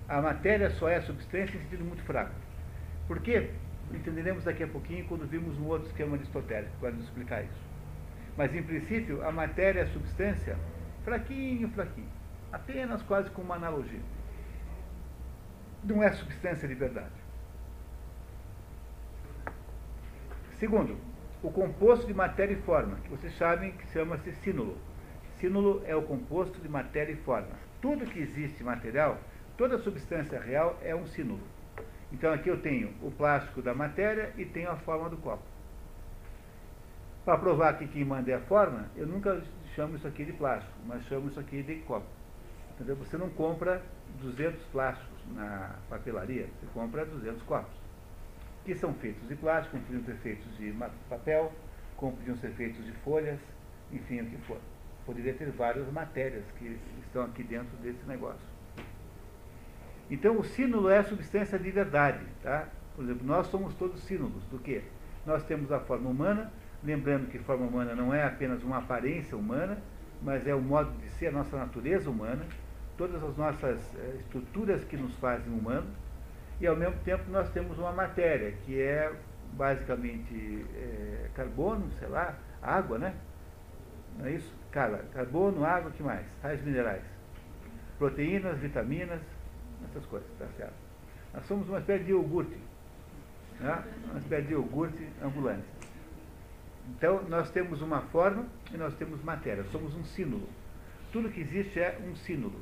A 0.08 0.22
matéria 0.22 0.70
só 0.72 0.88
é 0.88 1.02
substância 1.02 1.58
em 1.58 1.62
sentido 1.62 1.84
muito 1.84 2.04
fraco. 2.04 2.34
Por 3.08 3.20
quê? 3.20 3.52
Entenderemos 3.92 4.44
daqui 4.44 4.64
a 4.64 4.68
pouquinho 4.68 5.06
quando 5.06 5.28
vimos 5.28 5.58
um 5.60 5.66
outro 5.66 5.88
esquema 5.88 6.16
aristotélico 6.16 6.74
para 6.80 6.92
nos 6.92 7.04
explicar 7.04 7.44
isso. 7.44 7.75
Mas, 8.38 8.54
em 8.54 8.62
princípio, 8.62 9.26
a 9.26 9.32
matéria 9.32 9.82
é 9.82 9.86
substância 9.88 10.58
fraquinho, 11.04 11.70
fraquinho. 11.70 12.10
Apenas 12.52 13.02
quase 13.04 13.30
com 13.30 13.42
uma 13.42 13.56
analogia. 13.56 14.02
Não 15.84 16.04
é 16.04 16.12
substância 16.12 16.68
de 16.68 16.74
verdade. 16.74 17.14
Segundo, 20.60 20.98
o 21.44 21.52
composto 21.52 22.08
de 22.08 22.14
matéria 22.14 22.54
e 22.54 22.62
forma, 22.62 22.96
que 23.04 23.10
vocês 23.10 23.38
sabem 23.38 23.72
que 23.72 23.86
chama-se 23.92 24.32
sínulo. 24.38 24.78
Sínulo 25.40 25.84
é 25.86 25.96
o 25.96 26.02
composto 26.02 26.60
de 26.60 26.68
matéria 26.68 27.12
e 27.12 27.18
forma. 27.18 27.52
Tudo 27.82 28.06
que 28.06 28.20
existe 28.20 28.64
material, 28.64 29.20
toda 29.58 29.78
substância 29.78 30.40
real 30.40 30.80
é 30.82 30.96
um 30.96 31.06
sínulo. 31.06 31.44
Então 32.12 32.34
aqui 32.34 32.50
eu 32.50 32.62
tenho 32.62 32.94
o 33.02 33.12
plástico 33.12 33.62
da 33.62 33.74
matéria 33.74 34.34
e 34.38 34.46
tenho 34.46 34.72
a 34.72 34.78
forma 34.78 35.10
do 35.10 35.18
copo. 35.18 35.44
Para 37.26 37.40
provar 37.40 37.78
que 37.80 37.88
quem 37.88 38.06
manda 38.06 38.30
é 38.30 38.36
a 38.36 38.40
forma, 38.42 38.86
eu 38.96 39.08
nunca 39.08 39.42
chamo 39.76 39.96
isso 39.96 40.08
aqui 40.08 40.24
de 40.24 40.34
plástico, 40.34 40.72
mas 40.86 41.04
chamo 41.06 41.28
isso 41.28 41.40
aqui 41.40 41.64
de 41.64 41.78
copo. 41.78 42.06
Entendeu? 42.76 42.96
Você 42.98 43.18
não 43.18 43.30
compra 43.30 43.82
200 44.22 44.64
plásticos 44.66 45.26
na 45.34 45.76
papelaria, 45.90 46.48
você 46.60 46.68
compra 46.72 47.04
200 47.04 47.42
copos, 47.44 47.74
que 48.64 48.76
são 48.76 48.94
feitos 48.94 49.28
de 49.28 49.36
plástico, 49.36 49.76
podiam 49.80 50.04
ser 50.04 50.16
feitos 50.18 50.56
de 50.58 50.72
papel, 51.10 51.52
como 51.98 52.16
podiam 52.16 52.38
ser 52.38 52.52
feitos 52.52 52.86
de 52.86 52.92
folhas, 52.92 53.40
enfim, 53.92 54.22
o 54.22 54.26
que 54.28 54.38
for. 54.46 54.60
Poderia 55.04 55.34
ter 55.34 55.50
várias 55.52 55.92
matérias 55.92 56.44
que 56.60 56.80
estão 57.02 57.24
aqui 57.24 57.44
dentro 57.44 57.76
desse 57.78 58.06
negócio. 58.06 58.46
Então, 60.12 60.38
o 60.38 60.44
sínulo 60.44 60.90
é 60.90 61.00
a 61.00 61.04
substância 61.04 61.58
de 61.58 61.72
verdade. 61.72 62.24
Tá? 62.44 62.68
Por 62.96 63.04
exemplo, 63.04 63.26
nós 63.26 63.48
somos 63.48 63.74
todos 63.76 64.04
sínulos 64.04 64.44
do 64.46 64.60
quê? 64.60 64.84
Nós 65.26 65.44
temos 65.44 65.72
a 65.72 65.80
forma 65.80 66.10
humana, 66.10 66.52
lembrando 66.86 67.30
que 67.30 67.40
forma 67.40 67.66
humana 67.66 67.96
não 67.96 68.14
é 68.14 68.24
apenas 68.24 68.64
uma 68.64 68.78
aparência 68.78 69.36
humana, 69.38 69.78
mas 70.22 70.48
é 70.48 70.54
o 70.54 70.62
modo 70.62 70.92
de 71.02 71.10
ser, 71.12 71.28
a 71.28 71.32
nossa 71.32 71.58
natureza 71.58 72.10
humana, 72.10 72.46
todas 72.98 73.22
as 73.24 73.36
nossas 73.36 73.80
é, 73.96 74.16
estruturas 74.20 74.84
que 74.84 74.96
nos 74.96 75.16
fazem 75.16 75.52
humanos, 75.52 75.90
e 76.60 76.68
ao 76.68 76.76
mesmo 76.76 76.96
tempo 77.04 77.24
nós 77.30 77.50
temos 77.50 77.78
uma 77.78 77.92
matéria, 77.92 78.54
que 78.64 78.80
é 78.80 79.12
basicamente 79.54 80.66
é, 80.76 81.30
carbono, 81.34 81.90
sei 82.00 82.08
lá, 82.08 82.38
água, 82.62 82.98
né? 82.98 83.14
Não 84.18 84.26
é 84.26 84.32
isso? 84.32 84.54
Carla, 84.72 85.00
carbono, 85.14 85.66
água, 85.66 85.92
que 85.92 86.04
mais? 86.04 86.26
Sais 86.42 86.64
minerais. 86.64 87.04
Proteínas, 87.98 88.58
vitaminas, 88.60 89.22
essas 89.90 90.06
coisas, 90.06 90.30
tá 90.38 90.46
certo? 90.58 90.74
Nós 91.34 91.46
somos 91.46 91.68
uma 91.68 91.80
espécie 91.80 92.06
de 92.06 92.12
iogurte, 92.12 92.58
né? 93.60 93.84
uma 94.10 94.20
espécie 94.20 94.48
de 94.48 94.54
iogurte 94.54 95.10
ambulante. 95.22 95.66
Então, 96.90 97.24
nós 97.28 97.50
temos 97.50 97.82
uma 97.82 98.02
forma 98.02 98.46
e 98.74 98.78
nós 98.78 98.94
temos 98.96 99.24
matéria, 99.24 99.64
somos 99.72 99.96
um 99.96 100.04
sínulo. 100.04 100.48
Tudo 101.12 101.30
que 101.30 101.42
existe 101.42 101.80
é 101.80 101.98
um 102.08 102.16
sínulo. 102.16 102.60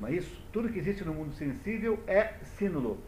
Não 0.00 0.08
é 0.08 0.12
isso? 0.12 0.40
Tudo 0.52 0.68
que 0.68 0.78
existe 0.78 1.04
no 1.04 1.14
mundo 1.14 1.32
sensível 1.32 1.98
é 2.06 2.34
sínulo. 2.58 3.00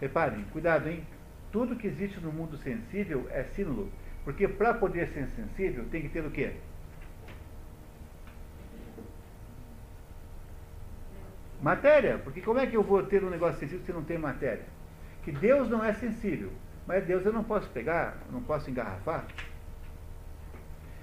Reparem, 0.00 0.44
cuidado, 0.52 0.88
hein? 0.88 1.04
Tudo 1.52 1.76
que 1.76 1.86
existe 1.86 2.20
no 2.20 2.32
mundo 2.32 2.56
sensível 2.56 3.26
é 3.30 3.42
sínulo. 3.44 3.90
Porque 4.24 4.46
para 4.46 4.74
poder 4.74 5.08
ser 5.08 5.26
sensível 5.28 5.84
tem 5.90 6.02
que 6.02 6.08
ter 6.08 6.24
o 6.24 6.30
quê? 6.30 6.52
Matéria, 11.60 12.18
porque 12.18 12.40
como 12.40 12.60
é 12.60 12.66
que 12.66 12.76
eu 12.76 12.82
vou 12.82 13.02
ter 13.02 13.24
um 13.24 13.30
negócio 13.30 13.58
sensível 13.58 13.84
se 13.84 13.92
não 13.92 14.04
tem 14.04 14.16
matéria? 14.16 14.64
Que 15.24 15.32
Deus 15.32 15.68
não 15.68 15.84
é 15.84 15.92
sensível, 15.92 16.52
mas 16.88 17.04
Deus 17.04 17.26
eu 17.26 17.34
não 17.34 17.44
posso 17.44 17.68
pegar, 17.68 18.16
não 18.32 18.42
posso 18.42 18.70
engarrafar. 18.70 19.26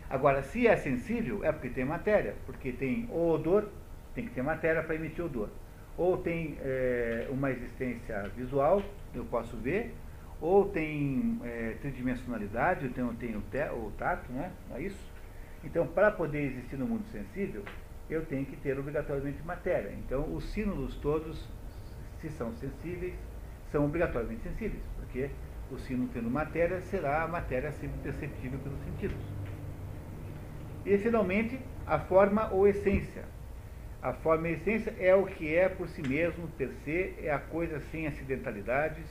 Agora, 0.10 0.42
se 0.42 0.66
é 0.66 0.76
sensível, 0.76 1.46
é 1.46 1.52
porque 1.52 1.70
tem 1.70 1.86
matéria, 1.86 2.34
porque 2.48 2.72
tem 2.72 3.08
o 3.12 3.30
odor, 3.30 3.70
tem 4.16 4.26
que 4.26 4.32
ter 4.32 4.42
matéria 4.42 4.82
para 4.82 4.96
emitir 4.96 5.24
odor. 5.24 5.48
Ou 5.96 6.18
tem 6.18 6.58
é, 6.62 7.28
uma 7.30 7.52
existência 7.52 8.24
visual, 8.36 8.82
eu 9.14 9.26
posso 9.26 9.56
ver, 9.58 9.94
ou 10.42 10.68
tem 10.70 11.40
é, 11.44 11.76
tridimensionalidade, 11.80 12.86
eu 12.86 12.92
tenho, 12.92 13.44
o 13.78 13.92
tato, 13.92 14.32
né? 14.32 14.52
não 14.68 14.78
é 14.78 14.82
isso? 14.82 15.14
Então, 15.64 15.86
para 15.86 16.10
poder 16.10 16.46
existir 16.46 16.78
no 16.78 16.88
mundo 16.88 17.06
sensível, 17.12 17.64
eu 18.10 18.26
tenho 18.26 18.46
que 18.46 18.56
ter 18.56 18.78
obrigatoriamente 18.80 19.44
matéria. 19.44 19.94
Então, 19.94 20.34
os 20.34 20.46
sínulos 20.52 20.96
todos, 20.96 21.48
se 22.20 22.30
são 22.32 22.52
sensíveis, 22.56 23.14
são 23.72 23.86
obrigatoriamente 23.86 24.42
sensíveis, 24.42 24.84
porque 24.96 25.30
o 25.72 25.78
sino 25.78 26.08
tendo 26.10 26.30
matéria 26.30 26.82
será 26.82 27.24
a 27.24 27.28
matéria 27.28 27.72
sempre 27.72 27.98
perceptível 28.04 28.60
pelos 28.60 28.80
sentidos. 28.84 29.18
E, 30.86 30.98
finalmente, 30.98 31.60
a 31.86 32.00
forma 32.00 32.50
ou 32.52 32.68
essência. 32.68 33.24
A 34.02 34.14
forma 34.14 34.50
e 34.50 34.54
essência 34.54 34.94
é 35.00 35.16
o 35.16 35.26
que 35.26 35.56
é 35.56 35.68
por 35.68 35.88
si 35.88 36.02
mesmo, 36.08 36.48
per 36.50 36.70
se, 36.84 37.16
é 37.22 37.32
a 37.32 37.40
coisa 37.40 37.80
sem 37.92 38.06
acidentalidades, 38.06 39.06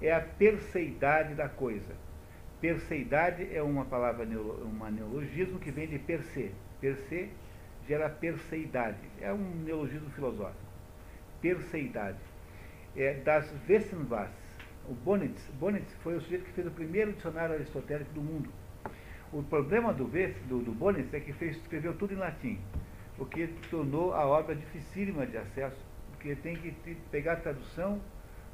é 0.00 0.12
a 0.12 0.20
perseidade 0.20 1.34
da 1.34 1.48
coisa. 1.48 1.94
Perseidade 2.60 3.54
é 3.54 3.62
uma 3.62 3.84
palavra, 3.84 4.24
um 4.24 4.90
neologismo 4.90 5.58
que 5.58 5.70
vem 5.70 5.86
de 5.86 5.98
per 5.98 6.22
se. 6.22 6.50
Per 6.80 6.96
se 7.08 7.28
gera 7.86 8.08
perseidade. 8.08 8.98
É 9.20 9.32
um 9.32 9.62
neologismo 9.64 10.10
filosófico. 10.10 10.58
Perseidade. 11.40 12.18
É 12.96 13.14
das 13.14 13.52
Wessenwas. 13.68 14.30
O 14.88 14.94
Bonitz, 14.94 15.42
Bonitz 15.60 15.92
foi 16.02 16.16
o 16.16 16.20
sujeito 16.22 16.46
que 16.46 16.52
fez 16.52 16.66
o 16.66 16.70
primeiro 16.70 17.12
dicionário 17.12 17.54
aristotélico 17.54 18.10
do 18.14 18.22
mundo. 18.22 18.50
O 19.30 19.42
problema 19.42 19.92
do, 19.92 20.04
do, 20.04 20.62
do 20.62 20.72
Bonitz 20.72 21.12
é 21.12 21.20
que 21.20 21.32
fez, 21.34 21.56
escreveu 21.58 21.94
tudo 21.94 22.14
em 22.14 22.16
latim, 22.16 22.58
o 23.18 23.26
que 23.26 23.48
tornou 23.70 24.14
a 24.14 24.26
obra 24.26 24.54
dificílima 24.54 25.26
de 25.26 25.36
acesso, 25.36 25.76
porque 26.10 26.34
tem 26.36 26.56
que 26.56 26.72
pegar 27.10 27.34
a 27.34 27.36
tradução 27.36 28.00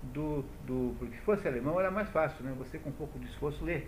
do, 0.02 0.44
do. 0.66 0.96
Porque 0.98 1.14
se 1.14 1.22
fosse 1.22 1.46
alemão 1.46 1.78
era 1.78 1.90
mais 1.90 2.08
fácil, 2.10 2.44
né? 2.44 2.52
Você 2.58 2.80
com 2.80 2.90
um 2.90 2.94
pouco 2.94 3.16
de 3.18 3.26
esforço 3.26 3.64
lê. 3.64 3.82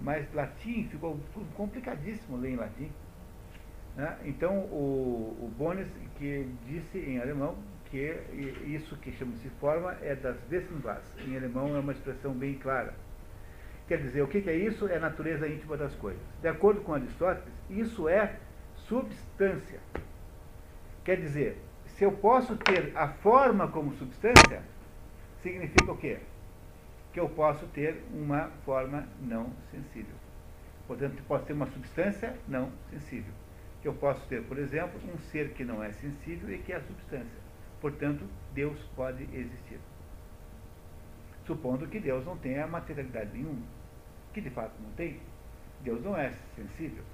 Mas 0.00 0.32
latim 0.32 0.88
ficou 0.88 1.18
complicadíssimo 1.56 2.36
ler 2.36 2.50
em 2.50 2.56
latim. 2.56 2.92
Né? 3.96 4.16
Então, 4.24 4.58
o, 4.58 5.50
o 5.58 5.76
que 6.18 6.48
disse 6.66 6.98
em 6.98 7.18
alemão 7.18 7.56
que 7.90 8.18
isso 8.66 8.96
que 8.96 9.12
chama-se 9.12 9.48
forma 9.60 9.96
é 10.02 10.14
das 10.14 10.36
Wessenwas. 10.50 11.02
Em 11.26 11.36
alemão 11.36 11.74
é 11.76 11.80
uma 11.80 11.92
expressão 11.92 12.32
bem 12.32 12.54
clara. 12.54 12.94
Quer 13.88 13.98
dizer, 13.98 14.22
o 14.22 14.28
que 14.28 14.38
é 14.48 14.54
isso? 14.54 14.88
É 14.88 14.96
a 14.96 15.00
natureza 15.00 15.48
íntima 15.48 15.76
das 15.76 15.94
coisas. 15.94 16.20
De 16.40 16.48
acordo 16.48 16.80
com 16.80 16.94
Aristóteles, 16.94 17.52
isso 17.70 18.08
é 18.08 18.36
substância. 18.74 19.80
Quer 21.04 21.20
dizer, 21.20 21.58
se 21.86 22.04
eu 22.04 22.12
posso 22.12 22.56
ter 22.56 22.92
a 22.96 23.08
forma 23.08 23.68
como 23.68 23.94
substância, 23.94 24.62
significa 25.42 25.92
o 25.92 25.96
quê? 25.96 26.18
Que 27.12 27.20
eu 27.20 27.28
posso 27.28 27.66
ter 27.68 28.02
uma 28.12 28.50
forma 28.64 29.06
não 29.20 29.52
sensível. 29.70 30.16
Portanto, 30.86 31.22
posso 31.28 31.44
ter 31.44 31.52
uma 31.52 31.66
substância 31.66 32.36
não 32.48 32.72
sensível 32.90 33.32
que 33.86 33.88
eu 33.88 33.94
posso 33.94 34.26
ter, 34.26 34.42
por 34.42 34.58
exemplo, 34.58 34.98
um 35.14 35.16
ser 35.30 35.50
que 35.50 35.64
não 35.64 35.80
é 35.80 35.92
sensível 35.92 36.52
e 36.52 36.58
que 36.58 36.72
é 36.72 36.76
a 36.76 36.80
substância. 36.80 37.45
Portanto, 37.86 38.28
Deus 38.52 38.76
pode 38.96 39.22
existir. 39.32 39.78
Supondo 41.46 41.86
que 41.86 42.00
Deus 42.00 42.26
não 42.26 42.36
tenha 42.36 42.66
materialidade 42.66 43.30
nenhuma, 43.32 43.62
que 44.34 44.40
de 44.40 44.50
fato 44.50 44.72
não 44.82 44.90
tem. 44.94 45.20
Deus 45.82 46.02
não 46.02 46.16
é 46.16 46.32
sensível. 46.56 47.04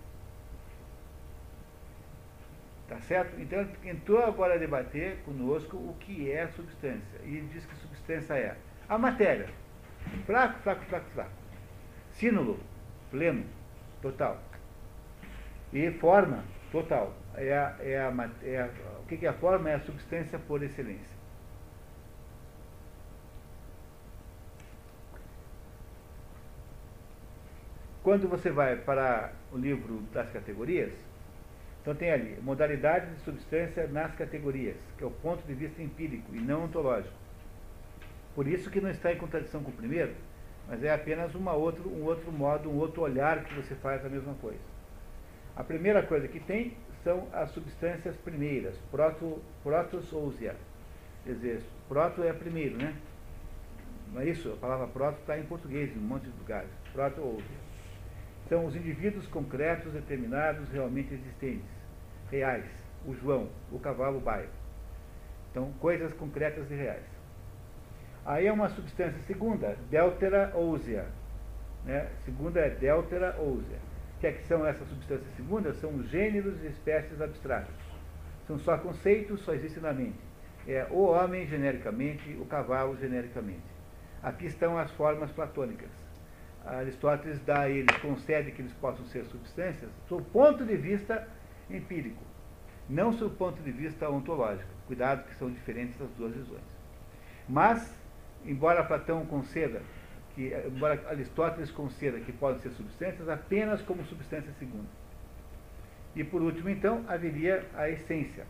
Tá 2.88 2.98
certo? 3.02 3.38
Então 3.38 3.68
entrou 3.84 4.24
agora 4.24 4.54
a 4.54 4.56
debater 4.56 5.18
conosco 5.26 5.76
o 5.76 5.94
que 6.00 6.32
é 6.32 6.48
substância. 6.48 7.20
E 7.22 7.36
ele 7.36 7.50
diz 7.52 7.66
que 7.66 7.76
substância 7.76 8.32
é 8.32 8.56
a 8.88 8.96
matéria. 8.96 9.50
Fraco, 10.24 10.58
fraco, 10.60 10.84
fraco, 10.86 11.10
fraco. 11.10 11.32
Sínulo, 12.12 12.58
pleno, 13.10 13.44
total. 14.00 14.42
E 15.70 15.90
forma, 15.90 16.42
total. 16.70 17.14
É 17.34 17.52
a, 17.52 17.76
é 17.78 17.98
a, 17.98 18.30
é 18.42 18.70
o 19.02 19.06
que 19.06 19.26
é 19.26 19.28
a 19.28 19.32
forma? 19.32 19.70
É 19.70 19.74
a 19.74 19.80
substância 19.80 20.38
por 20.38 20.62
excelência. 20.62 21.22
Quando 28.02 28.28
você 28.28 28.50
vai 28.50 28.76
para 28.76 29.32
o 29.52 29.56
livro 29.56 30.00
das 30.12 30.28
categorias, 30.30 30.92
então 31.80 31.94
tem 31.94 32.10
ali 32.10 32.36
modalidades 32.42 33.10
de 33.16 33.22
substância 33.22 33.86
nas 33.86 34.12
categorias, 34.14 34.76
que 34.98 35.04
é 35.04 35.06
o 35.06 35.10
ponto 35.10 35.46
de 35.46 35.54
vista 35.54 35.80
empírico 35.80 36.34
e 36.34 36.40
não 36.40 36.64
ontológico. 36.64 37.14
Por 38.34 38.48
isso 38.48 38.70
que 38.70 38.80
não 38.80 38.90
está 38.90 39.12
em 39.12 39.18
contradição 39.18 39.62
com 39.62 39.70
o 39.70 39.74
primeiro, 39.74 40.14
mas 40.68 40.82
é 40.82 40.92
apenas 40.92 41.34
uma 41.34 41.52
outro, 41.52 41.88
um 41.88 42.02
outro 42.04 42.32
modo, 42.32 42.70
um 42.70 42.78
outro 42.78 43.02
olhar 43.02 43.44
que 43.44 43.54
você 43.54 43.74
faz 43.76 44.04
a 44.04 44.08
mesma 44.08 44.34
coisa. 44.34 44.72
A 45.54 45.62
primeira 45.62 46.02
coisa 46.02 46.26
que 46.26 46.40
tem 46.40 46.76
são 47.04 47.28
as 47.32 47.50
substâncias 47.50 48.16
primeiras, 48.16 48.76
proto, 48.90 49.42
protos 49.62 50.12
ousia. 50.12 50.56
Quer 51.24 51.34
dizer, 51.34 51.62
proto 51.88 52.22
é 52.22 52.32
primeiro, 52.32 52.76
né? 52.76 52.96
Não 54.12 54.20
é 54.20 54.28
isso? 54.28 54.52
A 54.52 54.56
palavra 54.56 54.86
proto 54.88 55.18
está 55.20 55.38
em 55.38 55.44
português, 55.44 55.94
em 55.94 55.98
um 55.98 56.02
monte 56.02 56.24
de 56.24 56.38
lugares. 56.38 56.70
Proto 56.92 57.20
ousia 57.20 57.62
são 58.52 58.66
os 58.66 58.76
indivíduos 58.76 59.26
concretos, 59.28 59.94
determinados, 59.94 60.68
realmente 60.68 61.14
existentes, 61.14 61.70
reais. 62.30 62.66
O 63.06 63.14
João, 63.14 63.48
o 63.70 63.78
cavalo 63.78 64.20
baio. 64.20 64.50
Então, 65.50 65.72
coisas 65.80 66.12
concretas 66.12 66.70
e 66.70 66.74
reais. 66.74 67.04
Aí 68.26 68.46
é 68.46 68.52
uma 68.52 68.68
substância 68.68 69.18
segunda, 69.26 69.76
Deltera 69.90 70.52
ósea. 70.54 71.06
Né? 71.86 72.10
Segunda 72.26 72.60
é 72.60 72.68
Deltera 72.68 73.34
ósea. 73.40 73.78
Que, 74.22 74.28
é 74.28 74.32
que 74.32 74.44
são 74.44 74.64
essas 74.64 74.88
substâncias 74.88 75.34
segundas? 75.34 75.76
São 75.78 76.00
gêneros 76.04 76.62
e 76.62 76.68
espécies 76.68 77.20
abstratos. 77.20 77.74
São 78.46 78.56
só 78.56 78.78
conceitos, 78.78 79.40
só 79.40 79.52
existem 79.52 79.82
na 79.82 79.92
mente. 79.92 80.20
É 80.64 80.86
o 80.92 81.06
homem 81.06 81.44
genericamente, 81.44 82.30
o 82.40 82.44
cavalo 82.44 82.96
genericamente. 82.96 83.64
Aqui 84.22 84.46
estão 84.46 84.78
as 84.78 84.92
formas 84.92 85.32
platônicas. 85.32 85.90
Aristóteles 86.64 87.40
dá 87.44 87.68
eles, 87.68 87.96
concede 87.96 88.52
que 88.52 88.62
eles 88.62 88.72
possam 88.74 89.04
ser 89.06 89.24
substâncias, 89.24 89.90
sob 90.08 90.22
o 90.22 90.26
ponto 90.26 90.64
de 90.64 90.76
vista 90.76 91.26
empírico, 91.68 92.22
não 92.88 93.12
sob 93.12 93.34
o 93.34 93.36
ponto 93.36 93.60
de 93.60 93.72
vista 93.72 94.08
ontológico. 94.08 94.70
Cuidado 94.86 95.24
que 95.24 95.34
são 95.34 95.50
diferentes 95.50 96.00
as 96.00 96.10
duas 96.10 96.32
visões. 96.32 96.62
Mas, 97.48 97.92
embora 98.44 98.84
Platão 98.84 99.26
conceda, 99.26 99.82
que, 100.34 100.52
embora 100.66 101.02
Aristóteles 101.08 101.70
conceda 101.70 102.18
que 102.20 102.32
podem 102.32 102.60
ser 102.60 102.70
substâncias 102.70 103.28
apenas 103.28 103.82
como 103.82 104.04
substância 104.04 104.52
segunda. 104.58 104.88
E 106.14 106.24
por 106.24 106.42
último, 106.42 106.68
então, 106.68 107.04
haveria 107.08 107.64
a 107.74 107.88
essência, 107.88 108.44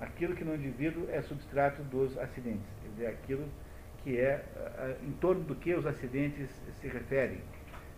aquilo 0.00 0.34
que 0.34 0.44
no 0.44 0.54
indivíduo 0.54 1.08
é 1.10 1.20
substrato 1.22 1.82
dos 1.84 2.16
acidentes, 2.18 2.66
quer 2.82 2.88
dizer, 2.90 3.06
aquilo 3.06 3.48
que 4.02 4.18
é 4.18 4.44
em 5.02 5.12
torno 5.12 5.42
do 5.44 5.54
que 5.54 5.74
os 5.74 5.86
acidentes 5.86 6.50
se 6.80 6.88
referem 6.88 7.40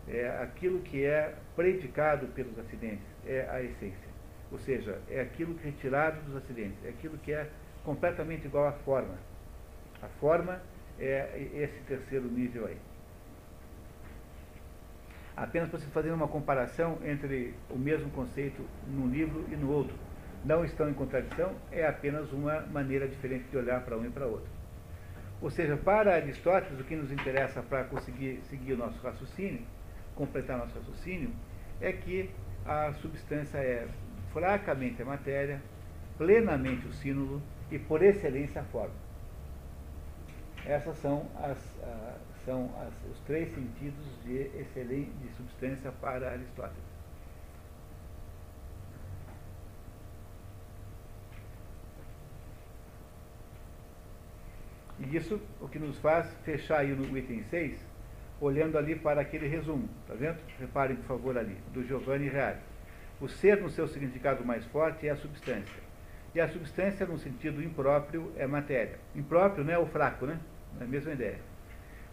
é 0.08 0.28
aquilo 0.40 0.80
que 0.80 1.04
é 1.04 1.34
predicado 1.56 2.28
pelos 2.28 2.56
acidentes, 2.58 3.04
é 3.26 3.48
a 3.50 3.60
essência. 3.60 4.08
Ou 4.52 4.58
seja, 4.58 5.00
é 5.10 5.20
aquilo 5.20 5.54
que 5.54 5.66
é 5.66 5.70
retirado 5.70 6.20
dos 6.20 6.36
acidentes, 6.36 6.78
é 6.84 6.90
aquilo 6.90 7.18
que 7.18 7.32
é 7.32 7.50
completamente 7.84 8.46
igual 8.46 8.68
à 8.68 8.72
forma. 8.72 9.18
A 10.00 10.06
forma 10.20 10.60
é 11.00 11.48
esse 11.54 11.80
terceiro 11.88 12.26
nível 12.26 12.66
aí. 12.66 12.76
Apenas 15.36 15.68
para 15.68 15.78
você 15.78 15.86
fazer 15.88 16.10
uma 16.12 16.26
comparação 16.26 16.98
entre 17.04 17.54
o 17.68 17.78
mesmo 17.78 18.10
conceito 18.10 18.64
num 18.88 19.08
livro 19.08 19.44
e 19.50 19.56
no 19.56 19.70
outro. 19.70 19.94
Não 20.44 20.64
estão 20.64 20.88
em 20.88 20.94
contradição, 20.94 21.52
é 21.70 21.86
apenas 21.86 22.32
uma 22.32 22.60
maneira 22.62 23.06
diferente 23.06 23.44
de 23.50 23.56
olhar 23.56 23.84
para 23.84 23.98
um 23.98 24.06
e 24.06 24.10
para 24.10 24.26
outro. 24.26 24.48
Ou 25.42 25.50
seja, 25.50 25.76
para 25.76 26.14
Aristóteles, 26.14 26.80
o 26.80 26.84
que 26.84 26.96
nos 26.96 27.12
interessa 27.12 27.62
para 27.62 27.84
conseguir 27.84 28.40
seguir 28.48 28.72
o 28.72 28.76
nosso 28.76 28.98
raciocínio 29.02 29.60
completar 30.16 30.58
nosso 30.58 30.76
raciocínio, 30.76 31.30
é 31.80 31.92
que 31.92 32.30
a 32.64 32.92
substância 32.94 33.58
é 33.58 33.86
fracamente 34.32 35.00
a 35.02 35.04
matéria, 35.04 35.62
plenamente 36.18 36.86
o 36.86 36.92
símbolo 36.92 37.40
e 37.70 37.78
por 37.78 38.02
excelência 38.02 38.62
a 38.62 38.64
forma. 38.64 38.94
Essas 40.64 40.96
são, 40.96 41.28
as, 41.36 41.58
são 42.46 42.70
as, 42.80 42.94
os 43.10 43.18
três 43.26 43.52
sentidos 43.52 44.06
de, 44.24 44.36
excelência, 44.58 45.12
de 45.20 45.28
substância 45.36 45.92
para 46.00 46.30
Aristóteles. 46.30 46.86
E 54.98 55.14
isso 55.14 55.38
o 55.60 55.68
que 55.68 55.78
nos 55.78 55.98
faz 55.98 56.32
fechar 56.44 56.78
aí 56.78 56.94
no 56.94 57.18
item 57.18 57.42
6, 57.42 57.78
olhando 58.40 58.78
ali 58.78 58.94
para 58.94 59.20
aquele 59.20 59.46
resumo, 59.46 59.88
tá 60.06 60.14
vendo? 60.14 60.38
Reparem, 60.58 60.96
por 60.96 61.06
favor, 61.06 61.36
ali, 61.36 61.56
do 61.74 61.84
Giovanni 61.84 62.28
Reale. 62.28 62.60
O 63.20 63.28
ser, 63.28 63.60
no 63.60 63.68
seu 63.68 63.88
significado 63.88 64.44
mais 64.44 64.64
forte, 64.66 65.06
é 65.06 65.10
a 65.10 65.16
substância. 65.16 65.84
E 66.34 66.40
a 66.40 66.48
substância, 66.48 67.06
no 67.06 67.18
sentido 67.18 67.62
impróprio, 67.62 68.32
é 68.36 68.46
matéria. 68.46 68.98
Impróprio 69.14 69.64
não 69.64 69.72
é 69.72 69.78
o 69.78 69.86
fraco, 69.86 70.26
né? 70.26 70.38
É 70.80 70.84
a 70.84 70.86
mesma 70.86 71.12
ideia. 71.12 71.55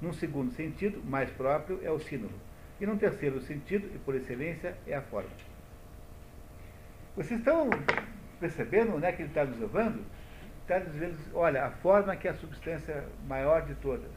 Num 0.03 0.11
segundo 0.11 0.51
sentido, 0.51 1.01
mais 1.05 1.29
próprio, 1.29 1.79
é 1.81 1.89
o 1.89 1.97
símbolo. 1.97 2.33
E 2.81 2.85
num 2.85 2.97
terceiro 2.97 3.39
sentido, 3.39 3.89
e 3.95 3.97
por 3.99 4.13
excelência, 4.13 4.75
é 4.85 4.95
a 4.95 5.01
forma. 5.01 5.29
Vocês 7.15 7.39
estão 7.39 7.69
percebendo 8.37 8.97
onde 8.97 9.05
é 9.05 9.13
que 9.13 9.21
ele 9.21 9.29
está 9.29 9.45
nos 9.45 9.57
levando? 9.57 10.03
Está 10.63 10.79
dizendo, 10.79 11.17
olha, 11.33 11.67
a 11.67 11.71
forma 11.71 12.17
que 12.17 12.27
é 12.27 12.31
a 12.31 12.33
substância 12.33 13.05
maior 13.29 13.65
de 13.65 13.75
todas 13.75 14.11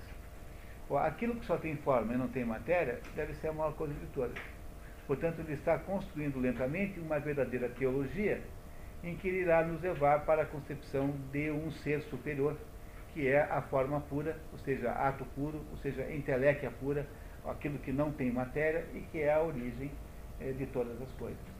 Aquilo 0.90 1.36
que 1.36 1.46
só 1.46 1.56
tem 1.56 1.76
forma 1.76 2.14
e 2.14 2.16
não 2.16 2.26
tem 2.26 2.44
matéria 2.44 3.00
deve 3.14 3.34
ser 3.34 3.48
a 3.48 3.52
maior 3.52 3.72
coisa 3.74 3.94
de 3.94 4.06
todas. 4.06 4.38
Portanto, 5.06 5.38
ele 5.40 5.52
está 5.52 5.78
construindo 5.78 6.40
lentamente 6.40 6.98
uma 6.98 7.20
verdadeira 7.20 7.68
teologia 7.68 8.40
em 9.04 9.14
que 9.14 9.28
ele 9.28 9.42
irá 9.42 9.62
nos 9.64 9.80
levar 9.80 10.24
para 10.24 10.42
a 10.42 10.46
concepção 10.46 11.14
de 11.30 11.48
um 11.50 11.70
ser 11.70 12.00
superior, 12.02 12.56
que 13.16 13.28
é 13.28 13.40
a 13.40 13.62
forma 13.62 13.98
pura, 14.02 14.36
ou 14.52 14.58
seja, 14.58 14.92
ato 14.92 15.24
puro, 15.34 15.64
ou 15.70 15.78
seja, 15.78 16.02
inteléquia 16.12 16.70
pura, 16.70 17.06
aquilo 17.46 17.78
que 17.78 17.90
não 17.90 18.12
tem 18.12 18.30
matéria 18.30 18.84
e 18.92 19.00
que 19.10 19.22
é 19.22 19.32
a 19.32 19.40
origem 19.40 19.90
eh, 20.38 20.52
de 20.52 20.66
todas 20.66 21.00
as 21.00 21.10
coisas. 21.12 21.55